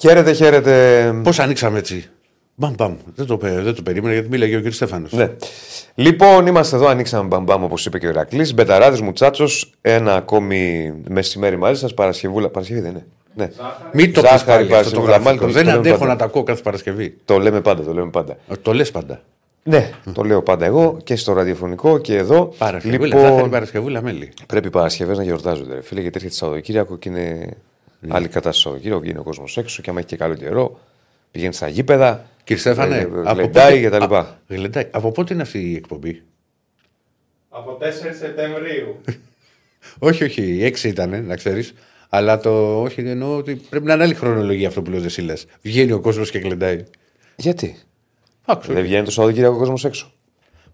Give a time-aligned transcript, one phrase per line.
[0.00, 1.12] Χαίρετε, χαίρετε.
[1.22, 2.04] Πώς ανοίξαμε έτσι.
[2.54, 2.96] Μπαμ, μπαμ.
[3.14, 4.72] Δεν το, πε- δεν το περίμενα γιατί μίλαγε ο κ.
[4.72, 5.12] Στέφανος.
[5.12, 5.30] Ναι.
[5.94, 8.54] Λοιπόν, είμαστε εδώ, ανοίξαμε μπαμπάμ όπως είπε και ο Ηρακλής.
[8.54, 9.44] Μπεταράδες μου τσάτσο,
[9.80, 11.94] ένα ακόμη μεσημέρι μαζί σας.
[11.94, 12.48] Παρασκευούλα.
[12.48, 13.06] Παρασκευή δεν είναι.
[13.34, 13.48] Ναι.
[13.92, 15.22] Μην το πεις Ζάχαρη, πάλι αυτό το Παρασκευή, γραφικό.
[15.24, 16.12] μάλλον το Δεν λέμε αντέχω πάντα.
[16.12, 17.16] να τα ακούω κάθε Παρασκευή.
[17.24, 18.36] Το λέμε πάντα, το λέμε πάντα.
[18.48, 19.20] Ε, Το λες πάντα.
[19.62, 22.54] Ναι, το λέω πάντα εγώ και στο ραδιοφωνικό και εδώ.
[22.58, 24.32] Παρασκευούλα, ζάχαρη λοιπόν, Παρασκευούλα μέλη.
[24.46, 27.48] πρέπει οι Παρασκευές να γιορτάζονται, ρε φίλε, γιατί έρχεται Σαββατοκύριακο και είναι
[28.00, 28.14] Ναι.
[28.14, 29.00] άλλη κατάσταση Σαββατοκύριακο.
[29.02, 30.80] Βγαίνει ο κόσμος έξω και άμα έχει και καλό καιρό,
[31.30, 32.24] πηγαίνει στα γήπεδα.
[32.44, 34.18] Κύριε Στέφανε, ε, από γλεντάει πότε- και τα λοιπά.
[34.18, 34.86] Α, γλεντάει.
[34.90, 36.22] Από πότε είναι αυτή η εκπομπή;
[37.48, 39.00] Από 4 Σεπτεμβρίου.
[40.08, 41.74] όχι, όχι, έξι ήταν, να ξέρεις.
[42.08, 45.46] Αλλά το όχι, εννοώ ότι πρέπει να είναι άλλη χρονολογία αυτό που λέω εσύ λες.
[45.62, 46.84] Βγαίνει ο κόσμος και γλεντάει.
[47.36, 47.76] Γιατί;
[48.44, 48.72] Άκουσα.
[48.72, 50.12] δεν βγαίνει το Σαββατοκύριακο ο κόσμος έξω.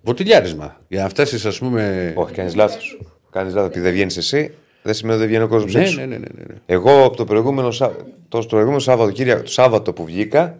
[0.02, 0.80] Βοτιλιάρισμα.
[0.88, 2.12] Για να φτάσεις, ας πούμε.
[2.16, 2.98] Όχι, κάνεις λάθος.
[3.30, 3.69] Κάνεις λάθος.
[3.70, 4.54] Επειδή δεν βγαίνεις εσύ,
[4.86, 6.00] δεν σημαίνει ότι δεν βγαίνει ο κόσμος Ναι, έξω.
[6.00, 6.54] ναι, ναι, ναι, ναι.
[6.66, 7.90] Εγώ από το προηγούμενο, Σα-
[8.28, 10.58] το, το προηγούμενο Σάββατο, Κύρια, το Σάββατο που βγήκα,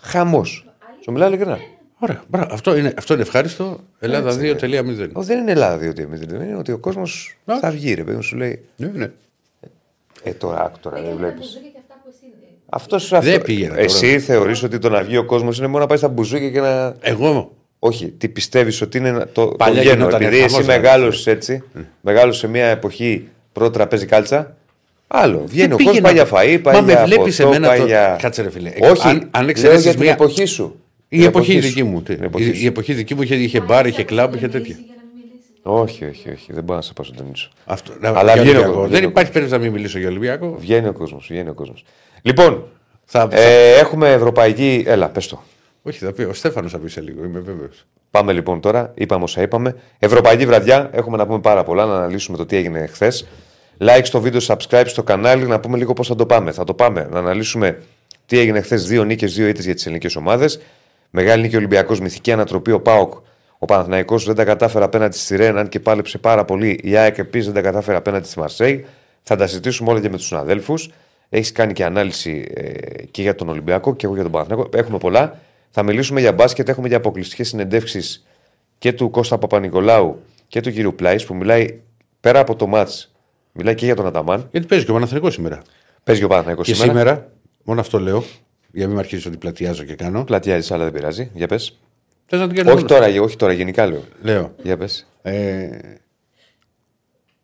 [0.00, 0.66] χαμός.
[1.02, 1.58] Σου μιλάω ειλικρινά.
[1.98, 2.22] Ωραία.
[2.28, 2.54] Μπράβο.
[2.54, 3.80] Αυτό είναι, αυτό είναι ευχάριστο.
[3.98, 5.08] Ελλάδα 2.0.
[5.12, 7.58] Ω, δεν είναι Ελλάδα διότι δεν είναι ότι ο κόσμος Α.
[7.60, 8.60] θα βγει, ρε παιδί μου, σου λέει.
[8.76, 9.10] Ναι, ναι.
[10.22, 11.38] Ε, τώρα, άκου τώρα, δεν βλέπεις.
[11.46, 12.46] Μπουζούκια και αυτά που εσύ είναι.
[12.68, 13.30] Αυτό σου αυτό.
[13.30, 13.80] Δεν πήγαινε τώρα.
[13.80, 16.60] Εσύ θεωρείς ότι το να βγει ο κόσμος είναι μόνο να πάει στα μπουζούκια και
[16.60, 16.94] να.
[17.00, 17.52] Εγώ.
[17.78, 19.94] Όχι, τι πιστεύεις ότι είναι να- το, το Παλιά γένο.
[19.94, 20.80] γινόταν Επειδή χαμός, εσύ δηλαδή.
[20.80, 21.62] μεγάλωσε έτσι,
[22.00, 24.56] μεγάλωσες σε μια εποχή πρώτα τραπέζι κάλτσα.
[25.06, 25.42] Άλλο.
[25.46, 26.02] Βγαίνει ο κόσμος, πήγαινα.
[26.02, 28.16] πάει για φαΐ, πάει Μα με για βλέπεις ποτό, εμένα πάει το- για...
[28.22, 28.72] Κάτσε, ρε φίλε.
[28.80, 30.80] Όχι, Αν- αν λέω εξαιρέσεις για την μια- εποχή σου.
[31.08, 31.60] Η Την εποχή σου.
[31.60, 32.02] δική μου.
[32.02, 32.14] τι.
[32.14, 32.62] Την εποχή Η, σου.
[32.62, 34.74] η εποχή δική μου είχε, είχε μπαρ, είχε κλαμπ, είχε τέτοια.
[34.78, 35.50] Για να μην μιλήσεις.
[35.62, 36.52] Όχι, όχι, όχι.
[36.52, 37.48] Δεν μπορώ να σε πάω στον Τονίτσο.
[37.64, 38.64] Αυτό, Αλλά για βγαίνει ο Ολυμπιακό.
[38.64, 40.56] κόσμος, Δεν βγαίνει ο υπάρχει περίπτωση να μην μιλήσω για Ολυμπιακό.
[40.60, 41.84] Βγαίνει ο κόσμος, βγαίνει ο κόσμος.
[42.22, 42.64] Λοιπόν,
[43.04, 44.84] Θα, ε, έχουμε ευρωπαϊκή.
[44.86, 45.42] Έλα, πες το.
[45.82, 46.22] όχι, θα πει.
[46.22, 47.84] Ο Στέφανος θα πει σε λίγο, είμαι βέβαιος.
[48.10, 48.92] Πάμε λοιπόν τώρα.
[48.94, 49.76] Είπαμε όσα είπαμε.
[49.98, 50.90] Ευρωπαϊκή βραδιά.
[50.92, 51.84] Έχουμε να πούμε πάρα πολλά.
[51.86, 53.26] Να αναλύσουμε το τι έγινε χθες.
[53.80, 55.46] Like στο βίντεο, subscribe στο κανάλι.
[55.46, 56.52] Να πούμε λίγο πώς θα το πάμε.
[56.52, 57.08] Θα το πάμε.
[57.10, 57.82] Να αναλύσουμε
[58.26, 58.86] τι έγινε χθες.
[58.86, 60.60] Δύο νίκες, δύο ήττες για τις ελληνικές ομάδες.
[61.10, 63.12] Μεγάλη νίκη Ολυμπιακός, μυθική ανατροπή ο Πάοκ.
[63.58, 66.80] Ο Παναθηναϊκός δεν τα κατάφερε απέναντι στη Ρεν, αν και πάλεψε πάρα πολύ.
[66.82, 68.86] Η ΑΕΚ επίση δεν τα κατάφερε απέναντι στη Μαρσέη.
[69.22, 70.90] Θα τα συζητήσουμε όλα και με τους συναδέλφους.
[71.28, 74.68] Έχεις κάνει και ανάλυση ε, και για τον Ολυμπιακό και εγώ για τον Παναθηναϊκό.
[74.72, 75.38] Έχουμε πολλά.
[75.70, 76.68] Θα μιλήσουμε για μπάσκετ.
[76.68, 78.26] Έχουμε για αποκλειστικές συνεντεύξεις
[78.78, 81.80] και του Κώστα Παπα-Νικολάου και του κύριου Πλάης που μιλάει
[82.20, 83.12] πέρα από το μάτς.
[83.58, 84.48] Μιλάει και για τον Αταμάν.
[84.50, 85.62] Γιατί παίζει και ο Παναθηναϊκός σήμερα.
[86.04, 86.92] Παίζει και ο Παναθηναϊκός Και σήμερα.
[86.92, 87.32] σήμερα,
[87.64, 88.24] μόνο αυτό λέω,
[88.72, 90.24] για να μην με αρχίσει ότι πλατιάζω και κάνω.
[90.24, 91.30] Πλατιάζεις, αλλά δεν πειράζει.
[91.34, 91.78] Για πες.
[92.26, 93.00] Θες να την κάνω Όχι μόνο.
[93.00, 94.04] τώρα, όχι τώρα, γενικά λέω.
[94.22, 94.54] Λέω.
[94.62, 95.06] Για πες.
[95.22, 95.68] Ε,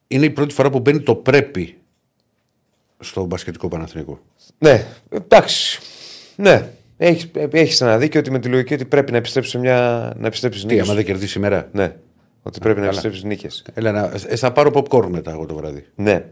[0.09, 1.77] είναι η πρώτη φορά που μπαίνει το πρέπει
[3.01, 4.21] στο μπασκετικό Παναθηναϊκό.
[4.59, 5.81] Ναι, εντάξει.
[6.37, 6.69] Ναι.
[6.97, 10.13] Έχεις έχεις ένα δίκιο ότι με τη λογική ότι πρέπει να επιστρέψεις σε μια.
[10.17, 10.85] να επιστρέψεις Τι, νίκες.
[10.85, 11.95] άμα δεν κερδίσει σήμερα; Ναι.
[12.47, 12.89] Ότι πρέπει να καλά.
[12.89, 13.65] επιστρέψεις νίκες.
[13.75, 15.87] Έλα, να, ε, θα πάρω popcorn μετά εγώ το βράδυ.
[15.95, 16.25] Ναι.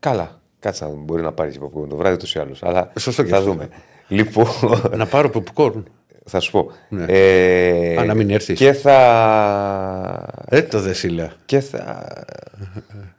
[0.00, 0.40] Καλά.
[0.58, 1.02] Κάτσε να δούμε.
[1.04, 2.62] Μπορεί να πάρεις και popcorn το βράδυ ούτως ή άλλως.
[2.62, 3.50] Αλλά Σωστό και θα αυτό.
[3.50, 3.68] δούμε.
[4.08, 4.46] λοιπόν,
[4.96, 5.82] να πάρω popcorn.
[6.24, 6.70] θα σου πω.
[6.88, 7.04] Ναι.
[7.08, 8.58] Ε, Α, να μην έρθεις.
[8.58, 8.96] Και θα.
[10.48, 11.32] Ε, το δεσίλα.
[11.44, 12.08] Και θα.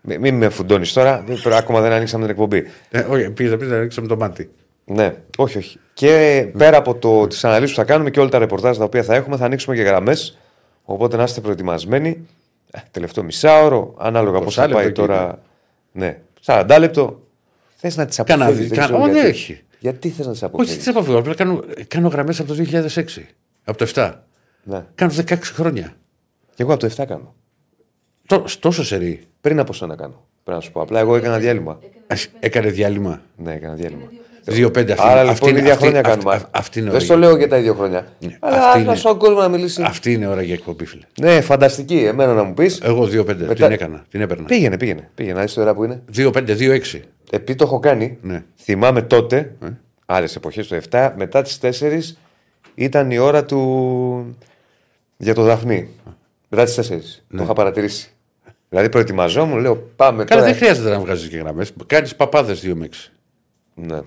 [0.01, 1.23] Μην μη με φουντώνεις τώρα.
[1.27, 2.63] Δεν- Ακόμα δεν ανοίξαμε την εκπομπή.
[2.89, 4.49] Ε, όχι, πήγα να ρίξαμε το μάτι.
[4.85, 5.79] Ναι, όχι, όχι.
[5.93, 9.03] Και πέρα από το, τις αναλύσεις που θα κάνουμε και όλα τα ρεπορτάζ τα οποία
[9.03, 10.37] θα έχουμε, θα ανοίξουμε και γραμμές.
[10.83, 12.27] Οπότε να είστε προετοιμασμένοι.
[12.71, 15.39] Ε, τελευταίο μισάωρο, ανάλογα πώς θα 20 πάει λεπτό τώρα.
[15.91, 17.21] Ναι, 40 λεπτό.
[17.75, 18.67] Θες να τις Κάνα αποφύγεις.
[18.69, 19.19] δι- δεν κάνα- ξέρω Ω, γιατί.
[19.21, 19.61] δεν έχει.
[19.79, 21.17] Γιατί θες να τις Όχι, αποφύγεις; τις αποφύγω.
[21.17, 23.27] Απλά κάνω, κάνω γραμμές από το 2006.
[23.63, 24.23] Από το 7.
[24.63, 24.85] Ναι.
[24.95, 25.93] Κάνω 16 χρόνια.
[26.55, 27.33] Και εγώ από το 7 κάνω.
[28.27, 29.27] Τό- τόσο σερή.
[29.41, 30.25] Πριν από σένα κάνω.
[30.43, 30.81] Πρέπει να σου πω.
[30.81, 31.79] Απλά εγώ έκανα διάλειμμα.
[32.07, 33.21] Ας- Έκανε διάλειμμα.
[33.35, 34.11] Ναι, έκανα διάλειμμα.
[34.45, 34.93] 2-5 αυτή.
[34.97, 36.47] Άρα αυτή λοιπόν είναι- ίδια αυτή- χρόνια αυτή- κάνουμε.
[36.51, 38.07] Αυτή είναι Δεν ώρα στο για- λέω για τα ίδια χρόνια.
[38.39, 39.81] Αλλά αυτή να είναι- σου κόσμο να μιλήσει.
[39.85, 41.03] Αυτή είναι ώρα για εκπομπή, φίλε.
[41.21, 41.95] Ναι, φανταστική.
[41.97, 42.79] Εμένα να μου πεις.
[42.83, 44.05] Εγώ 2-5 Μετά- την έκανα.
[44.09, 44.45] Την έπαιρνα.
[44.45, 45.09] Πήγαινε, πήγαινε.
[45.15, 46.01] Πήγαινε, να δεις τώρα που είναι.
[46.11, 47.01] 2-5, 2-6.
[47.31, 48.43] Επειδή το έχω κάνει, Ναι.
[48.57, 49.67] θυμάμαι τότε, ε.
[50.05, 52.17] άλλες εποχές, το 7, μετά τις 4
[52.75, 54.35] ήταν η ώρα του.
[55.17, 55.89] για το Δαφνί.
[56.49, 57.23] Μετά τις 4.
[57.37, 58.09] Το είχα παρατηρήσει.
[58.69, 60.51] Δηλαδή προετοιμαζόμουν, λέω πάμε Καλά, τώρα.
[60.53, 61.71] δεν χρειάζεται να βγάζεις και γραμμές.
[61.87, 63.11] Κάνεις παπάδες 2 με 6.
[63.75, 63.99] Ναι.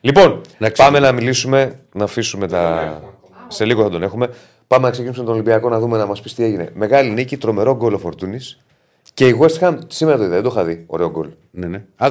[0.00, 3.00] Λοιπόν, Να πάμε να μιλήσουμε, να αφήσουμε τα.
[3.48, 4.28] Σε λίγο θα τον έχουμε.
[4.66, 6.70] Πάμε να ξεκινήσουμε τον Ολυμπιακό να δούμε να μας πεις τι έγινε.
[6.74, 8.58] Μεγάλη νίκη, τρομερό γκολ ο Φορτούνης.
[9.14, 10.84] Και η West Ham σήμερα το είδα, δεν το είχα δει.
[10.86, 11.28] Ωραίο γκολ.
[11.50, 11.84] Ναι, ναι.
[11.96, 12.08] Α,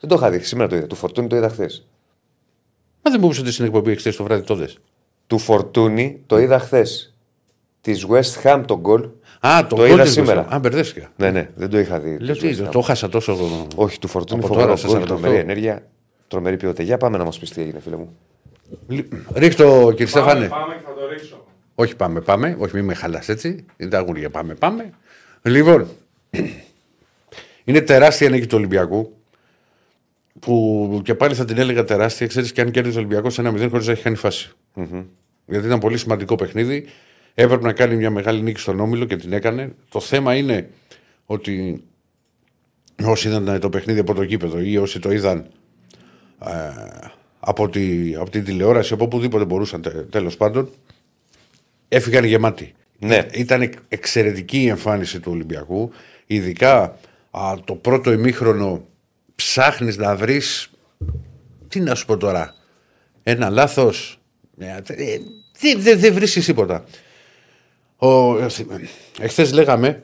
[0.00, 0.86] Δεν το είχα δει, σήμερα το είδα.
[0.86, 1.86] Του Φορτούνη το είδα χθες.
[3.02, 4.78] μα δεν μου είπε ότι στην εκπομπή εχθέ το βράδυ το δες.
[5.26, 7.14] Του Φορτούνη το είδα χθες.
[7.80, 9.08] Της West Ham το γκολ.
[9.46, 10.44] Α, το, Το γκολ είδα της σήμερα.
[10.46, 10.54] West Ham.
[10.54, 11.08] Α, μπερδεύτηκα.
[11.16, 12.18] Ναι, ναι, δεν το είχα δει.
[12.18, 12.70] Λέω της τι, West Ham.
[12.72, 13.36] το χάσα τόσο.
[13.76, 15.06] Όχι, του Φορτούνη Από φοβερό τώρα σε γκολ, 48.
[15.06, 15.82] τρομερή ενέργεια,
[16.28, 16.82] τρομερή ποιότητα.
[16.82, 18.16] Για πάμε να μας πεις τι έγινε, φίλε μου.
[19.34, 20.48] Ρίχτω, κύριε Πάμε, Στέφανε.
[20.48, 21.44] πάμε και θα το ρίξω.
[21.74, 22.56] Όχι, πάμε, πάμε.
[22.58, 23.64] Όχι, μην με χαλάς έτσι.
[23.76, 24.30] Είναι τα αγούρια.
[24.30, 24.90] Πάμε, πάμε.
[25.42, 25.88] Λοιπόν,
[27.64, 29.16] είναι τεράστια νίκη του Ολυμπιακού.
[30.40, 33.86] που και πάλι θα την έλεγα τεράστια, ξέρεις και αν κέρδιζε ο Ολυμπιακός 1-0 χωρίς
[33.86, 34.50] να έχει κάνει φάση.
[35.46, 36.86] Γιατί ήταν πολύ σημαντικό παιχνίδι.
[37.34, 39.74] Έπρεπε να κάνει μια μεγάλη νίκη στον Όμιλο και την έκανε.
[39.88, 40.70] Το θέμα είναι
[41.26, 41.84] ότι
[43.04, 45.46] όσοι είδαν το παιχνίδι από το γήπεδο ή όσοι το είδαν ε,
[47.40, 50.70] από, τη, από την τηλεόραση, από οπουδήποτε μπορούσαν τέλος πάντων,
[51.88, 52.74] έφυγαν γεμάτοι.
[52.98, 53.26] Ναι.
[53.32, 55.90] Ήταν εξαιρετική η εμφάνιση του Ολυμπιακού.
[56.26, 56.98] Ειδικά
[57.30, 58.86] α, το πρώτο ημίχρονο
[59.34, 60.70] ψάχνεις να βρεις
[61.68, 62.54] τι να σου πω τώρα
[63.22, 64.20] ένα λάθος
[64.58, 64.76] ε,
[65.58, 66.84] δεν δε, δε βρίσκεις τίποτα
[67.96, 68.36] ο,
[69.18, 70.02] εχθές λέγαμε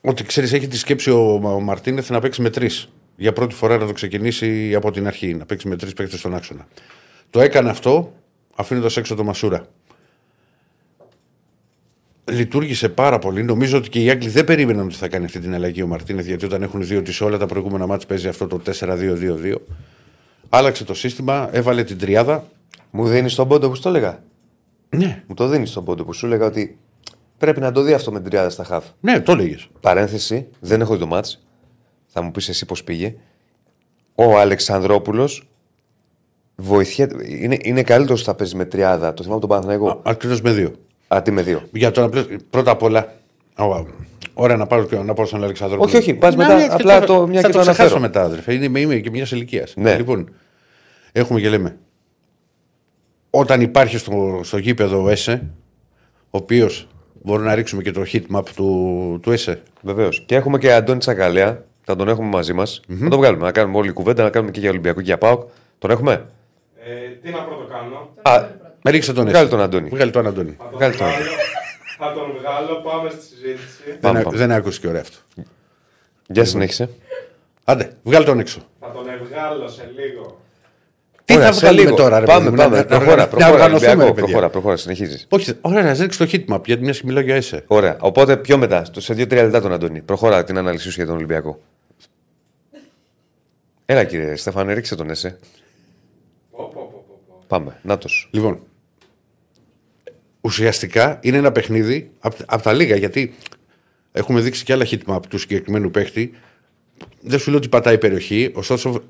[0.00, 2.88] ότι ξέρεις έχει τη σκέψη ο, ο Μαρτίνεθ να παίξει με τρεις
[3.22, 6.34] για πρώτη φορά να το ξεκινήσει από την αρχή να παίξει με τρεις παίκτες στον
[6.34, 6.68] άξονα
[7.30, 8.12] το έκανε αυτό
[8.54, 9.66] αφήνοντας έξω το Μασούρα
[12.30, 13.42] λειτουργήσε πάρα πολύ.
[13.42, 16.26] Νομίζω ότι και οι Άγγλοι δεν περίμεναν ότι θα κάνει αυτή την αλλαγή ο Μαρτίνεθ,
[16.26, 19.54] γιατί όταν έχουν δει ότι σε όλα τα προηγούμενα μάτια παίζει αυτό το 4-2-2-2.
[20.48, 22.44] Άλλαξε το σύστημα, έβαλε την τριάδα.
[22.90, 24.22] Μου δίνει τον πόντο που σου το έλεγα.
[24.88, 26.78] Ναι, Μου το δίνει τον πόντο που σου έλεγα ότι
[27.38, 28.84] πρέπει να το δει αυτό με την τριάδα στα χαφ.
[29.00, 29.68] ναι, το έλεγες.
[29.80, 31.46] Παρένθεση, δεν έχω δει το μάτς.
[32.12, 33.14] Θα μου πεις εσύ πώς πήγε.
[34.14, 35.48] Ο Αλεξανδρόπουλος
[36.56, 37.14] βοηθιέται.
[37.28, 39.14] Είναι, είναι καλύτερος που θα παίζει με τριάδα.
[39.14, 40.00] Το θυμάμαι τον Παναθηναϊκό.
[40.04, 40.72] Ακριβώς με δύο.
[41.08, 41.62] Αντί με δύο.
[41.72, 43.12] Για το να πλέ- πρώτα απ' όλα.
[43.58, 43.86] ω,
[44.34, 45.88] Ωραία να πάρω, και- να πάω στον Αλεξανδρόπουλο.
[45.88, 47.82] Όχι, όχι, πας Να, μετά, ναι, απλά θα- το- μια θα και το το ξεχάσω
[47.96, 48.00] αναφέρω.
[48.00, 48.54] μετά, αδερφέ.
[48.54, 49.74] Είναι, είμαι και μιας ηλικίας.
[49.76, 49.96] Ναι.
[49.96, 50.30] Λοιπόν,
[51.12, 51.76] έχουμε και λέμε.
[53.30, 55.50] Όταν υπάρχει στο, στο γήπεδο ο ΕΣΕ,
[56.30, 56.88] ο οποίος
[57.22, 59.62] μπορεί να ρίξουμε και το heat map του, του ΕΣΕ.
[59.82, 60.22] Βεβαίως.
[60.26, 61.64] Και έχουμε και Αντώνη Τσακαλέα.
[61.84, 62.80] Θα τον έχουμε μαζί μας.
[62.86, 63.44] Να τον βγάλουμε.
[63.44, 65.42] Να κάνουμε όλη κουβέντα, να κάνουμε και για Ολυμπιακό και για Πάοκ.
[65.78, 66.26] Τον έχουμε;
[66.84, 68.44] Ε, τι να πρώτο κάνω; Α,
[68.82, 69.32] Με ρίξε τον ΕΣΕ.
[69.36, 69.88] Βγάλε τον Αντώνη.
[69.88, 70.56] Βγάλε τον Αντώνη.
[70.58, 71.06] Θα τον, Βγάλε τον.
[71.06, 71.24] βγάλω,
[71.98, 73.82] θα τον βγάλω, πάμε στη συζήτηση.
[74.00, 74.36] Πάμε, δεν, πάμε.
[74.36, 75.16] δεν άκουσε και ωραία αυτό.
[76.26, 76.88] για συνέχισε.
[77.64, 78.60] Άντε, βγάλε τον έξω.
[78.80, 80.40] Θα τον βγάλω σε λίγο.
[81.32, 81.96] Τι Ωραία, θα σε βγάλουμε λίγο.
[81.96, 82.76] τώρα, ρε Πάμε, παιδί μου, πάμε.
[82.76, 83.52] να- να- Προχώρα, να προχώρα.
[83.52, 84.22] οργανωθούμε, Ολυμπιακό, ρε παιδιά.
[84.24, 84.76] προχώρα, προχώρα.
[84.76, 85.26] Συνεχίζεις.
[85.28, 87.64] Όχι, ωραία, να ρίξει το heat map, γιατί μια και μιλάω για ΕΣΕ.
[87.66, 87.96] Ωραία.
[88.00, 90.00] Οπότε πιο μετά, στο- σε 2-3 λεπτά τον Αντώνη.
[90.02, 91.60] Προχώρα την ανάλυση σου για τον Ολυμπιακό.
[93.86, 95.38] Έλα κύριε Στέφανε, ρίξε τον ΕΣΕ.
[96.50, 97.44] Πω, πω, πω, πω, πω.
[97.46, 97.78] Πάμε.
[97.82, 98.28] Νάτος.
[98.32, 98.58] Λοιπόν,
[100.40, 102.10] ουσιαστικά είναι ένα παιχνίδι
[102.46, 103.34] από τα λίγα γιατί
[104.12, 106.32] έχουμε δείξει και άλλα hit map του συγκεκριμένου παίχτη.
[107.20, 109.02] Δεν σου λέω ότι πατάει η περιοχή, ωστόσο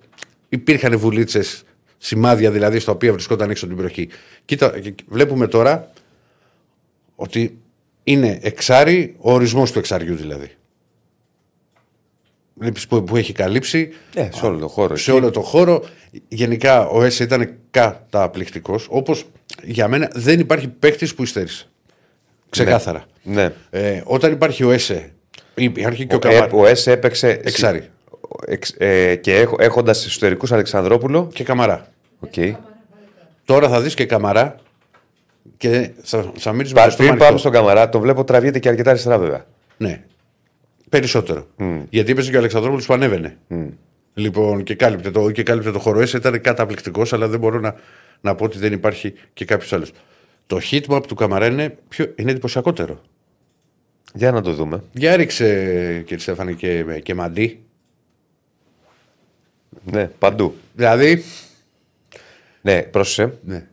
[0.49, 1.63] υπήρχαν βουλίτσες,
[2.05, 4.15] σημάδια δηλαδή στα οποία βρισκόταν έξω από την περιοχή.
[4.45, 5.91] Κοίτα, και- βλέπουμε τώρα
[7.17, 7.59] ότι
[8.05, 10.51] είναι εξάρι, ο ορισμός του εξαριού δηλαδή.
[12.55, 14.97] Βλέπεις που, που έχει καλύψει Ε, σε όλο το χώρο.
[14.97, 15.21] σε εκεί.
[15.21, 15.85] όλο το χώρο.
[16.29, 18.87] Γενικά ο Έσε ήταν καταπληκτικός.
[18.91, 19.25] Όπως
[19.63, 21.67] για μένα δεν υπάρχει παίκτης που υστέρησε.
[22.51, 23.05] Ξεκάθαρα.
[23.23, 23.53] Ναι.
[23.71, 25.13] Ε, όταν υπάρχει ο Έσε,
[25.55, 26.53] υπάρχει και ο, Ο, ε, Καμαρά.
[26.55, 27.41] ο Έσε έπαιξε.
[27.45, 27.89] Εξάρι.
[28.47, 31.29] Εξ, ε, και έχοντας εσωτερικούς Αλεξανδρόπουλο.
[31.35, 31.92] Και Καμαρά.
[32.25, 32.57] Οκ.
[33.45, 34.57] Τώρα θα δεις και Καμαρά
[35.57, 37.39] και θα, θα μείνει με Πα- το στόμα Πριν πάμε ανοιχτό.
[37.39, 39.47] στον Καμαρά, τον βλέπω τραβιέται και αρκετά αριστερά βέβαια.
[39.77, 40.03] Ναι.
[40.89, 41.47] Περισσότερο.
[41.91, 43.37] Γιατί είπε και ο Αλεξανδρόπουλος που ανέβαινε.
[44.15, 46.01] Λοιπόν, και κάλυπτε το, και κάλυπτε το χώρο.
[46.01, 47.75] ΕΣΕ ήταν καταπληκτικός, αλλά δεν μπορώ να,
[48.21, 49.93] να πω ότι δεν υπάρχει και κάποιος άλλος.
[50.47, 53.01] Το hit map του Καμαρά είναι, πιο, είναι εντυπωσιακότερο.
[54.15, 54.83] Για να το δούμε.
[54.93, 55.45] Για ρίξε,
[56.07, 57.63] κύριε Στέφανη, και, και μαντί.
[59.85, 60.55] Ναι, παντού.
[60.75, 61.25] Δηλαδή.
[62.63, 63.33] Ναι, πρόσεχε.
[63.45, 63.65] Ναι.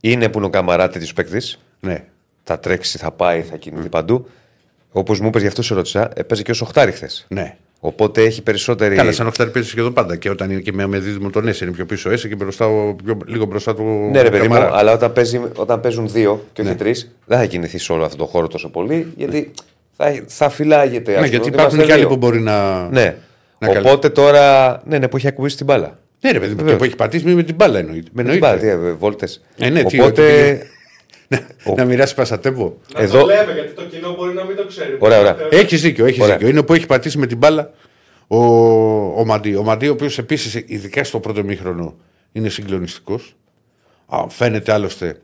[0.00, 1.58] Είναι που είναι ο Καμαρά τέτοιο παίκτης.
[1.80, 2.04] ναι.
[2.44, 4.26] Θα τρέξει, θα πάει, θα κινηθεί παντού.
[4.92, 7.26] Όπως μου είπες, γι' αυτό σε ρώτησα, έπαιζε και ω οχτάρι χθες.
[7.28, 7.56] ναι.
[7.84, 8.94] Οπότε έχει περισσότερη.
[8.96, 10.16] Καλά, σαν οχτάρι παίζει σχεδόν πάντα.
[10.16, 12.66] Και όταν είναι και με, με δίδυμο τον Έσαι, είναι πιο πίσω Έσαι και μπροστά,
[12.66, 13.82] ο- πιο, λίγο μπροστά του.
[14.12, 14.76] Ναι, ρε παιδί μου, Καμαρά.
[14.76, 16.76] αλλά όταν, παίζει, όταν παίζουν δύο και όχι Ναι.
[16.76, 19.50] τρεις, δεν θα κινηθείς σε όλο αυτό το χώρο τόσο πολύ, γιατί
[19.96, 20.98] θα, θα φυλάγεται.
[21.00, 22.10] ας Ναι, πούμε, γιατί ότι υπάρχουν είμαστε και άλλοι δύο.
[22.10, 22.88] που μπορεί να.
[22.88, 23.16] Ναι.
[23.58, 24.80] να καλ- Οπότε τώρα.
[24.86, 25.98] Ναι, ναι, που έχει ακουμπήσει την μπάλα.
[26.24, 26.78] Ναι, ρε παιδί μου, και Βεβαίως.
[26.78, 28.08] που έχει πατήσει με την μπάλα εννοείται.
[28.12, 28.88] Με Με την μπάλα, τι, εννοείται.
[28.90, 29.42] ε, βόλτες.
[29.58, 30.58] Ε, ναι, τι, Οπότε.
[31.64, 32.74] ότι να μοιράσει πασατέμπο.
[32.94, 34.96] Να Εδώ- το λέμε γιατί το κοινό μπορεί να μην το ξέρει.
[34.98, 35.36] Ωραία, ωραία.
[35.50, 36.34] Έχεις δίκιο, έχεις Ωραία.
[36.36, 36.48] δίκιο.
[36.50, 37.72] Είναι που έχει πατήσει με την μπάλα
[38.26, 38.36] ο,
[39.20, 39.54] ο Μαντί.
[39.54, 41.96] Ο Μαντί, ο οποίος επίσης, ειδικά στο πρώτο μήχρονο,
[42.32, 43.36] είναι συγκλονιστικός.
[44.28, 45.20] Φαίνεται άλλωστε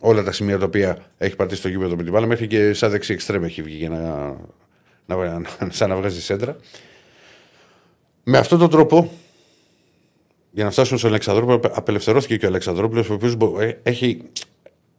[0.00, 2.90] όλα τα σημεία τα οποία έχει πατήσει στο γήπεδο με την μπάλα, μέχρι και σαν
[2.90, 6.56] δεξί εξτρέμ έχει βγει για να, να, να, σαν να βγάζει σέντρα.
[8.22, 9.10] Με αυτόν τον τρόπο,
[10.52, 13.36] για να φτάσουμε στον Αλεξανδρόπουλο, απε- απελευθερώθηκε και ο Αλεξανδρόπουλος, ο οποίος
[13.82, 14.22] έχει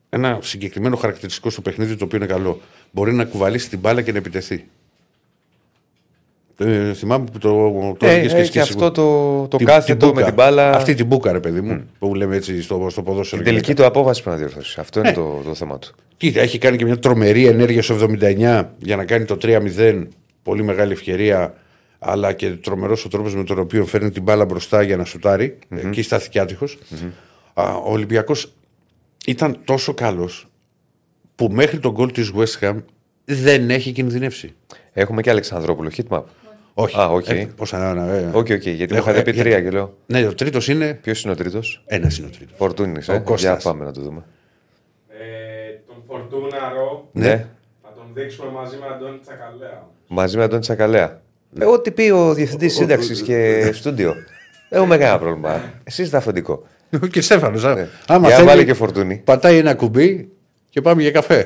[0.10, 2.60] ένα συγκεκριμένο χαρακτηριστικό στο παιχνίδι το οποίο είναι καλό.
[2.92, 4.66] Μπορεί να κουβαλήσει την μπάλα και να επιτεθεί.
[6.58, 7.50] Ε, θυμάμαι που το,
[8.00, 10.26] το Ε, έλεγες έχει εσύ αυτό το, το Την- κάθετο την με μπούκα.
[10.26, 10.72] την μπάλα.
[10.72, 13.42] Αυτή την μπούκα, ρε παιδί μου, που λέμε έτσι στο, στο ποδόσφαιρο.
[13.42, 14.78] Την τελική του απόφαση πρέπει να διορθώσεις.
[14.78, 15.92] Αυτό είναι το, το θέμα του.
[16.18, 20.06] Κοίτα, έχει κάνει και μια τρομερή ενέργεια στο 79 για να κάνει το 3-0.
[20.44, 21.54] Πολύ μεγάλη ευκαιρία.
[22.04, 25.58] Αλλά και τρομερός ο τρόπος με τον οποίο φέρνει την μπάλα μπροστά για να σουτάρει.
[25.70, 26.78] Εκεί στάθηκε άτυχος.
[27.54, 28.54] Α, Ο Ολυμπιακός
[29.26, 30.48] ήταν τόσο καλός
[31.36, 32.78] που μέχρι τον γκολ της West Ham
[33.26, 34.54] δεν έχει κινδυνεύσει.
[34.94, 36.22] Έχουμε και Αλεξανδρόπουλο, heatmap.
[36.74, 37.00] Όχι.
[37.00, 37.28] Α, οκ.
[37.28, 39.98] Ε, πόσα, ναι, ε, OK, OK, γιατί μου Έχω- είχατε πει ε, τρία και λέω.
[40.06, 40.94] Ναι, ο τρίτος είναι.
[40.94, 42.58] Ποιος είναι ο τρίτος, Ένας είναι ο τρίτος.
[42.58, 43.20] Φορτούνης, Ο ε.
[43.20, 43.62] Κώστας.
[43.62, 44.24] Για πάμε να το δούμε.
[45.10, 47.48] Ε, τον Φορτούναρο Ναι.
[47.84, 49.88] θα τον δείξουμε μαζί με Αντώνη Τσακαλέα.
[50.08, 51.22] Μαζί με τον Τσακαλέα.
[51.60, 54.14] Ε, ό,τι πει ο διευθυντής σύνταξης και στούντιο.
[54.70, 55.62] Δεν έχουμε κανένα πρόβλημα.
[55.84, 56.68] Εσύ είσαι αφεντικό.
[57.12, 57.64] και Στέφανος.
[57.64, 57.88] Ναι.
[58.08, 59.22] Άμα Για θέλει, βάλε και φορτούνη.
[59.24, 60.30] πατάει ένα κουμπί
[60.70, 61.38] και πάμε για καφέ.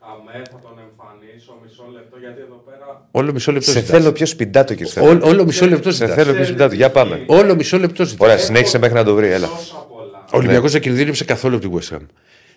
[0.00, 3.98] Αμέ θα τον εμφανίσω μισό λεπτό γιατί εδώ πέρα Όλο μισό λεπτό Σε ζητάς.
[3.98, 5.20] θέλω πιο σπιντάτο, κύριε Στέφανο.
[5.24, 6.14] Ό- Όλο μισό λεπτό Σε ζητάς.
[6.24, 6.74] θέλω πιο σπιντάτο.
[6.74, 7.22] Για πάμε.
[7.26, 8.26] Όλο μισό λεπτό ζητάς.
[8.28, 9.26] Ωραία, συνέχισε μέχρι να το βρει.
[9.30, 9.46] Έλα.
[9.48, 10.24] τόσα πολλά.
[10.32, 12.06] Ο Ολυμπιακός δεν κινδύνευσε καθόλου από την West Ham.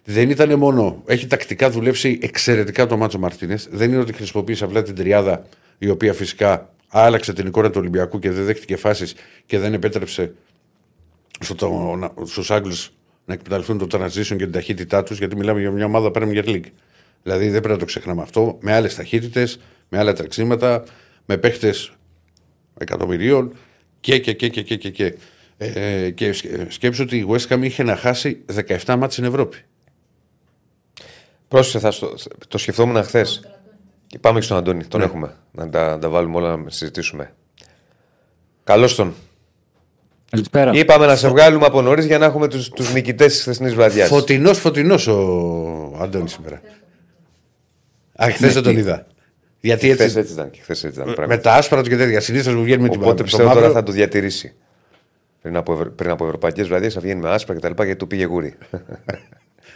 [0.03, 1.01] Δεν ήταν μόνο.
[1.05, 3.67] Έχει τακτικά δουλέψει εξαιρετικά το Μάτσο Μαρτίνες.
[3.71, 5.45] Δεν είναι ότι χρησιμοποίησε απλά την τριάδα
[5.77, 10.33] η οποία φυσικά άλλαξε την εικόνα του Ολυμπιακού και δεν δέχτηκε φάσεις και δεν επέτρεψε
[12.25, 12.91] στους Άγγλους
[13.25, 16.65] να εκμεταλλευτούν το transition και την ταχύτητά τους, γιατί μιλάμε για μια ομάδα Premier League.
[17.23, 18.57] Δηλαδή δεν πρέπει να το ξεχνάμε αυτό.
[18.61, 19.59] Με άλλες ταχύτητες,
[19.89, 20.83] με άλλα τρεξίματα,
[21.25, 21.91] με παίχτες
[22.77, 23.53] εκατομμυρίων
[23.99, 24.89] και και και και και και.
[24.89, 25.15] και.
[25.57, 28.43] Ε, και σκε- σκέψου ότι η West Ham είχε να χάσει
[28.85, 29.57] 17 μάτς στην Ευρώπη.
[31.47, 32.15] Πρόσεχε, θα στο,
[32.47, 33.54] το σκεφτόμουν χθες.
[34.15, 34.83] Και πάμε και στον Αντώνη.
[34.85, 35.33] Τον έχουμε.
[35.51, 37.33] Να τα, να τα βάλουμε όλα να συζητήσουμε.
[38.63, 39.13] Καλώς τον.
[40.31, 40.71] Καλησπέρα.
[40.73, 44.07] Είπαμε να σε βγάλουμε από νωρίς για να έχουμε τους τους νικητές της χθεσινής βραδιάς.
[44.07, 46.61] Φωτεινός, φωτεινός ο Αντώνης σήμερα.
[48.23, 49.07] Α, χθες δεν τον είδα.
[49.59, 50.17] Γιατί Χθες έτσι.
[50.19, 50.49] έτσι ήταν.
[50.49, 51.41] και χθες έτσι ήταν Με πράγματι.
[51.41, 52.19] τα άσπρα του και τέτοια.
[52.19, 53.61] Συνήθως μου βγαίνει με την Οπότε το πιστεύω μαύρο.
[53.61, 54.53] τώρα θα το διατηρήσει.
[55.41, 57.71] Πριν από, ευρω- πριν από ευρωπαϊκές βραδιές θα βγαίνει με άσπρα κτλ.
[57.83, 58.55] Γιατί του πήγε γούρι.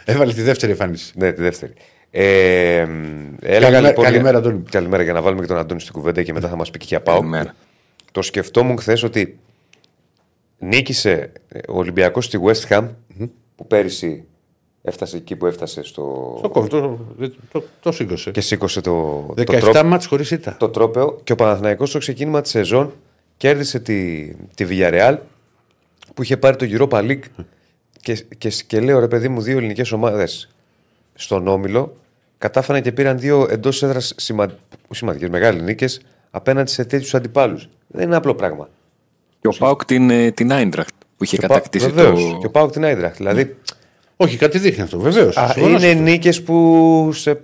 [0.04, 1.12] Έβαλε τη δεύτερη εμφάνιση.
[1.16, 1.72] ναι, τη δεύτερη.
[2.10, 4.62] Ε, έλεγα, Καλημέρα- λοιπόν, καλημέρα, για- Αντώνη.
[4.70, 6.84] Καλημέρα για να βάλουμε και τον Αντώνη στην κουβέντα και μετά θα μας πει και
[6.88, 7.16] για πάω.
[7.18, 7.54] Καλημέρα.
[8.12, 9.38] Το σκεφτόμουν χθες ότι
[10.58, 11.32] νίκησε
[11.68, 12.88] ο Ολυμπιακός στη West Ham
[13.56, 14.24] που πέρυσι
[14.82, 16.02] έφτασε εκεί που έφτασε στο...
[16.42, 16.98] Το κόβει, το,
[17.52, 18.30] το, το σήκωσε.
[18.30, 18.90] και σήκωσε το,
[19.36, 20.56] το, 17 τρόπαιο, μάτς χωρίς ήττα.
[20.58, 22.92] το τρόπαιο και ο Παναθηναϊκός στο ξεκίνημα της σεζόν
[23.36, 25.16] κέρδισε τη, τη Villarreal
[26.14, 27.44] που είχε πάρει το Europa League
[28.00, 30.48] και, και, και λέω ρε παιδί μου δύο ελληνικές ομάδες
[31.20, 31.96] στον Όμιλο
[32.38, 34.50] κατάφεραν και πήραν δύο εντός έδρας σημα...
[34.90, 36.00] σημαντικές μεγάλες νίκες
[36.30, 37.68] απέναντι σε τέτοιους αντιπάλους.
[37.86, 38.68] Δεν είναι απλό πράγμα.
[39.40, 42.30] Και ο Πάουκ την, ε, την Άιντραχτ που είχε Και ο Πα- κατακτήσει βεβαίως.
[42.30, 42.38] το.
[42.40, 43.16] Και ο Πάουκ την Άιντραχτ.
[43.16, 43.56] Δηλαδή
[44.16, 45.36] Όχι, κάτι δείχνει αυτό, βεβαίως.
[45.36, 47.40] α, είναι νίκες που σε,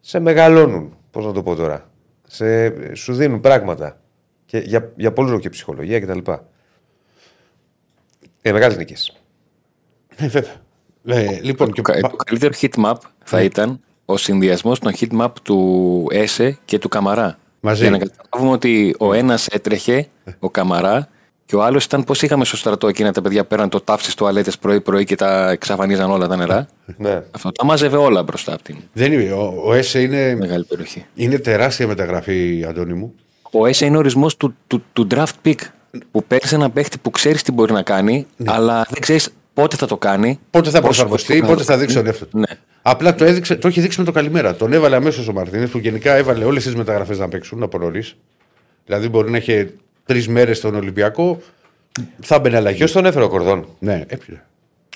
[0.00, 0.96] σε μεγαλώνουν.
[1.10, 1.90] Πώς να το πω τώρα.
[2.26, 4.00] Σε, σου δίνουν πράγματα.
[4.46, 6.18] Και για, για πολλούς και ψυχολογία κτλ.
[8.42, 9.16] Ε, μεγάλες νίκες.
[10.20, 10.54] Ναι, βέβαια.
[11.04, 14.92] Ε, λοιπόν, και Το, κα- πα- το καλύτερο heat map θα ήταν ο συνδυασμός των
[15.00, 17.38] heat map του Έσε και του Καμαρά.
[17.60, 17.82] Μαζί.
[17.82, 20.06] Για να καταλάβουμε ότι ο ένας έτρεχε,
[20.38, 21.08] ο Καμαρά,
[21.46, 24.58] και ο άλλος ήταν πώς είχαμε στο στρατό εκείνα τα παιδιά πέραν το τάφι τουαλέτες
[24.58, 27.22] πρωί-πρωί και τα εξαφανίζαν όλα τα νερά; Ναι.
[27.30, 29.32] Αυτό τα μάζευε όλα μπροστά από την δεν είναι.
[29.32, 31.04] Ο, ο Έσε είναι, μεγάλη περιοχή.
[31.14, 33.14] είναι τεράστια μεταγραφή, Αντώνη μου.
[33.50, 35.54] Ο Έσε είναι ορισμός του, του, του draft pick.
[36.10, 39.86] Που παίρνει ένα παίχτη που ξέρεις τι μπορεί να κάνει, αλλά δεν ξέρεις πότε θα
[39.86, 40.38] το κάνει.
[40.50, 41.80] Πότε θα πόσο προσαρμοστεί, κοντά πότε το θα κάνει.
[41.80, 42.38] δείξει τον εαυτό του.
[42.38, 42.46] Ναι.
[42.82, 44.54] Απλά το, έδειξε, το έχει δείξει με το καλημέρα.
[44.54, 48.16] Τον έβαλε αμέσως ο Μαρτίνες που γενικά έβαλε όλες τις μεταγραφές να παίξουν από νωρίς.
[48.84, 49.70] Δηλαδή μπορεί να έχει
[50.04, 51.40] τρεις μέρες στον Ολυμπιακό,
[52.20, 52.76] θα μπαινε αλλαγή.
[52.76, 54.46] Ποιος τον έφερε ο Κορδόν; Ναι, έπειτα.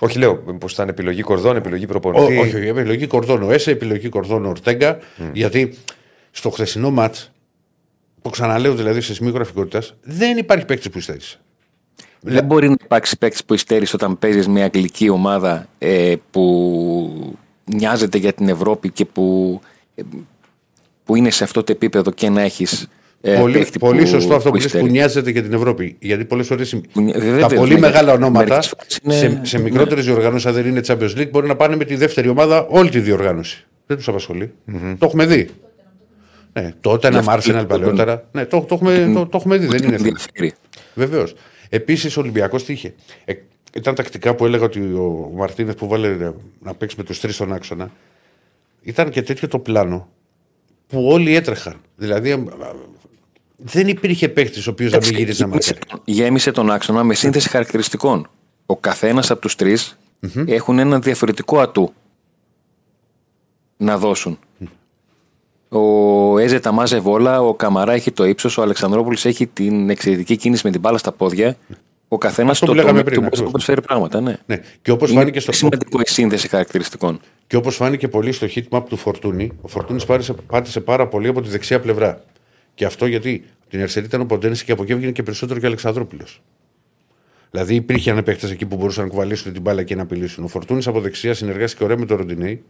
[0.00, 2.38] Όχι, λέω πως ήταν επιλογή Κορδόν, επιλογή Ό, προπονητή.
[2.38, 4.98] όχι, όχι, επιλογή κορδόν ο Έσε, επιλογή κορδόν ο Ορτέγκα.
[5.32, 5.74] Γιατί
[6.30, 7.16] στο χθεσινό ματ,
[8.22, 11.38] το ξαναλέω δηλαδή σε σημείο γραφικότητας, δεν υπάρχει παίκτης που υστέρησε.
[12.24, 18.18] Δεν μπορεί να υπάρξει παίκτης που υστέρησε όταν παίζεις μια αγγλική ομάδα ε, που νοιάζεται
[18.18, 19.60] για την Ευρώπη και που,
[19.94, 20.02] ε,
[21.04, 22.88] που είναι σε αυτό το επίπεδο και να έχεις.
[23.20, 24.88] Ε, πολύ παίκτη πολύ που- σωστό αυτό που, λες υστέρησε.
[24.88, 25.96] που νοιάζεται για την Ευρώπη.
[26.00, 29.56] Γιατί πολλές φορές νοι- τα βέβαια, πολύ ναι, μεγάλα γιατί ονόματα μερικές φορές είναι- σε,
[29.56, 32.66] σε μικρότερες διοργανώσεις, αν δεν είναι Champions League, μπορεί να πάνε με τη δεύτερη ομάδα
[32.70, 33.64] όλη τη διοργάνωση.
[33.86, 34.52] Δεν τους απασχολει
[34.98, 35.48] Το έχουμε δει.
[36.52, 38.28] Ναι, τότε ένα Γι' αυτό Arsenal λοιπόν- παλαιότερα.
[38.32, 40.08] Ναι, το, το, έχουμε, το, το έχουμε δει, δεν είναι θέμα.
[40.08, 40.52] ενδιαφέρει.
[40.94, 41.34] Βεβαίως.
[41.74, 43.34] Επίσης, ο Ολυμπιακός τι είχε; Ε,
[43.74, 47.34] ήταν τακτικά που έλεγα ότι ο Μαρτίνες που βάλε να- να παίξει με τους τρεις
[47.34, 47.90] στον άξονα.
[48.82, 50.08] Ήταν και τέτοιο το πλάνο
[50.86, 51.80] που όλοι έτρεχαν.
[51.96, 52.72] Δηλαδή, α, α,
[53.56, 56.02] δεν υπήρχε παίχτη ο οποίος να μην γύριζε να Γέμισε- μαρκάρει.
[56.04, 58.30] Γέμισε τον άξονα με σύνθεση χαρακτηριστικών.
[58.66, 59.98] Ο καθένας από τους τρεις
[60.46, 61.92] έχουν ένα διαφορετικό ατού
[63.76, 64.38] να δώσουν.
[65.78, 70.36] Ο Έζε τα μάζευε όλα, ο Καμαρά έχει το ύψος, ο Αλεξανδρόπουλος έχει την εξαιρετική
[70.36, 71.56] κίνηση με την μπάλα στα πόδια.
[72.08, 73.52] Ο καθένας Αυτό το που λέγαμε τομέα πριν, του μπορεί να ακριβώς.
[73.52, 74.20] προσφέρει πράγματα.
[74.20, 74.36] Ναι.
[74.46, 74.60] Ναι.
[74.82, 77.20] Και όπως Είναι φάνηκε, στο, σημαντικό η σύνθεση χαρακτηριστικών.
[77.46, 80.04] και όπως φάνηκε πολύ στο heat map του Φορτούνη, ο Φορτούνης
[80.46, 82.24] πάτησε πάρα πολύ από τη δεξιά πλευρά.
[82.74, 85.64] Και αυτό γιατί Την Ερσερή ήταν ο Ποντένση και από εκεί έβγαινε και περισσότερο και
[85.64, 86.42] ο Αλεξανδρόπουλος.
[87.50, 90.44] Δηλαδή υπήρχαν παίχτε εκεί που μπορούσαν να κουβαλήσουν την μπάλα και να απειλήσουν.
[90.44, 92.62] Ο Φορτούνης από δεξιά συνεργάστηκε ωραία με τον Ροντινέη.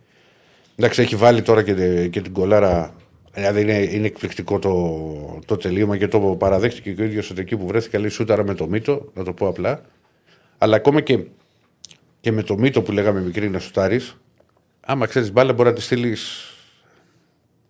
[0.77, 2.95] Εντάξει, έχει βάλει τώρα και, και την κολάρα.
[3.35, 7.57] Δηλαδή είναι, είναι εκπληκτικό το, το τελείωμα και το παραδέχτηκε και ο ίδιος ότι εκεί
[7.57, 9.83] που βρέθηκε λέει σούταρα με το μύτο, να το πω απλά.
[10.59, 11.25] Αλλά ακόμα και,
[12.21, 14.17] και με το μύτο που λέγαμε μικρή να σουτάρεις,
[14.81, 16.17] άμα ξέρεις μπάλα μπορεί να τη στείλει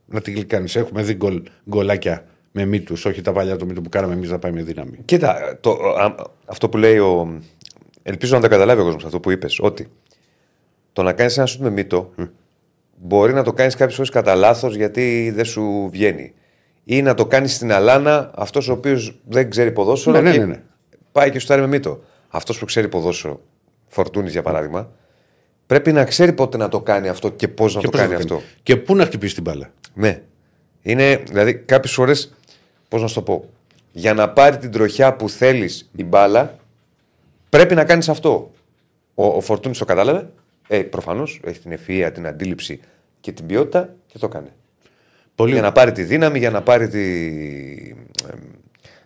[0.07, 0.77] να την γλυκάνεις.
[0.77, 4.39] Έχουμε δει γκολ, γκολάκια με μύτους, όχι τα παλιά το μύτο που κάναμε εμείς να
[4.39, 4.99] πάει με δύναμη.
[5.05, 7.41] Κοίτα, το, α, αυτό που λέει ο.
[8.03, 9.59] Ελπίζω να το καταλάβει ο κόσμος αυτό που είπες.
[9.61, 9.91] Ότι
[10.93, 12.13] το να κάνεις ένα σουτ με μύτο
[13.05, 16.33] μπορεί να το κάνεις κάποιες φορές κατά λάθος γιατί δεν σου βγαίνει.
[16.85, 20.39] Ή να το κάνεις στην αλάνα αυτός ο οποίος δεν ξέρει ποδόσφαιρο Ναι, ναι, και
[20.39, 20.63] ναι, ναι.
[21.13, 22.01] πάει και σου με μύτο.
[22.29, 23.41] Αυτός που ξέρει ποδόσφαιρο,
[23.89, 24.91] Φορτούνης για παράδειγμα,
[25.67, 28.13] πρέπει να ξέρει πότε να το κάνει αυτό και πώς να Και το πώς κάνει
[28.13, 28.41] να αυτό.
[28.63, 29.71] Και πού να χτυπήσει την μπάλα.
[29.95, 30.23] Ναι.
[30.83, 32.35] Είναι, δηλαδή, κάποιες φορές,
[32.89, 33.49] πώς να σου το πω,
[33.93, 36.59] για να πάρει την τροχιά που θέλεις η μπάλα,
[37.49, 38.51] πρέπει να κάνεις αυτό.
[39.15, 40.29] Ο, ο Φορτούνης το κατάλαβε.
[40.75, 42.81] Ε, Προφανώς έχει την ευφυα, την αντίληψη
[43.21, 44.49] και την ποιότητα και το κάνει.
[45.35, 45.53] Πολύ...
[45.53, 47.01] Για να πάρει τη δύναμη, για να πάρει τη,
[48.33, 48.41] εμ,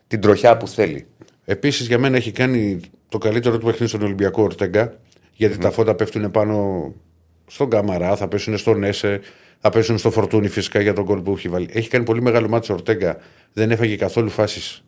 [0.07, 1.07] την τροχιά που θέλει.
[1.45, 4.97] Επίσης για μένα έχει κάνει το καλύτερο του παιχνίδι στον Ολυμπιακό Ορτέγκα.
[5.33, 6.95] Γιατί τα φώτα πέφτουν πάνω
[7.47, 9.21] στον Καμαρά, θα πέσουν στον Έσε,
[9.59, 11.69] θα πέσουν στο Φορτούνι φυσικά για τον κόλ που έχει βάλει.
[11.73, 13.19] Έχει κάνει πολύ μεγάλο μάτσο ο Ορτέγκα.
[13.53, 14.85] Δεν έφαγε καθόλου φάσεις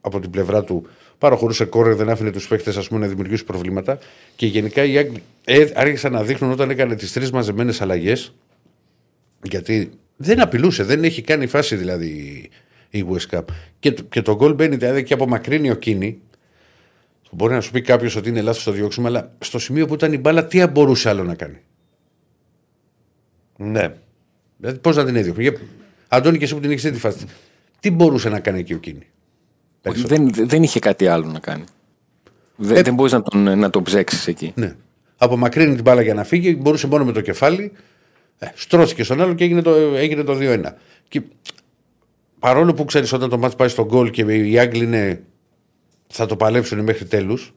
[0.00, 0.86] από την πλευρά του.
[1.22, 3.98] Παραχωρούσε κόρε, δεν άφηνε τους παίχτε να δημιουργήσουν προβλήματα.
[4.36, 8.34] Και γενικά οι Άγγλοι ε, άρχισαν να δείχνουν όταν έκανε τις τρεις μαζεμένες αλλαγές.
[9.42, 12.48] Γιατί δεν απειλούσε, δεν έχει κάνει φάση δηλαδή
[12.90, 13.42] η West Cup.
[13.78, 16.20] Και, το- και το γκολ μπαίνει δηλαδή και απομακρύνει ο Κίνη.
[17.30, 20.12] Μπορεί να σου πει κάποιος ότι είναι λάθος το διώξουμε, αλλά στο σημείο που ήταν
[20.12, 21.58] η μπάλα, τι μπορούσε άλλο να κάνει;
[23.56, 23.94] Ναι.
[24.56, 25.52] Δηλαδή, πώς να την έδιωχνε; Για...
[26.08, 27.26] Αντώνη, και εσύ που την έχεις δει τη φάση.
[27.80, 29.06] Τι μπορούσε να κάνει εκεί ο Κίνη;
[29.82, 31.64] Δεν, δεν είχε κάτι άλλο να κάνει.
[32.56, 34.52] Δεν, Ε, δεν μπορείς να τον, να τον ψέξεις εκεί.
[34.54, 34.74] Ναι.
[35.16, 37.72] Απομακρύνει την μπάλα για να φύγει, μπορούσε μόνο με το κεφάλι.
[38.38, 40.62] Ε, στρώθηκε στον άλλο και έγινε το, έγινε το 2-1.
[41.08, 41.22] Και
[42.38, 45.22] παρόλο που ξέρεις όταν το μάτς πάει στον γκολ και οι Άγγλοι είναι,
[46.08, 47.54] θα το παλέψουν μέχρι τέλους,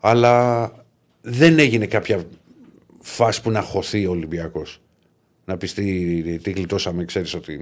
[0.00, 0.72] αλλά
[1.20, 2.24] δεν έγινε κάποια
[3.00, 4.80] φάση που να χωθεί ο Ολυμπιακός.
[5.44, 7.60] Να πεις τι, τι γλιτώσαμε, ξέρεις ότι.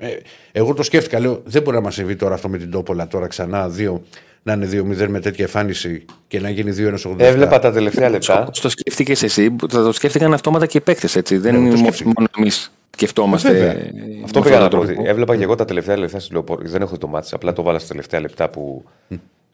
[0.00, 0.08] Ε,
[0.52, 3.26] εγώ το σκέφτηκα, λέω, δεν μπορεί να μας συμβεί τώρα αυτό με την Τόπολα τώρα
[3.26, 4.02] ξανά δύο,
[4.42, 8.42] να είναι 2-0 με τέτοια εμφάνιση και να γίνει 2-1 Έβλεπα τα τελευταία λεπτά.
[8.42, 11.36] Όπως το σκέφτηκες εσύ, θα το σκέφτηκαν αυτόματα και οι παίκτες, έτσι.
[11.36, 12.24] Δεν Ναι, το είναι μόνο σκέφτηκα.
[12.38, 13.52] εμείς σκεφτόμαστε.
[13.52, 13.70] Βέβαια.
[13.70, 13.92] ε,
[14.24, 14.70] Αυτό με πήγα να αυτόν πω.
[14.70, 15.08] τον ότι τρόπο.
[15.08, 16.62] Έβλεπα και εγώ τα τελευταία λεπτά στη λεωφόρο.
[16.64, 18.84] Δεν έχω δει το μάτι, απλά το βάλα στα τελευταία λεπτά που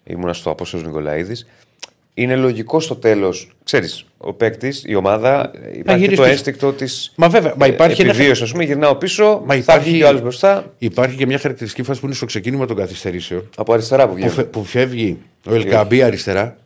[0.05, 1.47] ήμουνα στο Απόστολος Νικολαίδης.
[2.17, 6.33] Είναι λογικό στο τέλος, ξέρεις, ο παίκτης, η ομάδα, υπάρχει γυρίσεις το πίσω.
[6.35, 7.13] ένστικτο της.
[7.17, 10.05] Μα βέβαια, μα υπάρχει ένα- επιβίωσης, ας πούμε, γυρνάω πίσω, Μα θα υπάρχει- βγει και
[10.05, 10.73] ο άλλος μπροστά.
[10.79, 13.49] Υπάρχει και μια χαρακτηριστική φάση που είναι στο ξεκίνημα των καθυστερήσεων.
[13.57, 14.31] Από αριστερά που Που, βγαίνει.
[14.31, 16.57] φε- που φεύγει ο Ελκαμπή αριστερά,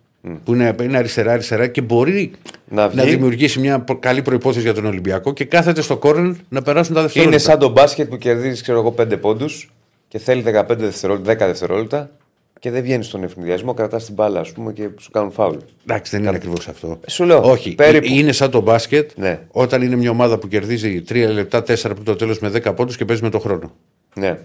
[0.44, 2.30] που είναι, είναι αριστερά-αριστερά και μπορεί
[2.68, 3.10] Να να, βγει.
[3.10, 7.00] δημιουργήσει μια πο- καλή προπόθεση για τον Ολυμπιακό και κάθεται στο κόρνερ να περάσουν τα
[7.02, 7.36] δευτερόλεπτα.
[7.40, 9.70] Είναι σαν το μπάσκετ που κερδίζεις, ξέρω εγώ, 5 πόντους
[10.08, 12.10] και θέλει 15 δευτερόλεπτα, 10 δευτερόλεπτα
[12.58, 15.56] και δεν βγαίνεις στον ευνηδιασμό, κρατάς την μπάλα, ας πούμε, και σου κάνουν φάουλ.
[15.86, 17.00] Εντάξει, δεν είναι ακριβώς αυτό.
[17.06, 17.74] Σου λέω, Όχι.
[17.74, 18.06] περίπου.
[18.10, 19.40] Είναι σαν το μπάσκετ Ναι.
[19.50, 22.96] όταν είναι μια ομάδα που κερδίζει 3 λεπτά, 4 από το τέλος με 10 πόντους
[22.96, 23.72] και παίζει με το χρόνο.
[24.14, 24.38] Ναι,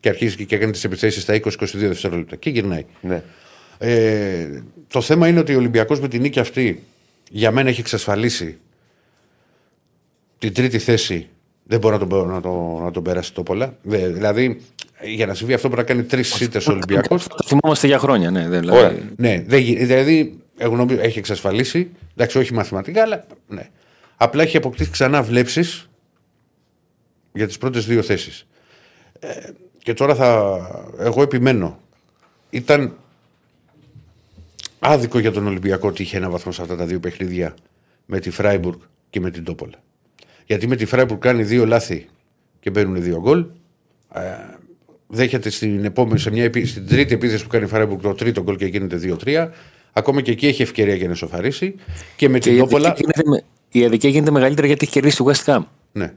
[0.00, 2.36] Και αρχίζει και έκανε τις επιθέσεις στα 20-22 δευτερόλεπτα.
[2.36, 2.84] Και γυρνάει.
[3.00, 3.22] ναι.
[3.80, 6.82] Ε, το θέμα είναι ότι ο Ολυμπιακός με την νίκη αυτή
[7.30, 8.58] για μένα έχει εξασφαλίσει
[10.38, 11.28] την τρίτη θέση.
[11.64, 13.76] Δεν μπορεί να τον, να τον, να τον περάσει το πολλά.
[13.82, 14.60] Δε- δηλαδή,
[15.02, 17.26] για να συμβεί αυτό πρέπει να κάνει τρεις σύντε ο Ολυμπιακός.
[17.26, 18.48] Το θυμόμαστε για χρόνια, ναι.
[18.48, 18.98] δεν- Δηλαδή, Ωραία.
[19.16, 21.90] ναι, δεν, γι- δηλαδή, εγώ νομίζω έχει εξασφαλίσει.
[22.12, 23.68] Εντάξει, όχι μαθηματικά, αλλά ναι.
[24.16, 25.88] Απλά έχει αποκτήσει ξανά βλέψεις
[27.32, 28.46] για τις πρώτες δύο θέσεις.
[29.20, 29.28] Ε,
[29.82, 30.58] και τώρα θα.
[30.98, 31.78] Εγώ επιμένω.
[32.50, 32.96] Ήταν
[34.78, 37.54] άδικο για τον Ολυμπιακό ότι είχε ένα βαθμό σε αυτά τα δύο παιχνίδια
[38.06, 38.78] με τη Φράιμπουργκ
[39.10, 39.82] και με την Τόπολα.
[40.46, 42.06] Γιατί με τη Φράιμπουργκ κάνει δύο λάθη
[42.60, 43.46] και μπαίνουν δύο γκολ.
[44.14, 44.20] Ε,
[45.08, 48.42] δέχεται στην, επόμενη, σε μια, επί- στην τρίτη επίθεση που κάνει η Φράιμπουργκ το τρίτο
[48.42, 49.48] γκολ και γίνεται 2-3.
[49.92, 51.74] Ακόμα και εκεί έχει ευκαιρία για να ισοφαρίσει.
[52.16, 52.88] Και με Και την η Τόπολα.
[52.88, 53.42] αδικία γίνεται με-
[53.80, 55.60] η αδικία γίνεται μεγαλύτερη γιατί έχει κερδίσει τη West Ham.
[55.92, 56.12] Ναι.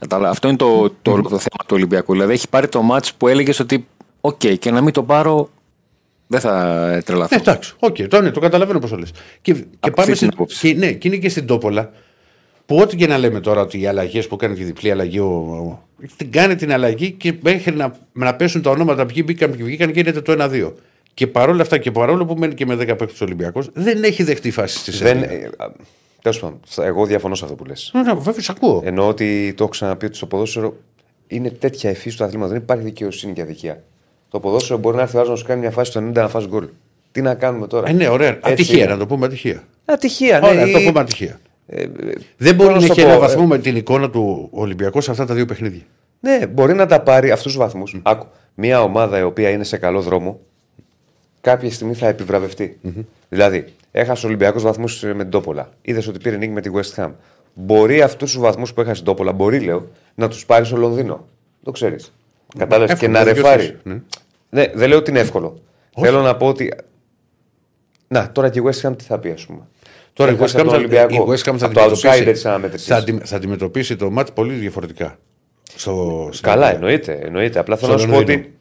[0.00, 0.30] Κατάλαβα.
[0.30, 2.12] Αυτό είναι το, το, όλο το θέμα του Ολυμπιακού.
[2.12, 3.86] Δηλαδή έχει πάρει το ματς που έλεγες ότι,
[4.20, 5.50] οκ, και να μην το πάρω,
[6.26, 7.34] δεν θα τρελαθώ.
[7.36, 9.10] Ναι, εντάξει, οκ, το, ναι, το καταλαβαίνω πώς το λες.
[9.42, 10.30] Και, και αυτή πάμε την στην.
[10.32, 10.72] άποψη.
[10.72, 11.90] Και, ναι, και είναι και στην Τόπολα.
[12.68, 15.24] Που ό,τι και να λέμε τώρα ότι οι αλλαγές που κάνει τη διπλή αλλαγή, ο,
[15.26, 15.82] ο-
[16.16, 19.90] την κάνει την αλλαγή και μέχρι να, να πέσουν τα ονόματα ποιοι μπήκαν και βγήκαν
[19.90, 20.72] γίνεται το 1-2.
[21.14, 24.50] Και παρόλα αυτά και παρόλο που μένει και με 10 παίκτες Ολυμπιακός, δεν έχει δεχτεί
[24.50, 25.30] φάση στη Δεν, Σέρβια.
[25.38, 25.72] ε, α,
[26.22, 27.90] τέλος πάντων, θα- εγώ διαφωνώ σε αυτό που λες.
[27.94, 28.82] Ναι, ναι, βέβαια, σ' ακούω.
[28.84, 30.76] Εννοώ ότι το έχω ξαναπεί ότι στο ποδόσφαιρο
[31.26, 32.46] είναι τέτοια ευφύ στο αθλήμα.
[32.46, 33.82] Δεν υπάρχει δικαιοσύνη και αδικία.
[34.28, 36.28] Το ποδόσφαιρο μπορεί να έρθει ο άλλος να σου κάνει μια φάση στο 90 να
[36.28, 36.68] φας γκολ.
[37.12, 38.28] Τι να κάνουμε τώρα; Ε, ναι, ωραία.
[38.28, 38.92] Έτσι Ατυχία, είναι.
[38.92, 39.62] να το πούμε ατυχία.
[39.84, 40.48] Ατυχία, ναι.
[40.48, 41.40] Ωραία, να το ή- πούμε ατυχία.
[41.70, 41.88] Ε, ε,
[42.36, 45.00] Δεν μπορεί πώς να το έχει πω, ένα ε, βαθμό με την εικόνα του Ολυμπιακού
[45.00, 45.82] σε αυτά τα δύο παιχνίδια.
[46.20, 48.00] Ναι, μπορεί να τα πάρει αυτούς τους βαθμούς.
[48.02, 48.26] Άκου.
[48.54, 50.40] Μια ομάδα η οποία είναι σε καλό δρόμο,
[51.40, 52.78] κάποια στιγμή θα επιβραβευτει
[53.28, 55.70] Δηλαδή, έχασε Ολυμπιακού βαθμούς με την Τόπολα.
[55.82, 57.10] Είδες ότι πήρε νίκη με τη West Ham.
[57.54, 61.26] Μπορεί αυτούς τους βαθμούς που έχασε η Τόπολα, μπορεί λέω, να τους πάρει στο Λονδίνο.
[61.62, 62.12] Το ξέρεις.
[62.58, 63.62] Κατάλαβες και Εύκολο, να δεν ρεφάρει.
[63.62, 64.02] διορθώσεις, ναι.
[64.50, 65.58] Ναι, δεν λέω ότι είναι εύκολο.
[66.00, 66.74] Θέλω να πω ότι.
[68.08, 69.60] Να, τώρα και η West Ham τι θα πει, ας πούμε.
[70.18, 71.14] Τώρα η Έχασε West Ham από θα, τον Ολυμπιακό.
[71.14, 72.86] η West Ham θα Από το αντιμετωπίσει, outsider της αναμέτρησης.
[72.86, 75.18] θα, αντι- θα αντιμετωπίσει το μάτς πολύ διαφορετικά.
[75.74, 76.74] Στο, στην Καλά, Ελλάδα.
[76.74, 77.58] εννοείται, εννοείται.
[77.58, 78.38] Απλά θέλω Στο να σου πω Λονδίνο.
[78.40, 78.54] ότι.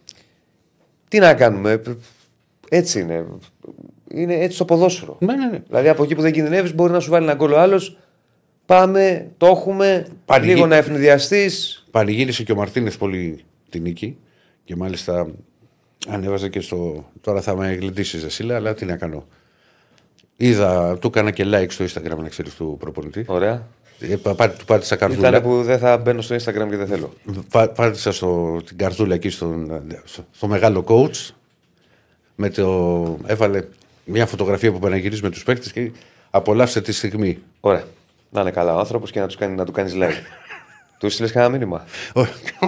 [1.08, 1.82] Τι να κάνουμε.
[2.70, 3.26] Έτσι είναι.
[4.12, 5.18] Είναι έτσι το ποδόσφαιρο.
[5.20, 5.60] Ναι, ναι, ναι.
[5.68, 7.98] Δηλαδή από εκεί που δεν κινδυνεύεις μπορεί να σου βάλει ένα γκολ ο άλλος.
[8.66, 10.08] Πάμε, το έχουμε.
[10.26, 11.86] Πανηγύ- Λίγο να ευνηδιαστείς.
[11.92, 14.18] Πανηγύρισε και ο Μαρτίνες πολύ την νίκη
[14.64, 15.28] και μάλιστα
[16.08, 17.06] ανέβαζε και στο.
[17.22, 19.26] Τώρα θα με γλεντήσει, Ζεσίλα, αλλά τι να κάνω.
[20.38, 23.24] Είδα, του έκανα και like στο Instagram να ξέρεις του προπονητή.
[23.28, 23.68] Ωραία.
[24.00, 25.28] Ε, πα- πά- του πάτησα καρδούλα.
[25.30, 27.14] Ήταν που δεν θα μπαίνω στο Instagram και δεν θέλω.
[27.52, 31.30] Πά- Πάτησα στο, την καρδούλα εκεί στον, στο, στο μεγάλο coach.
[32.36, 33.64] Με το, έβαλε
[34.06, 35.92] μια φωτογραφία που παναγυρίζει με τους παίκτες και
[36.30, 37.40] απολαύσε τη στιγμή.
[37.60, 37.84] Ωραία.
[38.30, 40.22] Να είναι καλά ο άνθρωπος και να, τους κάνει, να του κάνεις like.
[41.00, 41.86] του στείλες κανένα μήνυμα;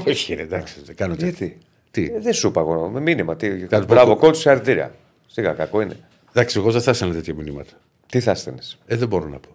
[0.06, 1.28] Όχι, ρε, εντάξει, δεν κάνω τέτοιο.
[1.46, 1.58] Γιατί;
[1.92, 2.90] Τι; Ε, δεν σου είπα εγώ.
[2.94, 3.36] Με μήνυμα.
[3.36, 3.50] Τι...
[3.50, 4.92] Θα τους πω- Μπράβο, κότσου, συγχαρητήρια.
[5.28, 5.98] Σιγά, κακό είναι.
[6.34, 7.72] Εντάξει, εγώ δεν θα έστελνα τέτοια μηνύματα.
[8.08, 9.50] Τι θα στέλνεις; Ε, δεν μπορώ να πω.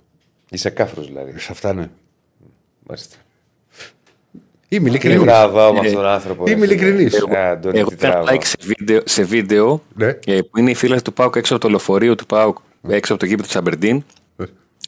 [0.51, 1.39] Είσαι κάφρο δηλαδή.
[1.39, 1.89] Σε αυτά ναι.
[2.87, 3.17] Μάλιστα.
[4.69, 5.25] Είμαι Τι ειλικρινή.
[5.25, 6.45] τραβάω με αυτόν τον άνθρωπο.
[6.47, 6.87] Είμαι ρε φίλε.
[6.87, 7.15] ειλικρινής.
[7.31, 8.37] Ε, Αντώνη, Εγώ τι έκανα τραβάω.
[8.37, 10.07] like σε βίντεο, σε βίντεο Ναι.
[10.27, 12.59] ε, που είναι οι φίλες του Πάουκ έξω από το λεωφορείο του Πάουκ,
[12.89, 14.05] έξω από το γήπεδο του Τσαμπερντίν,
[14.37, 14.45] Ε.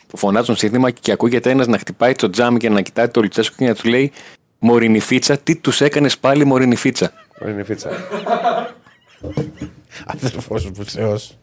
[0.06, 3.54] που φωνάζουν σύνθημα και ακούγεται ένας να χτυπάει το τζάμι και να κοιτάει το Λουτσέσκο
[3.58, 4.12] και να του λέει
[4.58, 7.12] Μωρινιφίτσα, τι τους έκανες πάλι Μωρινιφίτσα.
[7.48, 7.90] Είναι φίτσα.
[10.06, 11.36] Αδερφός μου, Θεός.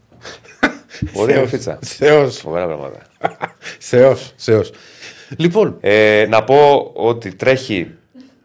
[1.14, 1.80] Ωραία φίτσα.
[1.82, 2.38] Θεός.
[2.38, 3.00] Φοβερά πράγματα.
[3.80, 4.34] Θεός.
[4.38, 4.72] Θεός.
[5.38, 7.92] Λοιπόν, Ε, να πω ότι τρέχει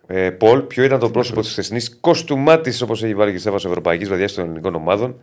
[0.07, 4.09] ε, Πολ, ποιο ήταν το πρόσωπο της χθεσινής κοστούμάτης, όπως έχει βάλει και σέβα Ευρωπαϊκής
[4.09, 5.21] Βραδιά των ελληνικών ομάδων.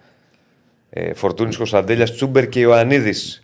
[0.89, 3.44] Ε, Φορτούνης Κωνσταντέλια, Τσούμπερ και Ιωαννίδης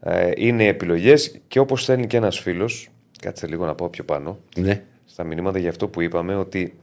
[0.00, 1.40] ε, είναι οι επιλογές.
[1.48, 2.88] Και όπως στέλνει και ένας φίλος,
[3.22, 4.82] κάτσε λίγο να πάω πιο πάνω, ναι.
[5.04, 6.74] στα μηνύματα για αυτό που είπαμε, ότι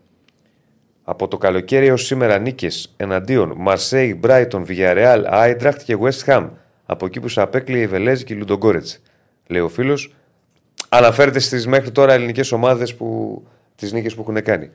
[1.06, 6.50] από το καλοκαίρι έως σήμερα νίκες εναντίον Μαρσέη, Μπράιτον, Villarreal, Άιντραχτ και West Ham.
[6.86, 9.02] Από εκεί που σε απέκλειε η Βελέζη και η Λουντογκόρετς.
[9.48, 10.14] Λέει ο φίλος,
[10.90, 13.42] αναφέρεται στις μέχρι τώρα ελληνικές ομάδες που
[13.76, 14.70] τις νίκες που έχουν κάνει.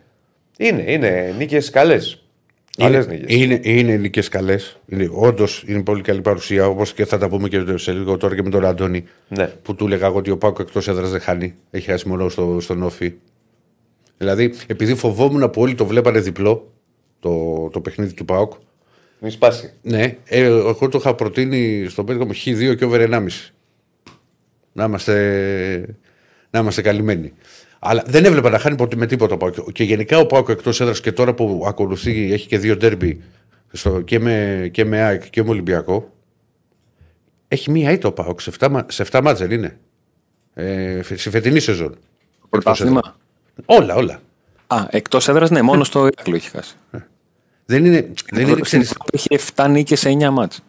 [0.59, 2.25] Είναι, είναι νίκες καλές.
[2.77, 3.37] Καλές Είναι, νίκες.
[3.37, 4.81] είναι, είναι νίκες καλές.
[5.13, 6.67] Όντως είναι πολύ καλή παρουσία.
[6.67, 9.05] Όπως και θα τα πούμε και σε λίγο τώρα και με τον Αντώνη.
[9.29, 9.47] Ναι.
[9.47, 11.55] Που του έλεγα εγώ ότι ο Πάκο εκτός έδρας δεν χάνει.
[11.71, 13.13] Έχει χάσει μόνο στο, στον Όφη.
[14.21, 16.73] Δηλαδή, επειδή φοβόμουν που όλοι το βλέπανε διπλό
[17.21, 18.53] το, το παιχνίδι του Πάοκ.
[19.21, 19.73] Μη σπάσει.
[19.83, 23.27] Ναι, ε, εγώ το είχα προτείνει στο πέντρο μου Χ2 και over 1,5.
[24.73, 25.97] Να είμαστε,
[26.51, 27.33] να είμαστε καλυμμένοι.
[27.79, 29.73] Αλλά δεν έβλεπα να χάνει ποτέ με τίποτα ο Πάοκ.
[29.73, 33.21] Και γενικά ο Πάοκ εκτός έδρας και τώρα που ακολουθεί, έχει και δύο ντέρμπι
[33.73, 36.13] στο, και, με, και με ΑΕΚ και με Ολυμπιακό.
[37.49, 39.79] Έχει μία ήττα ο Πάοκ σε 7, μα- σε 7 μάτς δεν είναι.
[40.55, 41.97] Ε, στη φετινή σεζόν.
[42.49, 43.19] Πρωτάθλημα.
[43.65, 44.21] Όλα, όλα.
[44.67, 46.77] Α, εκτός έδρας, ναι, μόνο στο Ηράκλειο έχει χάσει.
[47.65, 50.63] Δεν είναι, δεν είναι Στην ξέρεις, Ευρώπη έχει 7 νίκες σε 9 μάτς.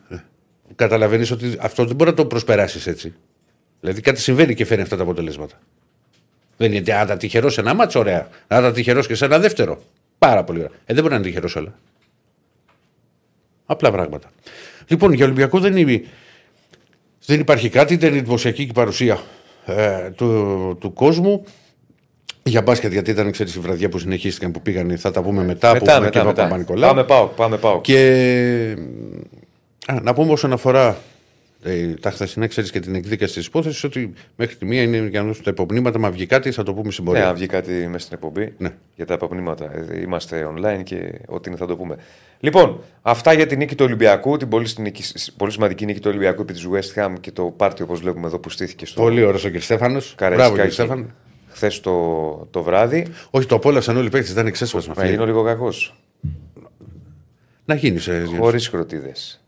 [0.75, 3.13] καταλαβαίνεις ότι αυτό δεν μπορεί να το προσπεράσεις έτσι.
[3.79, 5.59] Δηλαδή κάτι συμβαίνει και φέρνει αυτά τα αποτελέσματα.
[6.57, 8.27] Δεν είναι αν τα τυχερός σε ένα μάτσο, ωραία.
[8.47, 9.81] Αν τα τυχερός και σε ένα δεύτερο.
[10.17, 10.71] Πάρα πολύ ωραία.
[10.85, 11.73] Ε, δεν μπορεί να είναι τυχερός όλα.
[13.65, 14.31] Απλά πράγματα.
[14.87, 16.03] Λοιπόν, για Ολυμπιακό δεν, είναι,
[17.25, 19.21] δεν υπάρχει κάτι, δεν είναι εντυπωσιακή και η παρουσία
[19.65, 21.45] ε, του, του κόσμου.
[22.43, 25.67] Για μπάσκετ, γιατί ήταν ξέρεις, η βραδιά που συνεχίστηκαν που πήγαν, θα τα πούμε μετά.
[25.71, 26.43] που Μετά, έχουμε και μετά, μετά.
[26.43, 26.89] Παπα-Νικολάου.
[26.89, 27.81] Πάμε πάω, πάμε πάω.
[27.81, 28.75] Και
[29.85, 30.97] α, να πούμε όσον αφορά
[31.63, 35.21] ε, τα χθεσινά, ξέρεις και την εκδίκαση της υπόθεσης, ότι μέχρι τη μία είναι για
[35.21, 35.99] να δώσουν τα υπομνήματα.
[35.99, 37.25] Μα βγει κάτι, θα το πούμε στην Ναι, πορεία.
[37.25, 38.69] να βγει κάτι μέσα στην εκπομπή Ναι.
[38.95, 39.71] για τα επαπνήματα.
[39.91, 41.95] Ε, Είμαστε online και ό,τι είναι θα το πούμε.
[42.39, 45.03] Λοιπόν, αυτά για την νίκη του Ολυμπιακού, την πολύ, νίκη,
[45.37, 48.39] πολύ σημαντική νίκη του Ολυμπιακού επί της West Ham και το πάρτι όπως βλέπουμε εδώ
[48.39, 49.59] που στήθηκε στο Πολύ ωραίος ο κ.
[49.61, 50.15] Στέφανος.
[50.19, 50.59] Μπράβο, κ.
[51.61, 51.79] Καραϊσκάκι Στέφανο.
[51.79, 53.05] χθες το, το βράδυ.
[53.29, 54.93] Όχι, το απόλαυσαν όλοι οι παίκτες, ήταν εξέσπασμα.
[54.97, 55.95] Να γίνω λίγο κακός.
[57.65, 57.99] Να γίνει.
[58.07, 59.41] Ε, Χωρίς κροτίδες.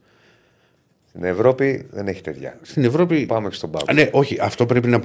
[1.09, 2.57] Στην Ευρώπη δεν έχει τέτοια.
[2.61, 3.25] στην Ευρώπη.
[3.25, 3.81] Πάμε και στον Πάο.
[3.87, 5.01] Α, ναι, όχι, αυτό πρέπει να.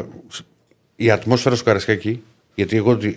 [0.96, 2.22] Η ατμόσφαιρα στο Καρασκάκι,
[2.54, 3.14] γιατί εγώ τη-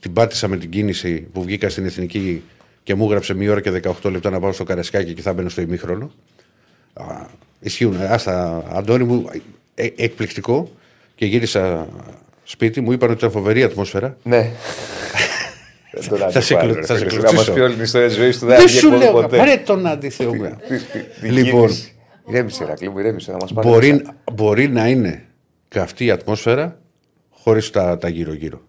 [0.00, 2.42] την πάτησα με την κίνηση που βγήκα στην εθνική
[2.82, 3.70] και μου έγραψε μία ώρα και
[4.02, 6.10] 18 λεπτά να πάω στο Καρασκάκι και θα μπαίνω στο ημίχρονο.
[6.92, 7.04] Α,
[7.60, 7.96] ισχύουν.
[8.00, 9.24] Άστα, Αντώνη μου,
[9.74, 10.70] ε, εκπληκτικό.
[11.14, 11.88] Και γύρισα
[12.52, 14.16] σπίτι μου, είπαν ότι ήταν φοβερή ατμόσφαιρα.
[14.22, 14.50] Ναι.
[16.08, 17.42] Τώρα Θα τι σε πάλι, κλου- ρε θα σε φίλε, κλωτσίσω.
[17.42, 19.12] Να μα πει όλη την ιστορία της ζωής του, δεν Δεν θα σου βγει λέω.
[19.12, 19.36] ποτέ.
[19.36, 20.56] Πάρε τον αντιθεωμένο.
[20.68, 21.60] Τι- τι- τι Λοιπόν.
[21.66, 21.94] κίνηση.
[22.28, 23.30] Ηρέμησε, Ρακλή μου, ηρέμησε.
[23.32, 24.14] Θα μας πάρει Μπορεί, μέσα.
[24.32, 25.24] μπορεί να είναι
[25.68, 26.80] καυτή η ατμόσφαιρα
[27.30, 28.60] χωρίς τα, τα γύρω-γύρω.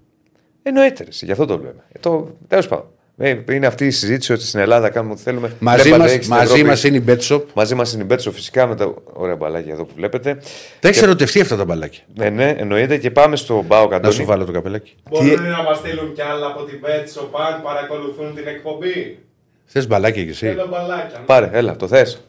[0.64, 1.84] Εννοείται, ρε, γι' αυτό το λέμε.
[1.92, 2.86] Ε, το, τέλος πάντων.
[3.18, 5.52] Ε, Είναι αυτή η συζήτηση ότι στην Ελλάδα κάνουμε ό,τι θέλουμε.
[5.60, 7.42] Μαζί Βλέπατε, μα έχει στην μαζί Ευρώπη- μας είναι η Betshop.
[7.54, 10.38] Μαζί μας είναι η Μπέτσο φυσικά με τα ωραία μπαλάκια εδώ που βλέπετε.
[10.80, 12.02] Τα έχει ερωτευτεί αυτά τα μπαλάκια.
[12.16, 14.24] Ναι, ναι, εννοείται και πάμε στο Μπάο Να σου Καντώνη.
[14.24, 14.96] βάλω το καπελάκι.
[15.10, 17.20] Μπορούν να μας στείλουν κι άλλα από την Πέτσο
[17.54, 19.18] αν παρακολουθούν την εκπομπή;
[19.66, 21.20] Θες μπαλάκια κι εσύ; Θέλω μπαλάκια.
[21.26, 22.24] Πάρε, έλα, το θες.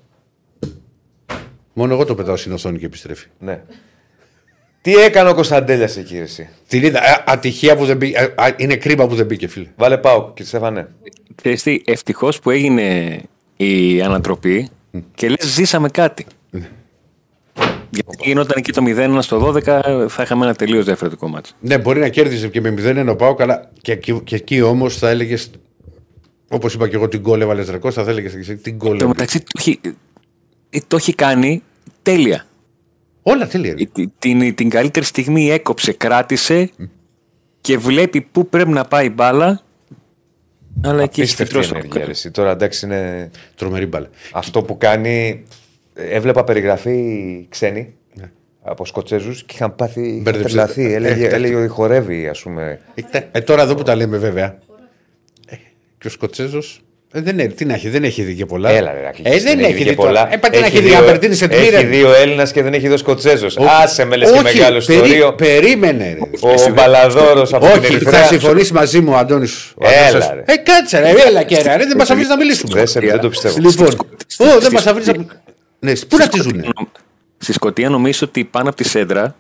[1.72, 3.26] Μόνο εγώ το πετάω στην οθόνη και επιστρέφει.
[3.38, 3.60] Ναι.
[4.84, 6.98] Τι έκανε ο Κωνσταντέλιας εκεί, εσύ; Την είδα.
[7.08, 8.18] ε, ατυχία που δεν μπήκε.
[8.18, 9.66] ε, α, είναι κρίμα που δεν μπήκε, φίλε.
[9.76, 10.88] Βάλε πάω, κύριε Στέφανε.
[11.34, 13.18] Ξέρεις τι, ευτυχώς που έγινε
[13.56, 14.68] η ανατροπή
[15.14, 16.26] και λες ζήσαμε κάτι.
[17.90, 19.62] Γιατί γινόταν εκεί το 0-1 στο 12
[20.08, 21.56] θα είχαμε ένα τελείως διαφορετικό μάτς.
[21.60, 23.70] Ναι, μπορεί να κέρδισε και με 0-1 ο Πάο, καλά.
[23.80, 25.50] Και, εκεί- και εκεί όμως θα έλεγες.
[26.48, 28.98] Όπως είπα και εγώ, την γκολ έβαλες ρεκόρ, θα έλεγες την γκολ.
[28.98, 29.80] Το μεταξύ το έχει,
[30.70, 31.62] ε, το έχει κάνει
[32.02, 32.46] τέλεια.
[33.26, 33.74] Όλα τέλεια.
[33.78, 36.70] Ε, τη- Την, την καλύτερη στιγμή έκοψε, κράτησε
[37.60, 39.60] και βλέπει πού πρέπει να πάει η μπάλα.
[40.84, 41.72] Αλλά εκεί έχει Απίστευτη φυτρώσει.
[41.74, 42.04] ενέργεια.
[42.04, 42.30] ρε, εσύ.
[42.30, 44.08] Τώρα εντάξει είναι Τρομερή μπάλα.
[44.32, 45.42] αυτό που κάνει.
[45.94, 47.94] Έβλεπα περιγραφή ξένη
[48.62, 50.00] από Σκοτσέζους και είχαν πάθει.
[50.08, 50.48] είχαν Μπέρδεψε.
[50.54, 50.84] τρελαθεί.
[50.84, 52.80] Ε, Έλεγε, ε, έλεγε ότι χορεύει, ας πούμε.
[52.94, 54.58] Ε, ε, τώρα εδώ που τα λέμε βέβαια.
[55.48, 55.56] Ε,
[55.98, 56.83] και ο Σκοτσέζος.
[57.16, 58.70] Ε, δεν, είναι, τι να έχει, δεν έχει δει και πολλά.
[58.70, 60.08] Έλα, ρε, Ρακλή, ε, δεν έχει έχει και δει πολλά.
[60.08, 60.34] πολλά.
[60.34, 61.76] Ε, πάτε να Έχει έχει δει δύο- Αμπερτίνη σε τμήρα.
[61.78, 63.56] Έχει δύο Έλληνας και δεν έχει δώσει Σκοτσέζος.
[63.82, 65.32] Άσε με λες και Όχι, μεγάλο περί- ιστορίο.
[65.34, 66.16] Περίμενε.
[66.44, 66.48] Ρε.
[66.68, 68.20] Ο Μπαλαδόρος από την Όχι, Ερυθρέα.
[68.20, 69.72] θα συμφωνήσει μαζί μου ο Αντώνης.
[70.08, 70.42] Έλα, ρε.
[70.52, 72.74] Ε, κάτσε, ρε, έλα και ρε, ρε, δεν μας αφήνεις να μιλήσουμε.
[72.74, 73.56] Δεν, σε- δεν το πιστεύω.
[73.58, 73.88] Λοιπόν,
[74.26, 75.14] Στη- Ω, δεν στη- μας αφήνεις να.
[75.78, 76.64] Ναι, πού να τη ζουνε;
[77.44, 79.34] Στη Σκωτία νομίζω ότι πάνω από τη σέντρα,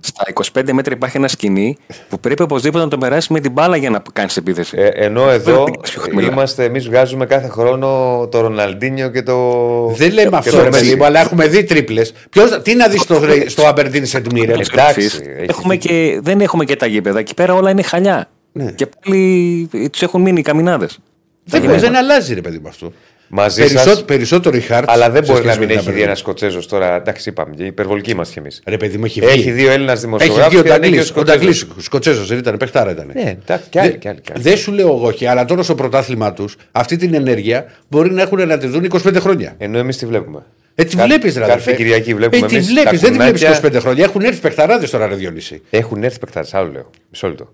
[0.00, 0.24] στα
[0.62, 1.76] 25 μέτρα υπάρχει ένα σκηνή
[2.08, 4.76] που πρέπει οπωσδήποτε να το περάσει με την μπάλα για να κάνεις επίθεση.
[4.78, 6.32] Ε, ενώ εδώ πήγες πιο χαμηλά.
[6.32, 7.88] είμαστε, εμείς βγάζουμε κάθε χρόνο
[8.30, 9.36] το Ροναλντίνιο και το.
[9.96, 10.96] Δεν λέμε και αυτό, το ρε παιδί Μέση.
[10.96, 12.12] μου, αλλά έχουμε δει τρίπλες.
[12.62, 14.52] Τι να δεις στο, στο Αμπερντίν σε τμήρα.
[14.52, 17.18] Ε, εντάξει, Εσείς, έχει έχουμε και, δεν έχουμε και τα γήπεδα.
[17.18, 18.28] Εκεί πέρα όλα είναι χαλιά.
[18.52, 18.70] Ναι.
[18.70, 20.98] Και πάλι τους έχουν μείνει οι καμινάδες.
[21.44, 22.92] Δεν, δεν αλλάζει, ρε παιδί μου αυτό.
[23.30, 24.90] Μαζί Περισσότερο, σας, περισσότερο η Χάρτ.
[24.90, 26.06] Αλλά δεν σε μπορεί να σχέση μην με την έχει δει Aberdeen.
[26.06, 26.94] ένας Σκοτσέζος τώρα.
[26.96, 28.62] Εντάξει, είπαμε, και υπερβολικοί είμαστε κι εμείς.
[28.66, 29.28] Ρε παιδί μου, έχει βγει.
[29.30, 30.48] Έχει δύο Έλληνας Έχει δημοσιογράφους.
[30.48, 31.10] βγει ο και δεν έχει Νταγκλής.
[31.10, 31.38] Ο Σκοτσέζος.
[31.38, 33.10] Νταγκλής, ο Σκοτσέζος δεν ήταν, παιχτάρα ήταν.
[33.14, 34.42] Ναι, εντάξει, κι άλλοι, κι άλλοι, κι άλλοι.
[34.42, 38.22] Δεν σου λέω εγώ όχι, αλλά τώρα στο πρωτάθλημά τους αυτή την ενέργεια μπορεί να
[38.22, 39.54] έχουν να τη δουν 25 χρόνια.
[39.58, 40.44] Ενώ εμείς τη βλέπουμε.
[40.74, 41.40] Ε, τη Κα- βλέπεις, ρε.
[41.40, 41.74] Κάθε αδερφέ.
[41.74, 43.68] Κυριακή βλέπουμε Ε, τη εμείς βλέπεις, τα δεν τη βλέπεις κουνάκια.
[43.78, 44.04] 25 χρόνια.
[44.04, 45.62] Έχουν έρθει παιχταράδες τώρα, ρε Διονύση.
[45.70, 46.90] Έχουν έρθει παικτάρε, άλλο λέω.
[47.10, 47.48] Μισό λεπτό.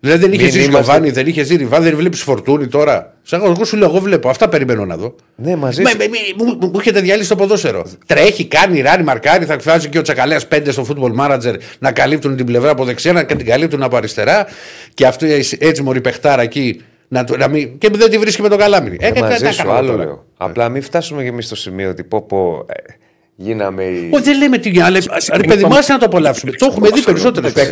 [0.00, 3.14] Δηλαδή δεν είχε Μην ζήσει είμαστε- Λοβάνι, δεν είχε ζει Ριβά, δεν βλέπεις φορτούνη τώρα.
[3.22, 4.28] Σαν εγώ σου λέω, εγώ βλέπω.
[4.28, 5.14] Αυτά περιμένω να δω.
[5.36, 5.96] Ναι, μαζί Με, σου.
[5.98, 7.86] με, με- μου, μου έχετε διαλύσει το ποδόσφαιρο.
[8.06, 9.44] Τρέχει, κάνει, ράνει, μαρκάρει.
[9.44, 13.12] Θα βάζει και ο Τσακαλέας πέντε στο football manager να καλύπτουν την πλευρά από δεξιά,
[13.12, 14.46] να την καλύπτουν από αριστερά.
[14.94, 15.26] Και αυτό
[15.58, 16.80] έτσι μωρή παιχτάρα εκεί.
[17.08, 18.96] Να, του- να μην, και δεν τη βρίσκει με το καλάμι.
[19.00, 20.04] Ε, και μαζί τα σου, κάνω άλλο τώρα.
[20.04, 20.24] λέω.
[20.36, 22.92] Απλά μην φτάσουμε και εμείς στο σημείο ότι πω, πω ε,
[23.36, 23.84] γίναμε.
[23.84, 24.98] οι- Ω, δεν λέμε τι αλλά
[25.34, 26.52] Ρε παιδί, μου, άσε να το απολαύσουμε.
[26.52, 27.70] Το έχουμε δει περισσότερε φορέ.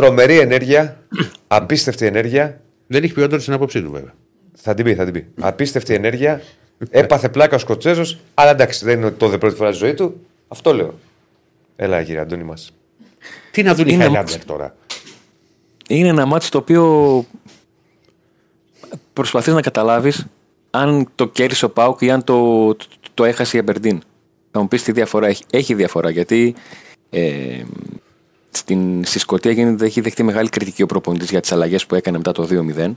[0.00, 1.02] Τρομερή ενέργεια,
[1.46, 2.60] απίστευτη ενέργεια.
[2.86, 4.14] Δεν έχει πει όντω την άποψή του βέβαια.
[4.54, 5.26] Θα την πει, θα την πει.
[5.40, 6.42] Απίστευτη ενέργεια.
[6.90, 8.18] Έπαθε πλάκα ο Σκοτσέζος.
[8.34, 10.26] Αλλά εντάξει, δεν είναι ότι τότε πρώτη φορά στη ζωή του.
[10.48, 10.94] Αυτό λέω.
[11.76, 12.72] Έλα, κύριε Αντώνη μας.
[13.50, 14.76] Τι να δουν οι Είναι Χάιλάντερ τώρα;
[15.88, 17.24] Είναι ένα μάτι το οποίο
[19.12, 20.26] προσπαθείς να καταλάβεις
[20.70, 24.02] αν το κέρδισε ο Πάουκ ή αν το, το, το έχασε η Αμπερντίν.
[24.50, 25.44] Θα μου πεις τι διαφορά έχει.
[25.50, 26.54] Έχει διαφορά γιατί
[27.10, 27.62] ε,
[28.50, 32.16] στην, στη Σκωτία γίνεται, έχει δεχτεί μεγάλη κριτική ο προπονητής για τις αλλαγές που έκανε
[32.16, 32.92] μετά το 2-0.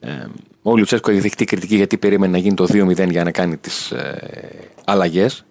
[0.00, 0.26] Ε,
[0.62, 3.90] ο Λουτσέσκο έχει δεχτεί κριτική γιατί περίμενε να γίνει το 2-0 για να κάνει τις
[3.90, 4.50] ε,
[4.84, 5.44] αλλαγές.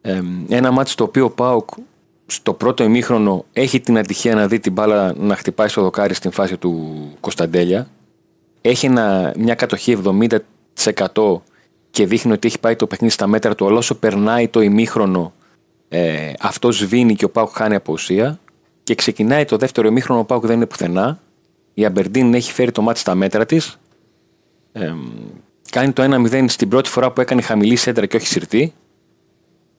[0.00, 1.68] Ε, ένα μάτι στο οποίο ο Πάουκ
[2.26, 6.30] στο πρώτο ημίχρονο έχει την ατυχία να δει την μπάλα να χτυπάει στο δοκάρι στην
[6.30, 7.88] φάση του Κωνσταντέλια.
[8.60, 9.98] Έχει ένα, μια κατοχή
[10.84, 11.40] 70%
[11.90, 13.66] και δείχνει ότι έχει πάει το παιχνίδι στα μέτρα του.
[13.66, 15.32] Αλλά όσο περνάει το ημίχρονο,
[15.96, 18.38] ε, αυτός σβήνει και ο Πάουκ χάνει από ουσία.
[18.82, 21.20] Και ξεκινάει το δεύτερο ημίχρονο, ο Πάουκ δεν είναι πουθενά.
[21.74, 23.78] Η Αμπερντίν έχει φέρει το μάτι στα μέτρα της.
[24.72, 24.94] Ε,
[25.70, 28.72] κάνει το 1-0 στην πρώτη φορά που έκανε χαμηλή σέντρα και όχι συρτή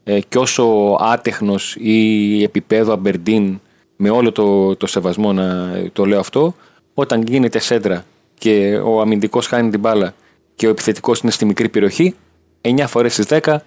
[0.04, 0.64] ε, και όσο
[1.00, 3.60] άτεχνος ή επίπεδο Αμπερντίν
[3.96, 6.56] με όλο το, το σεβασμό να το λέω αυτό
[6.94, 10.14] όταν γίνεται σέντρα και ο αμυντικός χάνει την μπάλα
[10.56, 12.16] και ο επιθετικός είναι στη μικρή περιοχή
[12.62, 13.58] 9 φορές στις 10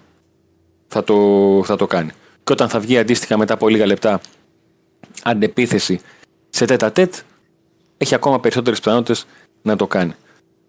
[0.87, 1.15] θα το,
[1.65, 2.11] θα το κάνει
[2.49, 4.21] και όταν θα βγει αντίστοιχα μετά από λίγα λεπτά
[5.23, 5.99] αντεπίθεση
[6.49, 7.15] σε τέτα τέτ
[7.97, 9.25] έχει ακόμα περισσότερες πιθανότητες
[9.61, 10.13] να το κάνει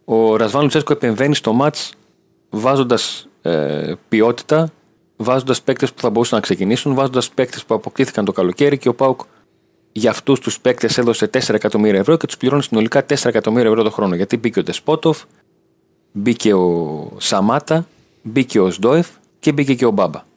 [0.04, 1.92] ο Ρασβάν Λουτσέσκο επεμβαίνει στο μάτς
[2.50, 4.72] βάζοντας ε, ποιότητα
[5.16, 8.94] βάζοντας παίκτες που θα μπορούσαν να ξεκινήσουν, βάζοντας παίκτες που αποκτήθηκαν το καλοκαίρι και ο
[8.94, 9.20] Πάουκ
[9.92, 13.82] για αυτούς τους παίκτες έδωσε 4 εκατομμύρια ευρώ και τους πληρώνει συνολικά 4 εκατομμύρια ευρώ
[13.82, 14.14] το χρόνο.
[14.14, 15.22] Γιατί μπήκε ο Τεσπότοφ,
[16.12, 17.86] μπήκε ο Σαμάτα,
[18.22, 20.28] μπήκε ο Σντόεφ και μπήκε και ο Μπάμπα.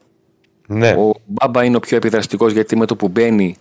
[0.74, 0.90] Ναι.
[0.92, 3.56] Ο Μπάμπα είναι ο πιο επιδραστικός γιατί με το που μπαίνει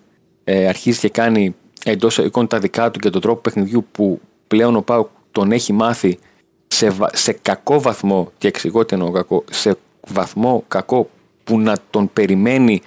[0.44, 4.76] ε, αρχίζει και κάνει εντός εικόνων τα δικά του και τον τρόπο παιχνιδιού που πλέον
[4.76, 6.18] ο Πάουκ τον έχει μάθει
[6.66, 9.76] σε, βα- σε κακό βαθμό, και εξηγώ τι εννοώ κακό, σε
[10.08, 11.10] βαθμό κακό
[11.44, 12.82] που να τον περιμένει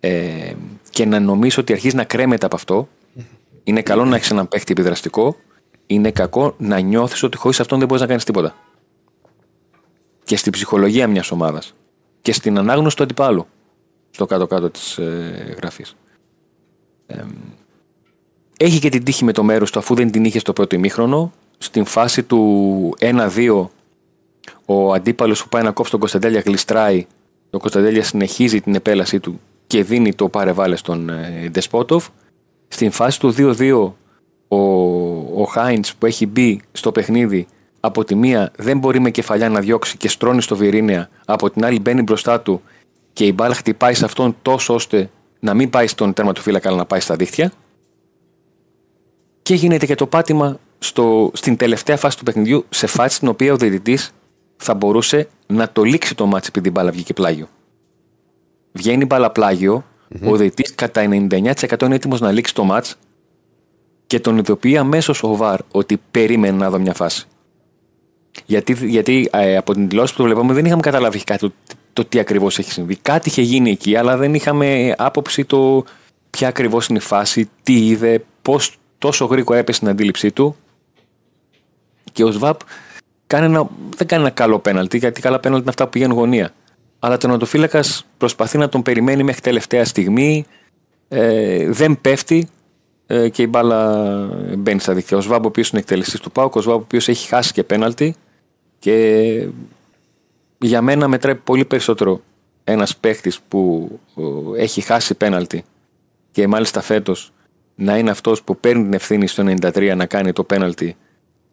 [0.00, 0.52] ε,
[0.90, 2.88] και να νομίζει ότι αρχίζει να κρέμεται από αυτό.
[3.64, 5.36] Είναι καλό να έχεις έναν παίχτη επιδραστικό.
[5.86, 8.54] Είναι κακό να νιώθεις ότι χωρίς αυτόν δεν μπορείς να κάνεις τίποτα.
[10.24, 11.74] Και στην ψυχολογία μιας ομάδας.
[12.22, 13.46] Και στην ανάγνωση του αντιπάλου.
[14.14, 15.96] Στο κάτω-κάτω της ε, γραφής.
[18.56, 21.32] Έχει και την τύχη με το μέρος του αφού δεν την είχε στο πρώτο ημίχρονο.
[21.58, 23.66] Στην φάση του 1-2,
[24.64, 27.06] ο αντίπαλος που πάει να κόψει τον Κωνσταντέλια γλιστράει.
[27.50, 32.08] Ο Κωνσταντέλια συνεχίζει την επέλασή του και δίνει το πάρε στον ε, Ντεσπότοφ.
[32.68, 33.92] Στην φάση του 2-2,
[34.48, 34.56] ο,
[35.42, 37.46] ο Χάιντς που έχει μπει στο παιχνίδι
[37.80, 41.08] από τη μία δεν μπορεί με κεφαλιά να διώξει και στρώνει στο Βιρίνια.
[41.24, 42.62] Από την άλλη μπαίνει μπροστά του
[43.14, 46.84] και η μπάλα χτυπάει σε αυτόν τόσο ώστε να μην πάει στον τερματοφύλακα αλλά να
[46.84, 47.52] πάει στα δίχτυα.
[49.42, 53.52] Και γίνεται και το πάτημα στο, στην τελευταία φάση του παιχνιδιού, σε φάση στην οποία
[53.52, 54.12] ο διαιτητής
[54.56, 57.48] θα μπορούσε να το λήξει το μάτσο επειδή η μπάλα βγήκε πλάγιο.
[58.72, 59.84] Βγαίνει η μπάλα πλάγιο,
[60.24, 62.96] ο διαιτητής κατά 99% είναι έτοιμος να λήξει το μάτς
[64.06, 67.26] και τον ειδοποιεί αμέσως ο Βαρ ότι περίμενε να δω μια φάση.
[68.46, 71.52] Γιατί, γιατί ε, από την τηλεόραση που το βλέπαμε δεν είχαμε καταλάβει κάτι,
[71.94, 72.96] το, το τι ακριβώς έχει συμβεί.
[72.96, 75.84] Κάτι είχε γίνει εκεί, αλλά δεν είχαμε άποψη το
[76.30, 80.56] ποια ακριβώς είναι η φάση, τι είδε, πώς τόσο γρήγορα έπεσε στην αντίληψή του.
[82.12, 82.60] Και ο Σβάπ
[83.26, 86.52] κάνει ένα, δεν κάνει ένα καλό πέναλτι, γιατί καλά πέναλτι είναι αυτά που πηγαίνουν γωνία.
[86.98, 87.84] Αλλά τερματοφύλακα
[88.18, 90.44] προσπαθεί να τον περιμένει μέχρι τελευταία στιγμή.
[91.08, 92.48] Ε, δεν πέφτει
[93.06, 94.06] ε, και η μπάλα
[94.56, 95.16] μπαίνει στα δίκτυα.
[95.16, 97.62] Ο Σβάμπ, ο οποίος είναι εκτελεστής του Πάουκ, ο Σβάμπ, ο οποίος έχει χάσει και
[97.62, 98.14] πέναλτι.
[98.78, 99.48] Και
[100.58, 102.20] για μένα μετράει πολύ περισσότερο
[102.64, 103.88] ένας παίχτης που
[104.56, 105.64] ε, έχει χάσει πέναλτι
[106.30, 107.32] και μάλιστα φέτος
[107.74, 110.96] να είναι αυτός που παίρνει την ευθύνη στο 93 να κάνει το πέναλτι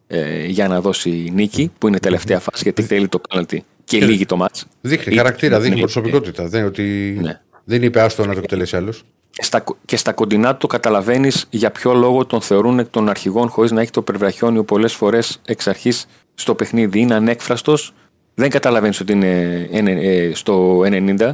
[0.06, 4.04] ε, για να δώσει νίκη, που είναι τελευταία φάση γιατί θέλει το πέναλτι και Και-
[4.04, 4.66] λύγει το μάτς.
[4.80, 6.48] Δείχνει Ή- χαρακτήρα, δείχνει ναι, προσωπικότητα.
[6.48, 7.18] Δεν, είναι ότι...
[7.20, 7.40] Ναι.
[7.64, 9.04] δεν είπε άστο να το εκτελέσει άλλος.
[9.30, 13.08] Και στα, και στα κοντινά του το καταλαβαίνεις για ποιο λόγο τον θεωρούν εκ των
[13.08, 17.00] αρχηγών χωρίς να έχει το περβραχιόνιο πολλές φορές εξ αρχής στο παιχνίδι.
[17.00, 17.94] Είναι ανέκφραστος,
[18.34, 21.30] δεν καταλαβαίνεις ότι είναι ε, ε, στο 90.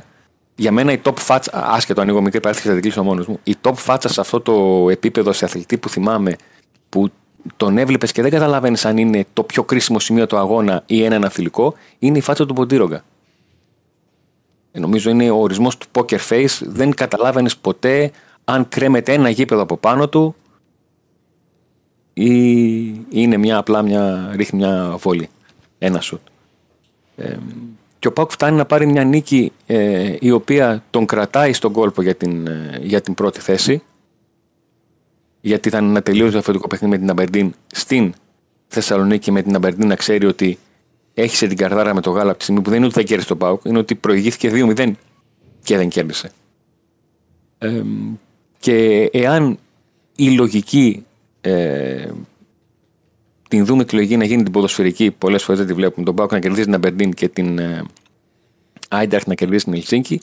[0.57, 3.55] Για μένα η top φάτσα, άσχετο ανοίγω μικρή παράθεση θα την κλείσω μόνος μου, η
[3.63, 6.37] top φάτσα σε αυτό το επίπεδο σε αθλητή που θυμάμαι
[6.89, 7.11] που
[7.57, 11.17] τον έβλεπες και δεν καταλαβαίνεις αν είναι το πιο κρίσιμο σημείο του αγώνα ή ένα
[11.17, 13.05] αναφιλικό, είναι η φάτσα του Ποντήρογκα.
[14.73, 16.59] Ε, Νομίζω είναι ο ορισμός του poker face.
[16.61, 18.11] Δεν καταλάβαινες ποτέ
[18.45, 20.35] αν κρέμεται ένα γήπεδο από πάνω του
[22.13, 22.27] ή
[23.11, 25.29] είναι μια απλά μια, ρίχνει μια βόλη.
[25.79, 26.21] Ένα σουτ.
[27.19, 27.37] Ε,
[27.99, 32.03] και ο Πάουκ φτάνει να πάρει μια νίκη ε, η οποία τον κρατάει στον κόλπο
[32.03, 33.83] για την, ε, για την πρώτη θέση.
[35.41, 38.15] Γιατί ήταν ένα τελείως διαφορετικό παιχνίδι με την Αμπερντίν στην
[38.69, 40.59] Θεσσαλονίκη με την Αμπερντίν να ξέρει ότι
[41.15, 43.29] έχισε την καρδάρα με το γάλα από τη στιγμή που δεν είναι ότι θα κέρδισε
[43.29, 44.93] τον Πάουκ, είναι ότι προηγήθηκε 2-0
[45.63, 46.31] και δεν κέρδισε.
[47.59, 47.83] Ε,
[48.59, 49.59] και εάν
[50.17, 51.05] η λογική
[51.41, 52.09] ε,
[53.49, 56.05] την δούμε τη λογική να γίνει την ποδοσφαιρική, πολλές φορές δεν τη βλέπουμε.
[56.07, 57.85] Τον Πάουκ να κερδίζει την Αμπερντίν και την ε,
[58.89, 60.21] Άιντραχτ να κερδίσει την Ελσίνκη.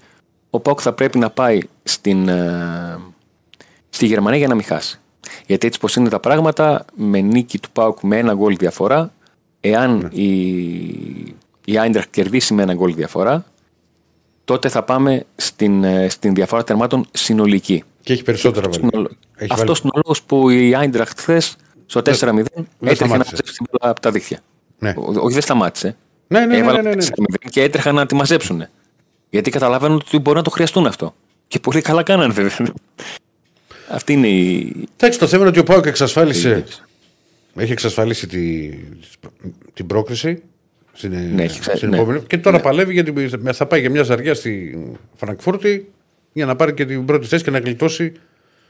[0.50, 3.00] Ο Πάουκ θα πρέπει να πάει στην, ε,
[3.90, 5.00] στη Γερμανία για να μην χάσει.
[5.46, 9.14] Γιατί έτσι πως είναι τα πράγματα, με νίκη του Πάουκ με ένα γκολ διαφορά,
[9.60, 10.28] εάν η,
[11.66, 13.46] η Άιντραχτ κερδίσει με ένα γκολ διαφορά,
[14.46, 17.84] τότε θα πάμε στην, ε, στην διαφορά τερμάτων συνολική.
[18.02, 19.08] Και έχει περισσότερα βάλει.
[19.36, 21.56] Έχει Αυτό βάλει- είναι ο λόγο που η Άιντραχτ χθες
[21.86, 22.44] στο 4-0 έτρεχε
[22.80, 23.08] να σταμάτησες.
[23.08, 24.40] μαζέψει την μπάλα από τα δίχτυα.
[24.80, 24.94] Ναι.
[24.98, 25.96] Ο- Όχι, δεν σταμάτησε.
[26.28, 27.06] Ναι, ναι, ναι, Έβαλαν ναι, ναι, ναι.
[27.06, 28.66] 4-0 και έτρεχαν να τη μαζέψουν.
[29.30, 31.16] Γιατί καταλαβαίνουν ότι μπορεί να το χρειαστούν αυτό.
[31.48, 32.68] Και πολύ καλά κάνανε βέβαια.
[33.90, 34.74] Αυτή είναι η.
[34.98, 36.64] Εντάξει, το θέμα είναι ότι ο Πάουκ εξασφάλισε.
[37.56, 38.70] η- Έχει εξασφαλίσει τη,
[39.74, 40.42] την πρόκριση
[40.94, 41.98] στην, Ναι, έχει εξα- στην ναι.
[41.98, 42.22] επόμενη.
[42.28, 42.64] Και τώρα Ναι.
[42.64, 44.78] παλεύει γιατί θα πάει για μια ζαριά στη
[45.16, 45.92] Φραγκφούρτη
[46.34, 48.12] για να πάρει και την πρώτη θέση και να γλιτώσει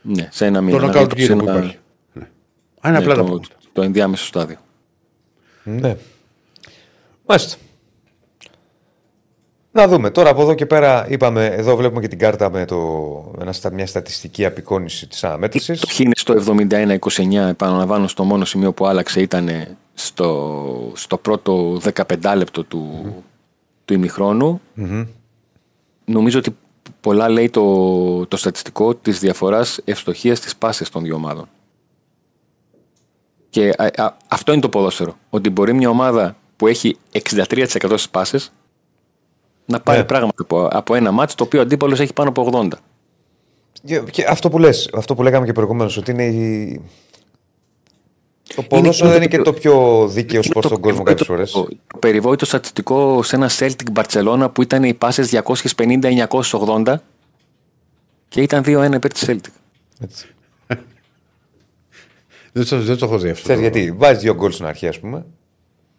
[0.02, 0.76] Ναι, σε ένα μήνα.
[0.78, 1.78] το να νοκάουτ γλιτώσει γύρο που ένα- υπάρχει.
[2.82, 2.88] Ναι.
[2.88, 3.54] Α, είναι ναι, απλά τα το, πράγματα.
[3.72, 4.56] το ενδιάμεσο στάδιο.
[5.64, 5.96] Ναι.
[7.26, 7.56] Μάλιστα.
[9.72, 10.10] Να δούμε.
[10.10, 12.76] Τώρα από εδώ και πέρα είπαμε, εδώ βλέπουμε και την κάρτα με το,
[13.40, 15.80] ένα, στα- μια στατιστική απεικόνηση της αναμέτρησης.
[15.80, 19.50] Το είναι στο 71-29, επαναλαμβάνω, στο μόνο σημείο που άλλαξε ήταν
[19.94, 23.14] στο, στο πρώτο 15 λεπτό του,
[23.84, 24.60] του ημιχρόνου.
[26.04, 26.56] Νομίζω ότι
[27.00, 31.48] πολλά λέει το, το στατιστικό της διαφοράς ευστοχίας της πάσης των δύο ομάδων.
[33.56, 35.16] Και α, α, αυτό είναι το ποδόσφαιρο.
[35.30, 37.44] Ότι μπορεί μια ομάδα που έχει 63%
[37.88, 38.52] στις πάσες
[39.66, 40.04] να πάρει Ναι.
[40.04, 42.68] πράγματα από, από ένα μάτς το οποίο ο αντίπαλος έχει πάνω από 80.
[43.84, 46.80] Και, και αυτό που λες, αυτό που λέγαμε και προηγουμένως, ότι είναι η...
[48.54, 51.24] Το ποδόσφαιρο είναι δεν είναι το- και το πιο δίκαιο σπορ το στον κόσμο περιβόητο-
[51.34, 51.76] κάποιες φορές.
[51.86, 56.94] Το περιβόητο στατιστικό σε ένα Celtic Barcelona που ήταν οι πάσες 250-980
[58.28, 59.50] και ήταν 2-1 υπέρ της Celtic.
[62.56, 63.42] Δεν το, δεν το έχω δει αυτό.
[63.42, 65.24] Ξέρεις γιατί, βάζει δύο γκολ στην αρχή, ας πούμε.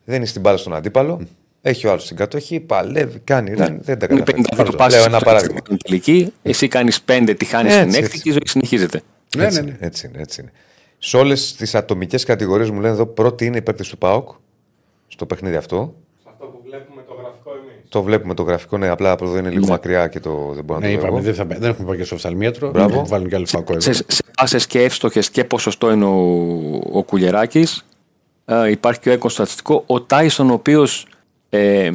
[0.06, 1.22] Δένει την μπάλα στον αντίπαλο.
[1.62, 3.80] Έχει ο άλλος την κατοχή, παλεύει, κάνει ραν.
[3.82, 4.46] Δεν τα Είναι καταφέρει.
[4.56, 5.58] 52 Λέω πάσες ένα παράδειγμα.
[5.64, 8.22] στην τελική, εσύ κάνεις 5, τη χάνεις Έτσι, στην έκτη έτσι.
[8.22, 9.02] και η ζωή συνεχίζεται.
[9.38, 9.86] Ναι, έτσι, ναι, είναι, ναι.
[9.88, 10.52] έτσι είναι, έτσι είναι.
[10.98, 14.30] Σε όλες τις ατομικές κατηγορίες μου λένε εδώ πρώτη είναι η παίκτης του ΠΑΟΚ
[15.08, 15.96] στο παιχνίδι αυτό.
[16.24, 16.97] Σε αυτό που βλέπουμε
[17.90, 18.04] το γραφικό εμεί.
[18.04, 19.72] Το βλέπουμε το γραφικό, ναι, απλά από εδώ είναι λίγο Ναι.
[19.72, 21.06] μακριά και το δεν μπορώ να Ναι, το δω.
[21.08, 21.26] είπαμε, εγώ.
[21.26, 22.70] δεν, θα, δεν έχουμε πάει και στο οφθαλμίατρο.
[22.72, 22.96] Μπράβο.
[22.96, 23.82] Να Βάλουν και άλλο φακό εδώ.
[23.82, 26.20] Σε, σε πάσες και εύστοχες και ποσοστό είναι ο,
[26.92, 27.86] ο Κουλεράκης.
[28.46, 29.84] Ε, υπάρχει και ο έκο στατιστικό.
[29.88, 31.06] Ο Τάισον, ο οποίος
[31.50, 31.92] ε,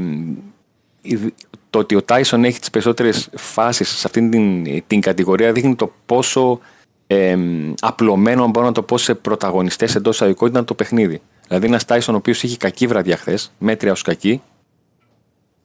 [1.03, 1.35] η-
[1.71, 5.93] το ότι ο Τάισον έχει τις περισσότερες φάσεις σε αυτήν την, την κατηγορία δείχνει το
[6.07, 6.59] πόσο
[7.07, 7.37] ε,
[7.81, 11.21] απλωμένο, αν μπορώ να το πω, σε πρωταγωνιστές εντός αγωγικών ήταν το παιχνίδι.
[11.49, 14.43] Δηλαδή ένας Τάισον ο οποίος είχε κακή βραδιά χθες, μέτρια ως κακή,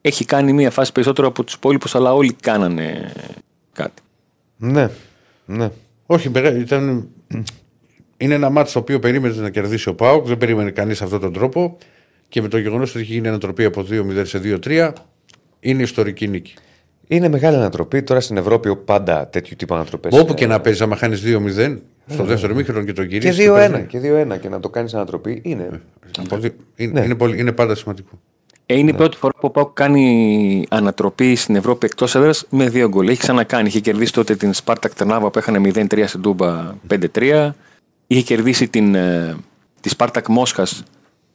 [0.08, 3.12] έχει κάνει μία φάση περισσότερο από τους υπόλοιπους, αλλά όλοι κάνανε
[3.74, 4.02] κάτι.
[4.58, 4.90] Ναι,
[5.46, 5.70] ναι.
[6.06, 7.08] Όχι, μεγα- ήταν...
[8.18, 10.28] είναι ένα μάτι το οποίο περίμενε να κερδίσει ο Πάουκ.
[10.28, 11.78] Δεν περίμενε κανείς αυτόν τον τρόπο.
[12.30, 14.92] Και με το γεγονός ότι έχει γίνει ανατροπή από 2-0 σε 2-3,
[15.60, 16.54] είναι ιστορική νίκη.
[17.08, 18.04] Είναι μεγάλη ανατροπή.
[18.04, 20.20] Τώρα στην Ευρώπη πάντα τέτοιου τύπου ανατροπές.
[20.20, 21.78] Όπου και να παίζει, άμα χάνεις 2-0
[22.08, 23.48] στο δεύτερο μήχρονο και τον Και κυρίσει.
[23.50, 25.82] 2-1 και 2-1 και να το κάνεις ανατροπή είναι.
[26.78, 27.02] Είναι, Ναι.
[27.06, 28.20] είναι, πολύ, είναι πάντα σημαντικό.
[28.70, 32.70] Ε, είναι η πρώτη φορά που ο Πάουκ κάνει ανατροπή στην Ευρώπη εκτός έδρας με
[32.70, 33.08] δύο γκολ.
[33.08, 33.68] Έχει ξανακάνει.
[33.68, 37.50] Είχε κερδίσει τότε την Σπάρτακ Τερνάβα που έχανε 0-3 στην Τούμπα 5-3.
[38.08, 39.36] Είχε κερδίσει την, ε,
[39.82, 40.68] τη Σπάρτακ Μόσχα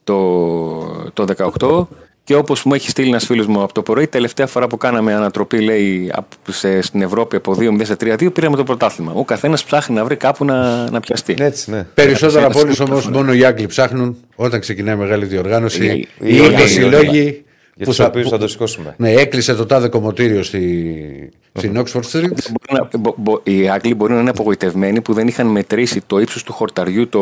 [0.03, 1.25] το, το
[1.59, 1.85] 18.
[2.25, 5.13] Και όπως μου έχει στείλει ένας φίλος μου από το πρωί, τελευταία φορά που κάναμε
[5.13, 9.11] ανατροπή, λέει, απ- σε, στην Ευρώπη από 2-0 σε 3-2, πήραμε το πρωτάθλημα.
[9.15, 11.35] Ο καθένας ψάχνει να βρει κάπου να, να πιαστεί.
[11.39, 11.85] Έτσι, ναι.
[11.93, 15.85] Περισσότερα από όλους όμως μόνο οι Άγγλοι ψάχνουν όταν ξεκινάει μεγάλη διοργάνωση.
[15.85, 17.43] Οι- Οι οι ίδιοι Άγγλοι, συλλόγοι.
[17.75, 18.93] Για που τους θα- οποίους που- θα το σηκώσουμε.
[18.97, 22.21] Ναι, έκλεισε το τάδε κομμωτήριο στη, στην Oxford Street.
[22.29, 26.19] Μπορεί να- μπο- μπο- οι Άγγλοι μπορεί να είναι απογοητευμένοι που δεν είχαν μετρήσει το
[26.19, 27.19] ύψος του χορταριού το,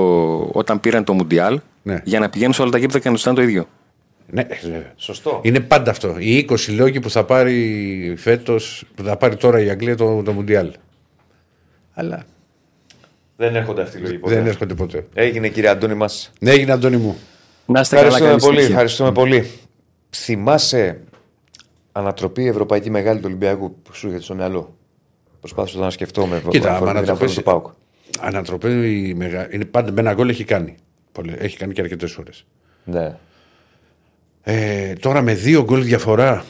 [0.52, 2.02] όταν πήραν το Μουντιάλ Ναι.
[2.04, 3.68] για να πηγαίνουν σε όλα τα γήπεδα και να τους το ίδιο.
[4.34, 4.94] Ναι, βέβαια.
[4.96, 5.40] Σωστό.
[5.44, 6.16] Είναι πάντα αυτό.
[6.20, 10.32] Οι 20 λόγοι που θα πάρει φέτος, που θα πάρει τώρα η Αγγλία το, το
[10.32, 10.72] Μουντιάλ.
[11.94, 12.24] Αλλά
[13.36, 14.36] Δεν έρχονται αυτοί οι λόγοι ποτέ.
[14.36, 15.08] δεν έρχονται ποτέ.
[15.14, 16.32] Έγινε κύριε Αντώνη μας.
[16.40, 17.18] Ναι, έγινε Αντώνη μου.
[17.66, 18.56] Να είστε καλά, Ευχαριστούμε καλή πολύ.
[18.56, 18.74] συνέχεια.
[18.74, 19.50] Ευχαριστούμε πολύ.
[20.16, 21.00] Θυμάσαι
[21.92, 24.76] ανατροπή Ευρωπαϊκή Μεγάλη του Ολυμπιακού που σου έρχεται στο μυαλό;
[25.40, 27.68] Προσπάθησα να σκεφτώ με Κοίτα, αφορμή άμα την αφορμή ανατροπές- του ΠΑΟΚ.
[28.20, 29.48] Ανατροπή η μεγα...
[29.54, 30.76] είναι πάντα με ένα γκολ έχει κάνει.
[31.12, 32.30] Πολύ- Έχει κάνει και αρκετές φορέ.
[32.84, 33.16] Ναι.
[34.44, 36.46] Ε, τώρα με δύο γκολ διαφορά.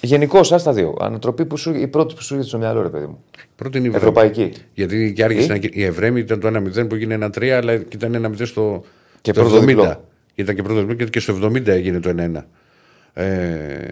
[0.00, 0.96] Γενικώς, ας τα δύο.
[1.00, 3.24] Ανατροπή που σου, η πρώτη που σου έρχεται στο μυαλό, ρε παιδί μου.
[3.56, 4.40] Πρώτη είναι η Ευρωπαϊκή.
[4.40, 4.54] Βρέμη.
[4.74, 5.68] Γιατί και άρχισε Ε; να...
[5.72, 8.84] η Ευρέμη ήταν το 1-0 που έγινε 1-3, αλλά και ήταν 1-0 στο,
[9.20, 9.66] Και στο πρώτο 70.
[9.66, 10.04] διπλό.
[10.34, 12.46] Ήταν και πρώτο διπλό και- και στο 70 έγινε το 1-1.
[13.12, 13.88] Ε,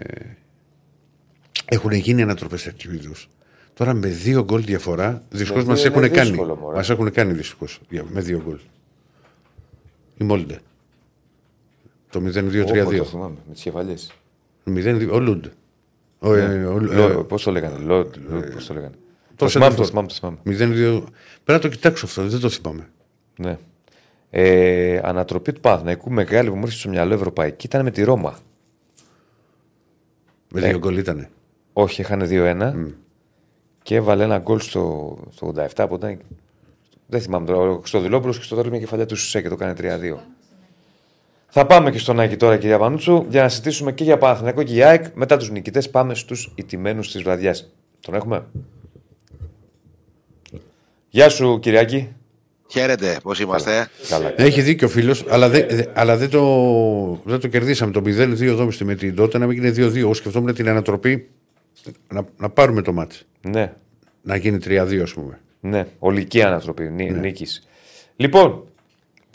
[1.65, 3.29] έχουν γίνει ανατροπές τέτοιου είδους.
[3.73, 6.29] Τώρα με δύο γκολ διαφορά, δυστυχώς Με μας δύο έχουν είναι κάνει.
[6.29, 6.75] δύσκολο, μωρέ.
[6.75, 8.57] Μας έχουν κάνει δυστυχώς με δύο γκολ.
[10.17, 10.59] Η Μόλντε.
[12.15, 12.81] Το 0-2-3-2.
[12.81, 14.11] Όπω το θυμάμαι, με τις κεφαλιές.
[14.65, 15.45] 0-2, ο Λούντ.
[16.19, 17.77] Ο, ε, ο- ε, Πώς το λέγανε.
[17.77, 18.09] Λο,
[18.53, 18.93] Πώς το λέγανε.
[19.35, 19.85] Το το θυμάμαι, το Σέντερφορ.
[19.85, 20.37] θυμάμαι, το θυμάμαι.
[20.43, 20.99] 0-2.
[21.01, 21.11] Πρέπει
[21.45, 22.89] να το κοιτάξω αυτό, δεν το θυμάμαι.
[23.37, 23.57] Ναι.
[24.29, 28.37] Ε, ανατροπή του Παναθηναϊκού μεγάλη που μου έρχεται στο μυαλό Ευρωπαϊκή ήταν με τη Ρώμα.
[30.51, 30.67] Με Ναι.
[30.67, 31.29] δύο γκολ ήτανε.
[31.73, 32.73] Όχι, είχαν 2-1
[33.83, 36.19] και έβαλε ένα γκολ στο, στο 87 που ήταν.
[37.07, 37.71] Δεν θυμάμαι τώρα.
[37.71, 40.17] Ο Χρυστοδηλόπουλο και στο τέλος μια κεφαλιά του Σουσέ και το κάνει 3-2.
[41.57, 44.73] Θα πάμε και στον Άκη τώρα, κυρία Πανούτσου, για να συζητήσουμε και για Παναθηναϊκό και
[44.73, 45.05] για ΑΕΚ.
[45.13, 47.71] Μετά τους νικητές, πάμε στους ηττημένους της βραδιάς.
[47.99, 48.45] Τον έχουμε;
[51.09, 52.07] Γεια σου, Κυριάκη.
[52.71, 53.87] Χαίρετε, πώς είμαστε.
[54.09, 54.33] Καλά.
[54.37, 57.91] Έχει δίκιο ο φίλος, αλλά, δεν, δε- αλλά δεν, το, δεν το κερδίσαμε.
[57.91, 59.95] Το 0-2 εδώ με την τότε να μην γίνει 2-2.
[59.97, 61.29] Εγώ σκεφτόμουν την ανατροπή
[62.13, 63.17] να, να πάρουμε το μάτι.
[63.41, 63.73] Ναι,
[64.21, 65.39] Να γίνει 3-2, ας πούμε.
[65.59, 65.87] ναι.
[65.99, 66.83] Ολική ανατροπή.
[66.83, 67.67] Νί, Νίκης.
[68.15, 68.63] Λοιπόν,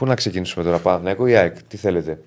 [0.00, 2.20] πού να ξεκινήσουμε τώρα, Παναθηναϊκό ή ΑΕΚ, τι θέλετε;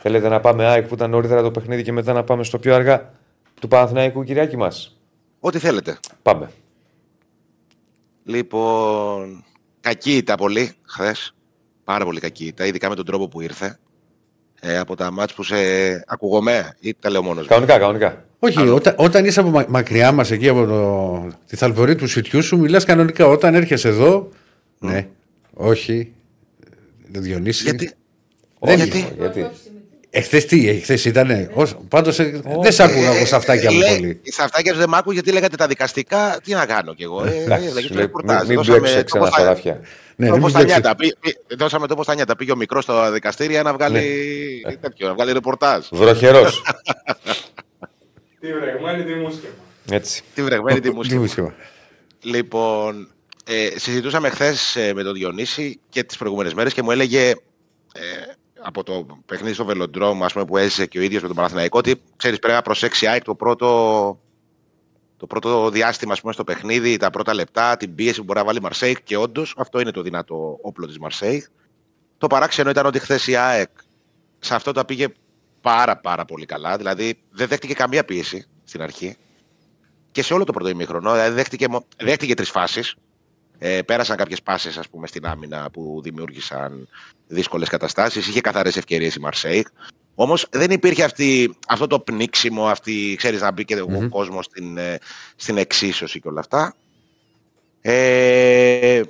[0.00, 2.74] Θέλετε να πάμε ΑΕΚ που ήταν νωρίτερα το παιχνίδι και μετά να πάμε στο πιο
[2.74, 3.12] αργά
[3.60, 4.96] του Παναθηναϊκού, Κυριάκη μας;
[5.40, 5.98] Ό,τι θέλετε.
[6.22, 6.50] Πάμε.
[8.24, 9.44] Λοιπόν,
[9.80, 11.34] κακή ήταν πολύ χθες.
[11.84, 13.78] Πάρα πολύ κακή ήταν, ειδικά με τον τρόπο που ήρθε.
[14.60, 15.56] ε, από τα μάτς που σε
[16.06, 17.48] ακουγομέ ή τα λέω μόνος μου.
[17.48, 18.24] Κανονικά, κανονικά.
[18.38, 22.42] Όχι, όταν, όταν είσαι από μα- μακριά μας εκεί από το, τη θαλπορή του σιτιού
[22.42, 23.26] σου, μιλάς κανονικά.
[23.26, 24.28] Όταν έρχεσαι εδώ.
[24.78, 25.08] Ναι,
[25.54, 26.12] όχι.
[27.12, 27.62] Δεν Διονύση.
[27.62, 27.92] Γιατί,
[28.58, 29.50] Όχι, γιατί; γιατί.
[30.14, 31.50] Εχθές τι, εχθές ήταν.
[31.88, 32.16] Πάντως
[32.62, 34.20] δεν σ' άκουγα εγώ σε αυτά και από Λέει, πολύ.
[34.24, 36.40] Στα αυτάκια δεν μ' άκου γιατί λέγατε τα δικαστικά.
[36.44, 37.24] Τι να κάνω κι εγώ.
[37.24, 38.38] Ε, Εντάξει, λέγεται σου λέει, ρεπορτάζ.
[38.38, 39.80] Μην, μην Δώσαμε μπλέξεις το ξένα πώς θα- χωράφια.
[40.16, 40.78] Ναι, Όπως μην τα μπλέξεις.
[40.80, 40.96] νιάτα.
[40.96, 42.36] Πή- πή- Δώσαμε το πώ τα νιάτα.
[42.36, 44.00] Πήγε ο μικρός στα δικαστήρια να βγάλει,
[44.80, 45.86] τέτοιο, να βγάλει ρεπορτάζ.
[45.92, 46.62] Βροχερός.
[48.40, 49.52] Τι βρεγμένη, τι μουσκεμα.
[49.90, 50.22] Έτσι.
[50.34, 51.18] Τη βρεγμένη τη Τι μουσική.
[51.18, 51.52] μουσική.
[52.22, 53.08] Λοιπόν,
[53.44, 57.28] ε, συζητούσαμε χθες με τον Διονύση και τις προηγούμενες μέρες και μου έλεγε
[57.92, 58.02] ε,
[58.62, 61.78] από το παιχνίδι στο Βελοντρόμ ας πούμε, που έζησε και ο ίδιος με τον Παναθηναϊκό
[61.78, 64.20] ότι ξέρεις πρέπει να προσέξει η ΑΕΚ το πρώτο,
[65.16, 68.44] το πρώτο διάστημα ας πούμε, στο παιχνίδι, τα πρώτα λεπτά, την πίεση που μπορεί να
[68.44, 71.44] βάλει η Μαρσέικ και όντως αυτό είναι το δυνατό όπλο της Μαρσέικ.
[72.18, 73.70] Το παράξενο ήταν ότι χθες η ΑΕΚ
[74.38, 75.08] σε αυτό τα πήγε
[75.60, 76.76] πάρα πάρα πολύ καλά.
[76.76, 79.16] Δηλαδή δεν δέχτηκε καμία πίεση στην αρχή
[80.12, 81.12] και σε όλο το πρώτο ημίχρονο.
[81.12, 82.94] Δηλαδή δέχτηκε, μο- δέχτηκε τρεις φάσεις.
[83.64, 84.70] Ε, πέρασαν κάποιες πάσει
[85.04, 86.88] στην άμυνα που δημιούργησαν
[87.26, 88.26] δύσκολες καταστάσεις.
[88.26, 89.66] Είχε καθαρές ευκαιρίες η Μαρσέικ.
[90.14, 94.76] Όμως δεν υπήρχε αυτή, αυτό το πνίξιμο, αυτή, ξέρεις, να μπει και ο κόσμος στην,
[94.76, 94.98] ε,
[95.36, 96.74] στην εξίσωση και όλα αυτά.
[97.80, 99.00] Ε,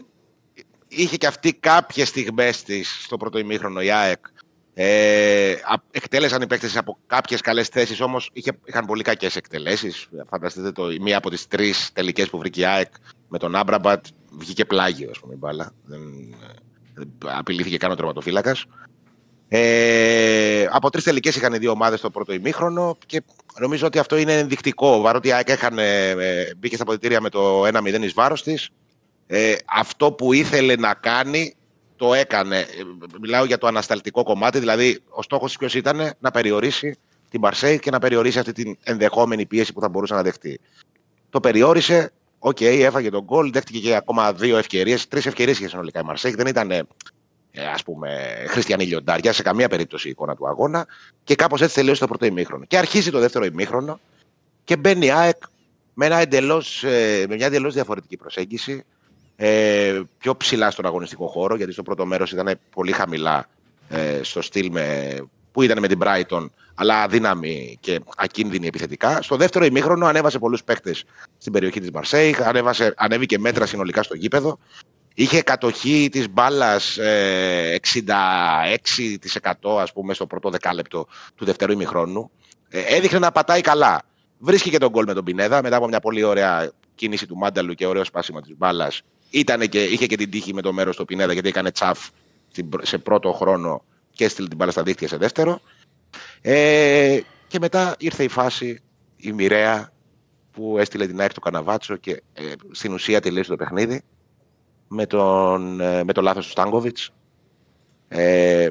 [0.88, 4.26] είχε και αυτή κάποιες στιγμές της στο πρώτο ημίχρονο η ΑΕΚ.
[4.74, 10.08] Ε, α- εκτέλεσαν οι παίκτες από κάποιες καλές θέσεις, όμως είχε, είχαν πολύ κακές εκτελέσεις.
[10.28, 12.92] Φανταστείτε το, η μία από τις τρεις τελικές που βρήκε η ΑΕΚ
[13.28, 14.06] με τον Άμπραμπατ
[14.38, 15.72] βγήκε πλάγιο, ας πούμε, η μπάλα.
[15.84, 16.00] Δεν,
[16.94, 18.64] δεν απειλήθηκε καν ο τερματοφύλακας.
[19.48, 23.22] Ε, από τρεις τελικές είχαν οι δύο ομάδες το πρώτο ημίχρονο και
[23.60, 25.00] νομίζω ότι αυτό είναι ενδεικτικό.
[25.02, 28.70] Παρότι η ΑΕΚ έχανε, ε, μπήκε στα ποδητήρια με το 1-0 εις βάρος της,
[29.26, 31.54] ε, αυτό που ήθελε να κάνει
[31.96, 32.58] το έκανε.
[32.58, 32.64] Ε,
[33.20, 36.96] Μιλάω για το ανασταλτικό κομμάτι, δηλαδή ο στόχος της ποιος ήταν να περιορίσει
[37.30, 40.60] την Μαρσέη και να περιορίσει αυτή την ενδεχόμενη πίεση που θα μπορούσε να δεχτεί.
[41.30, 42.12] Το περιόρισε,
[42.44, 45.08] οκ, έφαγε τον γκολ, δέχτηκε και ακόμα δύο ευκαιρίες.
[45.08, 46.34] Τρεις ευκαιρίες είχε συνολικά η Μαρσέη.
[46.34, 46.86] Δεν ήταν ε,
[47.74, 50.86] ας πούμε, χριστιανοί λιοντάρια σε καμία περίπτωση η εικόνα του αγώνα.
[51.24, 52.64] Και κάπως έτσι τελείωσε το πρώτο ημίχρονο.
[52.64, 54.00] Και αρχίζει το δεύτερο ημίχρονο
[54.64, 55.36] και μπαίνει η ΑΕΚ
[55.94, 58.84] με, ένα εντελώς, ε, με μια εντελώς διαφορετική προσέγγιση.
[59.36, 63.48] Ε, πιο ψηλά στον αγωνιστικό χώρο, γιατί στο πρώτο μέρος ήταν πολύ χαμηλά
[63.88, 65.16] ε, στο στυλ με,
[65.52, 66.46] που ήταν με την Brighton,
[66.82, 69.22] αλλά αδύναμη και ακίνδυνη επιθετικά.
[69.22, 71.04] Στο δεύτερο ημίχρονο ανέβασε πολλούς παίκτες
[71.38, 72.36] στην περιοχή της Μαρσέη,
[72.96, 74.58] ανέβηκε μέτρα συνολικά στο γήπεδο.
[75.14, 82.30] Είχε κατοχή της μπάλας ε, 66% ας πούμε στο πρώτο δεκάλεπτο του δεύτερου ημιχρόνου.
[82.68, 84.02] Ε, έδειχνε να πατάει καλά.
[84.38, 87.74] Βρίσκει και τον γκολ με τον Πινέδα μετά από μια πολύ ωραία κίνηση του Μάνταλου
[87.74, 89.02] και ωραίο σπάσιμο της μπάλας.
[89.68, 92.08] Και, είχε και την τύχη με το μέρος του Πινέδα γιατί έκανε τσαφ
[92.50, 95.60] στην, σε πρώτο χρόνο και έστειλε την μπάλα στα δίχτυα σε δεύτερο.
[96.42, 97.18] Ε,
[97.48, 98.78] και μετά ήρθε η φάση,
[99.16, 99.92] η μοιραία
[100.52, 104.02] που έστειλε την ΑΕΚ του Καναβάτσο και ε, στην ουσία τελείωσε το παιχνίδι
[104.88, 107.10] με, τον, ε, με το λάθος του Στάνκοβιτς.
[108.08, 108.68] Ε,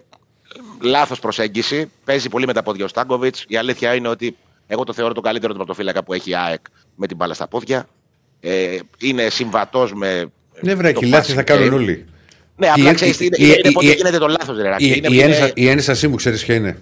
[0.82, 1.91] λάθος προσέγγιση.
[2.03, 3.45] Παίζει πολύ με τα πόδια ο Στάνκοβιτς.
[3.47, 6.61] Η αλήθεια είναι ότι εγώ το θεωρώ το καλύτερο τερματοφύλακα που έχει η ΑΕΚ
[6.95, 7.88] με την μπάλα στα πόδια.
[8.39, 10.26] Ε, είναι συμβατός με...
[10.61, 11.74] Ναι, βρε, το και λάθη θα passing κάνουν game.
[11.74, 12.05] όλοι.
[12.55, 14.69] Ναι, απλά Η- ξέρεις, η- είναι, η- είναι, η- πότε η- γίνεται το λάθος, ρε
[14.69, 14.86] Ράκη.
[14.86, 16.82] Η, Είναι- η, είναι- ένσα- η ένστασή μου ξέρεις ποια είναι.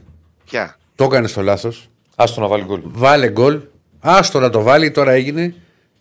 [0.50, 1.90] Ποια; Το έκανες το λάθος.
[2.16, 2.82] Άστο να βάλει γκολ.
[2.84, 3.60] Βάλε γκολ.
[4.00, 5.54] Άστο να το βάλει, τώρα έγινε.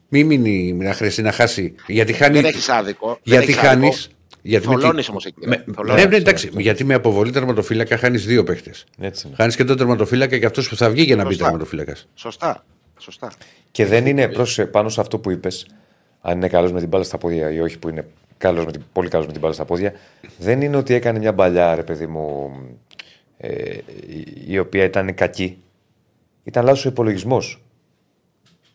[0.09, 1.75] Μην μείνει να χρειαστεί να χάσει.
[1.87, 2.35] Γιατί χάνει.
[2.35, 3.07] Δεν έχεις άδικο.
[3.09, 3.87] δεν Γιατί έχεις χάνει.
[3.87, 4.05] άδικο.
[4.43, 5.47] Γιατί με τη- Θολώνεις όμως εκεί, ρε.
[5.49, 6.03] με- Θολώνεις.
[6.05, 6.51] Ναι, ναι, εντάξει.
[6.57, 8.85] Γιατί με αποβολή τερματοφύλακα χάνεις δύο παίχτες.
[9.01, 9.37] Έτσι είναι.
[9.37, 11.45] Χάνεις και τον τερματοφύλακα και αυτός που θα βγει για να μπει Σωστά.
[11.45, 12.09] τερματοφύλακας.
[12.15, 12.65] Σωστά.
[12.99, 13.33] Σωστά.
[13.71, 15.67] Και δεν είναι πρόσεχε, πάνω σε αυτό που είπες,
[16.21, 18.07] αν είναι καλός με την μπάλα στα πόδια ή όχι, που είναι
[18.39, 19.93] καλός με την, πολύ καλός με την μπάλα στα πόδια,
[20.39, 22.51] δεν είναι ότι έκανε μια μπαλιά, ρε παιδί μου,
[23.39, 23.77] ε,
[24.07, 25.59] η, η οποία ήταν κακή.
[26.45, 27.63] Ήταν λάθος ο υπολογισμός.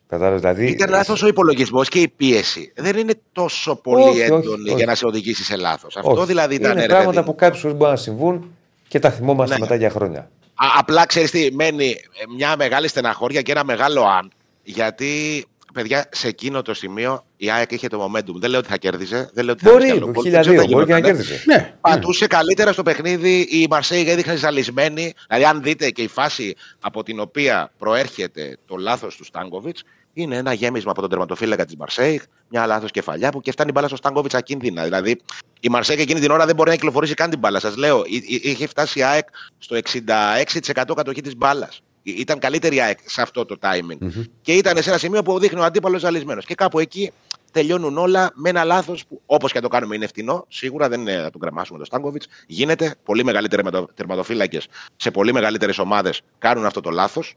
[0.07, 0.65] Κατάλαβες, δηλαδή.
[0.65, 2.73] Ήταν λάθος ο υπολογισμός και η πίεση.
[2.75, 4.75] Δεν είναι τόσο πολύ Όχι, όχι, έντονη όχι.
[4.75, 5.97] για να σε οδηγήσεις σε λάθος.
[5.97, 6.25] Αυτό όχι.
[6.25, 6.71] δηλαδή ήταν.
[6.71, 7.37] Είναι ρε πράγματα παιδί που μου.
[7.37, 8.55] κάποιες φορές μπορεί να συμβούν
[8.87, 9.59] και τα θυμόμαστε Ναι.
[9.61, 10.19] μετά για χρόνια.
[10.55, 11.95] Α, απλά ξέρεις τι, μένει ε,
[12.35, 14.31] μια μεγάλη στεναχώρια και ένα μεγάλο αν.
[14.63, 18.33] Γιατί, παιδιά, σε εκείνο το σημείο η ΑΕΚ είχε το momentum.
[18.35, 19.29] Δεν λέω ότι θα κέρδιζε.
[19.33, 20.91] Δεν λέω ότι θα Μπορεί, έβρισκε άλλο γκολ, χίλια δεν ξέρω δύο, τι μπορεί και
[20.91, 21.23] να γινότανε.
[21.23, 21.43] κέρδισε.
[21.45, 21.73] Ναι.
[21.81, 23.39] Πατούσε καλύτερα στο παιχνίδι.
[23.39, 25.13] Η Μαρσέη έδειχνε ζαλισμένη.
[25.27, 30.35] Δηλαδή, αν δείτε και η φάση από την οποία προέρχεται το λάθος του Στάνκοβιτς, είναι
[30.37, 33.87] ένα γέμισμα από τον τερματοφύλακα της Μαρσέη, μια λάθος κεφαλιά που και φτάνει η μπάλα
[33.87, 34.83] στο Στάνκοβιτς ακίνδυνα.
[34.83, 35.21] Δηλαδή,
[35.59, 37.59] η Μαρσέη εκείνη την ώρα δεν μπορεί να κυκλοφορήσει καν την μπάλα.
[37.59, 41.81] Σας λέω, εί- εί- είχε φτάσει η ΑΕΚ στο 66% κατοχή της μπάλας.
[42.03, 43.97] Ήταν καλύτερη η ΑΕΚ σε αυτό το timing.
[44.41, 46.45] Και ήταν σε ένα σημείο που δείχνει ο αντίπαλος ζαλισμένος.
[46.45, 47.11] Και κάπου εκεί
[47.51, 50.45] τελειώνουν όλα με ένα λάθος που όπως και αν το κάνουμε είναι φτηνό.
[50.47, 52.27] Σίγουρα δεν είναι να τον κρεμάσουμε τον Στάνκοβιτς.
[52.47, 52.95] Γίνεται.
[53.03, 57.35] Πολύ μεγαλύτεροι τερματοφύλακες σε πολύ μεγαλύτερες ομάδες κάνουν αυτό το λάθος.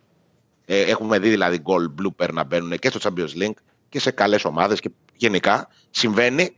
[0.65, 3.57] Ε, έχουμε δει δηλαδή γκολ blooper να μπαίνουν και στο Champions League
[3.89, 5.69] και σε καλές ομάδες και γενικά.
[5.91, 6.57] Συμβαίνει.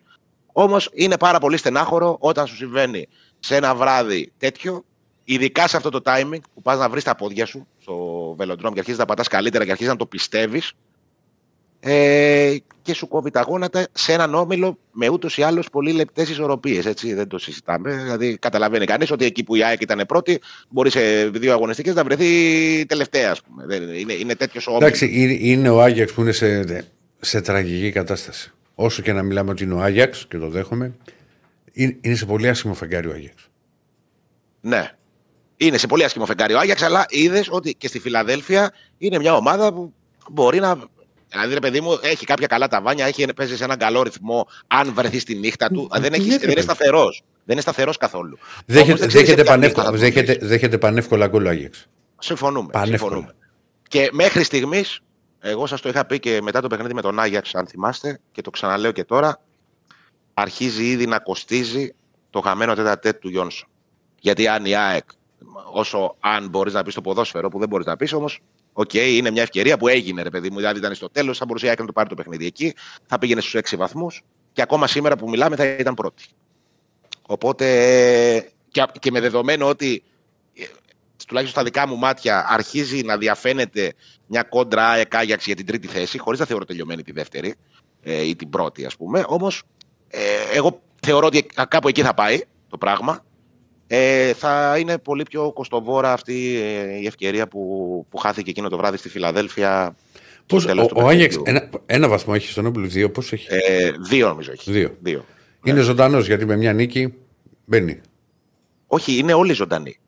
[0.53, 4.85] Όμως είναι πάρα πολύ στενάχωρο όταν σου συμβαίνει σε ένα βράδυ τέτοιο,
[5.31, 7.95] ειδικά σε αυτό το timing που πας να βρεις τα πόδια σου στο
[8.39, 10.73] βελοντρόμ και αρχίζεις να πατάς καλύτερα και αρχίζεις να το πιστεύεις.
[11.81, 16.29] Ε, και σου κόβει τα γόνατα σε έναν όμιλο με ούτως ή άλλως πολύ λεπτές
[16.29, 16.95] ισορροπίες.
[17.15, 17.93] Δεν το συζητάμε.
[17.93, 22.05] Δηλαδή, καταλαβαίνει κανείς ότι εκεί που η ΑΕΚ ήταν πρώτη, μπορεί σε δύο αγωνιστικές να
[22.05, 23.75] βρεθεί τελευταία, ας πούμε.
[23.75, 24.87] Είναι, είναι τέτοιος όμιλο.
[24.87, 26.65] Εντάξει, είναι ο Άγιαξ που είναι σε,
[27.21, 28.53] σε τραγική κατάσταση.
[28.75, 30.93] Όσο και να μιλάμε ότι είναι ο Άγιαξ και το δέχομαι,
[31.73, 33.49] είναι σε πολύ άσχημο φεγγάρι ο Άγιαξ.
[34.61, 34.93] Ναι.
[35.61, 39.35] Είναι σε πολύ άσχημο φεγγάρι ο Άγιαξ, αλλά είδες ότι και στη Φιλαδέλφια είναι μια
[39.35, 39.93] ομάδα που
[40.31, 40.79] μπορεί να.
[41.29, 44.47] Δηλαδή, ρε παιδί μου, έχει κάποια καλά ταβάνια, έχει, παίζει σε έναν καλό ρυθμό.
[44.67, 47.23] Αν βρεθείς στη νύχτα του, δεν, έχει, δεν είναι σταθερός.
[47.45, 48.39] Δεν είναι σταθερός καθόλου.
[48.67, 51.87] Δέχεται, δέχεται, πανεύκολα, δέχεται, δέχεται πανεύκολα γκολ ο Άγιαξ.
[52.19, 52.73] Συμφωνούμε.
[52.85, 53.35] συμφωνούμε.
[53.89, 55.01] Και μέχρι στιγμής,
[55.41, 58.41] εγώ σας το είχα πει και μετά το παιχνίδι με τον Άγιαξ, αν θυμάστε, και
[58.41, 59.41] το ξαναλέω και τώρα,
[60.35, 61.95] αρχίζει ήδη να κοστίζει
[62.31, 63.69] το χαμένο τετ α τετ του Γιόνσον.
[64.21, 65.09] Γιατί αν η ΑΕΚ,
[65.73, 68.41] όσο αν μπορείς να πεις το ποδόσφαιρο, που δεν μπορείς να πεις όμως,
[68.73, 70.57] OK, okay, είναι μια ευκαιρία που έγινε, ρε παιδί μου.
[70.57, 72.75] Δηλαδή ήταν στο τέλος, θα μπορούσε η ΑΕΚ να το πάρει το παιχνίδι εκεί,
[73.07, 74.23] θα πήγαινε στους 6 βαθμούς
[74.53, 76.25] και ακόμα σήμερα που μιλάμε θα ήταν πρώτη.
[77.27, 77.65] Οπότε
[78.71, 80.03] και, και με δεδομένο ότι
[80.55, 80.65] ε,
[81.27, 83.93] τουλάχιστον στα δικά μου μάτια αρχίζει να διαφαίνεται
[84.27, 87.55] μια κόντρα ΑΕΚ Άγιαξ για την τρίτη θέση, χωρίς να θεωρώ τελειωμένη τη δεύτερη
[88.03, 89.25] ε, ή την πρώτη, ας πούμε.
[89.27, 89.63] Όμως
[90.09, 90.21] ε,
[90.53, 93.25] εγώ θεωρώ ότι κάπου εκεί θα πάει το πράγμα.
[93.91, 98.77] Ε, θα είναι πολύ πιο κοστοβόρα αυτή ε, η ευκαιρία που, που χάθηκε εκείνο το
[98.77, 99.97] βράδυ στη Φιλαδέλφια.
[100.47, 104.29] Πώς, ο, ο Άγιαξ ένα, ένα βαθμό έχει στον Όμπλου, δύο πώς έχει; Ε, δύο
[104.29, 104.73] νομίζω έχει.
[104.73, 104.97] Δύο.
[105.01, 105.25] δύο.
[105.65, 105.83] Είναι ναι.
[105.83, 107.15] ζωντανός γιατί με μια νίκη
[107.65, 108.01] μπαίνει.
[108.87, 109.99] Όχι, είναι όλοι ζωντανοί.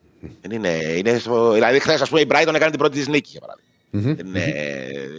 [0.51, 3.41] Είναι, είναι στο, δηλαδή, χθες, ας πούμε, η Brighton έκανε την πρώτη της νίκη, για
[3.41, 3.69] παράδειγμα.
[3.93, 4.27] Mm-hmm.
[4.27, 4.55] Είναι,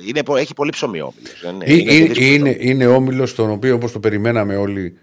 [0.08, 1.64] είναι, έχει πολύ ψωμί όμιλο.
[1.66, 4.98] Είναι, είναι, είναι, είναι όμιλο στον οποίο όπως το περιμέναμε όλοι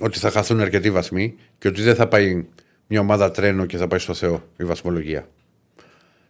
[0.00, 2.44] ότι θα χαθούν αρκετοί βαθμοί και ότι δεν θα πάει
[2.86, 5.28] μια ομάδα τρένο και θα πάει στο Θεό η βαθμολογία.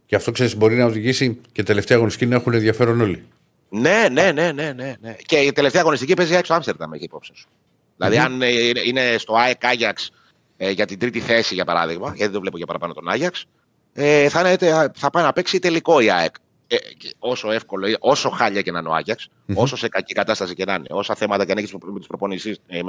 [0.07, 3.24] Και αυτό ξέρεις μπορεί να οδηγήσει και τελευταία αγωνιστική να έχουν ενδιαφέρον όλοι.
[3.68, 4.94] Ναι, ναι, ναι, ναι, ναι.
[5.00, 5.16] ναι.
[5.26, 7.48] Και η τελευταία αγωνιστική παίζει στο Άμστερνταμ, έχει υπόψη σου.
[7.96, 8.40] Δηλαδή, αν
[8.84, 10.11] είναι στο ΑΕΚ Άγιαξ
[10.57, 13.44] ε, για την τρίτη θέση, για παράδειγμα, γιατί δεν το βλέπω για παραπάνω τον Άγιαξ,
[13.92, 14.57] ε, θα,
[14.94, 16.34] θα πάει να παίξει τελικό η ΑΕΚ
[16.66, 16.76] ε,
[17.18, 20.74] όσο εύκολο, όσο χάλια και να είναι ο αγιαξ όσο σε κακή κατάσταση και να
[20.74, 21.78] είναι, όσα θέματα και αν έχεις με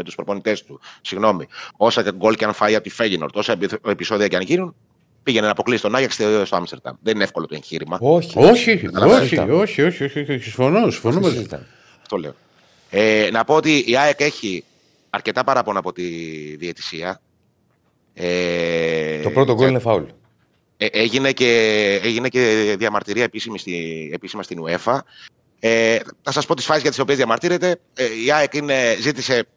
[0.03, 1.47] του προπονητέ ε, τους, συγγνώμη,
[1.77, 4.75] όσα γκολ και αν φάει από τη Φέγινορτ, όσα επεισόδια και αν γίνουν,
[5.23, 6.13] πήγαινε να αποκλείσει τον Άγιαξ
[6.43, 6.95] στο Άμστερνταμ.
[7.01, 7.97] Δεν είναι εύκολο το εγχείρημα.
[8.01, 11.27] Όχι, όχι, όχι, όχι, όχι, όχι, όχι, συμφωνώ, συμφωνώ
[12.01, 12.35] Αυτό λέω.
[12.89, 14.63] Ε, να πω ότι η ΑΕΚ έχει
[15.09, 16.03] αρκετά παράπονα από τη
[16.55, 17.21] διαιτησία.
[18.13, 20.03] Ε, το πρώτο γκολ είναι φάουλ.
[20.77, 24.99] Ε, έγινε, και, έγινε και διαμαρτυρία επίσημη στη, επίσημα στην UEFA.
[25.59, 27.79] Ε, θα σας πω τις φάσεις για τις οποίες διαμαρτύρεται.
[27.93, 29.47] Ε, η ΑΕΚ είναι, ζήτησε,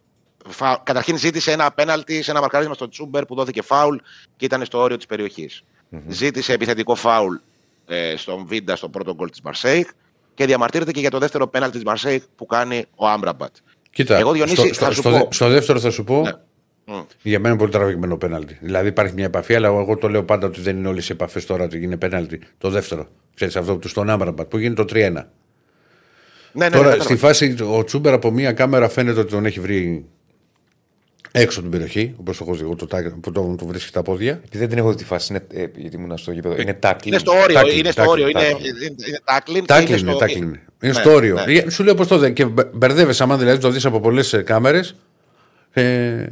[0.48, 3.96] φα, καταρχήν ζήτησε ένα πέναλτι σε ένα μαρκάρισμα στο Τσούμπερ που δόθηκε φάουλ
[4.36, 5.62] και ήταν στο όριο της περιοχής.
[5.92, 6.00] Mm-hmm.
[6.06, 7.36] Ζήτησε επιθετικό φάουλ
[7.86, 9.88] ε, στον Βίντα στο πρώτο γκολ της Μαρσέιγ
[10.34, 13.54] και διαμαρτύρεται και για το δεύτερο πέναλτι της Μαρσέιγ που κάνει ο Αμραμπάτ.
[13.90, 15.28] Κοίτα, Εγώ, Διονύση, στο, θα στο, πω...
[15.30, 16.20] στο, δεύτερο θα σου πω.
[16.20, 16.30] Ναι.
[16.90, 17.04] Mm.
[17.22, 18.58] Για μένα είναι πολύ τραβηγμένο πέναλτι.
[18.60, 21.46] Δηλαδή υπάρχει μια επαφή, αλλά εγώ το λέω πάντα ότι δεν είναι όλες οι επαφές
[21.46, 22.40] τώρα ότι είναι πέναλτι.
[22.58, 23.08] Το δεύτερο.
[23.34, 24.94] Ξέρεις αυτό τους στον Αμραμπάτ που γίνει το 3-1.
[26.52, 29.60] Ναι, ναι, τώρα ναι, στη φάση ο Τσούμπερ από μια κάμερα φαίνεται ότι τον έχει
[29.60, 30.06] βρει
[31.32, 32.86] έξω την περιοχή, όπως το έχω δει εγώ, το,
[33.20, 34.32] που το, το βρίσκει τα πόδια.
[34.32, 36.60] Επειδή δεν την έχω δει τη φάση, είναι, ε, γιατί ήμουν στο γήπεδο.
[36.60, 37.12] Είναι τάκλιν.
[37.12, 37.76] Είναι στο όριο.
[37.78, 38.28] είναι στο όριο.
[38.28, 38.56] Είναι,
[39.24, 39.66] τάκλιν.
[39.66, 41.34] Τάκλιν είναι, είναι, είναι στο όριο.
[41.46, 41.52] Ναι.
[41.52, 42.32] Ε, σου λέω πώς το δεν.
[42.32, 44.94] Και μπερδεύεσαι, άμα δηλαδή το δεις από πολλές κάμερες.
[45.72, 46.26] Ε,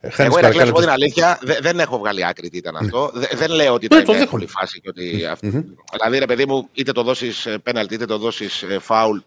[0.00, 3.10] εγώ να πω την αλήθεια, δεν έχω βγάλει άκρη τι ήταν αυτό.
[3.36, 4.80] Δεν λέω ότι ήταν εύκολη φάση.
[4.80, 5.26] Και ότι
[5.92, 9.18] Δηλαδή, ρε παιδί μου, είτε το δώσεις ε, πέναλτι, είτε το δώσεις ε, φάουλ.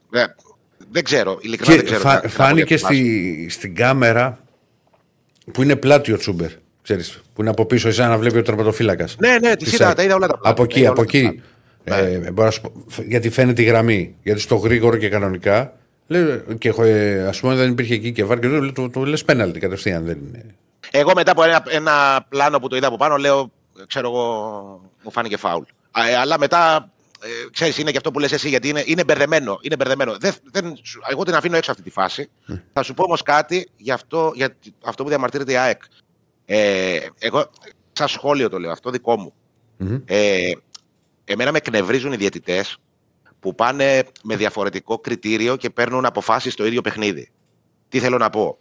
[0.91, 2.21] Δεν ξέρω, ειλικρινά δεν ξέρω.
[2.27, 2.77] Φάνηκε
[3.47, 4.39] στην κάμερα
[5.51, 6.49] που είναι πλάτη ο Τσούμπερ.
[6.81, 9.15] Ξέρεις, που είναι από πίσω, εσένα να βλέπει ο τερματοφύλακας.
[9.19, 11.41] Ναι, ναι, της είδα, τα είδα όλα τα Από εκεί, από εκεί.
[11.83, 12.19] Ε,
[13.07, 14.15] γιατί φαίνεται η γραμμή.
[14.23, 15.77] Γιατί στο γρήγορο και κανονικά.
[16.07, 16.69] Λέω, και
[17.27, 20.05] ας πούμε δεν υπήρχε εκεί και βάρ και το, το, το λες πέναλτι κατευθείαν.
[20.05, 20.55] Δεν είναι.
[20.91, 23.51] Εγώ μετά από ένα, ένα πλάνο που το είδα από πάνω, λέω,
[23.87, 25.63] ξέρω εγώ, μου φάνηκε φάουλ.
[26.09, 26.91] Ε, αλλά μετά,
[27.21, 29.59] ε, ξέρεις, είναι και αυτό που λες εσύ, γιατί είναι, είναι μπερδεμένο.
[29.61, 30.15] Είναι μπερδεμένο.
[30.19, 30.77] Δεν, δεν,
[31.09, 32.29] εγώ την αφήνω έξω αυτή τη φάση.
[32.49, 32.61] Mm.
[32.73, 35.81] Θα σου πω όμως κάτι για αυτό, για αυτό που διαμαρτύρεται η ΑΕΚ.
[36.45, 37.49] Ε, εγώ,
[37.91, 39.33] σαν σχόλιο το λέω, αυτό δικό μου.
[39.79, 40.01] Mm-hmm.
[40.05, 40.51] Ε,
[41.25, 42.77] εμένα με εκνευρίζουν οι διαιτητές
[43.45, 47.29] που πάνε με διαφορετικό κριτήριο και παίρνουν αποφάσεις στο ίδιο παιχνίδι.
[47.89, 48.57] Τι θέλω να πω;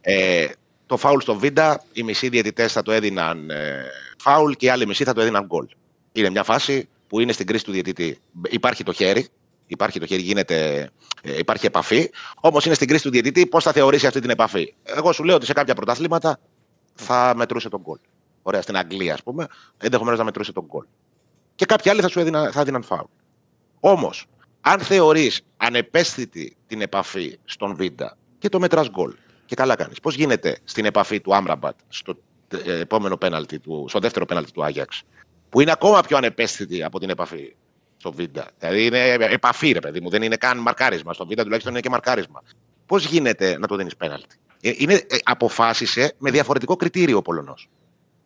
[0.00, 0.46] Ε,
[0.86, 3.84] το φάουλ στο Βίντα, οι μισοί διαιτητές θα το έδιναν ε,
[4.18, 5.66] φάουλ και οι άλλοι μισοί θα το έδιναν γκολ.
[6.12, 8.18] Είναι μια φάση που είναι στην κρίση του διαιτητή.
[8.48, 9.28] Υπάρχει το χέρι,
[9.66, 10.90] υπάρχει το χέρι, γίνεται,
[11.22, 12.10] ε, υπάρχει επαφή.
[12.40, 14.74] Όμως είναι στην κρίση του διαιτητή πώς θα θεωρήσει αυτή την επαφή.
[14.82, 16.38] Εγώ σου λέω ότι σε κάποια πρωταθλήματα
[16.94, 17.98] θα μετρούσε τον γκολ.
[18.42, 19.46] Ωραία, στην Αγγλία, ας πούμε,
[19.78, 20.84] ενδεχομένως να μετρούσε τον γκολ.
[21.54, 23.04] Και κάποιοι άλλοι θα σου έδιναν, θα έδιναν φάουλ.
[23.84, 24.26] Όμως,
[24.60, 29.14] αν θεωρείς ανεπαίσθητη την επαφή στον Βίντα και το μετράς γκολ,
[29.46, 30.00] και καλά κάνεις.
[30.00, 32.14] Πώς γίνεται στην επαφή του Άμραμπατ στο
[32.64, 35.02] ε, επόμενο πέναλτι του, στο δεύτερο πέναλτι του Άγιαξ,
[35.48, 37.54] που είναι ακόμα πιο ανεπαίσθητη από την επαφή
[37.96, 41.12] στο Βίντα; Δηλαδή είναι επαφή, ρε παιδί μου, δεν είναι καν μαρκάρισμα.
[41.12, 42.42] Στο Βίντα τουλάχιστον είναι και μαρκάρισμα.
[42.86, 47.68] Πώς γίνεται να το δίνεις πέναλτι; Ε, είναι, ε, αποφάσισε με διαφορετικό κριτήριο ο Πολωνός.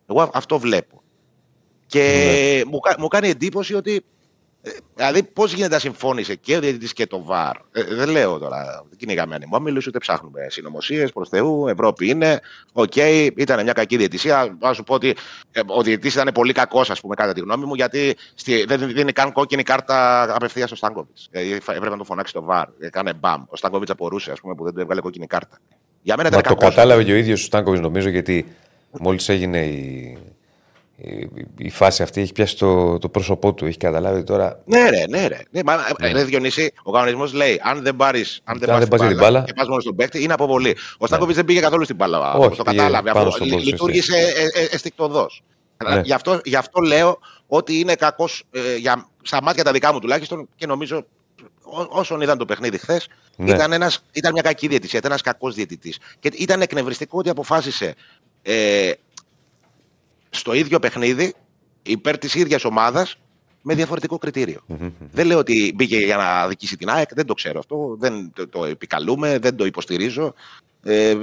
[0.07, 1.01] Εγώ αυτό βλέπω.
[1.85, 1.99] Και
[2.65, 2.69] Ναι.
[2.71, 4.05] μου, κα- μου κάνει εντύπωση ότι.
[4.67, 7.55] Ε, Δηλαδή, πώς γίνεται να συμφώνησε και ο διαιτητή και το ΒΑΡ.
[7.71, 11.67] Ε, δεν λέω τώρα, δεν κυνηγάμε ανεμόμυλου, ούτε ψάχνουμε συνωμοσίες προς Θεού.
[11.67, 12.39] Ευρώπη είναι.
[12.73, 12.95] Οκ,
[13.35, 14.57] ήταν μια κακή διαιτησία.
[14.59, 15.15] Να σου πω ότι
[15.51, 18.93] ε, ο διαιτητής ήταν πολύ κακός, ας πούμε, κατά τη γνώμη μου, γιατί στη, δεν
[18.93, 21.27] δίνει καν κόκκινη κάρτα απευθείας στο Στάνκοβιτς.
[21.31, 22.67] Δηλαδή, έπρεπε να το φωνάξει το ΒΑΡ.
[22.79, 23.43] Έκανε μπαμ.
[23.47, 25.59] Ο Στάνκοβιτς απορούσε, ας πούμε, που δεν του έβγαλε κόκκινη κάρτα.
[26.01, 26.75] Για μένα Μα ήταν το κακός.
[26.75, 28.45] κατάλαβε και ο ίδιος ο Στάνκοβιτς νομίζω γιατί
[28.99, 30.17] μόλις έγινε η,
[30.99, 33.65] η, η φάση αυτή έχει πιάσει το, το πρόσωπό του.
[33.65, 34.59] Έχει καταλάβει τώρα.
[34.65, 35.39] Ναι, ρε, ναι, ρε.
[35.51, 36.11] Ναι, μα, ναι.
[36.11, 39.17] Ρε, Διονύση, ο κανονισμός λέει: Αν δεν πάρεις αν δεν Αν πάρεις δεν πας για
[39.17, 39.43] την μπάλα.
[39.45, 40.77] και πας μόνο στον παίκτη, είναι αποβολή.
[40.97, 42.33] Ο Στάνκοβιτς δεν πήγε καθόλου στην μπάλα.
[42.33, 43.11] Όχι, το πήγε κατάλαβε.
[43.11, 43.93] πάνω Αυτό στον λει- ποδοσφαιριστή.
[43.93, 45.43] λειτούργησε ε, ε, ενστικτωδώς.
[45.89, 46.01] Ναι.
[46.03, 49.99] Γι, αυτό, γι' αυτό λέω ότι είναι κακός ε, για, στα μάτια τα δικά μου
[49.99, 51.05] τουλάχιστον και νομίζω
[51.63, 53.51] ό- όσων είδαν το παιχνίδι χθες, Ναι.
[53.51, 55.99] ήταν, ένας, ήταν μια κακή διαιτησία, ήταν ένας κακός διαιτητής.
[56.19, 57.93] Και ήταν εκνευριστικό ότι αποφάσισε
[58.41, 58.91] ε,
[60.29, 61.33] στο ίδιο παιχνίδι
[61.83, 63.17] υπέρ της ίδιας ομάδας
[63.61, 64.59] με διαφορετικό κριτήριο.
[65.11, 68.47] Δεν λέω ότι μπήκε για να δικήσει την ΑΕΚ, δεν το ξέρω αυτό, δεν το,
[68.47, 70.33] το επικαλούμε, δεν το υποστηρίζω.
[70.83, 71.13] Ε,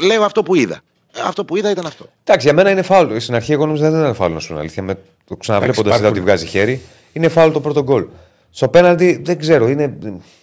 [0.00, 0.80] λέω αυτό που είδα.
[1.14, 2.06] Ε, Αυτό που είδα ήταν αυτό.
[2.24, 3.16] Εντάξει, για μένα είναι φάουλ.
[3.16, 4.82] Στην αρχή εγώ νόμιζα δεν ήταν φάουλ να σου είναι αλήθεια.
[4.82, 6.80] Με το ξαναβλέποντας Εντάξει, είδα ότι βγάζει χέρι.
[7.12, 8.06] Είναι φάουλ το πρώτο γκολ.
[8.50, 9.68] Στο πέναλτι δεν ξέρω.
[9.68, 9.98] Είναι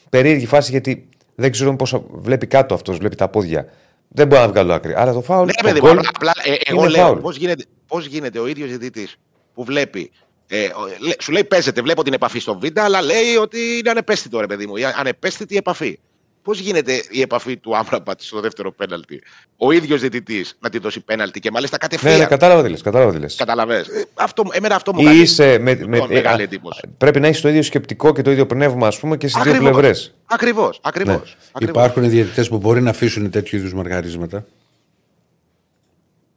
[0.09, 3.65] περίεργη φάση γιατί δεν ξέρω πώ βλέπει κάτω αυτός, βλέπει τα πόδια.
[4.13, 4.93] Δεν μπορεί να βγάλω άκρη.
[4.95, 5.45] Άρα το φάουλ.
[5.45, 7.19] Ναι, το παιδί μου, γκολ απλά, απλά, ε, εγώ είναι λέω φάουλ.
[7.19, 9.15] πώς γίνεται, πώς γίνεται ο ίδιος διαιτητής
[9.53, 10.11] που βλέπει.
[10.47, 13.89] Ε, ο- λέ- σου λέει παίζεται, βλέπω την επαφή στο βίντεο, αλλά λέει ότι είναι
[13.89, 14.75] ανεπαίσθητο ρε παιδί μου.
[14.75, 15.99] Η ανεπαίσθητη επαφή.
[16.43, 19.21] Πώς γίνεται η επαφή του Άμραμπατ στο δεύτερο πέναλτι,
[19.57, 22.19] ο ίδιος διαιτητής να τη δώσει πέναλτι και μάλιστα Ναι, κατευθείαν.
[22.19, 22.81] ναι, κατάλαβα τι λες.
[22.81, 23.35] Κατάλαβα τι λες.
[23.35, 23.87] Καταλαβες.
[23.87, 26.81] Ε, αυτό, εμένα αυτό μου Ή κάνει είσαι με, με, με, μεγάλη ε, εντύπωση.
[26.97, 29.51] πρέπει να έχεις το ίδιο σκεπτικό και το ίδιο πνεύμα, ας πούμε, και στις δύο
[29.51, 29.71] Ακριβώς.
[29.71, 30.13] πλευρές.
[30.25, 30.69] Ακριβώς.
[30.69, 30.77] Ναι.
[30.81, 31.75] Ακριβώς, ακριβώς.
[31.83, 34.45] Υπάρχουν διαιτητές που μπορεί να αφήσουν τέτοιου είδους μαργαρίσματα.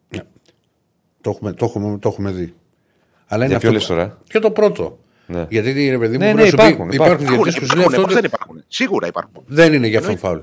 [0.08, 0.22] Ναι.
[1.20, 2.54] Το έχουμε, το έχουμε, το έχουμε δει.
[3.26, 4.98] Αλλά είναι Για ποιο αυτό λες που- τώρα; Και το πρώτο.
[5.26, 5.46] Ναι.
[5.48, 6.94] Γιατί ρε παιδί μου, Ναι, μπορεί ναι, να σου πει- υπάρχουν, υπάρχουν.
[6.94, 8.64] υπάρχουν διαιτητέ που σου λέει Υπάρχουν, αυτό πώς δεν δεν, υπάρχουν.
[8.68, 9.42] Σίγουρα υπάρχουν.
[9.46, 10.38] δεν είναι για αυτόν φάουλ.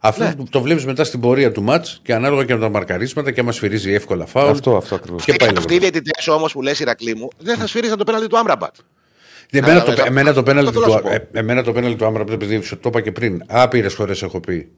[0.00, 0.32] Αυτό Ναι.
[0.50, 3.52] το βλέπεις μετά στην πορεία του μάτς και ανάλογα και με τα μαρκαρίσματα και άμα
[3.52, 4.50] σφυρίζει εύκολα φάουλ.
[4.50, 5.24] Αυτό, αυτό ακριβώς.
[5.24, 5.88] Και πάει Αυτοί οι λέγοντα.
[5.90, 8.74] διαιτητές όμως που λες Ηρακλή μου δεν θα σφυρίζαν το πέναλτι του Άμραμπατ.
[9.50, 11.14] Εμένα το, Κατάλαβες, εμένα το αυτό πέναλτι θέλω να σου του, πω.
[11.14, 14.40] ε, εμένα το πέναλτι του Άμραμπ, επειδή σου το είπα και πριν, άπειρες φορές έχω
[14.40, 14.68] πει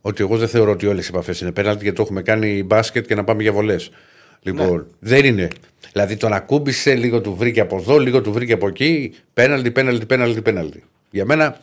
[0.00, 3.06] ότι εγώ δεν θεωρώ ότι όλες οι επαφές είναι πέναλτι γιατί το έχουμε κάνει μπάσκετ
[3.06, 3.90] και να πάμε για βολές.
[4.46, 4.82] Λοιπόν, Ναι.
[4.98, 5.48] δεν είναι.
[5.92, 9.14] Δηλαδή τον ακούμπησε, λίγο του βρήκε από εδώ, λίγο του βρήκε από εκεί.
[9.34, 10.82] Πέναλτι, πέναλτι, πέναλτι, πέναλτι.
[11.10, 11.56] Για μένα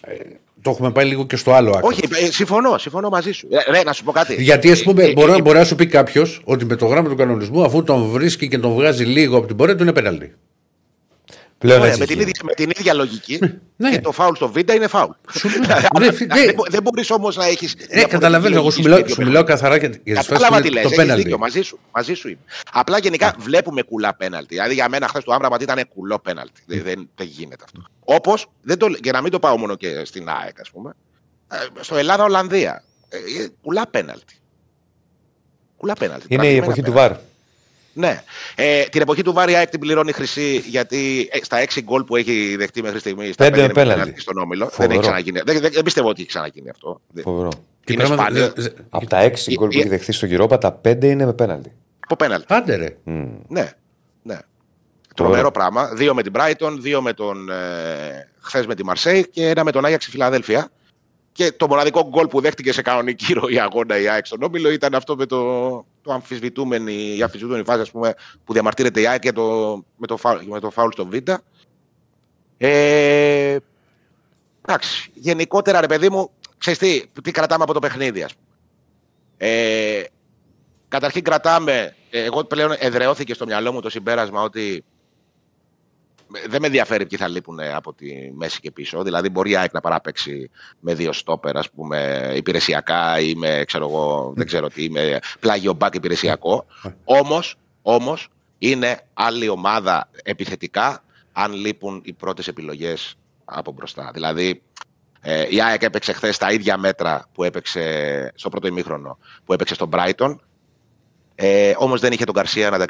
[0.00, 0.14] ε,
[0.62, 1.86] το έχουμε πάει λίγο και στο άλλο άκρο.
[1.88, 3.48] Όχι, ε, συμφωνώ, συμφωνώ μαζί σου.
[3.50, 4.42] Ε, ρε, να σου πω κάτι.
[4.42, 6.86] Γιατί ας πούμε, Ε, ε, μπορεί, ε, μπορεί να σου πει κάποιος ότι με το
[6.86, 9.92] γράμμα του κανονισμού, αφού τον βρίσκει και τον βγάζει λίγο από την πορεία του, είναι
[9.92, 10.32] πέναλτι.
[11.66, 12.30] Πλέον Ωραία, έτσι με, την γίνει.
[12.30, 13.38] ίδια, με την ίδια λογική
[13.76, 13.90] ναι.
[13.90, 15.10] και το φάουλ στο βίντεο είναι φάουλ.
[15.98, 16.44] Ναι, φι- ναι.
[16.44, 17.68] δεν, μπο- δεν μπορείς όμως να έχει.
[17.88, 18.56] Ε, καταλαβαίνω.
[18.56, 20.80] Εγώ σου μιλάω, σου μιλάω καθαρά για, για τις φάσεις Κατάλαβα που τι είναι λε.
[20.82, 21.22] το Έχεις πέναλτι.
[21.22, 22.38] δίκιο, μαζί σου, μαζί σου είμαι.
[22.72, 24.54] Απλά γενικά βλέπουμε κουλά πέναλτι.
[24.54, 26.62] Δηλαδή για μένα χθες το Άμραμπατ ήταν κουλό πέναλτι.
[26.66, 27.82] Δεν, δεν, δεν γίνεται αυτό.
[28.04, 28.46] Όπως,
[29.00, 30.92] και να μην το πάω μόνο και στην ΑΕΚ, ας πούμε,
[31.52, 32.82] ε, στο Ελλάδα-Ολλανδία.
[33.08, 34.34] Ε, ε, κουλά πέναλτι.
[35.76, 36.26] Κουλά πέναλτι.
[36.28, 37.20] Είναι η Τραβηγμένα εποχή του πέναλτι.
[37.96, 38.10] Βαρ.
[38.10, 38.22] Ναι.
[38.54, 42.16] Ε, την εποχή του Βάρη ΑΕΚ την πληρώνει χρυσή γιατί ε, στα 6 γκολ που
[42.16, 44.00] έχει δεχτεί μέχρι στιγμής στα Πέντε πέντε με είναι πέναλτι.
[44.00, 44.64] πέναλτι στον όμιλο.
[44.64, 44.92] Δεν, Φοβερό.
[44.92, 45.40] έχει ξαναγίνει.
[45.44, 47.00] Δεν, δεν, δεν πιστεύω ότι έχει ξαναγίνει αυτό.
[47.22, 47.48] Φοβερό.
[47.84, 48.52] Τι Είναι πράγματα- σπάνιο.
[48.56, 51.24] ε, ε, Από τα έξι γκολ που ε, έχει δεχθεί στο Europa, τα πέντε είναι
[51.24, 51.72] με πέναλτι.
[52.00, 52.46] Από πέναλτι.
[52.48, 52.96] Άντε ρε.
[53.48, 53.70] Ναι.
[54.22, 54.38] ναι.
[55.14, 55.86] Τρομερό πράγμα.
[55.94, 57.50] Δύο με την Brighton, δύο με τον.
[57.50, 60.68] Ε, χθες με τη Μαρσέη και ένα με τον Άγιαξ στη Φιλαδέλφια.
[61.32, 64.94] Και το μοναδικό γκολ που δέχτηκε σε κανονική ροή αγώνα η ΑΕΚ στον Όμιλο ήταν
[64.94, 65.36] αυτό με το,
[66.06, 70.16] το αμφισβητούμενη, η αμφισβητούμενη φάση ας πούμε, που διαμαρτύρεται η ΑΕΚ και το, με, το
[70.16, 71.14] φάουλ, με το φάουλ στο Β.
[72.58, 73.56] Ε,
[74.66, 75.10] εντάξει.
[75.14, 78.46] Γενικότερα, ρε παιδί μου, ξέρεις τι, τι κρατάμε από το παιχνίδι, ας πούμε.
[79.36, 80.02] Ε,
[80.88, 84.84] καταρχήν κρατάμε, ε, εγώ πλέον εδρεώθηκε στο μυαλό μου το συμπέρασμα ότι
[86.48, 89.02] δεν με ενδιαφέρει ποιοι θα λείπουν από τη μέση και πίσω.
[89.02, 90.50] Δηλαδή, μπορεί η ΑΕΚ να παραπέξει
[90.80, 95.72] με δύο στόπερ, ας πούμε, υπηρεσιακά ή με, ξέρω εγώ, δεν ξέρω τι, με πλάγιο
[95.72, 96.66] μπακ υπηρεσιακό.
[97.04, 103.14] Όμως, όμως, είναι άλλη ομάδα επιθετικά αν λείπουν οι πρώτες επιλογές
[103.44, 104.10] από μπροστά.
[104.14, 104.62] Δηλαδή,
[105.20, 109.74] ε, η ΑΕΚ έπαιξε χθες τα ίδια μέτρα που έπαιξε στο πρώτο ημίχρονο που έπαιξε
[109.74, 110.36] στον Brighton.
[111.34, 112.84] Ε, Όμως δεν είχε τον Καρσία να τα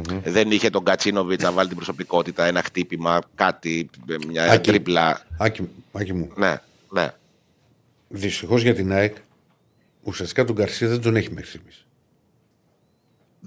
[0.00, 3.90] εκμεταλλευτει Δεν είχε τον Κατσίνοβιτς να βάλει την προσωπικότητα, ένα χτύπημα, κάτι,
[4.28, 4.70] μια Άκη.
[4.70, 5.20] τρίπλα.
[5.38, 6.30] Άκη, Άκη μου.
[6.36, 6.54] Ναι,
[6.90, 7.08] ναι.
[8.08, 9.16] Δυστυχώς για την ΑΕΚ,
[10.02, 11.78] ουσιαστικά τον Καρσία δεν τον έχει μέχρι στιγμής.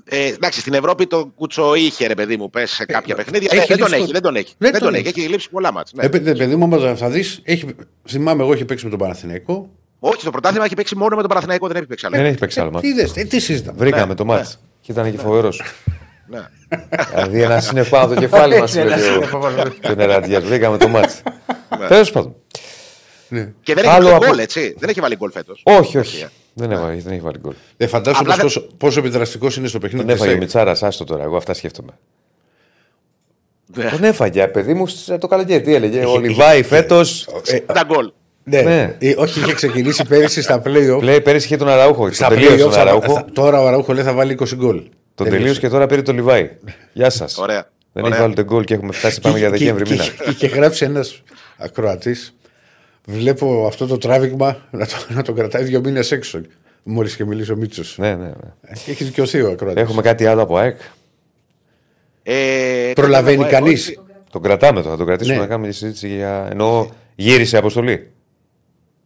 [0.09, 3.49] Ε, εντάξει, στην Ευρώπη το κουτσο είχε ρε παιδί μου, πες σε κάποια Ε, παιχνίδια.
[3.51, 4.53] έχει Ναι, δεν τον λείψει έχει, το- δεν τον έχει.
[4.57, 5.19] Δεν Δεν τον τον έχει, έχει.
[5.19, 5.93] έχει λείψει πολλά μάτς.
[5.93, 6.03] Ναι.
[6.03, 7.65] Ε, παι- παιδί μου, άμα θα δεις, έχει...
[8.07, 9.69] θυμάμαι εγώ, έχει παίξει με τον Παναθηναϊκό.
[9.99, 12.15] Όχι, στο πρωτάθλημα έχει παίξει μόνο με τον Παναθηναϊκό, δεν έχει παίξει άλλο.
[12.15, 12.87] Δεν έχει παίξει άλλο μάτι.
[12.93, 13.77] Τι είδες, ε, τι συζητάμε.
[13.77, 14.33] Βρήκαμε Ναι, το ναι.
[14.33, 14.59] μάτς.
[14.81, 15.61] Και ήταν και φοβερός.
[16.29, 16.39] Ναι.
[17.13, 18.67] δηλαδή ένα είναι πάνω από το κεφάλι μα.
[19.81, 20.41] Τον Ερατζιά.
[20.41, 21.21] Βρήκαμε το μάτς.
[21.87, 22.35] Τέλος πάντων.
[23.61, 24.75] Και δεν έχει Άλλο βάλει από- γκολ, έτσι.
[24.79, 25.61] Δεν έχει βάλει γκολ φέτος.
[25.65, 26.25] Όχι, όχι.
[26.53, 27.53] Δεν έβαλε, δεν έχει βάλει γκολ.
[27.77, 30.05] Ε, φαντάζομαι Απλά πόσο, πόσο επιδραστικός είναι στο παιχνίδι.
[30.05, 30.65] Τον έφαγε ο της ΑΕΚ.
[30.65, 31.23] Μιτσάρα, άστο τώρα.
[31.23, 31.91] Εγώ αυτά σκέφτομαι.
[33.75, 33.89] Ναι.
[33.89, 35.61] Τον έφαγε, παιδί μου, σ- το καλοκαίρι.
[35.63, 36.05] Τι έλεγε.
[36.05, 37.27] Ο Λιβάη φέτος.
[37.45, 38.11] Ε, Τα γκολ.
[38.43, 38.61] ναι.
[38.61, 38.95] Ναι.
[38.99, 41.01] Ε, όχι, είχε ξεκινήσει πέρυσι στα play-off.
[41.01, 42.11] Λέει πέρυσι είχε τον Αραούχο.
[42.11, 43.13] Στα Τον τελείωσε play-off τον θα- Αραούχο.
[43.13, 44.83] θα- τώρα ο Αραούχο λέει θα βάλει 20 γκολ.
[45.17, 45.37] Τον Τελείωσε.
[45.43, 46.49] τελείωσε και τώρα πήρε τον Λιβάη.
[46.93, 47.37] Γεια σας.
[47.37, 47.69] Ωραία.
[47.93, 48.15] Δεν Ωραία.
[48.15, 49.21] έχει βάλει τον γκολ και έχουμε φτάσει.
[49.21, 50.03] Πάμε για Και- Δεκέμβρη και- μήνα.
[50.03, 51.21] και- Και είχε γράψει ένας
[51.57, 52.35] ακροατής.
[53.05, 56.41] Βλέπω αυτό το τράβηγμα να το, να το κρατάει δύο μήνες έξω.
[56.83, 57.95] Μόλις και μιλήσει ο Μίτσος.
[57.97, 58.31] Ναι, ναι, ναι.
[58.85, 59.81] Έχει δικαιωθεί ο ακροατής.
[59.83, 60.77] Έχουμε κάτι άλλο από ΑΕΚ;
[62.23, 63.99] Ε, Προλαβαίνει ε, κανείς; όχι.
[64.31, 65.41] Τον κρατάμε τώρα, θα τον κρατήσουμε Ναι.
[65.41, 66.47] να κάνουμε τη συζήτηση για.
[66.51, 68.11] Ενώ γύρισε η αποστολή.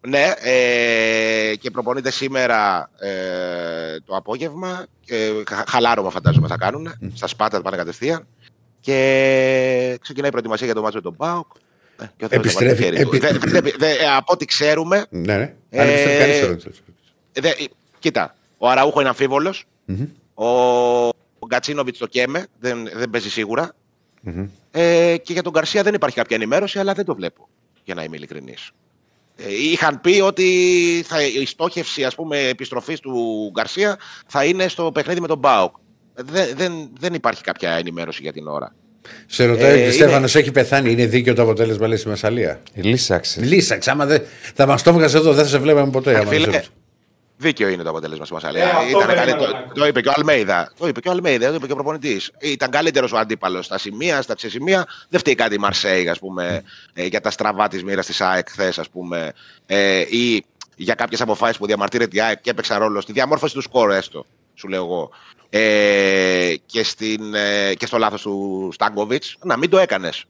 [0.07, 4.85] Ναι, ε, και προπονείται σήμερα ε, το απόγευμα.
[5.07, 6.93] Ε, χα- χαλάρωμα φαντάζομαι θα κάνουν.
[7.13, 8.27] Στα Σπάτα θα πάνε κατευθείαν.
[8.79, 11.45] Και ξεκινάει η προετοιμασία για το μάτσο με τον Πάοκ.
[12.01, 13.15] Ε, και ο Θεός θα βάλει το Επιστρέφει- χέρι του.
[13.15, 15.53] επι- Δεν- δεν- δεν- δεν- από ό,τι ξέρουμε, Ναι, ναι.
[15.69, 16.73] Ε, Αν επιστρέφει κανείς δεν ρωτάει.
[17.33, 17.67] Δε, ε,
[17.99, 19.63] κοίτα, ο Αραούχο είναι αμφίβολος.
[20.33, 20.45] Ο,
[21.39, 23.71] ο Γκατσίνοβιτς το καίμε, δεν, δεν παίζει σίγουρα.
[24.71, 27.47] Ε, και για τον Γκαρσία δεν υπάρχει κάποια ενημέρωση, αλλά δεν το βλέπω,
[27.83, 28.71] για να είμαι ειλικρινής.
[29.47, 30.45] Ε, είχαν πει ότι
[31.07, 35.75] θα, η στόχευση ας πούμε, επιστροφής του Γκαρσία θα είναι στο παιχνίδι με τον Μπάουκ.
[36.15, 38.75] Ε, Δεν, δεν, δεν υπάρχει κάποια ενημέρωση για την ώρα.
[39.25, 40.91] Σε ρωτάει Ε, ο είναι- Στέφανος, έχει πεθάνει.
[40.91, 43.45] Είναι δίκαιο το αποτέλεσμα, λέει στη Μασαλία; Η λύση άξιζε.
[43.45, 43.91] Λύσαξε.
[43.91, 44.21] Άμα δεν.
[44.55, 46.17] Θα μας το έβγαζε εδώ, δεν θα σε βλέπαμε ποτέ.
[46.17, 46.69] άμα Φίλε, δεν σε-
[47.41, 48.63] Δίκαιο είναι το αποτέλεσμα στη Μασαλία.
[48.63, 49.73] Ε, αυτό Ήταν περίμενα καλύτερο- να ακούσω.
[49.73, 50.71] το είπε και ο Αλμέιδα.
[50.79, 52.31] Το είπε και ο Αλμέιδα, το είπε και ο προπονητής.
[52.39, 54.85] Ήταν καλύτερος ο αντίπαλος στα σημεία, στα ξεσημεία.
[55.09, 56.63] Δεν φταίει κάτι η Μαρσέη, ας πούμε,
[56.93, 59.31] ε, για τα στραβά της μοίρας της ΑΕΚ χθες, ας πούμε,
[59.65, 63.61] ε, ή για κάποιες αποφάσεις που διαμαρτύρεται η ΑΕΚ και έπαιξαν ρόλο στη διαμόρφωση του
[63.61, 65.09] σκόρ, έστω, σου λέω εγώ.
[65.49, 70.23] Ε, και, στην, ε, και στο λάθος του Στάγκοβιτ, να μην το έκανες.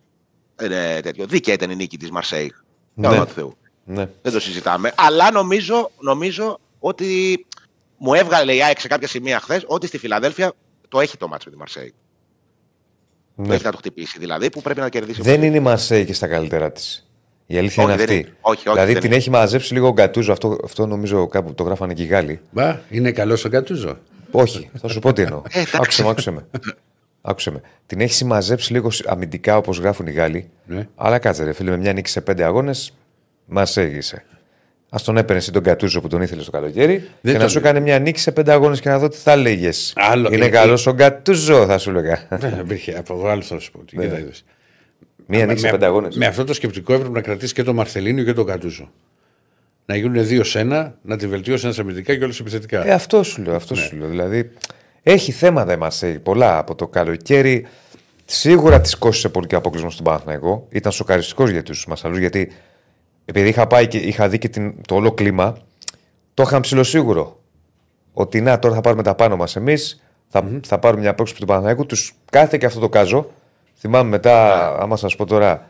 [0.55, 1.25] Ε, τέτοιο.
[1.25, 2.53] Δίκαια ήταν η νίκη της Μαρσέη.
[2.93, 3.07] Ναι.
[3.07, 3.13] Ναι.
[3.13, 3.57] όνομα του Θεού.
[3.85, 4.07] Ναι.
[4.21, 4.91] Δεν το συζητάμε.
[4.95, 7.45] Αλλά νομίζω, νομίζω ότι
[7.97, 10.53] μου έβγαλε η ΑΕΚ σε κάποια σημεία χθες ότι στη Φιλαδέλφια
[10.89, 11.93] το έχει το μάτσο με τη Μαρσέη.
[13.35, 13.55] Το Ναι.
[13.55, 15.21] έχει να το χτυπήσει δηλαδή που πρέπει να κερδίσει.
[15.21, 17.05] Δεν είναι η Μαρσέη και στα καλύτερά της.
[17.45, 18.27] Η αλήθεια Όχι, είναι δεν αυτή.
[18.27, 18.37] είναι.
[18.41, 19.19] Όχι, όχι, δηλαδή δεν την είναι.
[19.19, 20.31] έχει μαζέψει λίγο ο Γκατούζο.
[20.31, 22.39] Αυτό, αυτό νομίζω κάπου το γράφανε και οι Γάλλοι.
[22.51, 23.97] Μπα, είναι καλός ο Κατούζο.
[24.31, 25.41] Όχι, θα σου πω τι εννοώ.
[25.49, 25.77] Ε, εντάξει.
[25.81, 26.45] άκουσε με, άκουσε με.
[27.21, 27.61] Άκουσε με.
[27.85, 30.49] Την έχει συμμαζέψει λίγο αμυντικά όπως γράφουν οι Γάλλοι.
[30.65, 30.87] Ναι.
[30.95, 32.93] Αλλά κάτσε ρε φίλε, με μια νίκη σε πέντε αγώνες
[33.45, 34.25] μα έγισε.
[34.93, 37.57] Α τον έπαιρνε εσύ τον Κατούζο που τον ήθελε στο καλοκαίρι και να τον- σου
[37.57, 39.69] έκανε μια νίκη σε πέντε αγώνες και να δω τι θα έλεγε.
[39.95, 42.27] Άλλο- Είναι ε, καλός ο Γκατούζο, θα σου έλεγα.
[42.29, 42.97] Δεν υπήρχε.
[42.97, 43.79] Από εδώ άλλο θα σου πω.
[43.83, 44.03] Τι Ναι.
[44.03, 44.43] κοίτα, είδες.
[45.25, 46.15] Μία νίκη σε με, πέντε αγώνες.
[46.15, 48.91] με αυτό το σκεπτικό έπρεπε να κρατήσει και τον Μαρθελίνο και τον Κατούζο.
[49.85, 52.87] Να γίνουν δύο σένα, να τη βελτιώσει ένας αμυντικά και όλου επιθετικά.
[52.87, 54.07] Ε, αυτό σου λέω, αυτό σου λέω.
[54.07, 54.51] Δηλαδή,
[55.03, 57.65] έχει θέματα η Μαρσέη πολλά από το καλοκαίρι.
[58.25, 60.67] Σίγουρα τη κόστησε πολύ και ο αποκλεισμός στον Παναθηναϊκό.
[60.69, 62.51] Ήταν σοκαριστικός για τους Μασαλούς γιατί
[63.31, 65.57] επειδή είχα πάει και είχα δει και την, το όλο κλίμα,
[66.33, 67.39] το είχαν ψηλοσίγουρο.
[68.13, 71.45] Ότι να, τώρα θα πάρουμε τα πάνω μας εμείς, θα, θα πάρουμε μια απόκριση του
[71.45, 71.85] Παναθηναϊκού.
[71.85, 73.31] Τους κάθε και αυτό το κάζο.
[73.75, 75.69] Θυμάμαι μετά, άμα σας πω τώρα,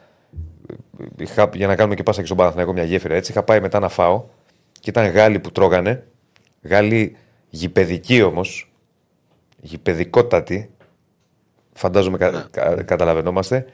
[1.18, 3.80] είχα, για να κάνουμε και πάσα και στον Παναθηναϊκό μια γέφυρα έτσι, είχα πάει μετά
[3.80, 4.24] να φάω
[4.80, 6.08] και ήταν Γάλλοι που τρώγανε.
[6.62, 7.16] Γάλλοι
[7.50, 8.72] γηπαιδικοί όμως,
[9.62, 10.70] γηπαιδικότατοι,
[11.74, 13.66] φαντάζομαι κα, κα- καταλαβαίνόμαστε.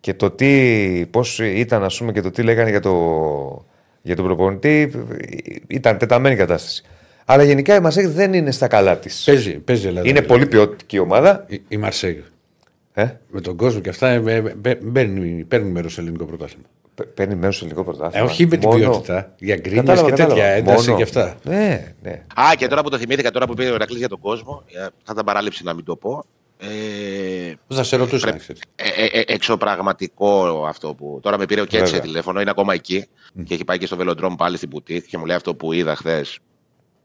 [0.00, 2.92] Και το τι, πώς ήταν ας πούμε και το τι λέγανε για, το,
[4.02, 4.90] για τον προπονητή
[5.66, 6.84] ήταν τεταμένη κατάσταση.
[7.24, 9.22] Αλλά γενικά η Μασέκ δεν είναι στα καλά της.
[9.24, 10.08] Παίζει, παίζει Ελλάδα.
[10.08, 11.44] Είναι πολύ ποιοτική ομάδα.
[11.48, 12.16] Η, η Μαρσέγ.
[12.94, 16.64] Ε; Με τον κόσμο και αυτά ε, ε, ε, παίρνουν, παίρνουν μέρος σε ελληνικό πρωτάθλημα.
[16.94, 18.24] Π- Παίρνει μέρος στο ελληνικό Ε, πρωτάθλημα.
[18.26, 19.32] όχι με την Μόνο- ποιότητα.
[19.38, 20.52] Για γκρίνιε Κατάλαβα, και τέτοια κατάλαβα.
[20.54, 21.36] ένταση Μόνο- και αυτά.
[21.44, 22.10] Ναι, ναι.
[22.34, 24.78] Α, και τώρα που το θυμήθηκα, τώρα που πήρε ο Ερακλή για τον κόσμο, ε,
[24.80, 26.24] θα ήταν παράληψη να μην το πω.
[26.58, 28.30] Ε, Θα σε ρωτούσα.
[28.30, 28.62] να ξέρεις.
[28.76, 31.18] ε, ε, ε, εξωπραγματικό αυτό που.
[31.22, 32.00] Τώρα με πήρε ο Κέτσε Βέβαια.
[32.00, 33.06] τηλέφωνο, είναι ακόμα εκεί
[33.44, 35.96] και έχει πάει και στο βελοντρόμ πάλι στην Πουτίθ και μου λέει αυτό που είδα
[35.96, 36.38] χθες.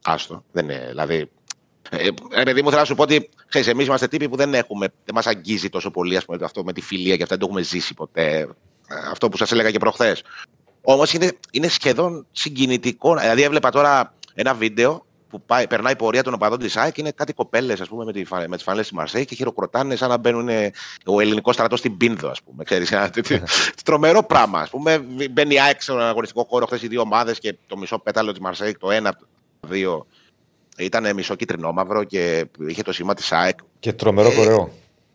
[0.04, 0.44] Άστο.
[0.52, 0.86] Δεν είναι.
[0.90, 1.30] Δηλαδή.
[1.90, 4.54] Ε, ε, παιδί μου, θέλω να σου πω ότι ξέρεις, εμείς είμαστε τύποι που δεν
[4.54, 7.40] έχουμε, δεν μας αγγίζει τόσο πολύ ας πούμε, αυτό με τη φιλία και αυτά, δεν
[7.40, 8.40] το έχουμε ζήσει ποτέ.
[8.40, 8.48] Ε,
[9.12, 10.24] Αυτό που σας έλεγα και προχθές.
[10.82, 13.16] Όμως είναι, είναι σχεδόν συγκινητικό.
[13.18, 17.12] Δηλαδή έβλεπα τώρα ένα βίντεο που πάει, περνάει η πορεία των οπαδών της ΑΕΚ είναι
[17.12, 20.50] κάτι κοπέλες με, τη, φα- με τις φανέλες της Μαρσέη και χειροκροτάνε σαν να μπαίνουν
[20.50, 20.72] ε,
[21.06, 22.64] ο ελληνικός στρατός στην Πίνδο, ας πούμε.
[22.64, 23.44] Ξέρεις, ένα τέτοιο-
[23.86, 24.60] τρομερό πράγμα.
[24.60, 24.98] Ας πούμε,
[25.32, 28.40] μπαίνει η ΑΕΚ στον αγωνιστικό χώρο χθες οι δύο ομάδες και το μισό πέταλο της
[28.40, 30.06] Μαρσέη, το ένα από τα δύο,
[30.78, 33.58] ήταν μισό κίτρινο μαύρο και είχε το σήμα της ΑΕΚ.
[33.80, 34.72] Και τρομερό κορεό.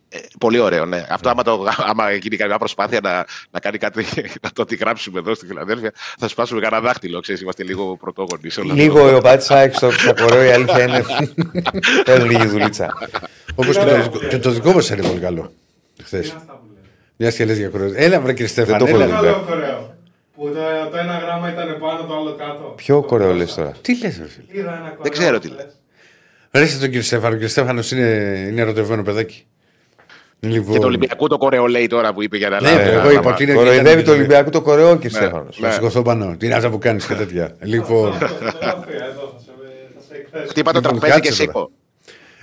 [0.09, 1.05] Ε, πολύ ωραίο, ναι.
[1.09, 4.05] Αυτό άμα, το, άμα γίνει καμιά προσπάθεια να, να κάνει κάτι,
[4.43, 7.19] να το αντιγράψουμε εδώ στη Φιλαδέλφια, θα σπάσουμε κανένα δάχτυλο.
[7.19, 8.83] Ξέρεις, είμαστε λίγο πρωτόγονοι σε όλα αυτά.
[8.83, 11.03] Λίγο ο Πατ Σάικ στο στα κορεό, η αλήθεια είναι.
[12.05, 12.93] Θέλουν λίγη δουλίτσα.
[13.55, 15.51] Όπως και, το δικό- και το δικό μα είναι πολύ καλό.
[16.03, 16.27] Χθες.
[16.27, 16.87] Είναι αυτά που λέτε.
[17.17, 17.93] Μια και λες για κοροϊδό.
[17.97, 18.77] Έλα, βρε κύριε Στέφανε.
[18.77, 19.05] το έχω έλα.
[19.05, 19.11] δει.
[19.11, 19.95] Καλό κορέο.
[20.35, 22.73] Που το, το ένα γράμμα ήταν πάνω, το άλλο κάτω.
[22.75, 24.97] Ποιο κορεό λες τώρα; Τι λες, ρε φίλε; Είδα ένα κορέο.
[25.01, 25.63] Δεν ξέρω τι χθες.
[25.63, 26.61] λες.
[26.63, 27.27] Ρίστε τον κύριο Στέφανο.
[27.27, 29.45] Ο κύριο Στέφανο είναι, είναι ερωτευμένο παιδάκι.
[30.39, 32.89] Λοιπόν, Και το Ολυμπιακό το κορεό λέει τώρα που είπε για να Ναι, λάβει εγώ
[32.89, 33.33] ένα είπα γράμμα.
[33.33, 33.53] ότι είναι.
[33.53, 35.59] Κοροϊδεύει ήταν- το Ολυμπιακό το κορεό και Στέφανος.
[35.59, 36.35] Να σηκωθώ πάνω.
[36.37, 37.55] Τι είναι αυτά που κάνεις και τέτοια.
[37.61, 38.11] Λοιπόν.
[38.11, 39.51] Αυτό, στο γραφείο, εδώ, θα σε,
[39.95, 40.47] θα σε εκθέσω.
[40.47, 41.71] Χτύπα το Λοιπόν, τραπέζι και κάτσε σήκω.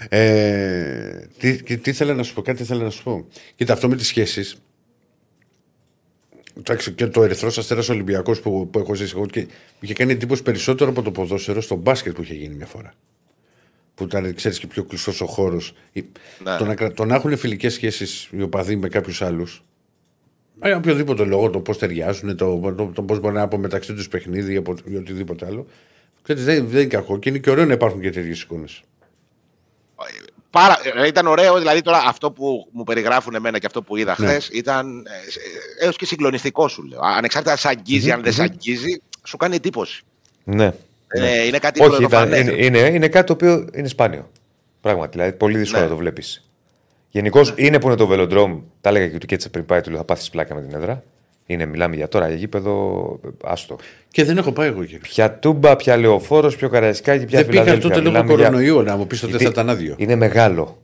[0.08, 3.26] Ε, τι, και τι ήθελα να σου πω, κάτι ήθελα να σου πω.
[3.56, 4.56] Κοίτα, αυτό με τις σχέσεις.
[6.58, 9.46] Εντάξει, και το Ερυθρός Αστέρας Ολυμπιακός που, που έχω ζήσει εγώ και μου
[9.80, 12.92] είχε κάνει εντύπωση περισσότερο από το ποδόσφαιρο στο μπάσκετ που είχε γίνει μια φορά.
[13.94, 15.72] Που ήταν, ξέρεις, και πιο κλειστός ο χώρος.
[15.92, 16.56] Ναι.
[16.58, 19.64] Το, να, κρα- το να έχουν φιλικές σχέσεις οι οπαδοί με κάποιους άλλους.
[20.64, 24.08] Για οποιοδήποτε λόγο, το πώς ταιριάζουν, το, το, το πώς μπορεί να από μεταξύ τους
[24.08, 25.66] παιχνίδι ή, από, ή οτιδήποτε άλλο.
[26.22, 28.82] Ξέρεις, δεν, δεν είναι κακό και είναι και ωραίο να υπάρχουν και τέτοιες εικόνες.
[30.50, 34.14] Πάρα, ε, ήταν ωραίο, δηλαδή τώρα αυτό που μου περιγράφουν εμένα και αυτό που είδα
[34.18, 34.26] Ναι.
[34.26, 35.06] χθες ήταν
[35.80, 37.00] έως και συγκλονιστικό σου λέω.
[37.02, 40.02] Ανεξάρτητα αν σε αγγίζει, αν δεν σε αγγίζει, σου κάνει εντύπωση.
[40.44, 40.72] Ναι.
[41.22, 41.98] Ε, είναι κάτι Όχι, ήταν,
[42.28, 42.40] πρωτοφανές.
[42.40, 44.30] είναι, είναι, είναι κάτι το οποίο είναι σπάνιο.
[44.80, 45.10] Πράγματι.
[45.18, 45.88] Δηλαδή, πολύ δύσκολο Ναι.
[45.88, 46.48] να το βλέπεις.
[47.08, 48.60] Γενικώς είναι που είναι το βελοντρόμ.
[48.80, 51.02] Τα έλεγα και του Κέτσε πριν πάει, του λέω θα πάθεις πλάκα με την έδρα.
[51.46, 53.76] Είναι, μιλάμε για τώρα, για γήπεδο, άστο.
[54.10, 54.98] Και δεν έχω πάει εγώ εκεί.
[54.98, 57.90] Ποια τούμπα, ποια λεωφόρος, ποιο καραϊσκάκι, ποια Δεν πήγα Φιλαδέλφια.
[57.90, 59.94] τότε λόγω Μιλάμε για- κορονοϊού να μου πεις ότι Γιατί θα ήταν άδειο.
[59.98, 60.82] Είναι μεγάλο.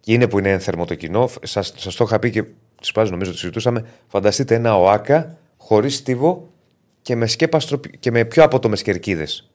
[0.00, 1.28] Και είναι που είναι ένθερμο το κοινό.
[1.42, 3.84] Σας σας το είχα πει και του πάζω, νομίζω ότι συζητούσαμε.
[4.08, 6.47] Φανταστείτε ένα ΟΑΚΑ χωρίς στίβο
[7.08, 9.48] και με, σκέπαστρο, και με πιο απότομες κερκίδες.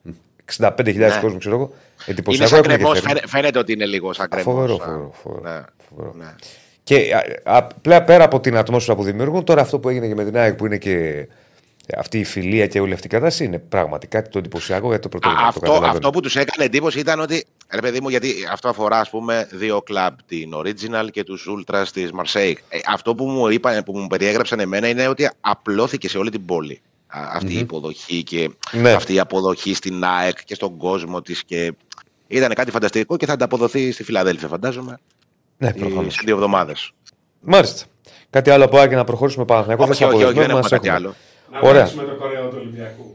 [0.58, 1.18] 65.000 Ναι.
[1.20, 1.64] κόσμος, ξέρω εγώ.
[1.64, 3.20] Είναι Εντυπωσιακό σαν έχουμε και κρεμό, θέρμο.
[3.26, 4.52] φαίνεται ότι είναι λίγο σαν κρεμός.
[4.54, 5.42] Φοβερό, φοβερό, φοβερό.
[5.42, 5.60] Ναι.
[5.88, 6.14] φοβερό.
[6.18, 6.34] Ναι.
[6.84, 10.14] Και α, α, πλέα- πέρα από την ατμόσφαιρα που δημιουργούν, τώρα αυτό που έγινε και
[10.14, 11.26] με την ΑΕΚ που είναι και
[11.98, 15.10] αυτή η φιλία και όλη αυτή η κατάσταση είναι πραγματικά το εντυπωσιακό για το Α,
[15.10, 15.40] πρωτόκολλο.
[15.40, 15.92] το αυτό, καταλαβαίνω.
[15.96, 17.46] αυτό που τους έκανε εντύπωση ήταν ότι.
[17.70, 21.84] Ρε παιδί μου, γιατί αυτό αφορά ας πούμε δύο κλαμπ, την Original και τους Ultras
[21.92, 22.54] της Marseille.
[22.68, 26.44] Ε, αυτό που μου, είπαν, που μου περιέγραψαν εμένα είναι ότι απλώθηκε σε όλη την
[26.44, 26.80] πόλη
[27.18, 28.90] α, αυτή η υποδοχή και Ναι.
[28.92, 31.44] αυτή η αποδοχή στην ΑΕΚ και στον κόσμο της.
[31.44, 31.72] Και
[32.26, 34.98] ήταν κάτι φανταστικό και θα ανταποδοθεί στη Φιλαδέλφια, φαντάζομαι,
[35.58, 36.14] Ναι, ε, προφανώς.
[36.14, 36.90] σε δύο εβδομάδες.
[37.40, 37.84] Μάλιστα.
[38.30, 39.72] Κάτι άλλο από ΑΕΚ και να προχωρήσουμε πάνω.
[39.72, 41.14] Εγώ Όχι, όχι, όχι, δεν έχουμε κάτι άλλο.
[41.52, 41.82] Να Ωραία.
[41.82, 43.14] παίξουμε το κορέο του Ολυμπιακού.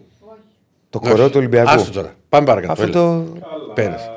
[0.89, 1.69] Το κορό του Ολυμπιακού.
[1.69, 2.15] Άστο τώρα.
[2.29, 2.71] Πάμε παρακάτω.
[2.71, 2.91] Αυτό έλα.
[2.93, 3.39] το.
[3.49, 3.73] Καλά.
[3.73, 4.11] Πέρασε.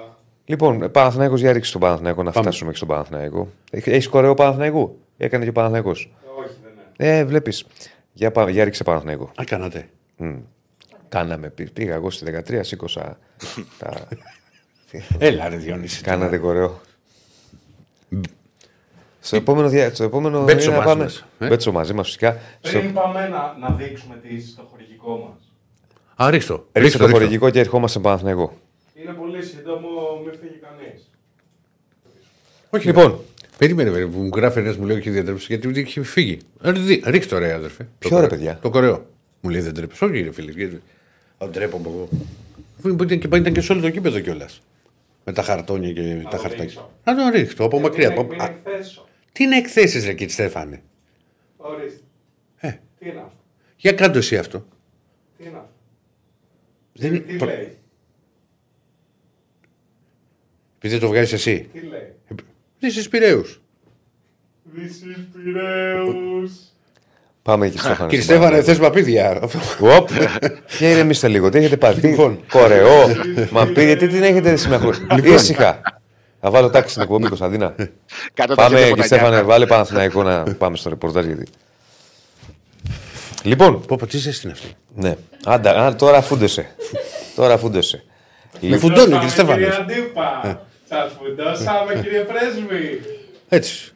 [0.45, 2.47] Λοιπόν, Παναθηναϊκός για ρίξει τον Παναθηναϊκό να Πάμε.
[2.47, 3.49] φτάσουμε και στον Παναθηναϊκό.
[3.71, 6.11] Έχεις κορεό Παναθηναϊκού; Έκανε και ο Παναθηναϊκός.
[6.39, 6.73] Όχι, δεν
[7.09, 7.19] είναι.
[7.19, 7.65] Ε, βλέπεις.
[8.13, 9.25] Για, πα- για ρίξε Παναθηναϊκό.
[9.41, 9.89] Α, κάνατε.
[11.09, 11.49] Κάναμε.
[11.51, 13.19] πή- Πήγα εγώ στη 13, σήκωσα.
[13.79, 14.09] τα...
[15.19, 16.03] Έλα, ρε Διονύση.
[16.03, 16.81] Κάνατε κορεό.
[19.21, 19.95] Στο επόμενο, δια...
[19.95, 21.03] στο επόμενο Μπέτσο είναι να μαζί πάμε.
[21.05, 21.47] μας, ε.
[21.49, 22.39] Μπέτσο μαζί μας φυσικά.
[22.61, 22.79] Στο...
[22.79, 25.53] Πριν πάμε να, να δείξουμε τι, το χορηγικό μας.
[26.27, 26.67] Α, ρίχτω.
[26.73, 28.59] Ρίξτε το χορηγικό και ερχόμαστε στον Παναθηναϊκό.
[28.95, 29.89] Είναι πολύ σύντομο,
[30.25, 31.11] μην φύγει κανείς.
[32.71, 33.21] Όχι, Λοιπόν,
[33.63, 36.39] Περίμενε, περίμενε, που μου γράφει ένας μου λέει όχι δεν τρέπεσαι γιατί έχει φύγει.
[36.63, 37.83] Ε, δι- Ρίχτω ρε αδερφέ.
[37.85, 38.29] Το Ποιο, ρε, κορεό.
[38.29, 39.07] παιδιά; Το κορεό.
[39.41, 40.05] Μου λέει δεν τρέπεσαι.
[40.05, 40.51] Όχι, ρε φίλε.
[40.53, 40.83] Γιατί...
[41.39, 42.09] Αν τρέπομαι εγώ.
[42.79, 44.63] Αφού Ήταν και, ήταν και σε όλο το κήπεδο κιόλας.
[45.25, 46.65] Με τα χαρτόνια και τα το χαρτάκια.
[46.65, 46.91] ρίξω.
[47.05, 48.09] Να το ρίξω από μακριά.
[48.11, 49.09] Μην, από- μην Α, εκθέσω.
[49.33, 50.83] Τι είναι εκθέσεις, ρε κύριε Στέφανε;
[51.57, 52.01] Ορίστε.
[52.57, 53.37] Ε, Τι είναι αυτό.
[53.77, 54.67] για κάτω εσύ αυτό.
[55.39, 55.71] Τι είναι αυτό.
[56.93, 57.77] Δεν τι, είναι- τι προ- λέει.
[60.79, 61.69] Επειδή το βγάζεις εσύ.
[61.73, 62.13] Τι λέει.
[62.87, 63.45] Είσαι Πειραιού.
[64.77, 66.53] This is Πειραίους.
[67.43, 69.41] πάμε εκεί στο Κύριε Στέφανε, θες παπίδια.
[69.99, 70.09] Οπ,
[70.79, 71.49] και ηρεμήστε λίγο.
[71.49, 72.41] Τι έχετε πάρει, τι Λοιπόν.
[72.51, 73.07] κορεό,
[73.51, 74.91] μα πει, γιατί την έχετε συμμεχώ.
[75.25, 75.81] Ήσυχα.
[76.41, 77.75] Θα βάλω τάξη στην εκπομπή, Κωνσταντίνα.
[78.35, 79.47] Κάτω τα Πάμε, ζώδια κύριε Στέφανε, ποτανιά.
[79.49, 81.25] βάλε Παναθηναϊκό να πάμε στο ρεπορτάζ.
[81.27, 81.47] Γιατί...
[83.43, 84.75] Λοιπόν, Πω, πω, τι ζέστη είναι αυτή.
[84.95, 85.15] ναι.
[85.45, 86.75] Άντα, α, τώρα αφούντεσαι.
[87.35, 88.05] τώρα αφούντεσαι.
[88.61, 90.61] Με φουντώνει, κύριε Δώσαμε, Στέφανε.
[90.93, 91.09] Κύριε Αντίπα.
[91.09, 93.01] Σας φουντώσαμε κύριε πρέσβη.
[93.49, 93.93] Έτσι.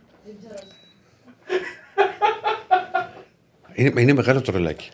[3.75, 4.91] Είναι, είναι μεγάλο το ρολάκι.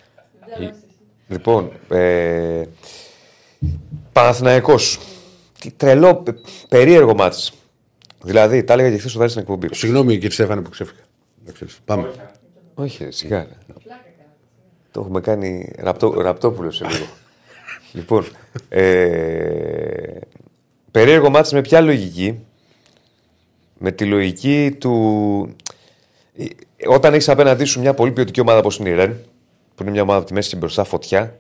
[1.29, 2.63] Λοιπόν, ε,
[4.13, 4.99] Παναθηναϊκός.
[5.61, 6.39] Τι τρελό, πε-
[6.69, 7.53] περίεργο μάτς.
[8.23, 9.75] Δηλαδή, τα έλεγα και χθες ο Δάρης στην εκπομπή.
[9.75, 11.01] Συγγνώμη κύριε Στέφανε που ξέφυγα.
[11.47, 11.79] Να ξέρεις.
[11.85, 12.11] Πάμε.
[12.75, 13.39] Όχι, ρε, σιγά.
[13.39, 13.75] ρε.
[14.91, 17.05] Το έχουμε κάνει ραπτό, ραπτόπουλο σε λίγο.
[17.93, 18.27] λοιπόν,
[18.69, 20.19] ε,
[20.93, 22.38] περίεργο μάτς με ποια λογική;
[23.78, 25.57] Με τη λογική του...
[26.36, 26.45] ε,
[26.86, 29.12] Όταν έχεις απέναντί σου μια πολύ ποιοτική ομάδα όπως είναι η Ρεν,
[29.74, 31.36] που είναι μια ομάδα από τη μέση και μπροστά φωτιά,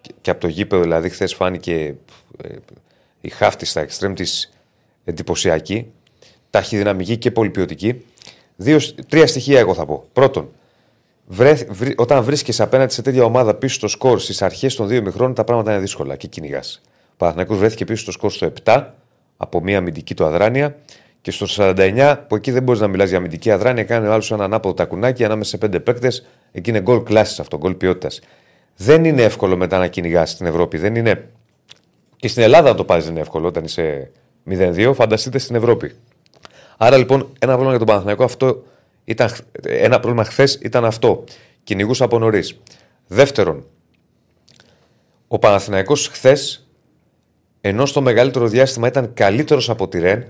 [0.00, 1.94] και, και από το γήπεδο δηλαδή χθες φάνηκε
[2.42, 2.48] ε,
[3.20, 4.52] η χάφτη στα εξτρέμ της
[5.04, 5.92] εντυπωσιακή,
[6.50, 8.04] ταχυδυναμική και πολυποιωτική.
[8.56, 8.78] Δύο,
[9.08, 10.04] τρία στοιχεία εγώ θα πω.
[10.12, 10.50] Πρώτον,
[11.26, 14.96] βρε, βρε- όταν βρίσκεσαι απέναντι σε τέτοια ομάδα πίσω στο σκορ στις αρχές των δύο
[14.98, 16.80] ημιχρόνων, τα πράγματα είναι δύσκολα και κυνηγάς.
[17.12, 18.84] Ο Παναθηναϊκός βρέθηκε πίσω στο σκορ στο 7
[19.36, 20.76] από μία αμυντική του αδράνεια
[21.20, 24.28] και στο 49 που εκεί δεν μπορείς να μιλάς για αμυντική αδράνεια, κάνει ο άλλο
[24.30, 26.26] ένα ανάποδο τακουνάκι ανάμεσα σε πέντε παίκτες.
[26.52, 28.20] Εκεί είναι γκολ κλάση αυτό, γκολ ποιότητας.
[28.76, 30.78] Δεν είναι εύκολο μετά να κυνηγάς στην Ευρώπη.
[30.78, 31.28] Δεν είναι.
[32.16, 34.10] Και στην Ελλάδα να το πάρεις δεν είναι εύκολο όταν είσαι
[34.50, 34.92] 0-2.
[34.94, 35.94] Φανταστείτε στην Ευρώπη.
[36.76, 38.64] Άρα λοιπόν ένα πρόβλημα για τον Παναθηναϊκό αυτό
[39.04, 39.30] ήταν,
[39.62, 41.24] ένα πρόβλημα χθες ήταν αυτό.
[41.64, 42.60] Κυνηγούσα από νωρίς.
[43.06, 43.66] Δεύτερον,
[45.28, 46.61] ο Παναθηναϊκός χθες,
[47.64, 50.24] ενώ στο μεγαλύτερο διάστημα ήταν καλύτερος από τη Ρεν,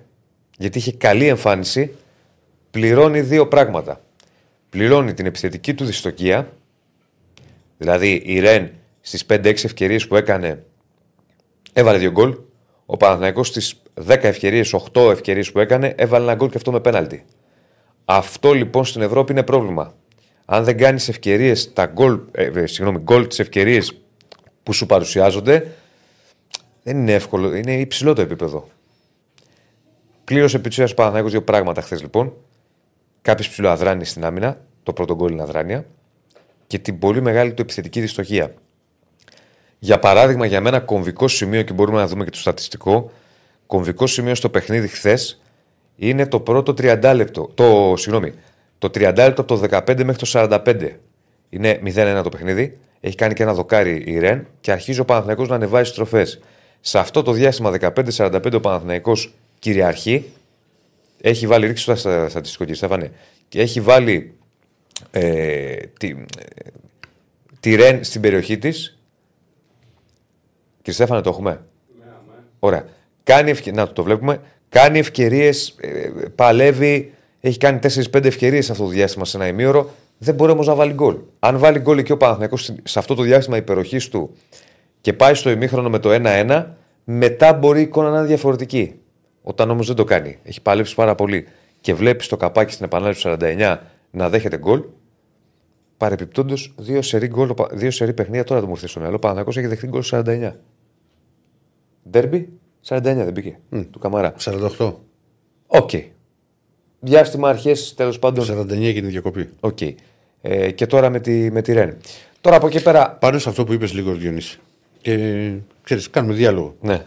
[0.58, 1.90] γιατί είχε καλή εμφάνιση,
[2.70, 4.00] πληρώνει δύο πράγματα.
[4.70, 6.52] Πληρώνει την επιθετική του δυστοκία,
[7.78, 8.70] δηλαδή η Ρεν
[9.00, 10.64] στις 5-6 ευκαιρίες που έκανε
[11.72, 12.36] έβαλε δύο γκολ.
[12.86, 16.80] Ο Παναθηναϊκός στις 10 ευκαιρίες, 8 ευκαιρίες που έκανε, έβαλε ένα γκολ και αυτό με
[16.80, 17.24] πέναλτι.
[18.04, 19.94] Αυτό λοιπόν στην Ευρώπη είναι πρόβλημα.
[20.44, 23.92] Αν δεν κάνεις ευκαιρίες, τα γκολ, ε, ε, συγγνώμη, γκολ τις ευκαιρίες
[24.62, 25.66] που σου παρουσιάζονται,
[26.82, 27.54] δεν είναι εύκολο.
[27.54, 28.68] Είναι υψηλό το επίπεδο.
[30.24, 32.32] Κλήρωσε επί της ουσίας ο Παναθηναϊκός δύο πράγματα χθες λοιπόν.
[33.22, 35.86] Κάποιο ψηλό αδράνει στην άμυνα, το πρώτο γκολ είναι αδράνεια,
[36.66, 38.54] και την πολύ μεγάλη του επιθετική δυστοχία.
[39.78, 43.10] Για παράδειγμα, για μένα κομβικό σημείο και μπορούμε να δούμε και το στατιστικό,
[43.66, 45.42] κομβικό σημείο στο παιχνίδι χθες
[45.96, 47.50] είναι το πρώτο 30 λεπτό.
[47.54, 48.32] Το, συγγνώμη,
[48.78, 50.30] το 30 λεπτό από το 15 μέχρι το
[50.64, 50.88] 45.
[51.48, 52.78] Είναι 0-1 το παιχνίδι.
[53.00, 56.40] Έχει κάνει και ένα δοκάρι η Ρεν και αρχίζει ο Παναθηναϊκός να ανεβάζει στροφές.
[56.84, 57.72] Σε αυτό το διάστημα
[58.16, 60.24] 15-45 ο Παναθηναϊκός κυριαρχεί.
[61.20, 63.12] Έχει βάλει, ρίξει το στα- στατιστικό κύριε Στέφανε,
[63.48, 64.34] και έχει βάλει
[65.10, 66.70] ε, τη, ε,
[67.60, 68.98] τη Ρεν στην περιοχή της
[70.76, 71.60] Κύριε Στέφανε, το έχουμε;
[72.58, 72.86] Ωραία.
[73.22, 73.70] Κάνει ευκαι...
[73.72, 74.40] Να το βλέπουμε.
[74.68, 75.76] Κάνει ευκαιρίες,
[76.34, 77.12] παλεύει.
[77.40, 77.78] Έχει κάνει
[78.12, 79.90] 4-5 ευκαιρίες αυτό το διάστημα σε ένα ημίωρο.
[80.18, 81.16] Δεν μπορεί όμως να βάλει γκολ.
[81.38, 84.36] Αν βάλει γκολ εκεί ο Παναθηναϊκός σε αυτό το διάστημα υπεροχής του
[85.02, 86.66] και πάει στο ημίχρονο με το 1-1,
[87.04, 88.94] μετά μπορεί η εικόνα να είναι διαφορετική.
[89.42, 91.46] Όταν όμως δεν το κάνει, έχει παλέψει πάρα πολύ
[91.80, 93.76] και βλέπεις το καπάκι στην επανάληψη του 49
[94.10, 94.82] να δέχεται γκολ,
[95.96, 99.14] Παρεπιπτόντως, δύο σερή, γκολ, ο Πα- δύο σερή παιχνίδια τώρα το μου ήρθε στο μυαλό.
[99.14, 100.52] Ο Παναθηναϊκός έχει δεχτεί γκολ 49.
[102.10, 102.48] Ντέρμπι,
[102.88, 103.58] 49 δεν μπήκε.
[103.90, 104.34] Του Καμαρά.
[104.78, 104.94] 48.
[105.66, 105.90] Οκ.
[107.00, 108.44] Διάστημα αρχές τέλος πάντων.
[108.44, 109.48] 49 και είναι διακοπή.
[109.60, 109.78] Οκ.
[110.40, 111.96] Ε, και τώρα με τη, με τη Ρεν.
[112.40, 113.10] Τώρα από εκεί πέρα.
[113.10, 114.60] Πάνω σε αυτό που είπες λίγο, Διονύση.
[115.02, 115.50] Και
[115.82, 116.76] ξέρεις, κάνουμε διάλογο.
[116.80, 117.02] Ναι.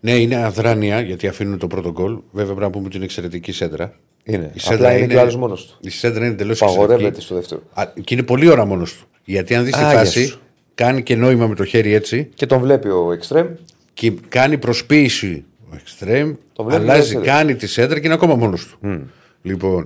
[0.00, 2.18] Ναι, είναι αδράνεια γιατί αφήνουν το πρώτο γκολ.
[2.30, 3.94] Βέβαια, πρέπει να πούμε ότι είναι εξαιρετική σέντρα.
[4.24, 4.50] Είναι.
[4.54, 5.76] Η Απλά είναι, και ο άλλος μόνος του.
[5.80, 7.62] Η σέντρα είναι εντελώς Απαγορεύεται στο δεύτερο.
[8.04, 9.04] Και είναι πολύ ώρα μόνος του.
[9.24, 10.40] Γιατί αν δεις τη Α, γεια φάση, σου.
[10.74, 13.46] κάνει και νόημα με το χέρι έτσι Και τον βλέπει ο Εκστρέμ.
[13.94, 17.24] και κάνει προσποίηση ο Εκστρέμ, Το βλέπει αλλάζει, δεύτερο.
[17.24, 19.10] κάνει τη σέντρα και είναι ακόμα μόνος του.
[19.42, 19.84] Λοιπόν,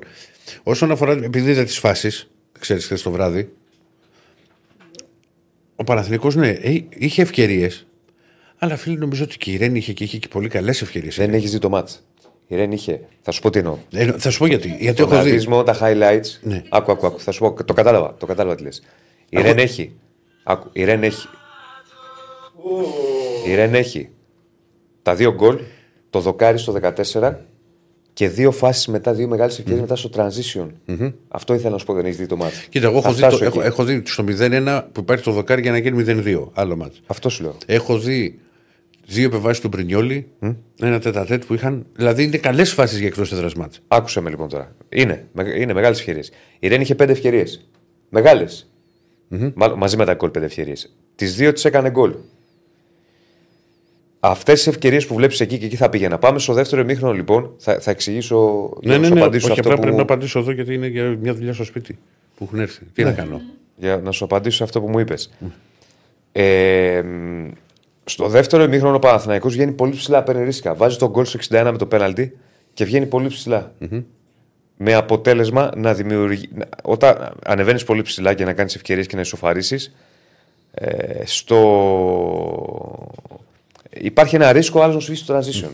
[0.62, 3.52] όσον αφορά, επειδή είδα τις φάσεις, ξέρεις, χθες το βράδυ,
[5.80, 7.86] ο Παναθηνικός ναι, ε, είχε ευκαιρίες.
[8.58, 11.16] Αλλά φίλοι, νομίζω ότι και η Ρέν είχε και, είχε και πολύ καλές ευκαιρίες.
[11.16, 12.02] Δεν έχεις δει το μάτς;
[12.46, 13.00] Η Ρεν είχε.
[13.22, 13.76] Θα σου πω τι εννοώ.
[13.92, 14.76] Ε, θα σου πω γιατί.
[14.80, 15.28] Γιατί Τον έχω δει.
[15.28, 16.38] αθλητισμό, τα highlights.
[16.42, 16.62] Ναι.
[16.68, 17.20] Άκου, άκου, άκου.
[17.20, 17.64] Θα σου πω.
[17.64, 18.14] Το κατάλαβα.
[18.14, 18.82] Το κατάλαβα τι λες.
[19.28, 19.92] Η Ρεν έχει.
[20.44, 20.68] Άκου.
[20.72, 21.28] Η Ρεν έχει.
[23.46, 24.08] Η Ρεν έχει
[25.02, 25.58] τα δύο γκολ,
[26.10, 26.74] το δοκάρι στο
[27.12, 27.34] 14
[28.12, 30.66] και δύο φάσεις μετά, δύο μεγάλες ευκαιρίε μετά στο transition.
[31.28, 32.54] Αυτό ήθελα να σου πω, δεν έχεις δει το μάτι.
[32.68, 33.56] Κοίτα, εγώ έχω Θα δει, φτάσω το, εκεί.
[33.58, 36.48] έχω, έχω δει στο 0-1 που υπάρχει το δοκάρι για να γίνει 0-2.
[36.52, 37.00] Άλλο μάτς.
[37.06, 37.56] Αυτό σου λέω.
[37.66, 38.38] Έχω δει
[39.06, 40.26] δύο επεμβάσεις του Μπρινιόλη,
[40.80, 41.86] ένα τέταρτ που είχαν.
[41.96, 43.80] Δηλαδή είναι καλές φάσεις για εκτός έδρας μάτς.
[43.88, 44.74] Άκουσε με λοιπόν τώρα.
[44.88, 46.30] Είναι, με- είναι μεγάλες ευκαιρίες.
[46.58, 47.68] Η Ρεν είχε πέντε ευκαιρίες.
[48.08, 48.70] Μεγάλες.
[49.76, 50.94] Μαζί με τα γκολ πέντε ευκαιρίες.
[51.14, 52.14] Τις δύο τις έκανε γκολ.
[54.20, 56.18] Αυτές τις ευκαιρίες που βλέπεις εκεί και εκεί θα πήγαινα.
[56.18, 57.50] Πάμε στο δεύτερο ημίχρονο λοιπόν.
[57.58, 58.68] Θα, θα εξηγήσω.
[58.80, 59.20] για Ναι, να ναι, σου ναι.
[59.20, 59.80] απαντήσω Όχι, αυτό απλά που...
[59.80, 61.98] πρέπει να απαντήσω εδώ γιατί είναι για μια δουλειά στο σπίτι
[62.36, 62.84] που έχουν έρθει.
[62.92, 63.40] Τι να κάνω;
[63.76, 65.30] Για να σου απαντήσω σε αυτό που μου είπες.
[66.32, 67.48] Ε, μ,
[68.04, 70.74] στο δεύτερο ημίχρονο ο Παναθηναϊκός βγαίνει πολύ ψηλά, παίρνει ρίσκα.
[70.74, 72.34] Βάζει τον γκολ στο 61 με το πέναλτι και
[72.74, 73.72] και βγαίνει πολύ ψηλά.
[74.76, 76.48] Με αποτέλεσμα να δημιουργεί.
[76.54, 79.94] να- Όταν ανεβαίνεις πολύ ψηλά και να κάνεις ευκαιρίες και να ισοφαρίσεις,
[80.72, 81.60] ε, στο...
[84.00, 85.70] υπάρχει ένα ρίσκο άλλος να σου βγει στο transition.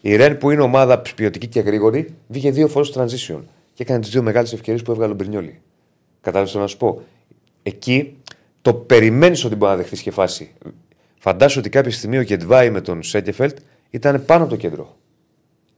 [0.00, 3.40] Η Ρεν που είναι ομάδα ποιοτική και γρήγορη, βγήκε δύο φορές στο transition
[3.74, 5.60] και έκανε τις δύο μεγάλες ευκαιρίες που έβγαλε ο Μπρινιόλη.
[6.20, 7.02] Κατάλαβες να σου πω;
[7.62, 8.16] Εκεί
[8.62, 10.52] το περιμένεις ότι μπορεί να δεχθείς και φάση.
[11.18, 13.58] Φαντάσου ότι κάποια στιγμή ο Κεντβάη με τον Σέκεφελτ
[13.90, 14.96] ήταν πάνω από το κέντρο.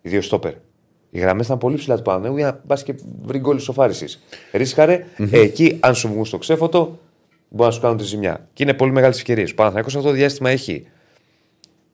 [0.02, 0.52] Οι δύο στόπερ.
[1.10, 4.20] Οι γραμμές ήταν πολύ ψηλά του Παναγιώτη για να πα και βρει γκολ ισοφάριση.
[4.52, 6.98] Ρίσκαρε, ε, εκεί αν σου βγουν στο ξέφωτο,
[7.48, 8.48] μπορεί να σου κάνουν τη ζημιά.
[8.52, 9.50] Και είναι πολύ μεγάλες ευκαιρίες.
[9.50, 10.86] Ο Παναθηναϊκός αυτό το διάστημα έχει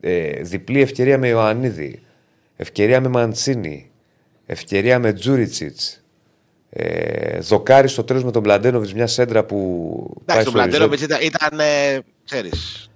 [0.01, 2.03] ε, διπλή ευκαιρία με Ιωαννίδη,
[2.57, 3.91] ευκαιρία με Μαντσίνη,
[4.47, 6.03] ευκαιρία με Τζούριτσιτς.
[6.71, 9.57] Ε, δοκάρι στο τέλος με τον Μπλαντένοβιτς, μια σέντρα που.
[10.25, 10.89] πάει Εντάξει, τον στο ριζό.
[10.89, 12.91] Πλαντένοβιτ ήταν, ήταν ε, ξέρεις,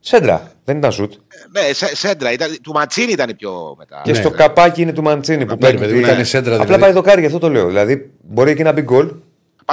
[0.00, 1.12] Σέντρα, δεν ήταν σουτ.
[1.52, 4.00] ναι, σε, σέντρα, ήταν, του Ματσίνη ήταν η πιο μετά.
[4.04, 5.78] Και στο καπάκι είναι του Μαντσίνη που Ναι, παίρνει.
[5.80, 6.82] παιδί, τη- ήταν σέντρα, Απλά δηλαδή.
[6.82, 7.66] πάει δοκάρι, γι' αυτό το λέω.
[7.66, 9.12] Δηλαδή μπορεί εκεί να μπει γκολ.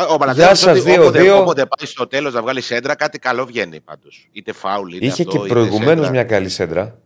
[0.09, 1.37] Ο Παναθηναϊκός σας, ότι δύο, όποτε, δύο.
[1.39, 4.27] όποτε πάει στο τέλος να βγάλει σέντρα, κάτι καλό βγαίνει πάντως.
[4.31, 6.09] Είτε φάουλ, είτε Είχε αυτό, και είτε προηγουμένως σέντρα.
[6.09, 6.97] μια καλή σέντρα.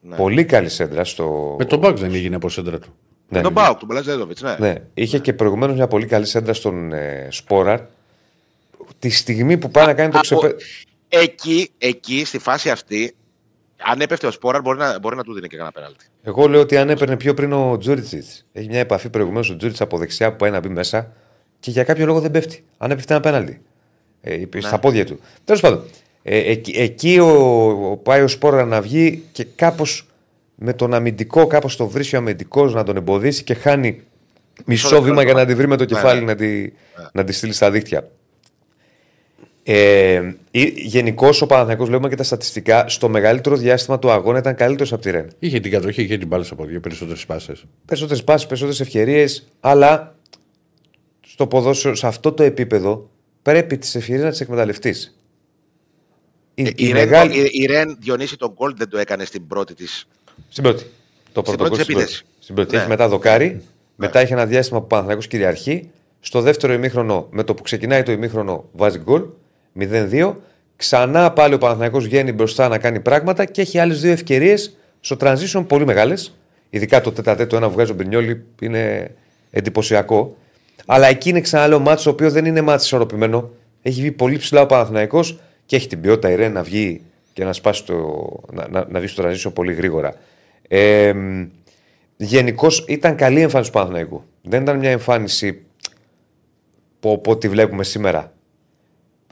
[0.00, 0.16] Ναι.
[0.16, 1.56] Πολύ καλή σέντρα στο.
[1.58, 2.94] Με τον Μπάουκ δεν έγινε από σέντρα του.
[3.28, 3.40] Ναι.
[3.40, 4.56] Τον Μπάουκ, τον Μπλαζέντοβιτ, ναι.
[4.58, 7.80] Ναι, είχε και προηγουμένως μια πολύ καλή σέντρα στον ε, Σπόραρ.
[8.98, 10.56] Τη στιγμή που πάει να κάνει το Από- ξεπέ...
[11.08, 13.14] Εκεί, εκεί, στη φάση αυτή,
[13.84, 16.04] αν έπεφτε ο Σπόραρ, μπορεί να, μπορεί να του δίνει και κανένα πέναλτι.
[16.22, 18.44] Εγώ λέω ότι αν έπαιρνε πιο πριν ο Τζούριτσιτς.
[18.52, 21.12] Έχει μια επαφή προηγουμένως ο Τζούριτσιτς από δεξιά που πάει να μπει μέσα
[21.62, 22.64] και για κάποιο λόγο δεν πέφτει.
[22.78, 23.60] Αν έπεφτε ένα πέναλτι.
[24.20, 24.60] Ε, Ναι.
[24.60, 25.20] Στα πόδια του.
[25.44, 25.82] Τέλος πάντων.
[26.22, 27.28] Ε, εκεί, εκεί ο,
[27.90, 30.06] ο, πάει ο Σπόρα να βγει και κάπως
[30.54, 34.00] με τον αμυντικό, κάπως το βρίσκει ο αμυντικός να τον εμποδίσει και χάνει
[34.64, 36.26] μισό λεπτό βήμα για το να τη βρει με το Ναι, κεφάλι ναι.
[36.26, 36.72] να, τη,
[37.12, 38.08] να τη στείλει στα δίκτυα.
[39.62, 40.32] Ε,
[40.74, 45.02] Γενικώς ο Παναθηναϊκός βλέπουμε και τα στατιστικά στο μεγαλύτερο διάστημα του αγώνα ήταν καλύτερος από
[45.02, 45.28] τη Ρεν.
[45.38, 47.64] Είχε την κατοχή, είχε την μπάλα στα πόδια, περισσότερες πάσες.
[47.84, 50.14] Περισσότερες πάσει, περισσότερες ευκαιρίες, αλλά
[51.42, 53.10] στο ποδόσφαιρο, σε αυτό το επίπεδο,
[53.42, 55.16] πρέπει τι ευκαιρίε να τι εκμεταλλευτείς.
[56.54, 57.38] Η, Ε, η η, Ρεν, μεγάλη...
[57.38, 59.86] η, η Ρεν Διονύση τον γκολ δεν το έκανε στην πρώτη τη.
[60.48, 60.84] Στην πρώτη.
[61.32, 62.22] Το πρώτο πρώτη γκολ στην επίθεση.
[62.22, 62.42] πρώτη.
[62.42, 62.74] Στην πρώτη.
[62.74, 62.78] Ναι.
[62.80, 63.62] Έχει μετά δοκάρι.
[63.96, 65.90] Μετά έχει ένα διάστημα που ο Παναθηναϊκός κυριαρχεί.
[66.20, 69.22] Στο δεύτερο ημίχρονο, με το που ξεκινάει το ημίχρονο, βάζει γκολ.
[69.78, 70.34] 0-2.
[70.76, 75.16] Ξανά πάλι ο Παναθηναϊκός βγαίνει μπροστά να κάνει πράγματα και έχει άλλες δύο ευκαιρίες στο
[75.20, 76.34] transition πολύ μεγάλες.
[76.70, 79.14] Ειδικά το τέταρτο το ένα που βγάζει ο Μπρινιόλη είναι
[79.50, 80.36] εντυπωσιακό.
[80.86, 83.50] Αλλά εκεί είναι ξανά άλλο μάτσο, το οποίο δεν είναι μάτσο ισορροπημένο.
[83.82, 87.02] Έχει βγει πολύ ψηλά ο Παναθηναϊκός και έχει την ποιότητα η Ρεν να βγει
[87.32, 87.94] και να σπάσει το,
[88.52, 90.14] να, να, να βγει στο transition πολύ γρήγορα.
[90.68, 91.12] Ε,
[92.16, 94.24] Γενικώς ήταν καλή η εμφάνιση του Παναθηναϊκού.
[94.42, 95.62] Δεν ήταν μια εμφάνιση
[97.00, 98.32] που από ό,τι βλέπουμε σήμερα.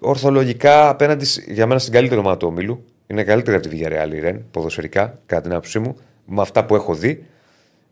[0.01, 2.85] Ορθολογικά απέναντι σ- για μένα στην καλύτερη ομάδα του ομίλου.
[3.07, 6.75] Είναι καλύτερη από τη Villarreal η Ρεν, ποδοσφαιρικά, κατά την άποψή μου, με αυτά που
[6.75, 7.25] έχω δει.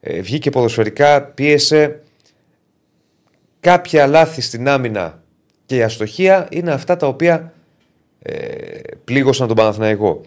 [0.01, 2.03] Ε, βγήκε ποδοσφαιρικά, πίεσε.
[3.61, 5.23] Κάποια λάθη στην άμυνα
[5.67, 7.53] και η αστοχία είναι αυτά τα οποία
[8.23, 10.21] ε, πλήγωσαν τον Παναθηναϊκό.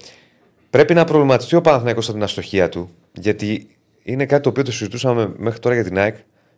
[0.69, 3.67] Πρέπει να προβληματιστεί ο Παναθηναϊκός από την αστοχία του, γιατί
[4.03, 6.15] είναι κάτι το οποίο το συζητούσαμε μέχρι τώρα για την ΑΕΚ.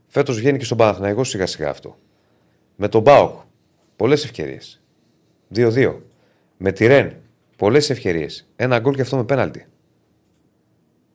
[0.08, 1.98] Φέτος βγαίνει και στον Παναθηναϊκό σιγά σιγά αυτό.
[2.76, 3.34] Με τον Μπάουκ,
[3.96, 4.82] πολλές ευκαιρίες.
[5.56, 5.96] 2-2.
[6.58, 7.16] Με τη Ρεν,
[7.58, 8.48] πολλές ευκαιρίες.
[8.56, 9.66] Ένα γκολ και αυτό με πέναλτι.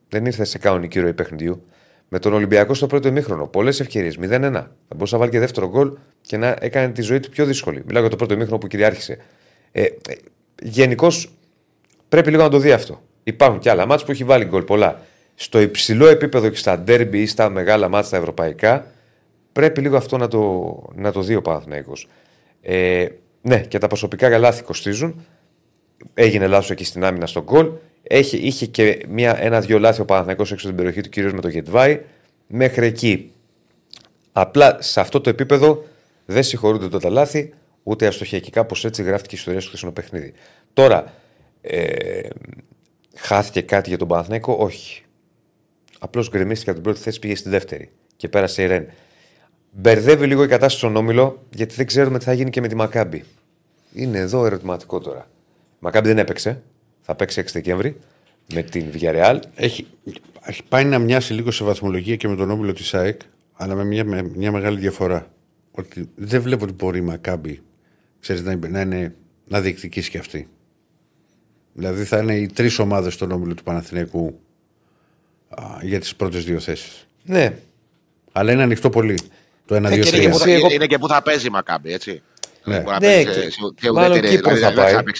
[0.09, 1.63] Δεν ήρθε σε κανονική ροή παιχνιδιού.
[2.09, 4.17] Με τον Ολυμπιακό στο πρώτο ημίχρονο, πολλές ευκαιρίες.
[4.21, 4.51] 0-1.
[4.51, 5.91] Θα μπορούσε να βάλει και δεύτερο γκολ
[6.21, 7.83] και να έκανε τη ζωή του πιο δύσκολη.
[7.85, 9.17] Μιλάω για το πρώτο ημίχρονο που κυριάρχησε.
[9.71, 9.91] Ε, ε,
[10.61, 11.31] Γενικώς
[12.09, 13.01] πρέπει λίγο να το δει αυτό.
[13.23, 15.01] Υπάρχουν και άλλα μάτς που έχει βάλει γκολ πολλά.
[15.35, 18.85] Στο υψηλό επίπεδο και στα ντέρμπι ή στα μεγάλα μάτς τα ευρωπαϊκά,
[19.51, 22.07] πρέπει λίγο αυτό να το, να το δει ο Παναθηναϊκός.
[22.61, 23.07] Ε,
[23.41, 25.25] ναι, και τα προσωπικά λάθη κοστίζουν.
[26.13, 27.69] Έγινε λάθος εκεί στην άμυνα στον γκολ.
[28.03, 31.41] Έχει, είχε και μια, ένα-δυο λάθη ο Παναθηναϊκός έξω από την περιοχή του κυρίως με
[31.41, 32.01] το Γετβάη.
[32.47, 33.31] Μέχρι εκεί.
[34.31, 35.85] Απλά σε αυτό το επίπεδο
[36.25, 37.53] δεν συγχωρούνται τότε τα λάθη,
[37.83, 38.39] ούτε αστοχία.
[38.39, 40.33] Και κάπως έτσι γράφτηκε η ιστορία στο χθεσινό παιχνίδι.
[40.73, 41.13] Τώρα,
[41.61, 42.29] ε,
[43.15, 45.03] χάθηκε κάτι για τον Παναθηναϊκό, όχι.
[45.99, 48.87] Απλώς γκρεμίστηκε από την πρώτη θέση, πήγε στη δεύτερη και πέρασε η Ρεν.
[49.71, 52.75] Μπερδεύει λίγο η κατάσταση στον Όμιλο, γιατί δεν ξέρουμε τι θα γίνει και με τη
[52.75, 53.23] Μακάμπη.
[53.93, 55.27] Είναι εδώ ερωτηματικό τώρα.
[55.73, 56.61] Η Μακάμπη δεν έπαιξε.
[57.09, 57.97] Θα παίξει 6 Δεκέμβρη
[58.53, 59.39] με την Villarreal.
[59.55, 59.87] Έχει,
[60.41, 63.21] έχει πάει να μοιάσει λίγο σε βαθμολογία και με τον όμιλο της ΑΕΚ,
[63.53, 65.31] αλλά με μια, με μια μεγάλη διαφορά.
[65.71, 67.61] Ότι δεν βλέπω ότι μπορεί η Μακάμπη
[68.19, 69.15] ξέρεις, να, να, είναι,
[69.47, 70.47] να διεκδικήσει και αυτή.
[71.73, 74.39] Δηλαδή θα είναι οι τρεις ομάδες στον όμιλο του Παναθηναϊκού
[75.49, 77.07] α, για τις πρώτες δύο θέσεις.
[77.23, 77.53] Ναι,
[78.31, 79.19] Αλλά είναι ανοιχτό πολύ.
[79.65, 79.79] Το 1-2-3.
[79.79, 82.21] Και είναι, και που θα, εγώ- είναι και που θα παίζει η Μακάμπη, έτσι.
[82.63, 82.79] Ναι.
[82.79, 83.49] Μπορεί να Ναι, παίζει και- σε-
[83.81, 85.13] σε μάλλον ουδέτερη- Κύπρο δηλαδή θα δεν πάει.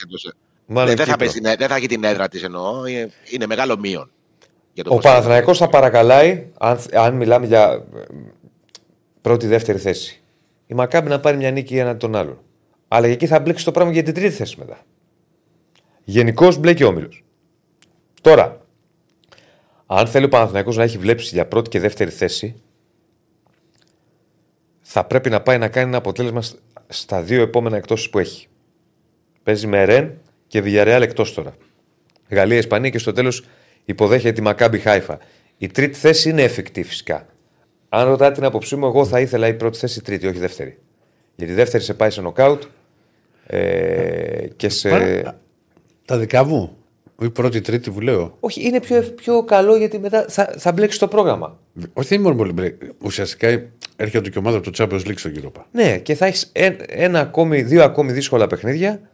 [0.73, 1.17] Παίξει τόσο- Μάλλον Ναι, δεν, θα Κύπρο.
[1.17, 2.85] παίζει την- δεν θα έχει την έδρα της εννοώ.
[2.85, 4.11] Είναι, είναι μεγάλο μείον.
[4.73, 7.99] Για το Ο πώς Παναθηναϊκός θα παρακαλάει, αν, αν μιλάμε για ε,
[9.21, 10.21] πρώτη-δεύτερη θέση,
[10.67, 12.39] η Μακάμπη να πάρει μια νίκη έναν τον άλλον.
[12.87, 14.77] Αλλά εκεί θα μπλέξει το πράγμα για την τρίτη θέση μετά.
[16.03, 17.23] Γενικώς μπλέκει ο Όμιλος.
[18.21, 18.61] Τώρα,
[19.85, 22.61] αν θέλει ο Παναθηναϊκός να έχει βλέψει για πρώτη και δεύτερη θέση,
[24.81, 26.55] θα πρέπει να πάει να κάνει ένα αποτέλεσμα σ-
[26.87, 28.47] στα δύο επόμενα εκτό που έχει.
[29.43, 30.17] Παίζει με Ρεν
[30.49, 31.53] και Villarreal εκτός τώρα.
[32.29, 33.45] Γαλλία-Ισπανία και στο τέλος
[33.85, 35.17] υποδέχεται τη Μακάμπι Χάιφα.
[35.57, 37.25] Η τρίτη θέση είναι εφικτή φυσικά.
[37.89, 40.77] Αν ρωτάτε την άποψή μου, εγώ θα ήθελα η πρώτη θέση τρίτη, όχι δεύτερη.
[41.35, 42.63] Γιατί η δεύτερη σε πάει σε νοκάουτ
[43.47, 44.89] ε, και σε.
[44.89, 45.39] Πάρα-
[46.05, 46.73] Τα δικά μου.
[47.21, 48.37] Η πρώτη τρίτη που λέω.
[48.39, 51.59] Όχι, είναι πιο, πιο καλό γιατί μετά θα, θα μπλέξει το πρόγραμμα.
[51.93, 52.73] Όχι, δεν είναι μόνο πολύ μπλε.
[53.03, 53.47] Ουσιαστικά
[53.95, 55.61] έρχεται και η ομάδα από το Champions League στον Europa.
[55.71, 56.51] Ναι, και θα έχεις
[56.87, 59.08] ένα ακόμη, δύο ακόμη δύσκολα παιχνίδια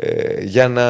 [0.00, 0.84] ε, για να.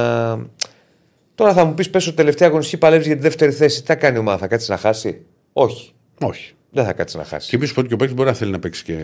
[1.35, 3.81] Τώρα θα μου πεις πέσω τελευταία αγωνιστική παλεύεις για τη δεύτερη θέση.
[3.81, 5.21] Τι θα κάνει η ομάδα, θα κάτσεις να χάσει;
[5.53, 5.93] Όχι.
[6.21, 6.53] Όχι.
[6.71, 7.49] Δεν θα κάτσεις να χάσει.
[7.49, 8.95] Και επίσης ότι και ο παίκτης μπορεί να θέλει να παίξει και,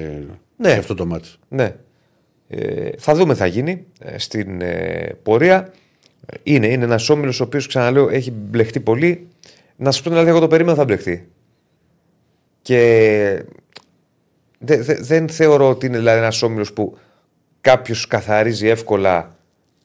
[0.56, 0.72] Ναι.
[0.72, 1.28] και αυτό το μάτι.
[1.48, 1.74] Ναι.
[2.48, 5.72] Ε, θα δούμε θα γίνει ε, στην ε, πορεία.
[6.26, 9.26] Ε, Είναι, είναι ένας όμιλος ο οποίος ξαναλέω έχει μπλεχτεί πολύ.
[9.76, 11.28] Να σα πω την αλήθεια, εγώ το περίμενα θα μπλεχτεί.
[12.62, 13.44] Και
[14.58, 16.98] δε- δε- δεν θεωρώ ότι είναι δηλαδή, ένας όμιλος που
[17.60, 19.35] κάποιος καθαρίζει εύκολα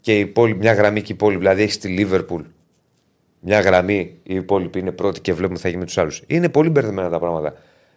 [0.02, 1.40] και η υπόλοιπη, μια γραμμή και η υπόλοιπη.
[1.40, 2.41] Δηλαδή έχεις τη Λίβερπουλ
[3.44, 6.23] μια γραμμή, οι υπόλοιποι είναι πρώτοι και βλέπουμε τι θα γίνει με τους άλλους.
[6.28, 7.53] Είναι πολύ μπερδεμένα τα πράγματα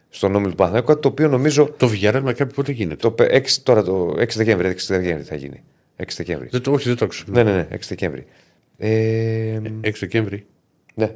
[0.09, 2.97] στον όμιλο του Παναθηναϊκού, κάτι το οποίο νομίζω Το Villarreal με κάποιο πότε γίνεται.
[2.97, 5.63] το, πε- 6, τώρα το 6 Δεκέμβρη, 6 Δεκέμβρη θα γίνει.
[5.97, 6.49] 6 Δεκέμβρη.
[6.51, 7.25] Δεν το, όχι, δεν το άκουσα.
[7.27, 8.27] Ναι, ναι, ναι, 6 Δεκέμβρη.
[8.79, 10.47] Ε, 6 Δεκέμβρη.
[10.95, 11.15] ναι.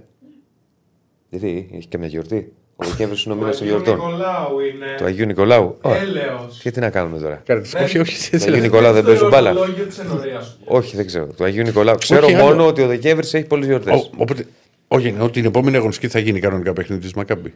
[1.30, 2.52] Γιατί έχει και μια γιορτή.
[2.80, 3.94] Ο Δεκέμβρη είναι ο Του μήνα των Αγίου γιορτών.
[3.94, 4.86] Νικολάου είναι.
[4.96, 5.78] Του Αγίου Νικολάου.
[5.80, 6.00] Ωραία.
[6.00, 6.58] Έλεος.
[6.62, 8.16] Και τι να κάνουμε τώρα; Κάνε- Όχι, όχι.
[8.30, 8.56] δεν Του Αγίου θέλω.
[8.62, 9.50] Νικολάου δεν Στο παίζουν μπάλα.
[9.50, 10.58] ορολόγιο της ενορίας σου.
[10.64, 11.26] Όχι, δεν ξέρω.
[11.36, 11.94] Του Αγίου Νικολάου.
[11.98, 12.36] Ξέρω άλλο.
[12.36, 13.94] μόνο ότι ο Δεκέμβρης έχει πολλέ γιορτές.
[14.00, 14.46] Ο- Οπότε,
[14.88, 17.54] όχι, ότι την επόμενη αγωνιστική θα γίνει κανονικά παιχνίδι της Μακάμπη.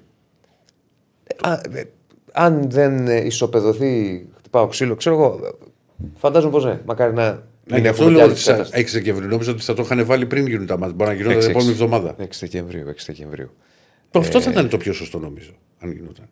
[2.32, 5.40] Αν δεν ε, ισοπεδωθεί, χτυπάω ξύλο, ξέρω εγώ.
[6.16, 6.80] Φαντάζομαι πως ναι.
[6.84, 7.38] Μακάρι να Ναι,
[7.74, 9.28] μην γι' αυτό έχουμε λέω κι ότι άλλη στα 6 Δεκεμβρίου.
[9.28, 10.94] Νόμιζα ότι θα το είχαν βάλει πριν γίνουν τα μάτια.
[10.94, 12.14] Μπορεί να γινόταν την 6, επόμενη εβδομάδα.
[12.18, 12.88] 6 Δεκεμβρίου.
[12.88, 13.50] 6 Δεκεμβρίου.
[14.18, 15.50] Αυτό θα ήταν το πιο σωστό νομίζω.
[15.78, 16.28] Αν γινόταν.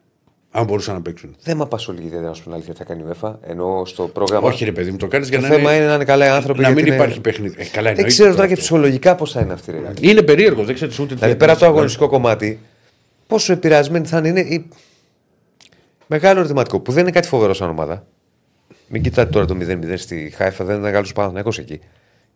[0.50, 1.36] Αν μπορούσαν να παίξουν.
[1.42, 3.34] Δεν με απασχολεί ιδιαίτερα να σου πω την αλήθεια τι θα κάνει η UEFA.
[3.42, 4.48] Ενώ στο πρόγραμμα.
[4.48, 6.26] Όχι, ρε παιδί μου, το κάνεις για Το να θέμα είναι, είναι να είναι καλά
[6.26, 6.60] οι άνθρωποι.
[6.60, 7.54] να γιατί μην είναι- υπάρχει παιχνίδι.
[7.58, 8.64] Ε, καλά, Δεν εννοείται ξέρω τώρα τώρα και αυτό.
[8.64, 9.70] ψυχολογικά πώς θα είναι αυτή.
[9.70, 9.78] Ρε.
[10.00, 11.20] Είναι περίεργο, δεν ξέρεις ούτε τι.
[11.20, 12.58] Δηλαδή πέρα από το αγωνιστικό κομμάτι,
[13.26, 14.28] πόσο επηρεασμένη θα είναι.
[14.28, 14.68] είναι η...
[16.06, 18.06] Μεγάλο ερωτηματικό που δεν είναι κάτι φοβερό σαν ομάδα.
[18.88, 21.80] Μην κοιτάτε τώρα το 0-0 στη Χάιφα, δεν ήταν καλό Παναθυνακό εκεί.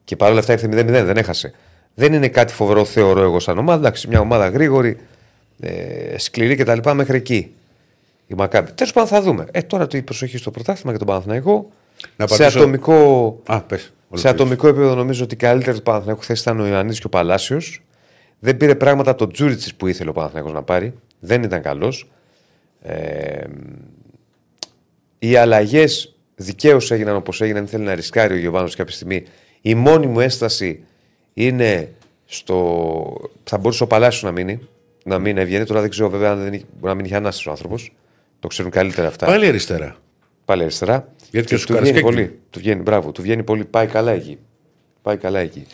[0.05, 1.53] Και παρόλα αυτά ήρθε 0-0, δεν έχασε.
[1.95, 3.79] Δεν είναι κάτι φοβερό, θεωρώ εγώ σαν ομάδα.
[3.79, 4.97] Εντάξει, μια ομάδα γρήγορη,
[5.61, 6.91] ε, σκληρή κτλ.
[6.95, 7.53] μέχρι εκεί.
[8.27, 8.73] Η Μακάμπη.
[8.73, 9.47] Τέλος πάντων θα δούμε.
[9.51, 11.71] Ε, τώρα το η προσοχή στο πρωτάθλημα και τον Παναθηναϊκό.
[12.17, 13.93] Να σε, πατήσω- ατομικό, Α, πες.
[14.15, 17.83] σε ατομικό επίπεδο νομίζω ότι καλύτερη του Παναθηναϊκού θέση ήταν ο Ιωαννίδης και ο Παλάσιος.
[18.39, 20.95] Δεν πήρε πράγματα από τον Τζούριτσις που ήθελε ο Παναθηναϊκός να πάρει.
[21.21, 22.09] Δεν ήταν καλός.
[22.83, 23.45] Ε,
[25.19, 27.61] οι αλλαγές δικαίως έγιναν όπως έγιναν.
[27.63, 29.23] Δεν θέλει να ρισκάρει ο Γιωβάνος κάποια στιγμή.
[29.61, 30.85] Η μόνη μου έσταση
[31.35, 31.91] είναι
[32.27, 33.31] στο.
[33.45, 34.69] Θα μπορούσε ο Παλάσιος να μείνει.
[35.07, 35.65] Να μην έβγαινε.
[35.65, 37.93] Τώρα δεν ξέρω βέβαια αν δεν είχε- μπορεί να μην είχε ανάσταση ο άνθρωπος.
[38.41, 39.27] Το ξέρουν καλύτερα αυτά.
[39.27, 39.97] Πάλι αριστερά.
[40.45, 41.09] Πάλι αριστερά.
[41.31, 42.01] Γιατί και ο του βγαίνει Σουκαρσκάκη.
[42.01, 42.39] πολύ.
[42.51, 43.65] Του βγαίνει, μπράβο, του βγαίνει πολύ.
[43.65, 44.39] Πάει καλά εκεί.
[45.03, 45.67] Πάει καλά εκεί.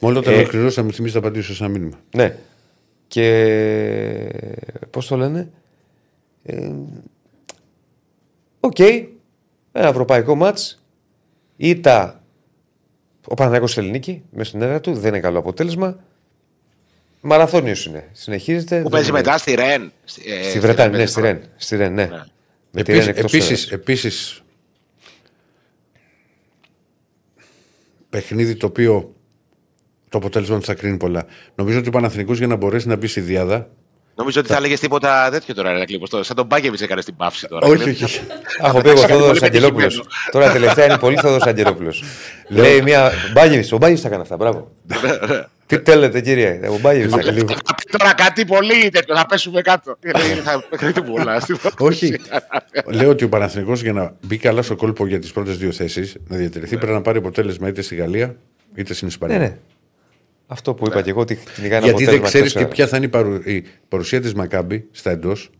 [0.00, 2.00] Μόνο όταν Ε, ολοκληρώσει θα μου θυμίσει να απαντήσω σε ένα μήνυμα.
[2.16, 2.36] Ναι.
[3.08, 4.28] Και
[4.90, 5.50] πώς το λένε.
[6.42, 6.70] Ε,
[8.60, 8.78] Οκ.
[9.72, 10.82] Ένα ευρωπαϊκό μάτς.
[11.56, 12.22] Ήτα
[13.26, 14.92] ο Παναθηναϊκός στη Ελληνική, μέσα στην έδρα του.
[14.94, 15.98] Δεν είναι καλό αποτέλεσμα.
[17.20, 18.08] Μαραθώνιος είναι.
[18.12, 18.76] Συνεχίζεται.
[18.76, 19.92] Που δεν παίζει είναι- μετά στη Ρεν.
[20.26, 21.32] ε, Στη Βρετανία, ναι, παίζει στη τώρα.
[21.32, 21.42] Ρεν.
[21.56, 22.04] Στη Ρεν, ναι.
[22.04, 22.22] Ναι.
[22.70, 23.70] Με τη Ρεν Επίσης, εκτός επίσης, έδρας.
[23.80, 24.42] επίσης,
[28.10, 29.14] παιχνίδι το οποίο
[30.08, 31.26] το αποτέλεσμα του θα κρίνει πολλά.
[31.54, 33.70] Νομίζω ότι ο Παναθηνικός για να μπορέσει να μπει στη διάδα.
[34.18, 36.26] Νομίζω ότι θα έλεγες τίποτα τέτοιο τώρα, ρε Κλήπος.
[36.26, 37.66] Σαν τον Μπάκεβιτς έκανε την παύση τώρα.
[37.66, 38.04] όχι, όχι.
[38.04, 38.20] όχι.
[38.62, 39.94] Έχω πει εγώ Πολύ Θόδωρο Αγγελόπουλος.
[39.94, 40.30] πετυχημένο.
[40.30, 42.02] Τώρα τελευταία είναι πολύ Θόδωρος Αγγελόπουλος.
[42.48, 43.12] Λέει μια.
[43.32, 44.70] Μπάγεβι, ο Μπάγεβι θα κάνει αυτά, μπράβο.
[45.66, 47.38] Τι θέλετε, κύριε, ο Μπάγεβι θα κάνει.
[47.40, 49.96] Θα πει τώρα κάτι πολύ τέτοιο, θα πέσουμε κάτω.
[50.44, 51.42] Θα κρίνει πολλά.
[51.78, 52.20] όχι.
[52.86, 56.16] Λέω ότι ο Παναθηνικός για να μπει καλά στο κόλπο για τις πρώτες δύο θέσεις,
[56.28, 58.36] να διατηρηθεί, πρέπει να πάρει αποτέλεσμα είτε στη Γαλλία
[58.74, 59.58] είτε στην Ισπανία.
[60.48, 60.60] Ναι, ναι.
[60.60, 62.74] Αυτό που είπα και εγώ ότι κυνηγάει ένα Γιατί δεν αποτέλεσμα ξέρεις και τέσσερα.
[62.74, 65.50] ποια θα είναι η, παρου- η παρουσία της Μακάμπη στα εντός,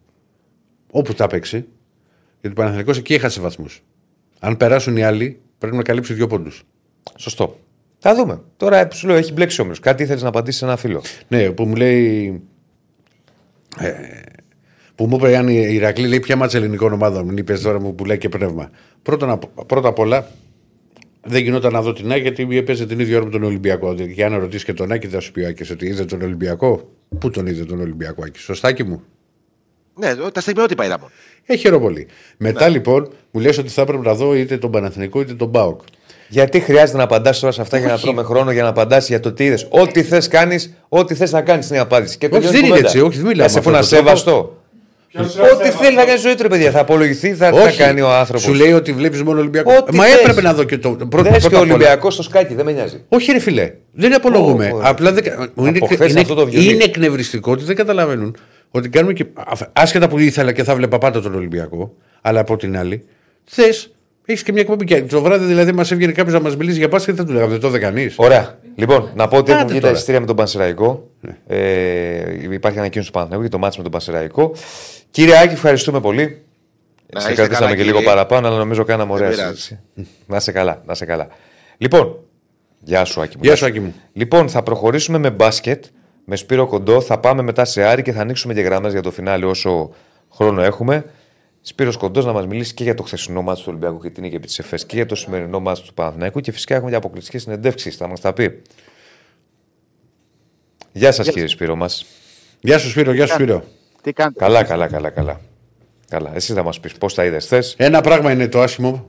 [0.91, 1.57] όπου θα παίξει.
[2.41, 3.83] Γιατί ο Παναθηναϊκός εκεί έχασε βαθμούς.
[4.41, 6.63] Αν περάσουν οι άλλοι, πρέπει να καλύψει δύο πόντους.
[7.17, 7.59] Σωστό.
[7.99, 8.41] Θα δούμε.
[8.57, 9.73] Τώρα σου λέω, έχει μπλέξει όμω.
[9.81, 12.43] Κάτι ήθελε να απαντήσεις σε ένα φίλο; Ναι, που μου λέει.
[13.79, 13.91] Ε,
[14.95, 17.25] που μου είπε αν η Ηρακλή λέει ποια μάτσα ελληνικών ομάδων.
[17.25, 18.71] Μην είπε τώρα μου που λέει και πνεύμα.
[19.03, 20.31] Πρώτα, να- πρώτα απ' όλα,
[21.29, 23.93] δεν γινόταν να δω την Άκη γιατί έπαιζε την ίδια ώρα με τον Ολυμπιακό.
[23.99, 26.89] Για να ρωτήσεις και τον Άκη, θα σου πει ο Άκης ότι είδε τον Ολυμπιακό.
[27.19, 29.03] Πού τον είδε τον Ολυμπιακό Άκη, σωστάκι μου;
[29.95, 31.11] Ναι, τα στιγμιότυπα είδα μόνο.
[31.47, 32.07] Ε, χαίρομαι πολύ.
[32.37, 35.81] Μετά λοιπόν μου λες ότι θα έπρεπε να δω είτε τον Παναθηνικό είτε τον Μπάουκ.
[36.29, 39.21] Γιατί χρειάζεται να απαντάς τώρα σε αυτά για να τρώμε χρόνο για να απαντάς για
[39.21, 39.67] το τι είδες.
[39.71, 42.19] Ό,τι θες κάνεις, ό,τι θες να κάνεις είναι η απάντηση.
[42.19, 42.89] Και Όχι, τελειώνει δεν η είναι κουβέντα.
[42.89, 44.63] έτσι, όχι, δεν μιλάω Θα με σε πούνε αυτόν τον ασέβαστο.
[45.55, 46.71] Ό,τι θέλει να κάνει ζωή του, ρε παιδιά.
[46.71, 48.43] Θα απολογηθεί, θα, θα κάνει ο άνθρωπος.
[48.43, 49.73] Σου λέει ότι βλέπεις μόνο Ολυμπιακό.
[49.79, 50.19] Ό,τι Μα θες.
[50.21, 51.31] έπρεπε να δω και το πρώτο.
[51.31, 51.75] Δες και πρώτα ο απ' όλα.
[51.75, 53.05] Ολυμπιακός στο σκάκι, δεν με νοιάζει.
[53.09, 53.73] Όχι, ρε φιλέ.
[53.93, 54.71] Δεν απολογούμε.
[54.75, 55.25] Ω, ω, Απλά δεν,
[55.55, 56.73] μου είναι, χθες είναι, αυτό το βιολί.
[56.75, 58.37] είναι εκνευριστικό ότι δεν καταλαβαίνουν
[58.71, 59.25] ότι κάνουμε και.
[59.35, 63.05] α- Άσχετα που ήθελα και θα βλέπα πάντα τον Ολυμπιακό, αλλά από την άλλη,
[63.45, 63.93] θες.
[64.31, 64.85] Έχεις και μια εκπομπή.
[64.85, 67.37] Και το βράδυ δηλαδή μας έβγαινε κάποιος να μας μιλήσει για μπάσκετ, δεν θα του
[67.37, 68.15] λέγαμε, δεν το είδε κανείς.
[68.19, 68.59] Ωραία.
[68.75, 69.97] Λοιπόν, να πω ότι έχουν Άντε βγει τα τώρα.
[69.97, 71.11] εισιτήρια με τον Πανσεραϊκό.
[71.47, 74.53] Ε, υπάρχει ανακοίνωση του Παναθηναϊκού για το μάτσο με τον Πανσεραϊκό.
[75.11, 76.43] Κύριε Άκη, ευχαριστούμε πολύ.
[77.13, 78.15] Να σε είστε κρατήσαμε καλά, και λίγο κύριε.
[78.15, 79.61] παραπάνω, αλλά νομίζω κάναμε ωραία πειράζει.
[79.61, 79.79] συζήτηση.
[80.27, 81.29] Να είσαι καλά, να είσαι καλά.
[81.79, 82.19] Λοιπόν,
[82.81, 83.43] γεια σου Άκη μου.
[83.45, 83.95] Γεια σου, Άκη μου.
[84.13, 85.85] Λοιπόν, θα προχωρήσουμε με μπάσκετ,
[86.25, 89.11] με Σπύρο Κοντό, θα πάμε μετά σε Άρη και θα ανοίξουμε και γραμμές για το
[89.11, 89.91] φινάλε όσο
[90.35, 91.05] χρόνο έχουμε.
[91.69, 94.35] Σπύρος Κοντός να μας μιλήσει και για το χθεσινό μάτσο του Ολυμπιακού και την νίκη
[94.35, 97.43] επί της ΕΦΕΣ και για το σημερινό μάτσο του Παναθηναϊκού και φυσικά έχουμε και αποκλειστικές
[97.43, 98.63] συνεντεύξεις, θα μας τα πει.
[100.93, 102.07] Γεια σας κύριε Σπύρο μας.
[102.61, 103.65] Γεια σου, Σπύρο, γεια σου, Σπύρο.
[104.03, 105.41] Τι κάνετε; Καλά, καλά, καλά, καλά.
[106.09, 107.75] Καλά, εσύ θα μας πεις πώς τα είδες θες.
[107.79, 109.09] Ένα πράγμα είναι το άσχημο.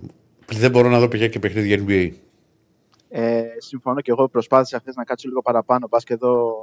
[0.54, 2.12] Δεν μπορώ να δω πια και παιχνίδια NBA.
[3.10, 5.88] Ε, συμφωνώ και εγώ προσπάθησα χθες να κάτσω λίγο παραπάνω.
[5.88, 6.54] Πα και εδώ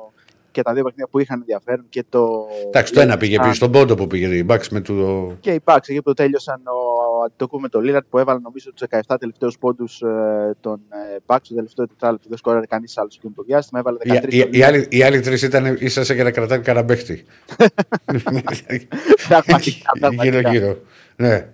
[0.57, 2.47] και τα δύο παιχνίδια που είχαν ενδιαφέρον και το.
[2.67, 4.95] Εντάξει, το ένα πήγε Α, πίσω στον πόντο που πήγε η Bucks με το.
[5.41, 8.87] Και η Bucks, εκεί που τέλειωσαν ο Αντιτοκού με τον Λίλαρτ που έβαλε νομίζω τους
[9.09, 11.47] 17 τελευταίους πόντους ε, των ε, Bucks.
[11.49, 13.81] Το τελευταίο τετράλεπτο δεν σκόραρε κανείς άλλος εκείνο το διάστημα.
[13.81, 14.33] Έβαλε 13.
[14.33, 17.25] Οι, οι, οι, άλλοι, οι άλλοι τρεις ήταν ίσα για να κρατάνε καραμπέχτη.
[19.29, 20.39] Πραγματικά, πραγματικά.
[20.39, 20.79] Γύρω-γύρω.
[21.17, 21.49] Ναι.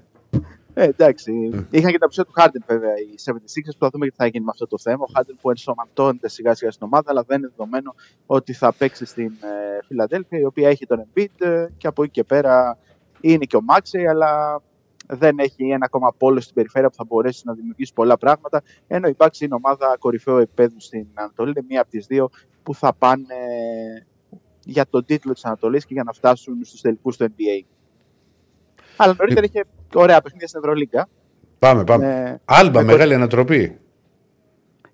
[0.75, 1.33] Ε, εντάξει.
[1.71, 4.45] Είχαν και τα ψία του Χάρντεν βέβαια οι 76ers που θα δούμε τι θα γίνει
[4.45, 5.05] με αυτό το θέμα.
[5.09, 7.95] Ο Χάρντεν που ενσωματώνεται σιγά σιγά στην ομάδα, αλλά δεν είναι δεδομένο
[8.27, 12.13] ότι θα παίξει στην ε, Φιλαδέλφια, η οποία έχει τον Embiid ε, και από εκεί
[12.13, 12.79] και πέρα
[13.21, 14.63] είναι και ο Μάξεϊ, αλλά
[15.07, 18.63] δεν έχει ένα ακόμα πόλο στην περιφέρεια που θα μπορέσει να δημιουργήσει πολλά πράγματα.
[18.87, 22.31] Ενώ η Bucks είναι ομάδα κορυφαίου επίπεδου στην Ανατολή, είναι μία από τις δύο
[22.63, 23.37] που θα πάνε
[24.65, 27.65] για τον τίτλο της Ανατολής και για να φτάσουν στους τελικούς του NBA.
[28.97, 29.65] Αλλά νωρίτερα είχε
[29.99, 31.09] ωραία παιχνίδια στην Ευρωλίγκα.
[31.59, 32.07] Πάμε, πάμε.
[32.07, 32.37] Ναι.
[32.45, 33.79] Άλμπα, Με μεγάλη ανατροπή.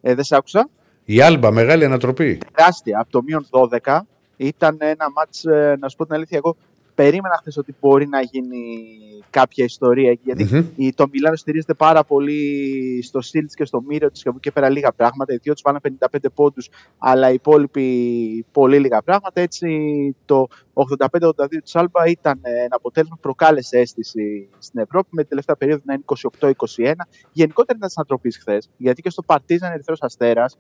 [0.01, 0.69] Ε, δεν σε άκουσα.
[1.05, 2.41] Η Άλμπα, μεγάλη ανατροπή.
[2.55, 3.01] Τεράστια.
[3.01, 3.47] Από το μείον
[3.83, 4.01] 12
[4.37, 6.57] ήταν ένα μάτς, ε, να σου πω την αλήθεια, εγώ
[7.03, 8.65] περίμενα χθες ότι μπορεί να γίνει
[9.31, 10.21] κάποια ιστορία εκεί.
[10.25, 10.67] Γιατί Μμμ.
[10.77, 12.41] η, το Μιλάνο στηρίζεται πάρα πολύ
[13.03, 15.33] στο στυλ της και στο μύριο της και από εκεί και πέρα λίγα πράγματα.
[15.33, 15.79] Οι δύο τους πάνε
[16.11, 16.69] 55 πόντους,
[16.99, 19.41] αλλά οι υπόλοιποι πολύ λίγα πράγματα.
[19.41, 19.69] Έτσι
[20.25, 21.31] το 85-82
[21.63, 25.83] της Άλμπα ήταν ε, ένα αποτέλεσμα που προκάλεσε αίσθηση στην Ευρώπη με την τελευταία περίοδο
[25.85, 26.05] να είναι
[26.41, 26.93] 28-21.
[27.33, 30.59] Γενικότερα ήταν τη ανατροπής χθες, γιατί και στο Παρτίζαν Ερυθρός Αστέρας.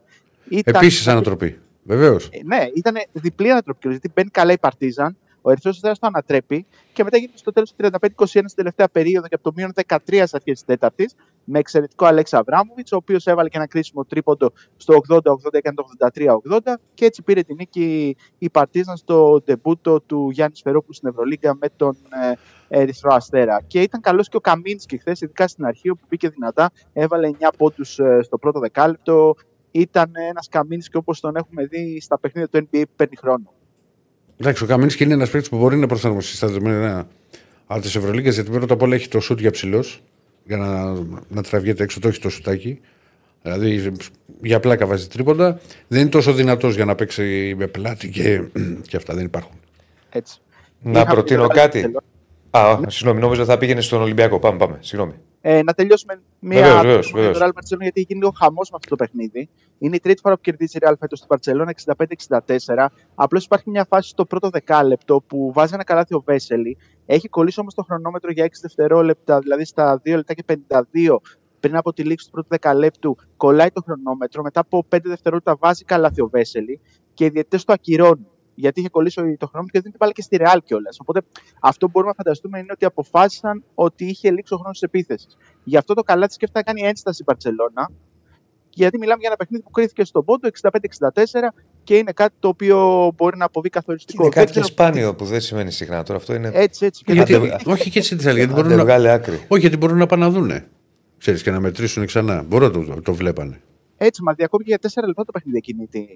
[0.65, 1.59] Επίσης ανατροπή.
[1.83, 2.29] Βεβαίως.
[2.33, 3.89] Ε, ναι, ήταν διπλή ανατροπή.
[3.89, 7.73] Γιατί μπαίνει καλά η Παρτίζαν, ο Ερυθρός Αστέρα το ανατρέπει και μετά γίνεται στο τέλος
[7.73, 11.59] του 35-21 στην τελευταία περίοδο και από το μείον 13 στι αρχές της Τέταρτης με
[11.59, 15.21] εξαιρετικό Αλέξα Αβράμοβιτς, ο οποίος έβαλε και ένα κρίσιμο τρίποντο στο 80-80,
[15.51, 15.85] έκανε το
[16.51, 21.55] 83-80 και έτσι πήρε την νίκη η Παρτίζαν στο ντεμπούτο του Γιάννης Σφερόπουλου στην Ευρωλίγκα
[21.55, 21.97] με τον
[22.69, 23.63] ε, Ερυθρό Αστέρα.
[23.67, 27.49] Και ήταν καλός και ο Καμίνσκι χθες, ειδικά στην αρχή, όπου μπήκε δυνατά, έβαλε 9
[27.57, 29.35] πόντους στο πρώτο δεκάλεπτο.
[29.71, 33.53] Ήταν ένας Καμίνσκι όπως τον έχουμε δει στα παιχνίδια του NBA που παίρνει χρόνο.
[34.41, 37.09] Εντάξει, ο Καμίνσκι είναι ένας παίκτης που μπορεί να προσαρμοστεί στα δεδομένα
[37.67, 40.03] από τις Ευρωλίγε γιατί πρώτα απ' όλα έχει το σουτ για ψηλός
[40.45, 40.93] για να,
[41.29, 42.81] να τραβιέται έξω, το έχει το σουτάκι.
[43.43, 43.93] Δηλαδή
[44.43, 45.61] για πλάκα βάζει τρίποντα.
[45.89, 48.43] Δεν είναι τόσο δυνατός για να παίξει με πλάτη και,
[48.89, 49.57] και αυτά δεν υπάρχουν.
[50.11, 50.39] Έτσι.
[50.83, 51.93] Να Είχαμε προτείνω και το κάτι.
[52.51, 52.87] Βαρκελόνη.
[52.87, 54.39] Α, συγγνώμη, νόμιζα θα πήγαινε στον Ολυμπιακό.
[54.39, 54.79] Πάμε, πάμε.
[54.81, 55.15] Συγγνώμη.
[55.41, 57.39] Ε, να τελειώσουμε μια Βεβαίως, βεβαίως, με το βεβαίως.
[57.39, 59.49] Real Barcelona, γιατί έχει γίνει λίγο χαμός με αυτό το παιχνίδι.
[59.79, 61.71] Είναι η τρίτη φορά που κερδίζει η Real φέτος στην Barcelona
[62.77, 62.87] 65-64.
[63.15, 66.77] Απλώς υπάρχει μια φάση στο πρώτο δεκάλεπτο που βάζει ένα καλάθι ο Βέσελη.
[67.07, 71.17] Έχει κολλήσει όμως το χρονόμετρο για 6 δευτερόλεπτα, δηλαδή στα 2 λεπτά και 52
[71.61, 73.17] πριν από τη λήξη του πρώτου δεκαλέπτου.
[73.37, 74.43] Κολλάει το χρονόμετρο.
[74.43, 76.81] Μετά από 5 δευτερόλεπτα βάζει καλάθι ο Βέσελη
[77.15, 78.27] και οι διαιτητές το ακυρώνουν.
[78.61, 80.97] Γιατί είχε κολλήσει το χρόνο και δίνει την μπάλα και στη Ρεάλ κιόλας.
[81.01, 81.21] Οπότε
[81.61, 85.37] αυτό που μπορούμε να φανταστούμε είναι ότι αποφάσισαν ότι είχε λήξει ο χρόνος της επίθεσης.
[85.65, 87.91] Γι' αυτό το καλάθι σκέφτεται να κάνει ένσταση η Παρσελώνα.
[88.71, 90.71] Γιατί μιλάμε για ένα παιχνίδι που κρίθηκε στον πόντο 65-64
[91.85, 94.23] και είναι κάτι το οποίο μπορεί να αποβεί καθοριστικό.
[94.23, 96.03] Είναι Δεν κάτι και ξέρω- σπάνιο που δεν σημαίνει συχνά.
[96.03, 96.51] Τώρα αυτό είναι.
[96.55, 97.05] Έτσι, έτσι.
[97.05, 99.35] Και Γιατί, Άντε, γιατί- όχι και έτσι τη άλλη, γιατί Άντε, μπορούν να, βγάλε άκρη.
[99.49, 100.69] όχι, γιατί μπορούν να πάνε να δούνε.
[101.19, 102.43] Ξέρεις, και να μετρήσουν ξανά.
[102.43, 103.61] Μπορώ το, το, το βλέπανε.
[103.97, 106.07] Έτσι, μα διακόπηκε για 4 λεπτά το παιχνίδι εκείνη τη,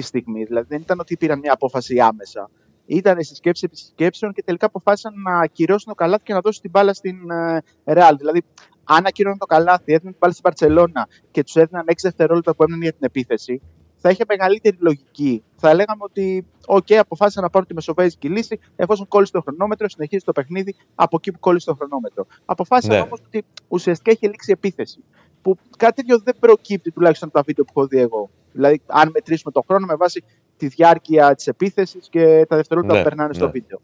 [0.00, 0.44] τη στιγμή.
[0.44, 2.50] Δηλαδή δεν ήταν ότι πήραν μια απόφαση άμεσα.
[2.86, 6.62] Ήταν στη σκέψη επί σκέψεων και τελικά αποφάσισαν να ακυρώσουν το καλάθι και να δώσουν
[6.62, 8.12] την μπάλα στην ε, Real.
[8.18, 8.42] Δηλαδή,
[8.84, 12.62] αν ακυρώνουν το καλάθι, έδιναν την μπάλα στην Παρσελώνα και τους έδιναν 6 δευτερόλεπτα που
[12.62, 13.60] έμειναν για την επίθεση,
[13.96, 15.42] θα θα είχε μεγαλύτερη λογική.
[15.56, 20.24] Θα λέγαμε ότι, OK, αποφάσισα να πάρω τη μεσοβέζικη λύση, εφόσον κόλλησε το χρονόμετρο, συνεχίζει
[20.24, 22.26] το παιχνίδι από εκεί που κόλλησε το χρονόμετρο.
[22.44, 23.00] Αποφάσισα Ναι.
[23.00, 25.04] όμως ότι ουσιαστικά έχει λήξει η επίθεση.
[25.46, 28.30] Που κάτι τέτοιο δεν προκύπτει τουλάχιστον από τα βίντεο που έχω δει εγώ.
[28.52, 30.24] Δηλαδή, αν μετρήσουμε τον χρόνο με βάση
[30.56, 33.50] τη διάρκεια της επίθεσης και τα δευτερόλεπτα Ναι, που περνάνε στο ναι.
[33.50, 33.80] βίντεο.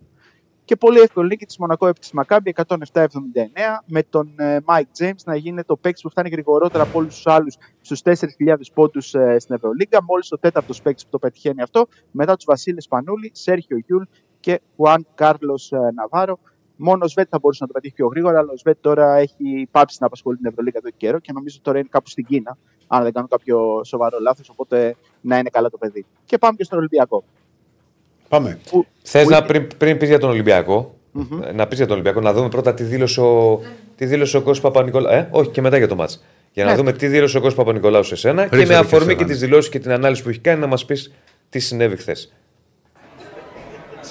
[0.65, 3.07] Και πολύ εύκολη νίκη της Μονακό επί της Μακάμπη 107-79
[3.87, 7.27] με τον ε, Mike James να γίνει το παίκτη που φτάνει γρηγορότερα από όλους τους
[7.27, 10.03] άλλους στους 4.000 πόντους ε, στην Ευρωλίγκα.
[10.03, 14.03] Μόλις ο τέταρτος παίκτη που το πετυχαίνει αυτό, μετά τους Βασίλη Σπανούλη, Σέρχιο Γιούλ
[14.41, 15.61] και Χουάν Κάρλο
[15.95, 16.39] Ναβάρο.
[16.77, 19.69] Μόνο ο Σβέτ θα μπορούσε να το πετύχει πιο γρήγορα, αλλά ο Σβέτ τώρα έχει
[19.71, 22.57] πάψει να απασχολεί την Ευρωλίγα εδώ και καιρό και νομίζω τώρα είναι κάπου στην Κίνα,
[22.87, 24.49] αν δεν κάνω κάποιο σοβαρό λάθος.
[24.49, 26.05] Οπότε να είναι καλά το παιδί.
[26.25, 27.25] Και πάμε και στον Ολυμπιακό.
[28.29, 28.59] Πάμε.
[28.71, 31.43] Που, Θες που να είχε- πριν, πριν πεις για τον Ολυμπιακό, Μμμ.
[31.43, 33.61] ε, να πεις για τον Ολυμπιακό, να δούμε πρώτα τι δήλωσε ο,
[33.97, 35.13] τι δήλωσε ο Κώστας Παπα-Νικολάου.
[35.15, 36.25] Ε, όχι και μετά για το μάτς.
[36.53, 36.77] Για να Ναι.
[36.77, 39.11] δούμε τι δήλωσε ο Κώστας Παπα-Νικολάου σε σένα και Ρίξε με το και αφορμή σε
[39.13, 39.31] και μένα.
[39.33, 41.13] τις δηλώσεις και την ανάλυση που έχει κάνει να μας πεις
[41.49, 42.33] τι συνέβη χθες.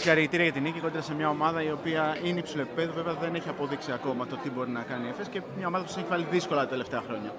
[0.02, 2.92] Συγχαρητήρια για την νίκη κόντρα σε μια ομάδα η οποία είναι υψηλό επίπεδο.
[2.94, 5.84] Βέβαια δεν έχει αποδείξει ακόμα το τι μπορεί να κάνει η ΕΦΕΣ και μια ομάδα
[5.84, 7.32] που σας έχει βάλει δύσκολα τα τελευταία χρόνια.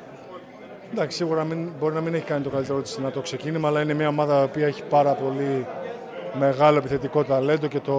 [0.93, 3.95] Εντάξει, σίγουρα μην, μπορεί να μην έχει κάνει το καλύτερο της δυνατό ξεκίνημα, αλλά είναι
[3.95, 5.67] μια ομάδα η οποία έχει πάρα πολύ
[6.39, 7.97] μεγάλο επιθετικό ταλέντο και το,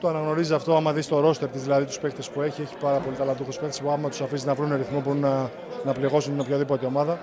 [0.00, 2.62] το αναγνωρίζει αυτό άμα δεις το ρόστερ της, δηλαδή τους παίχτε που έχει.
[2.62, 5.50] Έχει πάρα πολύ ταλαντούχους παίχτε που άμα τους αφήσεις να βρουν ρυθμό μπορούν να,
[5.84, 7.18] να πληγώσουν την οποιαδήποτε ομάδα.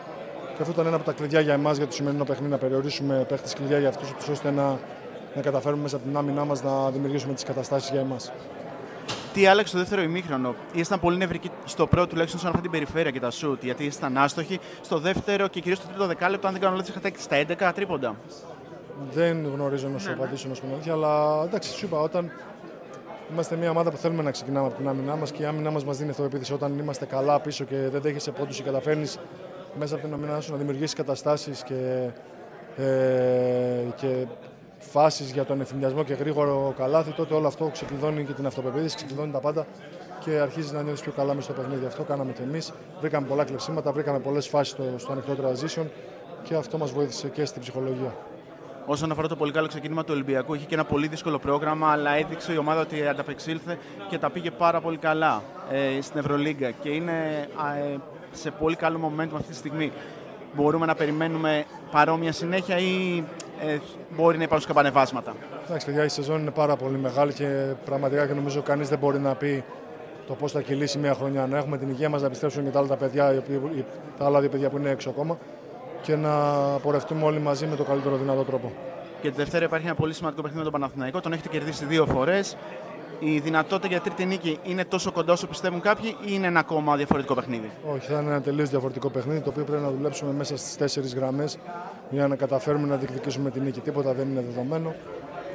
[0.55, 3.25] Και αυτό ήταν ένα από τα κλειδιά για εμάς για το σημερινό παιχνίδι, να περιορίσουμε
[3.27, 4.79] παίχτε κλειδιά για αυτούς, ώστε να,
[5.35, 8.31] να καταφέρουμε μέσα από την άμυνά μας να δημιουργήσουμε τις καταστάσεις για εμάς.
[9.33, 13.11] Τι άλλαξε το δεύτερο ημίχρονο; Ήσταν πολύ νευρικοί στο πρώτο τουλάχιστον σε αυτή την περιφέρεια
[13.11, 14.59] και τα σουτ, γιατί ήσταν άστοχοι.
[14.81, 17.35] Στο δεύτερο και κυρίως στο τρίτο δεκάλεπτο, αν δεν κάνω λάθος, είχατε στα
[17.69, 18.15] 11 τρίποντα.
[19.13, 22.31] Δεν γνωρίζω να σου απαντήσω να σου πω την αλήθεια, αλλά εντάξει, σου είπα, όταν
[23.31, 25.85] είμαστε μια ομάδα που θέλουμε να ξεκινάμε από την άμυνά μας και η άμυνά μας
[25.85, 26.53] μας δίνει αυτοεπίθεση.
[26.53, 29.19] Όταν είμαστε καλά πίσω και δεν δέχεσαι πόντους και καταφέρνεις
[29.79, 32.09] μέσα από την άμυνά σου να δημιουργήσεις καταστάσεις και,
[32.77, 32.85] ε,
[33.95, 34.25] και
[34.91, 39.31] φάσεις για τον ευθυνιασμό και γρήγορο καλάθι, τότε όλο αυτό ξεκλειδώνει και την αυτοπεποίθηση, ξεκλειδώνει
[39.31, 39.65] τα πάντα
[40.19, 41.85] και αρχίζει να νιώθεις πιο καλά μέσα στο παιχνίδι.
[41.85, 42.73] Αυτό κάναμε και εμείς.
[42.99, 45.85] Βρήκαμε πολλά κλεψίματα, βρήκαμε πολλές φάσεις στο, στο ανοιχτό transition
[46.43, 48.15] και αυτό μας βοήθησε και στην ψυχολογία.
[48.85, 52.11] Όσον αφορά το πολύ καλό ξεκίνημα του Ολυμπιακού, είχε και ένα πολύ δύσκολο πρόγραμμα, αλλά
[52.11, 53.77] έδειξε η ομάδα ότι ανταπεξήλθε
[54.09, 57.99] και τα πήγε πάρα πολύ καλά ε, στην Ευρωλίγκα και είναι α, ε,
[58.31, 59.91] σε πολύ καλό momentum αυτή τη στιγμή.
[60.55, 63.23] Μπορούμε να περιμένουμε παρόμοια συνέχεια ή
[63.61, 63.77] ε,
[64.15, 65.33] μπορεί να υπάρξουν καμπανεβάσματα.
[65.65, 69.19] Εντάξει, παιδιά, η σεζόν είναι πάρα πολύ μεγάλη και πραγματικά και νομίζω κανείς δεν μπορεί
[69.19, 69.63] να πει
[70.27, 71.47] το πώς θα κυλήσει μια χρονιά.
[71.47, 73.85] Να έχουμε την υγεία μας, να επιστρέψουν και τα άλλα τα παιδιά, οι οποίοι- οι-
[74.17, 75.37] τα άλλα δύο παιδιά που είναι έξω ακόμα
[76.01, 76.31] και να
[76.81, 78.71] πορευτούμε όλοι μαζί με το καλύτερο δυνατό τρόπο.
[79.21, 81.19] Και τη Δευτέρα υπάρχει ένα πολύ σημαντικό παιχνίδι με τον Παναθηναϊκό.
[81.21, 82.57] Τον έχετε κερδίσει δύο φορές.
[83.27, 86.95] Η δυνατότητα για τρίτη νίκη είναι τόσο κοντά όσο πιστεύουν κάποιοι, ή είναι ένα ακόμα
[86.95, 90.57] διαφορετικό παιχνίδι; Όχι, θα είναι ένα τελείως διαφορετικό παιχνίδι το οποίο πρέπει να δουλέψουμε μέσα
[90.57, 91.57] στις τέσσερις γραμμές
[92.09, 93.79] για να καταφέρουμε να διεκδικήσουμε την νίκη.
[93.79, 94.95] Τίποτα δεν είναι δεδομένο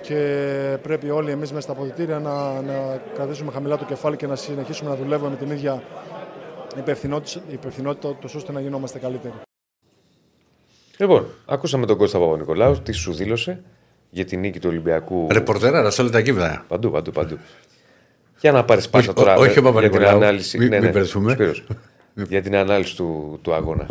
[0.03, 4.37] και πρέπει όλοι εμείς μέσα στα αποδητήρια να, να κρατήσουμε χαμηλά το κεφάλι και να
[4.37, 5.83] συνεχίσουμε να δουλεύουμε με την ίδια
[6.79, 9.35] υπευθυνότητα, υπευθυνότητα τόσο ώστε να γινόμαστε καλύτεροι.
[10.97, 13.63] Λοιπόν, ακούσαμε τον Κώστα Παπα-Νικολάου, τι σου δήλωσε
[14.11, 15.27] για την νίκη του Ολυμπιακού.
[15.31, 16.65] Ρεπορτέρα, σε όλα τα κύβδα.
[16.69, 17.39] Παντού, παντού, παντού.
[18.41, 19.33] Για να πάρεις πάσα Όχι, τώρα.
[19.35, 20.17] όχι ο για την Παπα-Νικολάου.
[20.17, 20.59] ανάλυση.
[20.59, 21.33] Μην- ναι, μην ναι, μπερδευτούμε.
[21.33, 21.65] Σπύρος.
[22.15, 23.87] για την ανάλυση του, του αγώνα.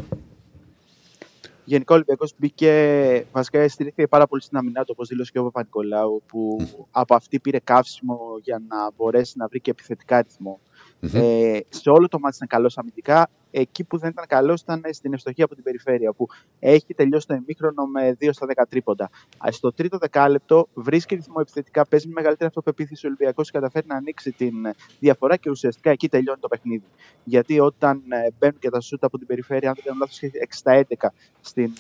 [1.66, 3.26] Γενικά ο Ολυμπιακός μπήκε.
[3.32, 6.58] Βασικά στηρίχθηκε πάρα πολύ στην αμυνά του, όπως δήλωσε και ο Παπα-Νικολάου, που
[6.91, 10.60] από αυτή πήρε καύσιμο για να μπορέσει να βρει και επιθετικά ρυθμό.
[11.01, 13.30] Ε, σε όλο το μάτι ήταν καλός αμυντικά.
[13.51, 16.27] Εκεί που δεν ήταν καλός ήταν στην ευστοχία από την περιφέρεια, που
[16.59, 19.09] έχει τελειώσει το ημίχρονο με 2 στα 10 τρίποντα.
[19.38, 23.85] Α, Στο τρίτο δεκάλεπτο βρίσκει ρυθμό επιθετικά, παίζει με μεγαλύτερη αυτοπεποίθηση ο Ολυμπιακός και καταφέρει
[23.88, 24.53] να ανοίξει την
[24.99, 26.84] διαφορά και ουσιαστικά εκεί τελειώνει το παιχνίδι.
[27.23, 30.34] Γιατί όταν ε, μπαίνουν και τα σούτα από την περιφέρεια, αν δεν κάνω λάθος, έχει
[30.39, 31.07] 6 στα 11
[31.41, 31.71] στην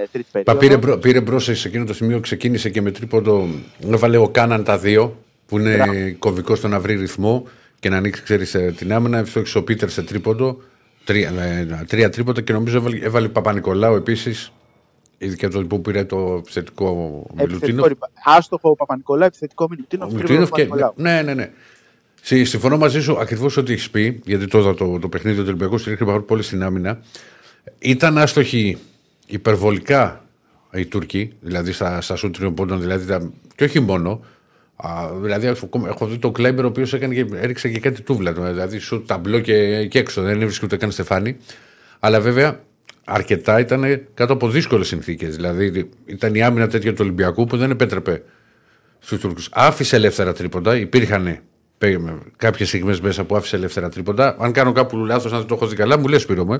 [0.00, 0.58] ε, τρίτη Πα, περίοδο.
[0.58, 3.48] πήρε, μπρο, πήρε μπρος σε εκείνο το σημείο, ξεκίνησε και με τρίποντο.
[3.80, 7.46] Έβαλε ο Κάναν τα δύο, που είναι κομβικό στο να βρει ρυθμό
[7.84, 9.18] και να ανοίξει ξέρεις, ε, την άμυνα.
[9.18, 10.58] Ευστόχησε ο Πίτερς σε τρίποντο.
[11.04, 14.52] Τρία, ε, τρία τρίποντα και νομίζω έβαλε, έβαλε Παπα-Νικολάου επίσης.
[15.18, 16.86] Ειδικά το που πήρε το επιθετικό
[17.30, 17.86] Επιθετικό Μιλουτίνο.
[17.86, 20.04] ρηπα- Άστοχο ο Παπα-Νικολάου, επιθετικό Μιλουτίνο.
[20.04, 20.68] Ο Μιλουτίνοφ και.
[20.96, 21.50] Ναι, ναι, ναι.
[22.22, 25.78] Συ- Συμφωνώ μαζί σου ακριβώς ό,τι έχεις πει, γιατί τώρα το, το παιχνίδι του Ολυμπιακού
[25.78, 27.00] στηρίχθηκε πάρα πολύ στην άμυνα.
[27.78, 28.78] Ήταν άστοχοι
[29.26, 30.24] υπερβολικά
[30.72, 34.20] οι Τούρκοι, δηλαδή στα, στα σουτ τριών πόντων, δηλαδή, τα- και όχι μόνο.
[34.76, 36.92] Α, δηλαδή, έχω, έχω δει τον Κλέμπερ ο οποίος
[37.34, 38.32] έριξε και κάτι τούβλα.
[38.32, 40.22] Δηλαδή, σουτ ταμπλό και, και έξω.
[40.22, 41.36] Δεν έβρισκε ούτε καν στεφάνι.
[42.00, 42.60] Αλλά βέβαια,
[43.04, 45.34] αρκετά ήταν κάτω από δύσκολες συνθήκες.
[45.36, 48.22] Δηλαδή, ήταν η άμυνα τέτοια του Ολυμπιακού που δεν επέτρεπε
[48.98, 49.48] στους Τούρκους.
[49.52, 50.76] Άφησε ελεύθερα τρίποντα.
[50.76, 51.38] Υπήρχαν
[52.36, 54.36] κάποιες στιγμές μέσα που άφησε ελεύθερα τρίποντα.
[54.38, 56.52] Αν κάνω κάπου λάθος, αν δεν το έχω δει καλά, μου λες Σπύρο μου.
[56.54, 56.58] ε.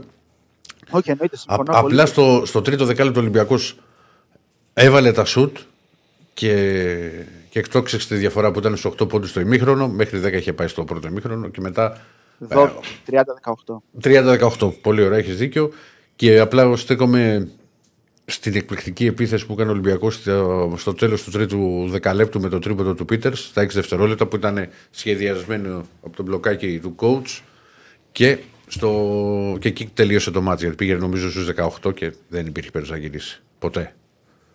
[0.90, 1.78] Όχι, εννοείται, Α, συμφωνώ πολύ.
[1.78, 3.78] απλά στο, στο τρίτο δεκάλεπτο Ολυμπιακός
[4.74, 5.56] έβαλε τα σουτ
[6.34, 7.10] και,
[7.54, 9.88] και εκτόξευσε τη διαφορά που ήταν στους 8 πόντους στο ημίχρονο.
[9.88, 12.00] Μέχρι 10 είχε πάει στο πρώτο ημίχρονο και μετά
[12.38, 13.82] Δο- 30-18.
[14.02, 14.72] 30-18.
[14.80, 15.70] Πολύ ωραία, έχεις δίκιο.
[16.16, 17.48] Και απλά στέκομαι
[18.24, 22.58] στην εκπληκτική επίθεση που έκανε ο Ολυμπιακός στο, στο τέλος του τρίτου δεκαλέπτου με το
[22.58, 27.40] τρίποντο του Πίτερς στα 6 δευτερόλεπτα που ήταν σχεδιασμένο από τον μπλοκάκι του coach.
[28.12, 30.60] Και, στο, και εκεί τελείωσε το μάτι.
[30.60, 31.48] Γιατί πήγαινε νομίζω στους
[31.82, 33.42] 18 και δεν υπήρχε περίπτωση να γυρίσει.
[33.58, 33.94] Ποτέ.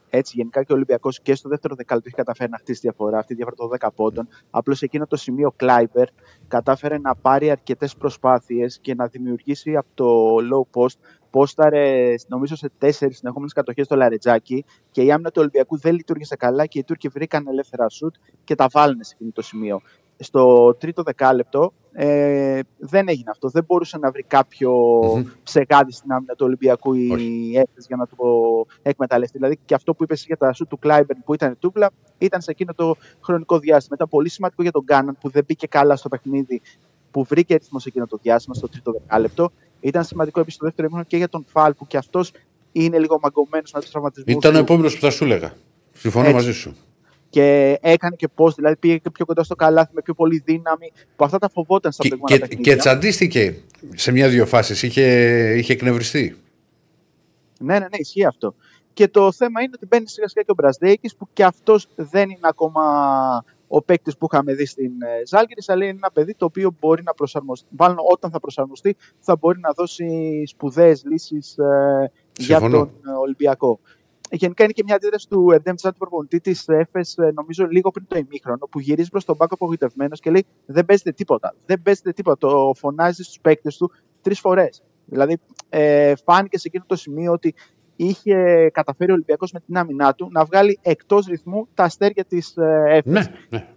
[0.10, 3.36] Έτσι, γενικά και ο Ολυμπιακός και στο δεύτερο δεκάλεπτο έχει καταφέρει να χτίσει διαφορά, αυτή
[3.36, 4.28] τη διαφορά των 10 πόντων.
[4.50, 6.08] Απλώς σε εκείνο το σημείο ο Κλάιμπερ
[6.48, 10.98] κατάφερε να πάρει αρκετές προσπάθειες και να δημιουργήσει από το low post.
[11.30, 16.36] Πόσταρε, νομίζω, σε τέσσερις συνεχόμενες κατοχές στο Λαρετζάκι και η άμυνα του Ολυμπιακού δεν λειτουργήσε
[16.36, 19.82] καλά και οι Τούρκοι βρήκαν ελεύθερα σουτ και τα βάλανε σε εκείνο το σημείο.
[20.20, 23.50] Στο τρίτο δεκάλεπτο ε, δεν έγινε αυτό.
[23.50, 24.72] Δεν μπορούσε να βρει κάποιο
[25.44, 28.16] ψεγάδι στην άμυνα του Ολυμπιακού η Έφες για να το
[28.82, 29.38] εκμεταλλευτεί.
[29.38, 32.52] Δηλαδή και αυτό που είπες για τα σου του Κλάιμπερν που ήταν τούβλα ήταν σε
[32.52, 33.96] εκείνο το χρονικό διάστημα.
[33.96, 36.62] Ήταν πολύ σημαντικό για τον Γκάναν που δεν μπήκε καλά στο παιχνίδι,
[37.12, 39.52] που βρήκε ρυθμό σε εκείνο το διάστημα, στο τρίτο δεκάλεπτο.
[39.80, 42.32] Ήταν σημαντικό επίσης στο δεύτερο ημίχρονο και για τον Φάλ που και αυτός
[42.72, 44.34] είναι λίγο μαγκωμένος με τους τραυματισμούς.
[44.34, 45.54] Ήταν ο επόμενος που θα σου έλεγα.
[45.92, 46.36] Συμφωνώ Έτσι.
[46.36, 46.76] μαζί σου.
[47.30, 50.92] Και έκανε και πώ, δηλαδή πήγε και πιο κοντά στο καλάθι με πιο πολύ δύναμη,
[51.16, 52.74] που αυτά τα φοβόταν στα Και, προηγούμενα και, παιχνίδια.
[52.74, 53.56] και τσαντίστηκε
[53.96, 54.84] σε μια-δύο φάσεις.
[54.84, 55.04] Είχε,
[55.58, 56.38] είχε εκνευριστεί.
[57.60, 58.56] Ναι, ναι, ναι, ισχύει αυτό.
[58.94, 62.30] Και το θέμα είναι ότι μπαίνει σιγά σιγά και ο Μπρασδέκη, που και αυτός δεν
[62.30, 62.84] είναι ακόμα
[63.68, 67.04] ο παίκτης που είχαμε δει στην ε, Ζάλγκη, αλλά είναι ένα παιδί το οποίο μπορεί
[67.04, 67.68] να προσαρμοστεί.
[67.78, 71.56] Μάλλον όταν θα προσαρμοστεί, θα μπορεί να δώσει σπουδαίες λύσεις
[72.38, 72.78] για Συμφωνώ.
[72.78, 73.80] τον ε, Ολυμπιακό.
[74.32, 77.92] Γενικά είναι και μια αντίδραση του Ερντέμ Τσάτ, του προπονητή της ΕΦΕΣ, ε, νομίζω λίγο
[77.92, 81.56] πριν το ημίχρονο, που γυρίζει προς τον Μπάκο απογοητευμένος και λέει: Δεν παίζετε τίποτα.
[81.66, 82.48] Δεν παίζετε τίποτα.
[82.48, 83.92] Το φωνάζει στους παίκτες του
[84.22, 84.84] τρεις φορές.
[85.06, 85.38] Δηλαδή,
[85.70, 87.54] ε, φάνηκε σε εκείνο το σημείο ότι
[87.96, 92.58] είχε καταφέρει ο Ολυμπιακός με την άμυνά του να βγάλει εκτός ρυθμού τα αστέρια της
[92.58, 93.28] ε, ΕΦΕΣ.
[93.28, 93.68] Ναι, ναι.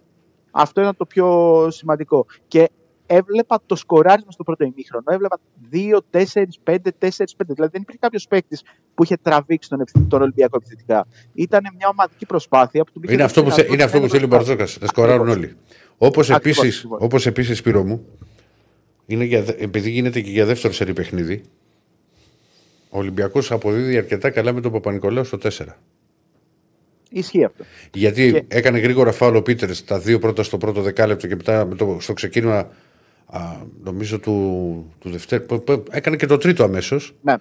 [0.50, 2.26] Αυτό ήταν το πιο σημαντικό.
[2.48, 2.70] Και
[3.16, 5.04] έβλεπα το σκοράρισμα στο πρώτο ημίχρονο.
[5.08, 5.38] Έβλεπα
[5.72, 6.22] 2, 4,
[6.64, 7.54] 5, 4, 5.
[7.54, 8.62] Δηλαδή δεν υπήρχε κάποιος παίκτης
[8.94, 11.06] που είχε τραβήξει τον, ευθυ- τον Ολυμπιακό επιθετικά.
[11.34, 14.04] Ήταν μια ομαδική προσπάθεια που του μπήκε Είναι αυτό, που, θε- δυνατότητα είναι αυτό που
[14.04, 14.54] ένα θέλει ο μπροστά.
[14.54, 14.80] Μπαρτζόκα.
[14.80, 15.44] Να σκοράρουν Ακριβώς.
[15.50, 15.56] όλοι.
[15.98, 16.98] Όπως Ακριβώς, επίση, ακριβώς.
[17.02, 18.06] όπως επίσης, Σπύρο μου,
[19.06, 21.42] είναι για, δε- επειδή γίνεται και για δεύτερο σερή παιχνίδι,
[22.90, 25.48] ο Ολυμπιακός αποδίδει αρκετά καλά με τον Παπα-Νικολάου στο 4.
[27.10, 27.64] Ισχύει αυτό.
[27.94, 31.64] Γιατί Και- έκανε γρήγορα φάουλ ο Πίτερς τα δύο πρώτα στο πρώτο δεκάλεπτο και μετά
[31.64, 32.68] με το, στο ξεκίνημα
[33.32, 35.44] α, νομίζω του, του δευτέρου.
[35.44, 37.34] που- που- Έκανε και το τρίτο αμέσως Ναι.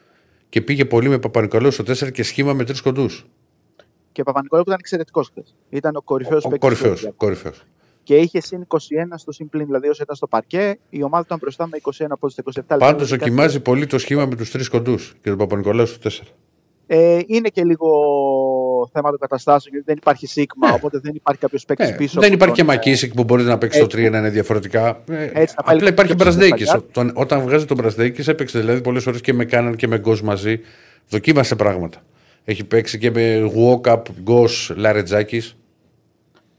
[0.50, 3.26] και πήγε πολύ με Παπα-Νικολάου στο 4 και σχήμα με τρεις κοντούς.
[4.12, 5.56] Και ο Παπα-Νικολάου που ήταν εξαιρετικός χθες.
[5.70, 6.68] Ήταν ο κορυφαίος Ο παίκτης.
[6.80, 7.10] κορυφαίος.
[7.16, 7.64] Κορυφαίος.
[8.04, 9.66] Και είχε συν 21 στο συμπλήν.
[9.66, 12.78] Δηλαδή όσο ήταν στο παρκέ, η ομάδα ήταν μπροστά με 21 από τι 27 λεπτά.
[12.92, 16.28] Πάντως Δηλαδή, δοκιμάζει πολύ το σχήμα με τους τρεις κοντούς και τον Παπα-Νικολάου στο 4.
[16.94, 17.88] Ε, είναι και λίγο
[18.94, 22.20] θέμα των καταστάσεων, γιατί δεν υπάρχει σίγμα, οπότε δεν υπάρχει κάποιος παίκτης Ναι, πίσω.
[22.20, 23.98] δεν από υπάρχει και τον, ε, Μακίσικ που μπορεί να παίξει το έτσι.
[24.08, 24.88] 3 να είναι διαφορετικά.
[25.10, 26.64] Ε, Έτσι, να πάλι απλά υπάρχει και Μπρασδέκη.
[26.64, 26.84] ψηλά.
[27.14, 30.60] Όταν βγάζει τον Μπρασδέκη, έπαιξε δηλαδή πολλές φορέ και με Κάναν και με Γκος μαζί.
[31.10, 32.02] Δοκίμασε πράγματα.
[32.44, 35.56] Έχει παίξει και με Walkup, Γκος, Λαρετζάκης.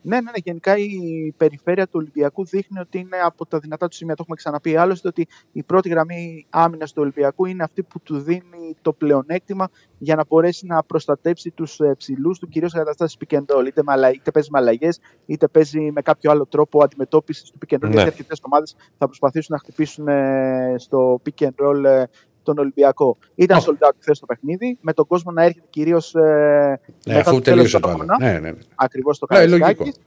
[0.04, 3.94] Ναι, ναι, ναι, γενικά η περιφέρεια του Ολυμπιακού δείχνει ότι είναι από τα δυνατά του
[3.96, 4.14] σημεία.
[4.14, 8.18] Το έχουμε ξαναπεί άλλωστε ότι η πρώτη γραμμή άμυνας του Ολυμπιακού είναι αυτή που του
[8.18, 9.68] δίνει το πλεονέκτημα
[9.98, 13.66] για να μπορέσει να προστατέψει τους ψηλούς του, κυρίως σε καταστάσει pick and roll.
[13.66, 14.88] Είτε, με αλλα- είτε παίζει με αλλαγέ,
[15.26, 17.80] είτε παίζει με κάποιο άλλο τρόπο αντιμετώπισης του pick and roll.
[17.80, 17.88] Ναι.
[17.92, 22.04] Γιατί αρκετέ ομάδες θα προσπαθήσουν να χτυπήσουν ε, στο pick and roll ε,
[22.42, 23.16] τον Ολυμπιακό.
[23.34, 23.62] Ήταν Oh.
[23.62, 26.14] sold out χθες το παιχνίδι, με τον κόσμο να έρχεται κυρίως.
[26.14, 28.04] Ε, Ναι, αφού τελείωσε το άλλο.
[28.20, 28.52] Ναι, ναι, ναι.
[28.74, 29.78] Ακριβώς το Ναι, Καραϊσκάκης.
[29.78, 29.98] λογικό.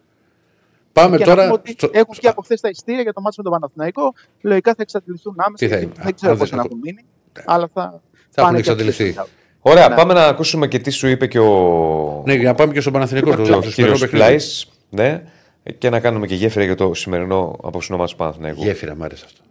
[0.94, 1.42] Πάμε Και να τώρα.
[1.44, 4.14] πούμε ότι στο- έχουν βγει από χθες τα ειστήρια για το μάτσο με τον Παναθηναϊκό.
[4.42, 5.66] Λογικά θα εξαντληθούν άμεσα.
[5.66, 7.06] Τι θα γιατί είναι, Δεν ξέρω αν πώς δεν θα έχω- έχουν μείνει.
[7.46, 7.82] Αλλά θα.
[7.82, 9.10] Θα έχουν πάνε και εξαντληθεί.
[9.20, 9.32] αυτοί.
[9.62, 9.96] Ωραία, Ναι.
[9.96, 12.94] πάμε να ακούσουμε και τι σου είπε και ο, Ναι, για να πάμε και στον
[12.94, 13.30] Παναθηνικό.
[13.30, 14.16] και Το, ο το σημερινό κύριος παιχνίδι.
[14.26, 15.24] Πλάης, ναι,
[15.78, 18.62] και να κάνουμε και γέφυρα για το σημερινό απόψινό μας Παναθηναϊκού.
[18.64, 19.42] Γέφυρα, μ' άρεσε αυτό.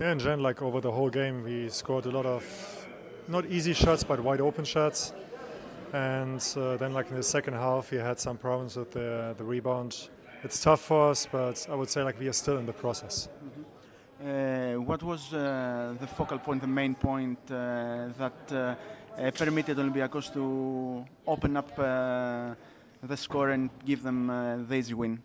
[0.00, 2.44] Yeah, in general, like over the whole game, we scored a lot of
[3.28, 5.12] not easy shots, but wide open shots.
[5.92, 9.44] And uh, then, like in the second half, we had some problems with the, the
[9.44, 10.08] rebound.
[10.42, 13.28] It's tough for us, but I would say like we are still in the process.
[14.20, 18.74] Uh, what was uh, the focal point, the main point uh, that uh,
[19.16, 22.54] uh, permitted Olympiacos to open up uh,
[23.00, 25.22] the score and give them uh, the easy win?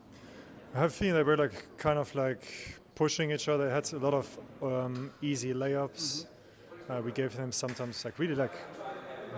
[0.75, 3.69] I have a feeling they were like kind of like pushing each other.
[3.69, 4.27] Had a lot of
[4.61, 6.25] um, easy layups.
[6.89, 8.55] Uh, we gave them sometimes like really like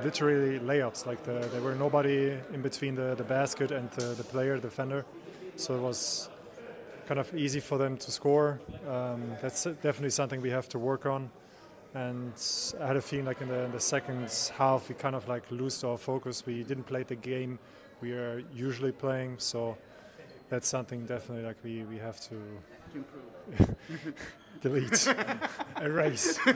[0.04, 1.06] literally layups.
[1.06, 4.70] Like the, there were nobody in between the, the basket and the, the player, the
[4.70, 5.06] defender.
[5.58, 6.28] So it was
[7.06, 8.60] kind of easy for them to score.
[8.90, 11.30] Um, that's definitely something we have to work on.
[11.94, 12.34] And
[12.82, 14.28] I had a feeling like in the, in the second
[14.58, 16.48] half we kind of like lost our focus.
[16.48, 17.60] We didn't play the game
[18.02, 19.78] we are usually playing, so
[20.50, 22.36] that's something definitely like we, we have to
[24.62, 25.08] delete,
[25.82, 26.40] erase.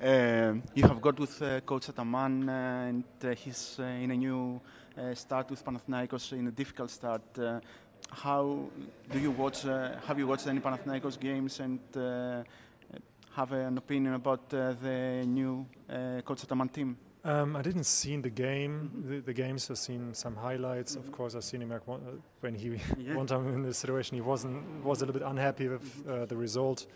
[0.00, 0.50] Yeah.
[0.50, 4.16] Um, you have got with uh, Coach Ataman, uh, and uh, he's uh, in a
[4.16, 4.60] new
[4.96, 7.22] uh, start with Panathinaikos in a difficult start.
[7.36, 7.58] Uh,
[8.10, 8.60] how
[9.10, 9.66] do you watch?
[9.66, 12.44] Uh, have you watched any Panathinaikos games and uh,
[13.34, 16.96] have an opinion about uh, the new uh, Coach Ataman team?
[17.28, 19.70] Um, I didn't see the game, the, the games.
[19.70, 20.96] I've seen some highlights.
[20.96, 22.68] Of course, I've seen him like one, uh, when he
[22.98, 23.14] Yeah.
[23.20, 26.36] one time in this situation he wasn't was a little bit unhappy with uh, the
[26.36, 26.86] result.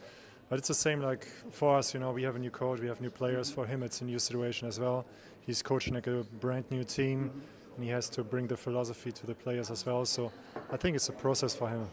[0.49, 1.93] But it's the same like for us.
[1.93, 3.51] You know, we have a new coach, we have new players.
[3.51, 5.05] For him, it's a new situation as well.
[5.47, 7.31] He's coaching like a brand new team,
[7.75, 10.07] and he has to bring the philosophy to the players as well.
[10.07, 10.33] So
[10.71, 11.87] I think it's a process for him.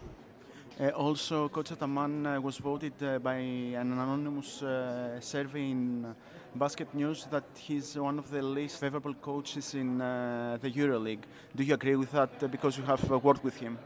[0.80, 6.14] Uh, also, Coach Ataman uh, was voted uh, by an anonymous uh, survey in uh,
[6.56, 11.24] Basket News that he's one of the least favorable coaches in uh, the EuroLeague.
[11.56, 13.78] Do you agree with that uh, because you have uh, worked with him?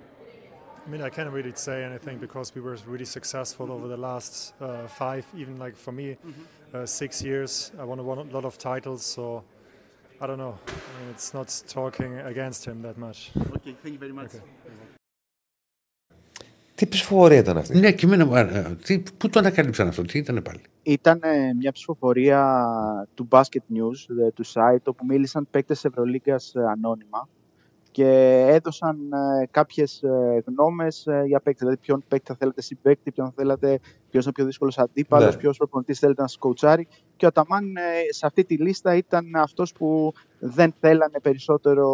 [0.86, 4.54] I mean, I can't really say anything because we were really successful over the last
[4.60, 6.18] uh, five, even like for me,
[6.74, 7.72] uh, six years.
[7.80, 9.44] I won a won a lot of titles, so
[10.20, 10.58] I don't know.
[10.68, 13.32] I mean, it's not talking against him that much.
[13.56, 14.32] Okay, thank you very much.
[16.76, 20.18] Τι ψηφοφορία ήταν αυτή; Ναι, και εμένα, ε, ε, τι, πού το ανακάλυψαν αυτό, τι
[20.18, 22.68] ήταν πάλι; Ήταν ε, μια ψηφοφορία
[23.14, 27.28] του Basket News, ε, του site, όπου μίλησαν παίκτες Ευρωλίγκας ε, ανώνυμα
[27.94, 28.08] και
[28.50, 28.98] έδωσαν
[29.42, 31.60] ε, κάποιες ε, γνώμες ε, για παίκτες.
[31.60, 33.80] Δηλαδή, ποιον παίκτη θα θέλατε εσύ παίκτη, ποιον θα θέλατε,
[34.10, 35.42] ποιος είναι ο πιο δύσκολος αντίπαλος, Ναι.
[35.42, 36.88] ποιος προπονητής θέλετε να σας κοουτσάρει.
[37.16, 41.86] Και ο Ταμάν ε, σε αυτή τη λίστα ήταν αυτός που δεν θέλανε περισσότερο,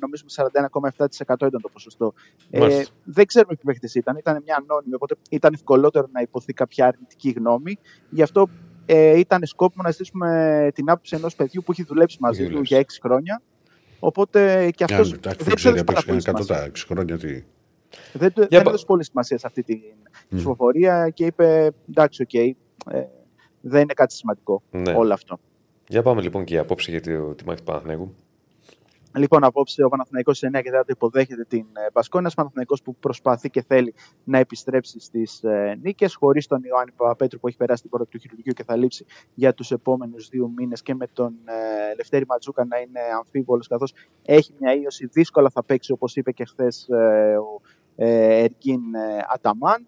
[0.00, 2.12] νομίζω με 41,7% ήταν το ποσοστό.
[2.50, 2.92] Ε, Μάλιστα.
[3.04, 7.30] δεν ξέρουμε ποιοι παίχτε ήταν, ήταν μια ανώνυμη, οπότε ήταν ευκολότερο να υποθεί κάποια αρνητική
[7.30, 7.78] γνώμη.
[8.10, 8.48] Γι' αυτό
[8.86, 12.52] ε, ήταν σκόπιμο να ζητήσουμε την άποψη ενός παιδιού που έχει δουλέψει μαζί Έχει του
[12.52, 12.74] δουλέψει.
[12.74, 13.42] για 6 χρόνια.
[14.06, 16.58] Οπότε και αυτός Αν, εντάξει, δεν δεν του ξέρεις έδωσε πάρα από πολύ 100 σημασίας.
[16.58, 17.42] τα 6 χρόνια τι.
[18.12, 19.80] Δεν, του- Για δεν πα- έδωσε πολύ σημασία σε αυτή την
[20.34, 22.54] ψηφοφορία και είπε εντάξει, οκ, ε,
[23.60, 24.92] δεν είναι κάτι σημαντικό Ναι.
[24.92, 25.38] όλο αυτό.
[25.88, 28.14] Για πάμε λοιπόν και η απόψη για τη, τη μάχη του Παναθηναίκου.
[29.16, 32.20] Λοιπόν, απόψε ο Παναθηναϊκός σε 9 και 4 υποδέχεται την ε, Μπασκόνια.
[32.20, 37.38] Ένας Παναθηναϊκός που προσπαθεί και θέλει να επιστρέψει στις ε, νίκες, χωρίς τον Ιωάννη Παπαπέτρου
[37.40, 39.04] που έχει περάσει την πόρτα του χειρουργείου και θα λείψει
[39.34, 43.94] για τους επόμενους δύο μήνες και με τον ε, Λευτέρη Ματζούκα να είναι αμφίβολος, καθώς
[44.22, 45.06] έχει μια ίωση.
[45.06, 46.88] Δύσκολα θα παίξει, όπως είπε και χθες
[47.40, 47.60] ο
[47.96, 49.86] ε, Εργίν ε, Αταμάν.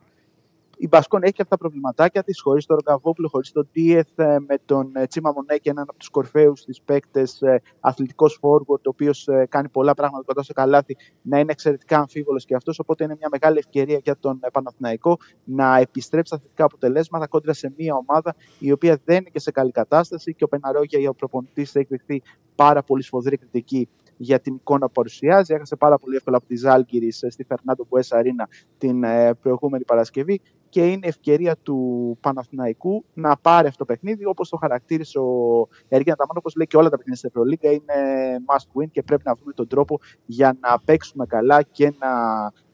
[0.78, 4.39] Η Μπασκόν έχει και αυτά τα προβληματάκια της, χωρίς τον Ρογκαβόπουλο, χωρίς τον Τίεθ, ε,
[4.47, 7.43] με τον ε, Τσίμα Μονέκη, έναν από τους κορφαίου της παίκτες,
[7.81, 12.55] αθλητικός forward, ο οποίος κάνει πολλά πράγματα κοντά στο καλάθι, να είναι εξαιρετικά αμφίβολος και
[12.55, 12.78] αυτός.
[12.78, 17.53] Οπότε είναι μια μεγάλη ευκαιρία για τον ε, Παναθηναϊκό να επιστρέψει στα θετικά αποτελέσματα κόντρα
[17.53, 21.15] σε μια ομάδα η οποία δεν είναι και σε καλή κατάσταση και ο Πεναρόγια, ο
[21.15, 22.23] προπονητής, έχει δεχθεί
[22.55, 25.55] πάρα πολύ σφοδρή κριτική για την εικόνα που παρουσιάζει.
[25.55, 28.48] Έχασε πάρα πολύ εύκολα από τη Ζάλγκυρη στη Φερνάντο Μπουές Αρίνα
[28.78, 34.48] την ε, προηγούμενη Παρασκευή και είναι ευκαιρία του Παναθηναϊκού να πάρει αυτό το παιχνίδι όπως
[34.48, 37.70] το χαρακτήρισε ο Έργινα Ταμάν, όπως λέει και όλα τα παιχνίδια στην Ευρωλίγκα.
[37.70, 42.09] Είναι must win και πρέπει να βρούμε τον τρόπο για να παίξουμε καλά και να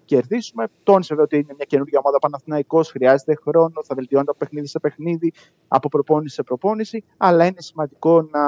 [0.05, 0.69] κερδίσουμε.
[0.83, 4.79] Τόνισε βέβαια ότι είναι μια καινούργια ομάδα Παναθηναϊκός, χρειάζεται χρόνο, θα βελτιώνεται από παιχνίδι σε
[4.79, 5.33] παιχνίδι,
[5.69, 8.41] από προπόνηση σε προπόνηση, αλλά είναι σημαντικό να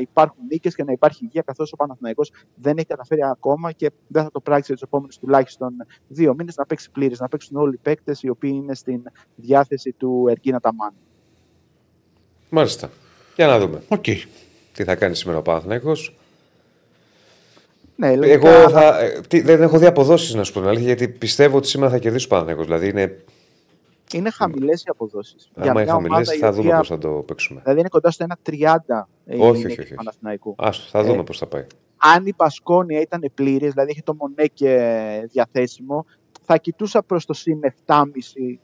[0.00, 4.22] υπάρχουν νίκες και να υπάρχει υγεία, καθώς ο Παναθηναϊκός δεν έχει καταφέρει ακόμα και δεν
[4.22, 5.72] θα το πράξει για τους επόμενους τουλάχιστον
[6.08, 9.02] δύο μήνες να παίξει πλήρης, να παίξουν όλοι οι παίκτες οι οποίοι είναι στην
[9.34, 10.92] διάθεση του Εργκίν Αταμάν.
[12.50, 12.90] Μάλιστα.
[13.36, 14.02] Για να δούμε Οκ.
[14.72, 16.14] τι θα κάνει σήμερα ο Παναθηναίκος.
[18.00, 20.86] Ναι, λογικά, Εγώ θα, ε, τι, δεν έχω δει αποδόσεις να σου πω την αλήθεια,
[20.86, 22.64] γιατί πιστεύω ότι σήμερα θα κερδίσει ο Παναθηναίκος.
[22.64, 23.24] Δηλαδή είναι,
[24.12, 25.50] είναι χαμηλές οι αποδόσεις.
[25.54, 27.60] άμα είναι χαμηλές, θα δούμε πώς θα το παίξουμε.
[27.62, 29.94] Δηλαδή είναι κοντά στο 1,30 η Όχι, νίκη όχι, του όχι.
[29.94, 30.54] Παναθηναϊκού.
[30.58, 31.66] Άστο, θα δούμε Ε, πώς θα πάει.
[31.96, 34.78] αν η Πασκόνια ήταν πλήρης, δηλαδή είχε το Μονέκε
[35.32, 36.06] διαθέσιμο,
[36.42, 38.04] θα κοιτούσα προς το συν 7,5,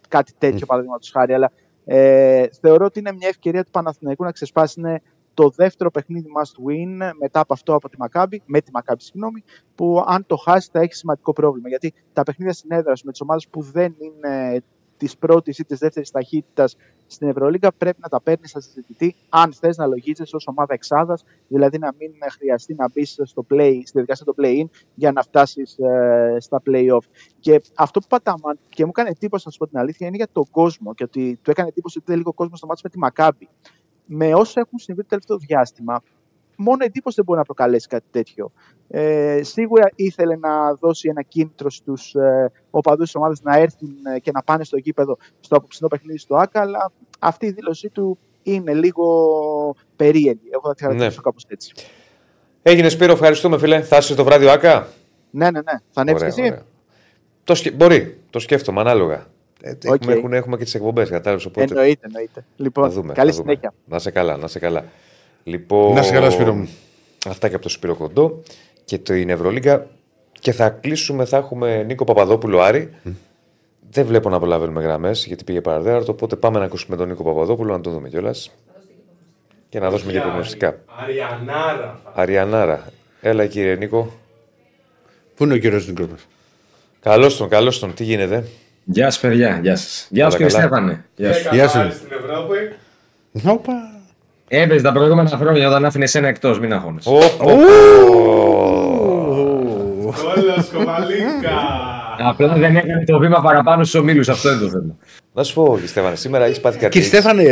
[0.08, 1.32] κάτι τέτοιο παραδείγματος χάρη.
[1.32, 1.52] Αλλά
[1.84, 5.02] ε, θεωρώ ότι είναι μια ευκαιρία του Παναθηναϊκού να ξεσπάσει είναι
[5.36, 9.44] το δεύτερο παιχνίδι must win μετά από αυτό από τη Μακάμπη, με τη Μακάμπη, συγγνώμη,
[9.74, 11.68] που αν το χάσει θα έχει σημαντικό πρόβλημα.
[11.68, 14.62] Γιατί τα παιχνίδια συνέδρας σου με τις ομάδες που δεν είναι
[14.96, 16.76] της πρώτης ή της δεύτερης ταχύτητας
[17.06, 21.24] στην Ευρωλίγκα πρέπει να τα παίρνεις σαν συζητητή, αν θες να λογίζεσαι ως ομάδα εξάδας,
[21.48, 24.64] δηλαδή να μην χρειαστεί να μπεις στο play, στη διαδικασία του play-in
[24.94, 27.04] για να φτάσεις ε, στα play-off.
[27.40, 30.28] Και αυτό που πατάμα και μου έκανε εντύπωση, να σου πω την αλήθεια, είναι για
[30.32, 32.98] τον κόσμο και ότι του έκανε εντύπωση ότι δεν λίγο κόσμος στο μάτι με τη
[32.98, 33.48] Μακάμπη.
[34.06, 36.02] Με όσα έχουν συμβεί το τελευταίο διάστημα,
[36.56, 38.52] μόνο εντύπωση δεν μπορεί να προκαλέσει κάτι τέτοιο.
[38.88, 44.18] Ε, σίγουρα ήθελε να δώσει ένα κίνητρο στους ε, οπαδούς της ομάδας να έρθουν ε,
[44.18, 48.18] και να πάνε στο γήπεδο στο απόψινό παιχνίδι στο ΆΚΑ, αλλά αυτή η δήλωσή του
[48.42, 49.06] είναι λίγο
[49.96, 50.48] περίεργη.
[50.50, 51.22] Εγώ θα τη χαρακτηρίσω Ναι.
[51.22, 51.72] κάπως έτσι.
[52.62, 53.82] Έγινε Σπύρο, ευχαριστούμε φίλε.
[53.82, 54.88] Θα είσαι το βράδυ ΟΑΚΑ.
[55.30, 55.78] Ναι, ναι, ναι.
[55.90, 56.62] Θα ανέβεις και Ωραία, εσύ; ωραία.
[57.44, 57.70] Το σκε...
[57.70, 59.26] Μπορεί, το σκέφτομαι ανάλογα.
[59.60, 59.84] Ε, Οκ.
[59.84, 61.44] έχουμε, έχουμε, έχουμε και τις εκπομπές, κατάλαβες.
[61.46, 62.44] Οπότε Εννοείται, εννοείται.
[62.56, 63.12] Λοιπόν, θα δούμε.
[63.12, 63.50] καλή θα δούμε.
[63.50, 63.74] συνέχεια.
[63.84, 64.84] Να σε καλά, να σε καλά.
[65.44, 66.68] Λοιπόν, Να σε καλά, Σπύρο μου.
[67.28, 68.42] Αυτά και από το Σπύρο Κοντό
[68.84, 69.86] και την Ευρωλίγκα.
[70.40, 72.90] Και θα κλείσουμε, θα έχουμε Νίκο Παπαδόπουλο Άρη.
[73.90, 76.12] Δεν βλέπω να προλαβαίνουμε γραμμές γιατί πήγε παρά τέταρτο.
[76.12, 78.50] Οπότε πάμε να ακούσουμε τον Νίκο Παπαδόπουλο, να το δούμε κιόλας.
[79.68, 80.78] Και να δώσουμε και προγνωστικά.
[81.02, 82.00] Αριανάρα.
[82.14, 82.88] Αριανάρα.
[83.20, 84.12] Έλα κύριε Νίκο.
[85.34, 86.26] Πού είναι ο κύριος Νίκος μας;
[87.00, 87.94] Καλώς τον, καλώς τον.
[87.94, 88.44] Τι γίνεται;
[88.88, 89.58] Γεια σα, παιδιά.
[89.62, 90.06] Γεια σας.
[90.10, 90.66] Γεια σου, Όλα κύριε καλά.
[90.66, 91.04] Στέφανε.
[91.16, 91.48] Γεια σου.
[91.52, 91.92] Γεια σου.
[91.92, 92.56] στην Ευρώπη.
[93.50, 93.72] Όπα.
[94.48, 97.08] Έπαιζε τα προηγούμενα χρόνια όταν άφηνες ένα εκτός, μην αγχώνεσαι.
[97.08, 97.56] Ω, ω,
[100.04, 101.56] Κόλλος κοβαλίκα.
[102.18, 104.96] Απλά δεν έκανε το βήμα παραπάνω στους ομίλους, αυτό είναι το θέμα.
[105.32, 106.90] Να σου πω, κύριε Στέφανε, σήμερα έχεις πάθει κάτι.
[106.92, 107.42] Κύριε Στέφανε,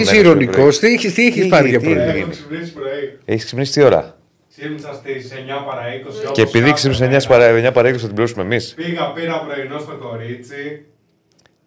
[0.00, 0.78] είσαι ηρωνικός.
[0.78, 2.12] Τι έχει τι έχεις Τι- πάρει για τι- πρόβλημα.
[2.18, 3.18] Έχω ξυπνήσει πρωί.
[3.24, 4.16] Έχεις ξυπνήσει τι ώρα;
[4.58, 6.12] Ξύπνησα στις 9 παρά 20.
[6.20, 7.26] Και όπως επειδή κάθε ξύπνησε 9 μέρα.
[7.26, 8.72] παρά 9 παρά 20 θα την πληρώσουμε εμείς.
[8.76, 10.84] Πήγα, πήρα πρωινό στο κορίτσι.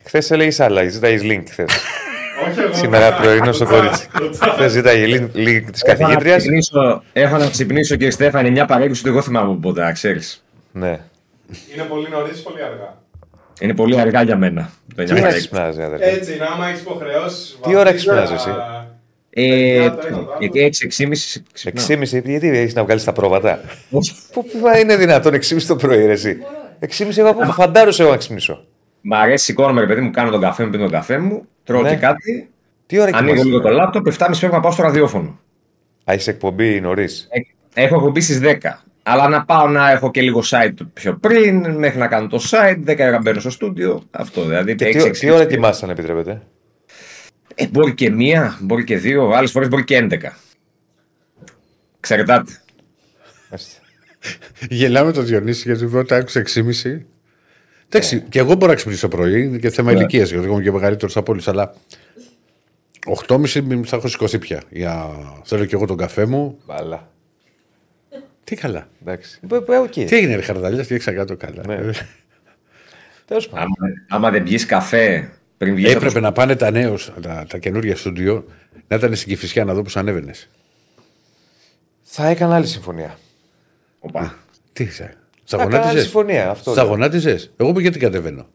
[0.04, 1.70] Χθες έλεγες άλλα, ζήταγε link χθες.
[2.50, 2.74] Όχι εγώ.
[2.74, 4.08] Σήμερα κουτσά, πρωινό στο κουτσά, κορίτσι.
[4.20, 4.46] κουτσά.
[4.52, 6.38] Χθες ζήταγε link, link της Έχω να καθηγήτριας.
[6.38, 10.44] ξυπνήσω- Έχω να ξυπνήσω, κύριε Στέφανε, 9 παρά 20, εγώ θυμάμαι από ποτέ, ξέρεις.
[10.72, 11.00] Ναι.
[11.74, 12.98] Είναι πολύ νωρίς ή πολύ αργά;
[13.60, 14.70] Είναι πολύ αργά για μένα.
[14.96, 15.38] Το 9 Τι ώρα παρά 20.
[15.38, 17.58] ξυπνάζει, αδερφέ; Έτσι είναι, άμα έχεις υποχρεώσεις.
[17.68, 18.50] Τι ώρα ξυπνάς εσύ;
[19.40, 20.38] Ε, Παιδιά, το ένα, το άλλο.
[20.40, 21.86] εκεί 6-6,5 ξυπνάω.
[21.88, 23.60] 6,5, γιατί έχεις να βγάλεις τα πρόβατα;
[23.90, 24.14] Όχι.
[24.34, 26.38] Πού πού είναι δυνατόν 6,5 το πρωί, ρε, εσύ;
[26.80, 28.64] 6,5 εγώ από φαντάρο εγώ να ξυπνήσω.
[29.02, 31.82] Μ' αρέσει, σηκώνομαι, ρε παιδί μου, κάνω τον καφέ μου, πίνω τον καφέ μου, τρώω
[31.82, 31.90] Ναι.
[31.90, 32.50] και κάτι,
[32.86, 33.76] Τι ώρα ανοίγω λίγο το κοιμάσαι.
[33.76, 35.40] λάπτοπ, 7.30 πρέπει να πάω στο ραδιόφωνο.
[36.04, 37.28] Α, έχει εκπομπή νωρίς;
[37.74, 38.84] Ε, Έχω εκπομπή στις 10.
[39.04, 42.78] Αλλά να πάω να έχω και λίγο site πιο πριν, μέχρι να κάνω το site,
[42.92, 44.04] 10 ώρα μπαίνω στο στούντιο.
[44.12, 44.76] Αυτό δηλαδή.
[44.76, 45.56] Και έξι, τι, έξι, τι ώρα έξι.
[45.56, 46.42] κοιμάσαι, αν επιτρέπετε;
[47.60, 50.18] Ε, μπορεί και μία, μπορεί και δύο, άλλες φορές μπορεί και 11.
[52.00, 52.62] Ξερτάτε.
[53.50, 53.82] Μάλιστα.
[54.70, 57.00] Γελάμε το Διονύση γιατί πρώτα άκουσα 6,5.
[57.86, 59.98] Εντάξει, και εγώ μπορώ να ξυπνήσω πρωί, είναι και θέμα Ναι.
[59.98, 61.74] ηλικίας, γιατί εγώ είμαι και μεγαλύτερος από όλους, αλλά
[63.28, 64.62] 8.30 μην θα έχω σηκωθεί πια.
[64.70, 65.10] Για...
[65.44, 66.60] Θέλω και εγώ τον καφέ μου.
[66.66, 67.12] Μπαλά.
[68.44, 68.88] Τι καλά.
[69.02, 69.40] Εντάξει.
[69.52, 69.92] Ε, ε, οκ.
[69.92, 71.64] Τι έγινε, Ρε Χαρδαλιάς, τι έξα κάτω καλά.
[71.68, 71.74] Ναι.
[71.74, 71.92] Ε,
[73.28, 73.66] Τέλος πάντων.
[73.66, 75.88] Άμα, άμα δεν πιεις καφέ πριν βγει.
[75.88, 78.46] Έπρεπε να πάνε τα νέο, τα, τα καινούργια στούντιο,
[78.88, 80.50] να ήταν στην Κυφυσιά να δω πώς ανέβαινες.
[82.04, 83.18] Θα έκανα άλλη συμφωνία.
[84.74, 85.14] Τι είσαι;
[85.44, 86.50] Θα έκανα άλλη Σταγονάτιζες; συμφωνία.
[86.50, 86.72] Αυτό.
[86.74, 86.80] λέω.
[86.84, 88.48] Σταγονάτιζες; Εγώ που γιατί κατεβαίνω;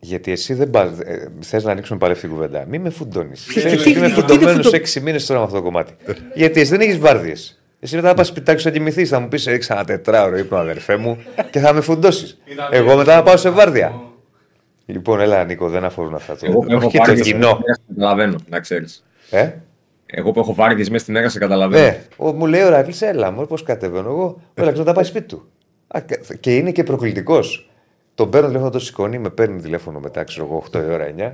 [0.00, 0.82] Γιατί εσύ δεν πα.
[1.04, 2.64] Ε, Θες να ανοίξουμε πάλι αυτή την κουβέντα.
[2.68, 3.44] Μην με φουντώνεις.
[3.44, 5.62] τι- Ξέρει τι- ότι είμαι γιατί είναι φουντωμένο φουντω- 6 μήνες τώρα με αυτό το
[5.62, 5.92] κομμάτι.
[6.34, 7.60] Γιατί εσύ δεν έχεις βάρδιες.
[7.80, 9.08] Εσύ μετά θα πας σπιτάκι σου να κοιμηθείς.
[9.08, 11.18] Θα μου πεις Ρίξα ένα τετράωρο ύπνο, αδερφέ μου,
[11.50, 12.38] και θα με φουντώσεις.
[12.70, 14.00] Εγώ μετά θα πάω σε βάρδια.
[14.86, 16.36] Λοιπόν, έλα Νίκο, δεν αφορούν αυτά.
[16.36, 17.58] Το, Εγώ που έχω και το πάρει κοινό.
[17.88, 19.04] Καταλαβαίνω, να ξέρεις.
[19.30, 19.50] Ε;
[20.06, 21.84] Εγώ που έχω πάρει μέσα στη μέρα σε καταλαβαίνω.
[21.84, 24.40] Ναι, ο, μου λέει ο Ρακλής, έλα μου, πώς κατεβαίνω εγώ.
[24.58, 25.48] Ο Ρακλής να πάει σπίτι του.
[25.86, 27.70] Α, κα- και είναι και προκλητικός.
[28.14, 31.32] Τον παίρνω τηλέφωνο, το σηκώνει, με παίρνει τηλέφωνο μετά, ξέρω εγώ, 8 η ώρα 9.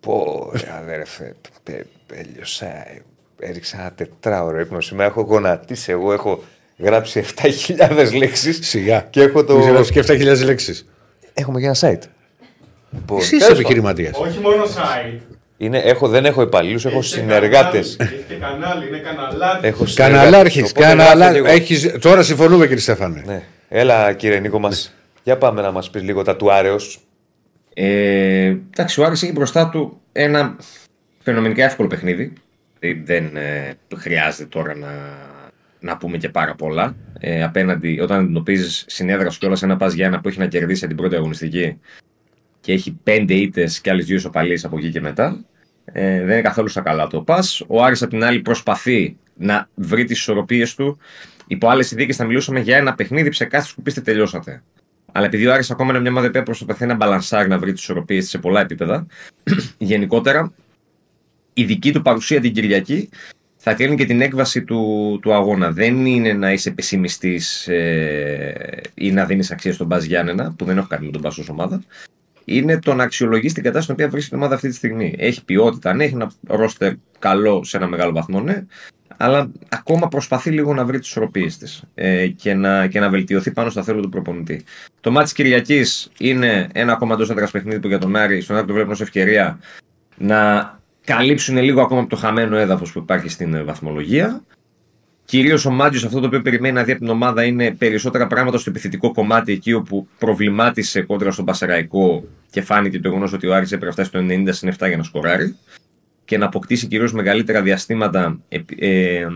[0.00, 2.66] Πω, ρε, αδέρφε, πε- έλειωσα.
[3.40, 5.08] Έριξα ένα τετράωρο ύπνο σήμερα.
[5.08, 5.90] Έχω γονατίσει.
[5.92, 6.42] Εγώ έχω
[6.78, 8.58] γράψει 7.000 λέξεις.
[8.68, 9.06] Σιγά.
[9.10, 9.56] Και έχω το.
[9.58, 10.88] Μου και 7.000 λέξεις.
[11.34, 12.02] Έχουμε και ένα site.
[12.90, 14.10] Λοιπόν, Εσύ είσαι τέλος επιχειρηματία.
[14.14, 15.20] Όχι μόνο site.
[15.56, 17.96] Είναι, έχω, δεν έχω υπαλλήλους, έχω Έχει και συνεργάτες.
[17.96, 19.66] κανάλι, Έχει και κανάλι, είναι καναλάκι.
[19.66, 20.20] Έχω συνεργάτες.
[20.22, 20.70] Καναλάρχης.
[20.70, 21.30] Οπότε γράφω Καναλά...
[21.30, 21.46] λίγο.
[21.46, 21.96] Έχεις...
[22.00, 23.22] Τώρα συμφωνούμε, κύριε Στέφανε.
[23.26, 23.42] Ναι.
[23.68, 24.94] Έλα, κύριε Νίκο, μας.
[25.22, 27.00] Για πάμε να μας πεις λίγο τα του Άρεος.
[27.74, 30.56] Ε, εντάξει, ο Άρης έχει μπροστά του ένα
[31.22, 32.32] φαινομενικά εύκολο παιχνίδι.
[32.78, 34.88] Δηλαδή, Δεν ε, χρειάζεται τώρα να,
[35.80, 36.96] να πούμε και πάρα πολλά.
[37.20, 40.86] Ε, απέναντι, όταν αντιμετωπίζει συνέδρας σου κιόλας ένα πας για ένα που έχει να κερδίσει
[40.86, 41.80] την πρώτη αγωνιστική
[42.68, 45.44] και έχει πέντε ήττες και άλλες δύο ισοπαλίες από εκεί και μετά.
[45.84, 47.44] Ε, δεν είναι καθόλου στα καλά το πα.
[47.66, 50.98] Ο Άρης απ' την άλλη προσπαθεί να βρει τις ισορροπίες του.
[51.46, 54.62] Υπό άλλες συνθήκες θα μιλούσαμε για ένα παιχνίδι ψεκάστης που πείστε τελειώσατε.
[55.12, 57.82] Αλλά επειδή ο Άρης ακόμα είναι μια ομάδα που προσπαθεί να μπαλανσάρει, να βρει τις
[57.82, 59.06] ισορροπίες σε πολλά επίπεδα,
[59.78, 60.52] γενικότερα
[61.52, 63.08] η δική του παρουσία την Κυριακή
[63.56, 65.72] θα κρίνει και την έκβαση του, του αγώνα.
[65.72, 70.78] Δεν είναι να είσαι πεσημιστής ε, ή να δίνεις αξία στον Μπαζ Γιάννενα, που δεν
[70.78, 71.82] έχω κάνει με τον Μπαζ ως ομάδα.
[72.50, 75.14] Είναι το να αξιολογείς την κατάσταση στην οποία βρίσκεται η ομάδα αυτή τη στιγμή.
[75.18, 78.64] Έχει ποιότητα, ναι, έχει ένα ρόστερ καλό σε ένα μεγάλο βαθμό, ναι,
[79.16, 83.50] αλλά ακόμα προσπαθεί λίγο να βρει τις ισορροπίες της ε, και, να, και να βελτιωθεί
[83.50, 84.64] πάνω στα θέλω του προπονητή.
[85.00, 88.66] Το μάτι Κυριακής είναι ένα ακόμα εντός έδρας παιχνίδι που για τον Άρη, στον Άρη
[88.66, 89.58] το βλέπουν ως ευκαιρία
[90.16, 90.72] να
[91.04, 94.42] καλύψουν λίγο ακόμα από το χαμένο έδαφος που υπάρχει στην ε, βαθμολογία.
[95.28, 98.58] Κυρίως ο Μάτζιος αυτό το οποίο περιμένει να δει από την ομάδα είναι περισσότερα πράγματα
[98.58, 103.54] στο επιθετικό κομμάτι εκεί όπου προβλημάτισε κόντρα στον Πασαραϊκό και φάνηκε το γεγονός ότι ο
[103.54, 105.56] Άρης έπρεπε να φτάσει στο 90 συν 7 για να σκοράρει.
[106.24, 109.26] και να αποκτήσει κυρίως μεγαλύτερα διαστήματα ε, ε,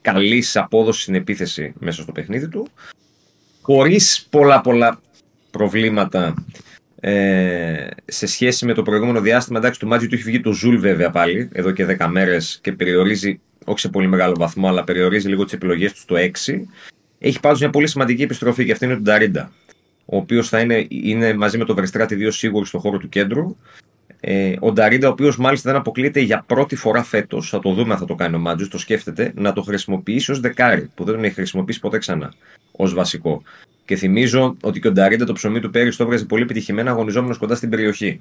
[0.00, 2.68] καλής απόδοσης στην επίθεση μέσα στο παιχνίδι του
[3.62, 5.00] χωρίς πολλά πολλά
[5.50, 6.34] προβλήματα
[7.00, 9.58] ε, σε σχέση με το προηγούμενο διάστημα.
[9.58, 12.72] Εντάξει, του Μάντζιου του έχει βγει το Ζουλ βέβαια πάλι εδώ και 10 μέρες και
[12.72, 16.66] περιορίζει, όχι σε πολύ μεγάλο βαθμό, αλλά περιορίζει λίγο τις επιλογές τους στο 6.
[17.18, 19.52] Έχει πάντως μια πολύ σημαντική επιστροφή και αυτή είναι του Νταρίντα
[20.06, 23.56] ο οποίος θα είναι, είναι μαζί με τον Verstrati δύο σίγουροι στον χώρο του κέντρου.
[24.28, 27.92] Ε, ο Νταρίντα, ο οποίος μάλιστα δεν αποκλείεται για πρώτη φορά φέτος, θα το δούμε
[27.92, 31.14] αν θα το κάνει ο Μάτζο, το σκέφτεται, να το χρησιμοποιήσει ως δεκάρι, που δεν
[31.14, 32.32] τον έχει χρησιμοποιήσει ποτέ ξανά
[32.72, 33.42] ως βασικό.
[33.84, 37.38] Και θυμίζω ότι και ο Νταρίντα το ψωμί του πέρυσι το έβγαζε πολύ επιτυχημένα αγωνιζόμενος
[37.38, 38.20] κοντά στην περιοχή.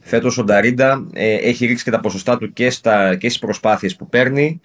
[0.00, 3.96] Φέτος ο Νταρίντα ε, έχει ρίξει και τα ποσοστά του και, στα, και στις προσπάθειες
[3.96, 4.60] που παίρνει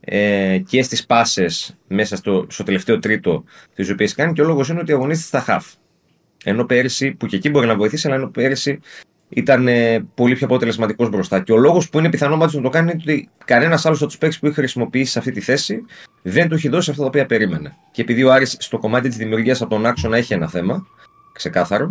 [0.00, 3.44] ε, και στις πάσες μέσα στο, στο τελευταίο τρίτο
[3.74, 4.32] τις οποίες κάνει.
[4.32, 5.66] Και ο λόγος είναι ότι αγωνίζεται στα χαφ.
[6.44, 8.80] Ενώ πέρυσι, που και εκεί μπορεί να βοηθήσει, αλλά ενώ πέρυσι
[9.34, 11.40] ήταν ε, πολύ πιο αποτελεσματικός μπροστά.
[11.40, 14.06] Και ο λόγος που είναι πιθανό μάτι να το κάνει είναι ότι κανένας άλλος από
[14.06, 15.84] τους παίκτες που έχει χρησιμοποιήσει σε αυτή τη θέση
[16.22, 17.76] δεν του έχει δώσει αυτά τα οποία περίμενε.
[17.92, 20.86] Και επειδή ο Άρης στο κομμάτι της δημιουργίας από τον άξονα έχει ένα θέμα,
[21.32, 21.90] ξεκάθαρο,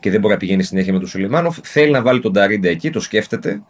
[0.00, 2.90] και δεν μπορεί να πηγαίνει συνέχεια με τον Σουλιμάνοφ, θέλει να βάλει τον Ταρίντα εκεί,
[2.90, 3.62] το σκέφτεται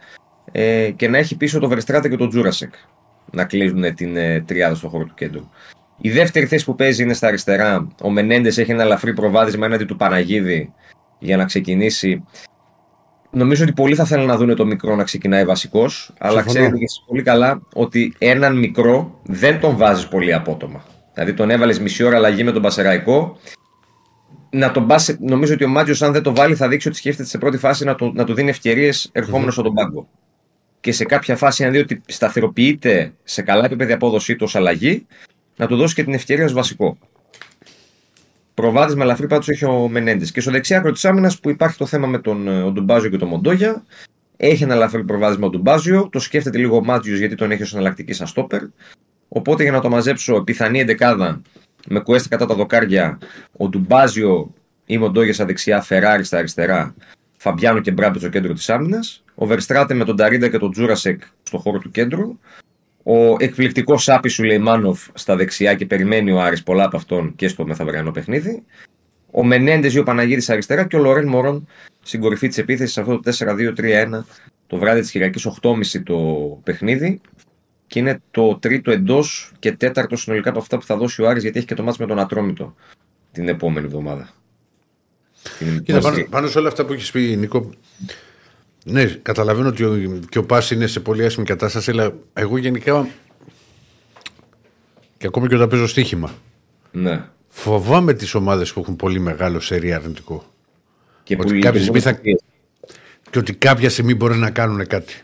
[0.51, 2.73] ε, και να έχει πίσω τον Βερστράτα και τον Τζούρασεκ
[3.31, 5.49] να κλείσουν την ε, τριάδα στο χώρο του κέντρου.
[6.01, 7.87] Η δεύτερη θέση που παίζει είναι στα αριστερά.
[8.01, 10.73] Ο Μενέντες έχει ένα ελαφρύ προβάδισμα έναντι του Παναγίδη
[11.19, 12.23] για να ξεκινήσει.
[13.31, 16.83] Νομίζω ότι πολλοί θα θέλουν να δουν το μικρό να ξεκινάει βασικός, αλλά ξέρετε και
[16.83, 20.83] εσείς πολύ καλά ότι έναν μικρό δεν τον βάζεις πολύ απότομα.
[21.13, 23.37] Δηλαδή τον έβαλες μισή ώρα αλλαγή με τον Πασεραϊκό.
[24.49, 27.29] Να τον πας, νομίζω ότι ο Μάτιος, αν δεν το βάλει, θα δείξει ότι σκέφτεται
[27.29, 30.07] σε πρώτη φάση να, το, να του δίνει ευκαιρίες ερχόμενος στον πάγκο.
[30.79, 35.05] Και σε κάποια φάση, αν δει ότι σταθεροποιείται σε καλά επίπεδα απόδοσή του ως αλλαγή,
[35.55, 36.97] να του δώσει και την ευκαιρία ως βασικό.
[38.61, 40.31] Προβάδισμα ελαφρύ πάντω έχει ο Μενέντες.
[40.31, 43.09] Και στο δεξιά άκρο τη άμυνας που υπάρχει το θέμα με τον ε, ο Ντουμπάζιο
[43.09, 43.83] και τον Μοντόγια.
[44.37, 46.09] Έχει ένα ελαφρύ προβάδισμα ο Ντουμπάζιο.
[46.11, 48.61] Το σκέφτεται λίγο ο Μάτζιος γιατί τον έχει ως εναλλακτική σαν στόπερ.
[49.27, 51.41] Οπότε για να το μαζέψω, πιθανή εντεκάδα
[51.87, 53.17] με κουέστα κατά τα δοκάρια,
[53.57, 54.53] ο Ντουμπάζιο
[54.85, 56.95] ή Μοντόγια στα δεξιά, Φεράρι στα αριστερά,
[57.37, 59.23] Φαμπιάνο και Μπράμπετς στο κέντρο της άμυνας.
[59.35, 62.37] Ο Βερστράτε με τον Νταρίντα και τον Τζούρασεκ στο χώρο του κέντρου.
[63.03, 67.65] Ο εκπληκτικός Σάπι Σουλεϊμάνοφ στα δεξιά και περιμένει ο Άρης πολλά από αυτόν και στο
[67.65, 68.63] μεθαυριανό παιχνίδι.
[69.31, 71.67] Ο Μενέντες ή ο Παναγίδη αριστερά και ο Λορέν Μορόν
[72.03, 74.23] στην κορυφή της επίθεσης σε αυτό το 4-2-3-1
[74.67, 76.17] το βράδυ της Κυριακής 8.30 το
[76.63, 77.21] παιχνίδι.
[77.87, 81.43] Και είναι το τρίτο εντός και τέταρτο συνολικά από αυτά που θα δώσει ο Άρης
[81.43, 82.75] γιατί έχει και το ματς με τον Ατρόμητο
[83.31, 84.29] την επόμενη εβδομάδα.
[85.83, 87.69] Κοίτα, πάνω, πάνω σε όλα αυτά που έχεις πει, Νίκο,
[88.85, 93.07] ναι, καταλαβαίνω ότι ο, και ο Πάσης είναι σε πολύ άσχημη κατάσταση, αλλά εγώ γενικά.
[95.17, 96.31] και ακόμη και όταν παίζω στοίχημα.
[96.91, 97.23] Ναι.
[97.47, 100.45] Φοβάμαι τις ομάδες που έχουν πολύ μεγάλο σερί αρνητικό.
[101.23, 102.11] Και, ότι κάποια στιγμή θα...
[103.29, 105.21] και ότι κάποια στιγμή μπορεί να κάνουν κάτι.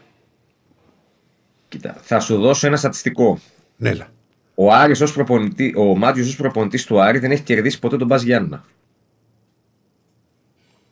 [1.67, 3.39] Κοίτα, θα σου δώσω ένα στατιστικό.
[3.77, 3.91] Ναι,
[4.55, 8.07] Ο Άρης ως προπονητή, ο Μάτιος ως προπονητής του Άρη δεν έχει κερδίσει ποτέ τον
[8.07, 8.65] Μπας Γιάννα.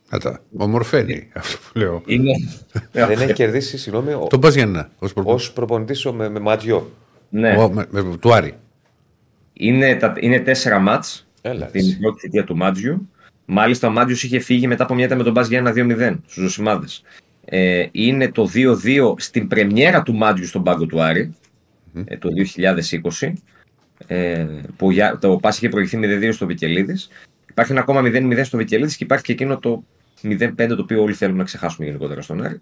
[0.08, 0.40] Κατα...
[0.56, 2.02] Ομορφαίνει αυτό που λέω.
[2.06, 2.32] Είναι...
[2.92, 4.12] Δεν έχει κερδίσει, συγγνώμη.
[4.12, 4.26] Ο...
[4.30, 4.90] Τον Παζιανά.
[4.98, 6.90] Ω προπονητής προπονητής με, με Ματιό.
[7.28, 7.56] Ναι.
[7.56, 8.54] Ο, με, με, του Άρη.
[9.52, 11.26] Είναι, τα, είναι τέσσερα μάτς
[11.70, 13.08] την πρώτη θητεία του Μάτζιου.
[13.44, 16.42] Μάλιστα ο Μάτζιος είχε φύγει μετά από μια με τον Μπάζ για ένα 2-0 στους
[16.42, 16.86] Ζωσιμάδε.
[17.44, 21.34] Ε, είναι το 2-2 στην πρεμιέρα του Μάτζιου στον πάγκο του Άρη
[21.94, 22.02] mm-hmm.
[22.06, 22.28] ε, το
[23.20, 23.32] 2020.
[24.06, 24.46] Ε,
[24.76, 27.08] που για, το Πας είχε προηγηθεί με 2 στο Βικελίδης.
[27.50, 29.84] Υπάρχει ένα ακόμα 0-0 στο Βικελίδης και υπάρχει και εκείνο το
[30.22, 32.60] 0-5 το οποίο όλοι θέλουμε να ξεχάσουμε γενικότερα στον Άρη.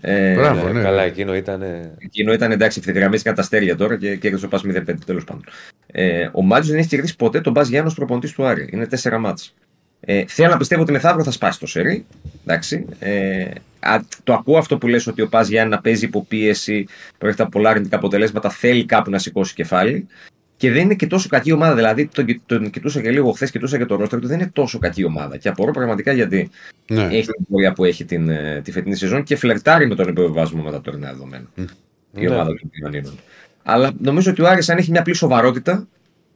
[0.00, 0.82] Ε, Μπράβο, ναι.
[0.82, 1.62] Καλά, εκείνο ήταν.
[1.98, 5.44] Εκείνο ήταν εντάξει, ευθυγραμμίστηκαν τα αστέρια τώρα και κέρδισε ο Πας 0-5 τέλος πάντων.
[5.86, 8.68] Ε, ο Μάτζο δεν έχει κερδίσει ποτέ τον Μπα Γιάννος προπονητής του Άρη.
[8.72, 9.54] Είναι 4 μάτς.
[10.00, 12.06] Ε, θέλω να πιστεύω ότι μεθαύριο θα σπάσει το σερί.
[12.46, 12.86] Εντάξει.
[12.98, 13.44] Ε,
[13.80, 16.86] α, το ακούω αυτό που λες ότι ο Πας Γιάννη να παίζει υποπίεση,
[17.18, 20.08] προέρχεται από πολλά αρνητικά αποτελέσματα, θέλει κάπου να σηκώσει κεφάλι
[20.62, 21.74] και δεν είναι και τόσο κακή ομάδα.
[21.74, 24.78] Δηλαδή, τον, τον κοιτούσα και λίγο χθες, κοιτούσα και το ρόστρο του, δεν είναι τόσο
[24.78, 25.36] κακή ομάδα.
[25.36, 26.50] Και απορώ πραγματικά γιατί
[26.90, 27.02] ναι.
[27.02, 30.62] έχει την πορεία που έχει την, ε, τη φετινή σεζόν και φλερτάρει με τον υποβιβασμό
[30.62, 31.44] με τα τωρινά δεδομένα.
[31.56, 31.64] Mm.
[32.14, 32.28] Η ναι.
[32.28, 33.18] ομάδα των κοινωνίων.
[33.62, 35.86] Αλλά νομίζω ότι ο Άρης αν έχει μια απλή σοβαρότητα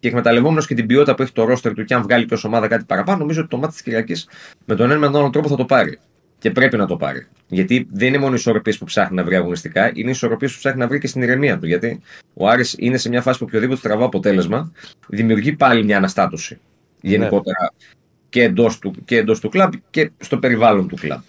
[0.01, 2.69] και εκμεταλλευόμενος και την ποιότητα που έχει το ρόστερ του και αν βγάλει και ομάδα
[2.69, 4.28] κάτι παραπάνω, νομίζω ότι το μάτι της Κυριακής
[4.65, 5.98] με τον ένα με τον άλλο τρόπο θα το πάρει.
[6.47, 7.27] Και πρέπει να το πάρει.
[7.48, 10.59] Γιατί δεν είναι μόνο οι ισορροπίες που ψάχνει να βρει αγωνιστικά, είναι οι ισορροπίες που
[10.59, 11.66] ψάχνει να βρει και στην ηρεμία του.
[11.66, 12.01] Γιατί
[12.35, 14.73] ο Άρης είναι σε μια φάση που οποιοδήποτε τραβά αποτέλεσμα
[15.09, 16.59] δημιουργεί πάλι μια αναστάτωση.
[17.01, 17.89] Γενικότερα ναι.
[18.28, 21.20] και εντός του, και εντός του κλαμπ και στο περιβάλλον του κλαμπ.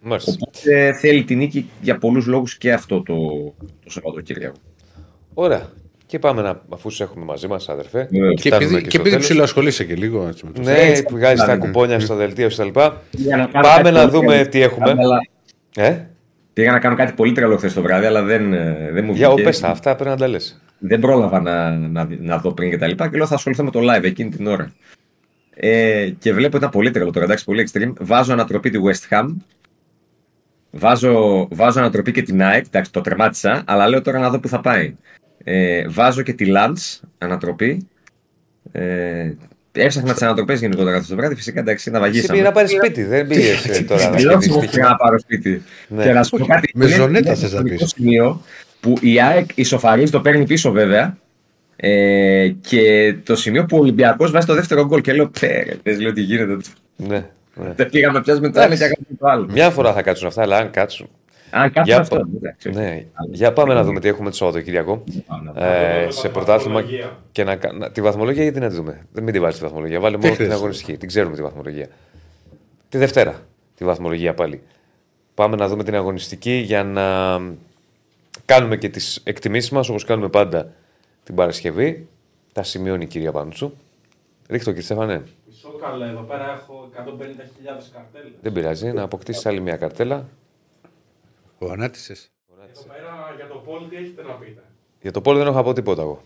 [0.00, 0.32] Μάλιστα.
[0.32, 3.16] Οπότε θέλει την νίκη για πολλούς λόγους και αυτό το,
[3.84, 4.56] το Σαββατοκύριακο.
[5.34, 5.68] Ωραία.
[6.06, 8.08] Και πάμε να, αφού σε έχουμε μαζί μας, αδερφέ.
[8.10, 8.34] Ναι.
[8.34, 10.26] Και, επειδή, και, επειδή ψηλοασχολείσαι και λίγο.
[10.28, 12.68] Έτσι, με το ναι, βγάζεις τα κουπόνια στο δελτίο κτλ.
[13.62, 14.94] Πάμε να δούμε τι έχουμε.
[15.74, 15.98] Ε;
[16.52, 19.28] Πήγα να κάνω κάτι πολύ τρελό χθες το βράδυ, αλλά δεν, ε, δεν μου Για
[19.28, 19.42] βγήκε.
[19.42, 20.60] πες τα, αυτά πρέπει να τα λες.
[20.78, 23.70] Δεν πρόλαβα να, να, να δω πριν και τα λοιπά και λέω θα ασχοληθώ με
[23.70, 24.72] το live εκείνη την ώρα.
[25.54, 27.92] Ε, και βλέπω ήταν πολύ τρελό τώρα, εντάξει, πολύ extreme.
[28.00, 29.26] Βάζω ανατροπή τη West Ham.
[30.70, 34.48] Βάζω, βάζω ανατροπή και την ΑΕΚ, εντάξει, το τερμάτισα, αλλά λέω τώρα να δω που
[34.48, 34.96] θα πάει.
[35.48, 37.86] Ε, βάζω και τη Lance ανατροπή.
[38.72, 39.30] Ε,
[39.72, 41.34] έψαχνα τις ανατροπές γενικότερα αυτό το βράδυ.
[41.34, 42.32] Φυσικά εντάξει, να Εσύ βαγίσαμε.
[42.32, 45.18] πήγε να πάρεις σπίτι, δεν πήγες τώρα να Δηλώσω σκεφτείς εγώ τι πήγα να πάρω
[45.18, 45.62] σπίτι.
[45.88, 46.02] Ναι.
[46.02, 46.70] Και να σου πω κάτι.
[46.74, 47.92] Με είναι ζωνέτα ένα θες να χρονικό πεις.
[47.96, 48.42] σημείο
[48.80, 51.16] που η ΑΕΚ ισοφαρίζει, το παίρνει πίσω βέβαια.
[51.76, 56.00] Ε, και το σημείο που ο Ολυμπιακός βάζει το δεύτερο γκολ και λέω πέρε, πες,
[56.00, 56.56] λέω τι γίνεται.
[56.96, 57.24] Ναι,
[57.54, 57.72] ναι.
[57.76, 58.84] Δεν πήγαμε πια με το ένα και Εντάξει.
[58.84, 59.48] έκαμε το άλλο.
[59.52, 61.08] Μια φορά θα κάτσουν αυτά, αλλά αν κάτσουν.
[61.50, 62.16] Αν κάτσουν Για αυτό.
[62.16, 62.70] πα- εντάξει.
[62.70, 63.04] Ναι.
[63.30, 65.04] Για πάμε να δούμε τι έχουμε το Σαββατοκύριακο.
[65.54, 66.84] Ε, σε πρωτάθλημα
[67.32, 69.60] και να, κα- να, τη βαθμολογία γιατί να τη δούμε; Δεν μην τη βάλει τη
[69.60, 70.00] βαθμολογία.
[70.00, 70.58] Βάλε μόνο την χρειάζεται.
[70.58, 70.96] αγωνιστική.
[70.96, 71.86] Την ξέρουμε τη βαθμολογία.
[72.88, 73.40] Τη Δευτέρα
[73.74, 74.62] τη βαθμολογία πάλι.
[75.34, 77.04] Πάμε να δούμε την αγωνιστική για να
[78.44, 80.72] κάνουμε και τις εκτιμήσεις μας όπως κάνουμε πάντα
[81.24, 82.08] την Παρασκευή.
[82.52, 83.72] Τα σημειώνει η κυρία Πάντσου.
[84.48, 85.22] Ρίχτω κύριε Στέφανε.
[85.48, 88.32] Μισό καλό, εδώ πέρα έχω 150.000 καρτέλες.
[88.42, 90.24] Δεν πειράζει να αποκτήσεις άλλη μια καρτέλα.
[91.58, 92.30] Ο ανάτησες.
[92.70, 94.62] Εδώ πέρα για το πόλ τι έχετε να πείτε.
[95.02, 96.22] Για το πόλο δεν έχω να πω τίποτα εγώ.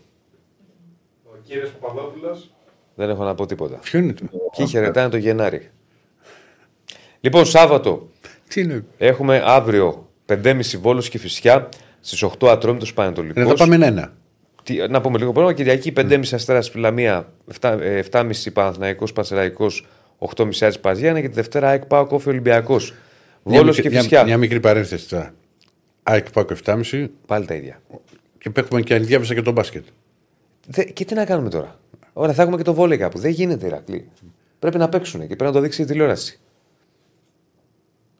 [1.23, 2.51] Ο κύριος Παπαδόπουλος.
[2.95, 3.75] Δεν έχω να πω τίποτα.
[3.75, 4.25] Ποιο είναι το.
[4.57, 5.69] Ποιοι χαιρετάνε το Γενάρη.
[7.19, 8.09] Λοιπόν, Σάββατο
[8.47, 13.43] Τι είναι; έχουμε αύριο 5.30 Βόλος και Φυσιά στις 8 Ατρόμητος Πανετολικός.
[13.43, 14.13] Ε, θα πάμε ένα.
[14.63, 15.57] Τι, να πούμε λίγο πρόγραμμα.
[15.57, 19.87] Κυριακή 5.30 Αστέρας Πιλαμία, 7.30 Παναθηναϊκός Πανσεραϊκός,
[20.17, 22.93] 8.30 Άρης Παζιάννα και τη Δευτέρα ΑΕΚ Πάο Κόφι Ολυμπιακός.
[23.43, 24.23] Μια Βόλος μικρή- και μια- Φυσιά.
[24.23, 25.33] Μια μικρή παρένθεση τώρα.
[26.03, 27.81] ΑΕΚ Πάκο 7,5 Πάλι τα ίδια.
[28.37, 29.83] και έχουμε και αν διάβασα και το μπάσκετ.
[30.67, 31.79] Δε, και τι να κάνουμε τώρα;
[32.13, 33.19] Ωραία, θα έχουμε και το βόλεϊ κάπου.
[33.19, 34.07] Δεν γίνεται, Ηρακλή.
[34.59, 36.39] Πρέπει να παίξουν και πρέπει να το δείξει η τηλεόραση.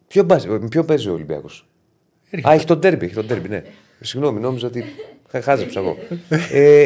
[0.07, 1.67] Ποιο, μπάζει- ποιο παίζει ο Ολυμπιακός;
[2.47, 3.63] Α, έχει τον τέρμπι, έχει τον τέρμπι, ναι.
[3.99, 4.85] Συγγνώμη, νόμιζα ότι.
[5.31, 5.97] χα- Χάζεψα εγώ.
[6.51, 6.83] ε,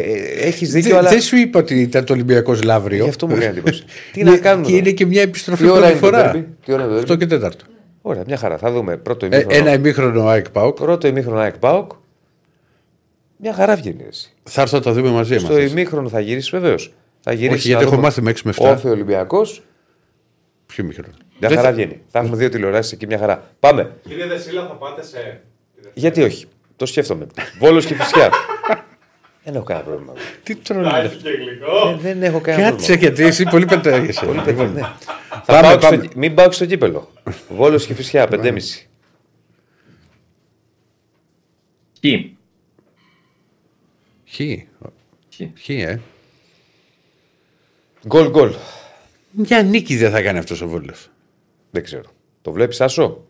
[0.48, 1.10] έχεις δίκιο, Δεν αλλά.
[1.10, 3.04] δεν σου είπα ότι ήταν το Ολυμπιακός Λαύριο.
[3.04, 3.84] Γι' αυτό μου κάνει εντύπωση.
[4.14, 4.66] τι να κάνουμε.
[4.66, 6.32] Και τώρα; είναι και μια επιστροφή Τι ώρα πρώτη είναι το φορά.
[6.32, 7.26] τέρμπι, τι ώρα είναι το 8 τέρμπι.
[7.26, 7.52] και 4.
[8.08, 8.58] Ωραία, μια χαρά.
[8.58, 9.58] Θα δούμε πρώτο Ε, ημίχρονο.
[9.58, 10.76] ένα ημίχρονο ΑΕΚ ΠΑΟΚ.
[10.76, 11.92] Πρώτο ημίχρονο ΑΕΚ ΠΑΟΚ.
[13.38, 14.34] Μια χαρά βγαίνει εσύ.
[14.44, 15.72] Θα έρθω να τα δούμε μαζί Στο μας.
[15.72, 16.94] ημίχρονο θα γυρίσεις βεβαίως.
[17.22, 17.60] Θα γυρίσεις.
[17.60, 18.72] Όχι, γιατί έχω μάθει με 6 με 7.
[18.72, 19.64] Όφη Ολυμπιακός.
[20.66, 22.02] Ποιο ημίχρονο; Μια Δεν χαρά θα- βγαίνει.
[22.08, 23.44] Θα έχουμε δύο τηλεοράσεις εκεί, μια χαρά.
[23.60, 23.92] Πάμε.
[24.08, 25.42] Κύριε Δεσίλα θα πάτε σε...
[25.94, 26.46] Γιατί όχι;
[26.76, 27.28] Το σκέφτομαι.
[27.60, 28.30] Βόλος και φυσικά.
[29.46, 30.14] δεν έχω κανένα πρόβλημα.
[30.44, 31.00] Τι Θα τρώνε.
[31.00, 31.90] έχει και γλυκό.
[31.90, 33.14] Δεν, δεν έχω κανένα Κάτσε πρόβλημα.
[33.14, 34.26] γιατί εσύ πολύ πετάγεσαι.
[34.26, 34.82] Πολύ παιδί, ναι.
[34.82, 36.04] Θα Πάμε, πάω και πάμε.
[36.04, 37.12] Στο, μην πάω και στο κύπελο.
[37.50, 38.58] Βόλος και φυσικά, 5,5.
[42.00, 42.38] Χι.
[44.28, 44.34] Χ.
[45.30, 45.52] Χι.
[45.64, 46.02] Χ, ε.
[48.08, 48.54] Γκολ γκολ.
[49.32, 51.10] Μια νίκη δεν θα κάνει αυτός ο Βόλος.
[51.72, 52.10] Δεν ξέρω.
[52.42, 53.26] Το βλέπεις, Άσο;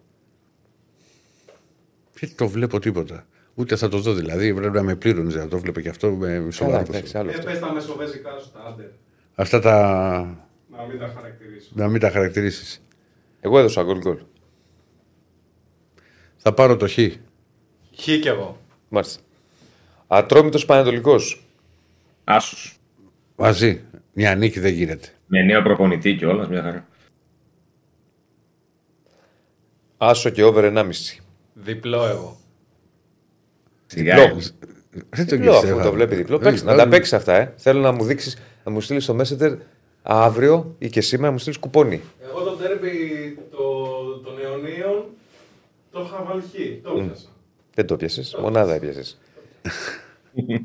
[2.19, 3.25] Δεν το βλέπω τίποτα.
[3.55, 4.53] Ούτε θα το δω δηλαδή.
[4.53, 6.85] Πρέπει να με πλήρωνε να το βλέπω και αυτό με Καλά, σοβαρό.
[6.89, 7.51] εντάξει, άλλο Δεν αυτό.
[7.51, 8.85] πες τα μεσοβέζικα στα άντερ.
[9.35, 9.77] Αυτά τα.
[10.77, 11.69] Να μην τα χαρακτηρίσω.
[11.73, 12.81] να μην τα χαρακτηρίσεις.
[13.39, 14.17] Εγώ έδωσα γκολ γκολ.
[16.37, 16.93] Θα πάρω το Χ.
[16.93, 18.57] Χ κι εγώ.
[18.89, 19.21] Μάλιστα.
[20.07, 21.45] Ατρόμητος Πανετολικός.
[22.23, 22.77] Άσος.
[23.35, 23.81] Μαζί.
[24.13, 25.07] Μια νίκη δεν γίνεται.
[25.27, 26.87] Με νέο προπονητή και όλα, μια χαρά.
[29.97, 30.89] Άσο και over 1,5.
[31.53, 32.37] Διπλό εγώ.
[33.85, 34.15] Σιγά.
[34.15, 34.41] Διπλό.
[35.09, 35.83] Δεν το Διπλό, αφού Στέφανο.
[35.83, 36.35] το βλέπει διπλό.
[36.35, 37.53] Ε, Παίξε, να ε, τα παίξει αυτά, ε.
[37.57, 39.57] Θέλω να μου δείξεις, να μου στείλεις στο Messenger
[40.01, 42.01] αύριο ή και σήμερα να μου στείλεις κουπόνι.
[42.29, 42.89] Εγώ το τέρμπι
[43.51, 43.57] το,
[44.23, 45.05] των αιωνίων
[45.91, 46.83] το είχα βάλει χ.
[46.83, 47.27] Το έπιασα.
[47.73, 48.37] Δεν το πιασε.
[48.41, 49.19] Μονάδα έπιασες.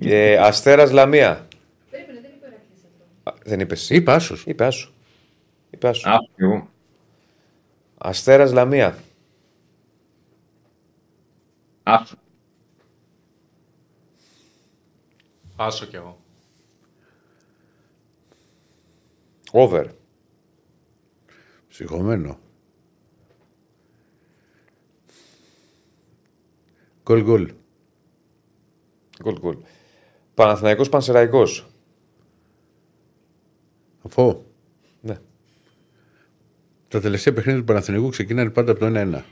[0.00, 1.46] ε, Αστέρας Λαμία.
[1.90, 3.30] Περίμενε, δεν είπε ο Ηρακλής αυτό.
[3.30, 3.94] Α, Δεν είπες εσύ.
[3.94, 4.36] Είπα άσο.
[4.46, 4.92] Είπε άσου.
[5.70, 6.08] Είπε άσου.
[6.10, 6.68] Άσο κι εγώ.
[7.98, 8.96] Αστέρας Λαμία.
[11.82, 12.16] Άσο.
[15.60, 16.20] Άσο κι εγώ.
[19.52, 19.86] Over.
[21.68, 22.38] Ψυχωμένο.
[27.02, 27.52] Γκολ γκολ.
[29.22, 29.56] Γκολ γκολ.
[30.34, 31.70] Παναθηναϊκός Πανσεραϊκός.
[34.02, 34.44] Αφού
[35.00, 35.18] Ναι.
[36.88, 39.24] τα τελευταία παιχνίδια του Παναθηνικού ξεκινάνε πάντα από το 1-1.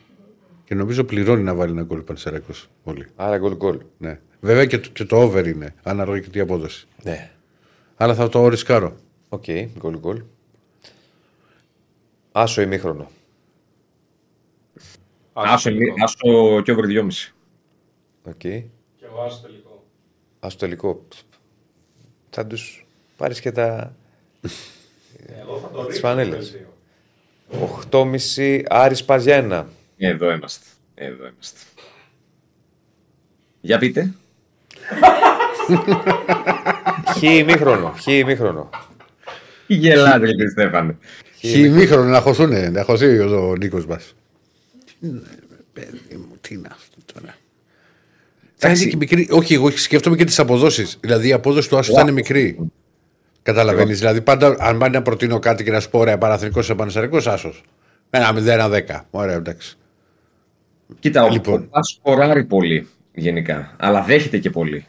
[0.64, 2.68] Και νομίζω πληρώνει να βάλει ένα γκολ Πανσεραϊκός.
[2.82, 3.06] Όλοι.
[3.16, 3.80] Άρα γκολ γκολ.
[3.98, 4.20] Ναι.
[4.40, 5.74] Βέβαια και, το- και το over είναι.
[5.82, 6.86] Αναλογική απόδοση.
[7.02, 7.30] Ναι.
[7.96, 8.96] Αλλά θα το ρισκάρω.
[9.28, 9.44] Οκ.
[9.78, 10.22] Γκολ γκολ.
[12.32, 13.10] Άσο ημίχρονο.
[15.32, 15.94] Άσο, τελικό.
[16.04, 17.32] άσο και over 2,5.
[18.22, 18.34] Οκ.
[18.38, 18.64] Κι
[19.04, 19.84] εγώ άσο τελικό.
[20.40, 21.06] Άσο τελικό.
[22.30, 22.86] Θα τους
[23.16, 23.94] πάρεις και τα
[25.40, 26.00] Εγώ θα το Τις ρίξω.
[26.00, 26.50] φανέλες.
[26.50, 26.58] το
[27.50, 27.76] βελτίο.
[27.90, 29.68] 8,5 Άρης Παζιένα.
[29.96, 30.66] Εδώ είμαστε.
[30.94, 31.60] Εδώ είμαστε.
[33.60, 34.14] Για πείτε.
[37.18, 37.94] Χ ημίχρονο.
[38.02, 38.70] Χ ημίχρονο.
[39.66, 40.96] Γελάτε, κύριε Στέφανε.
[41.38, 44.14] Χιμήχρονο να χωθούν, να χωθεί ο Νίκος μας.
[45.72, 47.34] Παιδί μου, τι είναι αυτό τώρα.
[48.54, 49.28] Θα είναι και μικρή.
[49.30, 50.98] Όχι, εγώ σκέφτομαι και τις αποδόσεις.
[51.00, 52.70] Δηλαδή η απόδοση του Άσου θα είναι μικρή.
[53.42, 53.98] Καταλαβαίνεις.
[53.98, 57.16] Δηλαδή πάντα, αν πάνε να προτείνω κάτι και να σου πω ωραία, παραθρικό σε πανεσαιρικό,
[57.16, 57.62] Άσος.
[58.10, 59.06] Ένα 0-10.
[59.10, 59.76] Ωραία, εντάξει.
[60.98, 61.60] Κοίτα, ο Λοιπόν.
[61.60, 61.82] λοιπόν.
[61.82, 62.88] σκοράρει πολύ
[63.18, 64.86] γενικά, αλλά δέχεται και πολύ.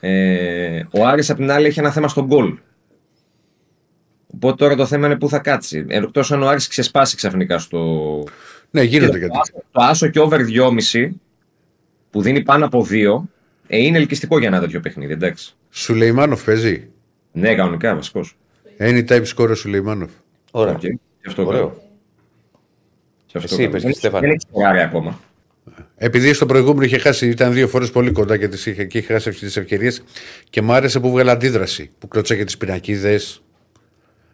[0.00, 2.58] Ε, ο Άρης απ' την άλλη έχει ένα θέμα στον γκολ.
[4.34, 5.84] Οπότε τώρα το θέμα είναι πού θα κάτσει.
[5.88, 8.22] Εκτός αν ο Άρης ξεσπάσει ξαφνικά στο.
[8.70, 9.50] Ναι, γίνονται Κοίτα, κάτι.
[9.52, 10.40] το, άσο, το άσο και over
[10.92, 11.10] 2,5
[12.10, 13.22] που δίνει πάνω από 2
[13.66, 15.54] ε, είναι ελκυστικό για ένα τέτοιο παιχνίδι, εντάξει.
[15.70, 16.88] Σουλεϊμάνοφ παίζει;
[17.32, 18.36] Ναι, κανονικά βασικός.
[18.78, 20.10] Anytime score ο Σουλεϊμάνοφ.
[20.50, 20.76] Ωραία.
[20.80, 20.88] Okay.
[21.26, 21.60] αυτό Ωραίο.
[21.60, 21.82] κάνω.
[23.26, 23.68] Και αυτό Εσύ κάνω.
[23.68, 24.20] είπες, Δεν- Στέφανε.
[24.26, 25.20] Δεν έχει σκοράρει ακόμα.
[25.96, 29.12] Επειδή στο προηγούμενο είχε χάσει, ήταν δύο φορές πολύ κοντά και τις είχε, και είχε
[29.12, 30.02] χάσει τις ευκαιρίες
[30.50, 31.90] και μου άρεσε που βγάλε αντίδραση.
[31.98, 33.42] Που κλώτσα και τις πινακίδες.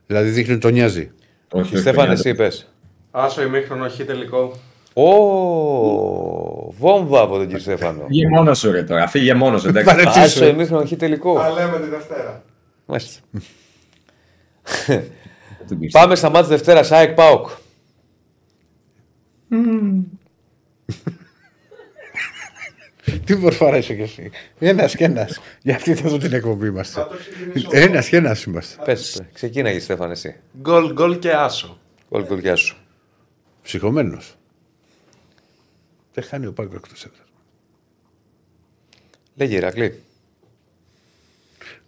[0.07, 1.11] Δηλαδή δείχνει ότι τον νοιάζει.
[1.53, 2.73] Όχι, όχι, Στέφανε, παιδιά, εσύ είπες.
[3.11, 4.53] Άσο ημίχρονο χ τελικό.
[4.93, 8.07] Ω, βόμβα από τον κύριο Στέφανο.
[8.07, 9.69] Φύγε μόνος σου ρε τώρα, φύγε μόνος σου.
[9.69, 9.95] εντάξει.
[9.95, 10.21] Παρετήσω.
[10.21, 11.35] Άσο ημίχρονο χ τελικό.
[11.35, 12.43] Τα λέμε τη Δευτέρα.
[12.87, 13.21] Μάλιστα.
[15.69, 15.93] Του πεις.
[15.93, 17.49] Πάμε στα μάτια Δευτέρα, ΑΕΚ ΠΑΟΚ.
[23.31, 24.31] Τι μορφάρα είσαι κι εσύ.
[24.59, 25.41] Ένας και ένας.
[25.63, 27.01] Για αυτή εδώ την εκπομπή είμαστε.
[27.01, 27.69] Θα το ξεκινήσω.
[27.73, 28.83] Ένας και ένας είμαστε.
[28.85, 30.37] Πες, ξεκίναγε Στέφανε εσύ.
[30.61, 31.79] Γκολ, γκολ και άσο.
[32.11, 32.77] Γκολ γκολ σου.
[33.63, 34.37] Ψυχωμένος.
[36.13, 37.27] Δεν χάνει ο Πάγκο εκτός έδρας.
[39.35, 40.03] Λέγε Ηρακλή.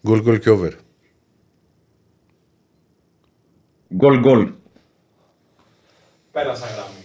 [0.06, 0.72] Γκολ γκολ και over.
[3.94, 4.52] Γκολ γκολ.
[6.32, 7.04] Πέρασα γραμμή.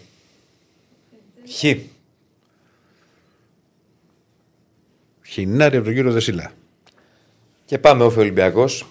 [1.49, 1.96] Χ.
[5.37, 6.51] Χινάρι από τον κύριο Δεσίλα.
[7.65, 8.87] Και πάμε όφη Ολυμπιακός.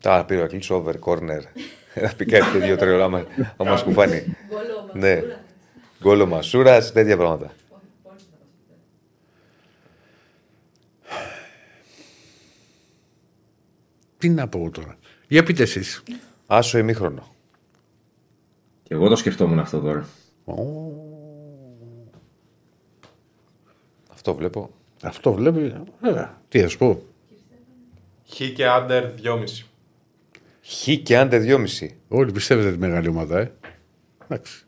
[0.00, 1.40] Τα πήρε ο Ακλής over corner.
[2.02, 4.36] Να πει κάτι τέτοιο τρελό άμα άμα σκουφάνει.
[4.48, 5.14] Γκολό, Ναι.
[5.14, 5.40] Μασούρας.
[6.02, 7.52] Γκόλο Μασούρας, τέτοια πράγματα.
[14.18, 14.96] Τι να πω εγώ τώρα.
[15.28, 16.02] Για πείτε εσείς.
[16.46, 17.34] Άσο ημίχρονο.
[18.82, 20.08] Και εγώ το σκεφτόμουν αυτό τώρα.
[24.12, 24.70] Αυτό βλέπω.
[25.02, 25.74] Αυτό βλέπει.
[26.02, 27.02] Ε, τι να σου πω.
[28.34, 29.44] Χ και άντερ 2,5.
[30.62, 31.38] Χ και άντε
[31.80, 31.88] 2,5.
[32.08, 33.52] Όλοι πιστεύετε τη μεγάλη ομάδα, ε.
[34.28, 34.64] Εντάξει.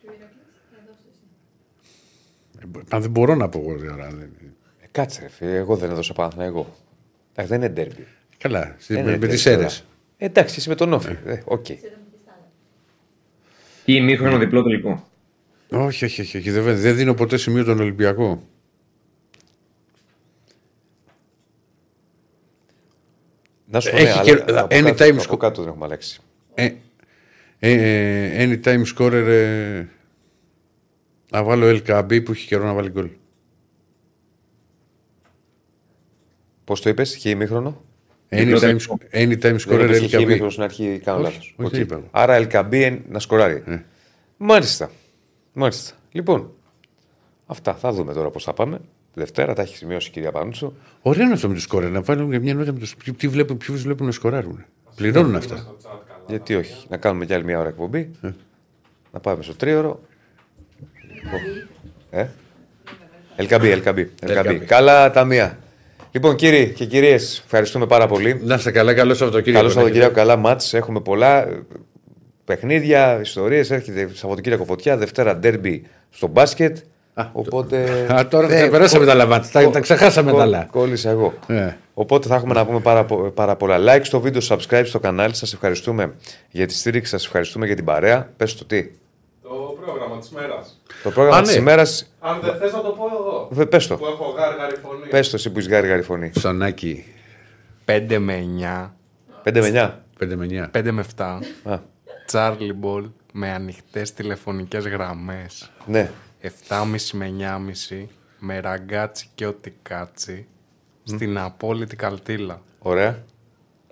[2.61, 4.09] Ε, Μα δεν μπορώ να πω εγώ τώρα.
[4.11, 4.31] δεν-
[4.83, 6.75] Ε, κάτσε, ρε, φίλε, εγώ δεν έδωσα πάνω εγώ.
[7.33, 8.07] Εντάξει, δεν είναι ντέρμπι.
[8.39, 9.79] Καλά, στις- Δεν με, είναι με τις ντέρμπι αίρες.
[9.79, 9.91] τώρα.
[10.19, 11.17] Ε, εντάξει, εσύ με τον ΟΦΗ.
[11.25, 11.69] Ε, Οκ.
[11.69, 11.79] Ή
[13.85, 15.09] ημίχρονο διπλό τελικό.
[15.71, 16.37] Όχι, όχι, όχι.
[16.39, 16.51] όχι.
[16.51, 18.43] Δεν, δεν δίνω ποτέ σημείο τον Ολυμπιακό.
[23.73, 25.85] Να σου πω, Έχει ναι, και- αλλά από anytime κάτω- sco- από κάτω δεν έχουμε
[25.85, 26.21] αλλάξει.
[26.55, 26.71] Ε,
[27.59, 29.13] ε, anytime scorer.
[29.27, 29.85] Ε,
[31.31, 33.09] να βάλω Ελ Κααμπί που έχει καιρό να βάλει γκολ.
[36.65, 37.83] Πώς το είπες, χ ημίχρονο;
[38.29, 38.99] Anytime, τελικό.
[39.13, 40.21] anytime Δεν scorer είπες χ LKB.
[40.21, 41.55] ημίχρονο στην αρχή, κάνω Όχι, λάθος.
[41.59, 42.09] όχι, δεν είπα εγώ.
[42.11, 43.63] Άρα LKB να σκοράρει.
[43.67, 43.83] Ε.
[44.37, 44.91] Μάλιστα.
[45.53, 45.95] Μάλιστα.
[46.13, 46.51] Λοιπόν,
[47.47, 48.81] αυτά θα δούμε τώρα πώς θα πάμε.
[49.15, 50.73] Τη Δευτέρα τα έχει σημειώσει η κυρία Πανούτσο.
[51.03, 51.91] Ωραίο είναι αυτό με του σκόρερ.
[51.91, 53.15] Να βάλουν και μια νότα με του.
[53.15, 54.65] Τι βλέπουν, ποιους βλέπουν να σκοράρουν.
[54.95, 55.57] Πληρώνουν αυτά.
[55.57, 56.25] Στο chat καλά.
[56.29, 58.11] Γιατί όχι, να κάνουμε κι άλλη μια ώρα εκπομπή.
[58.23, 58.29] Ε.
[59.13, 60.01] Να πάμε στο τρίωρο.
[62.11, 62.27] Ε;
[63.37, 64.59] LKB, LKB, LKB.
[64.67, 65.59] Καλά ταμεία.
[66.11, 68.41] Λοιπόν, κύριοι και κυρίες, ευχαριστούμε πάρα πολύ.
[68.43, 69.59] Να είστε καλά, καλό Σαββατοκύριακο.
[69.59, 70.75] Καλό Σαββατοκύριακο, καλά μάτς.
[70.75, 71.63] Έχουμε πολλά ε,
[72.45, 73.71] παιχνίδια, ιστορίες.
[73.71, 76.77] Έρχεται Σαββατοκύριακο φωτιά, Δευτέρα ντέρμπι στο μπάσκετ.
[77.33, 78.07] Οπότε.
[78.15, 79.51] Α, τώρα Ναι, τα περάσαμε κο- τα λαμάτια.
[79.53, 80.69] Τα, κο- τα ξεχάσαμε κο- τα άλλα.
[80.71, 81.33] Κόλλησα εγώ.
[81.47, 81.73] Ε.
[81.95, 83.77] Οπότε θα έχουμε να πούμε πάρα, πο- πάρα πολλά.
[83.79, 85.35] Like στο βίντεο, subscribe στο κανάλι.
[85.35, 86.15] Σας ευχαριστούμε
[86.51, 88.31] για τη στήριξη, σας ευχαριστούμε για την παρέα.
[88.37, 88.91] Πες το τι.
[89.43, 90.81] Το πρόγραμμα της μέρας.
[91.03, 91.59] Το πρόγραμμα Α, της ναι.
[91.61, 91.83] ημέρα.
[92.21, 93.05] Αν δεν θες να το πω
[93.55, 93.67] εγώ.
[93.67, 93.97] Πες το.
[93.97, 95.07] Που έχω γάργαρη φωνή.
[95.11, 96.31] Πες το εσύ που είσαι γάρι γάρι φωνή.
[96.31, 97.05] Ψανάκι
[97.85, 98.95] 5 με 9,
[99.45, 100.71] 5 με 5 με 9.
[100.79, 101.73] 5 με 7, 9.
[101.73, 101.79] Α,
[102.33, 106.11] Charlie Ball με ανοιχτές τηλεφωνικές γραμμές, ναι.
[106.43, 107.35] 7,5 με
[107.91, 108.05] 9,5,
[108.39, 110.47] με ραγκάτσι και ό,τι κάτσι,
[111.05, 112.63] στην απόλυτη καλτήλα.
[112.79, 113.25] Ωραία.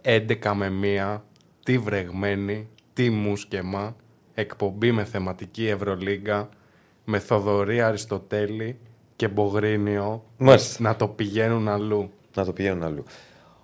[0.02, 0.70] 11 με
[1.14, 1.20] 1,
[1.64, 3.97] τι βρεγμένη, τι μουσκεμα,
[4.35, 6.48] εκπομπή με θεματική Ευρωλίγκα,
[7.05, 8.78] με Θοδωρή Αριστοτέλη
[9.16, 10.82] και Μπογρίνιο Μάλιστα.
[10.82, 12.10] να το πηγαίνουν αλλού.
[12.35, 13.05] Να το πηγαίνουν αλλού.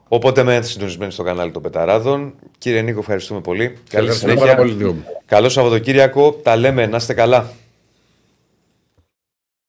[0.09, 2.35] Οπότε μένετε συντονισμένοι στο κανάλι των Πεταράδων.
[2.59, 3.65] Κύριε Νίκο, ευχαριστούμε πολύ.
[3.67, 4.55] Καλή Ευχαριστούμε συνέχεια.
[4.55, 5.05] πάρα πολύ, Νίκο μου.
[5.27, 6.33] Καλό Σαββατοκύριακο.
[6.33, 6.87] Τα λέμε.
[6.87, 7.51] Να είστε καλά.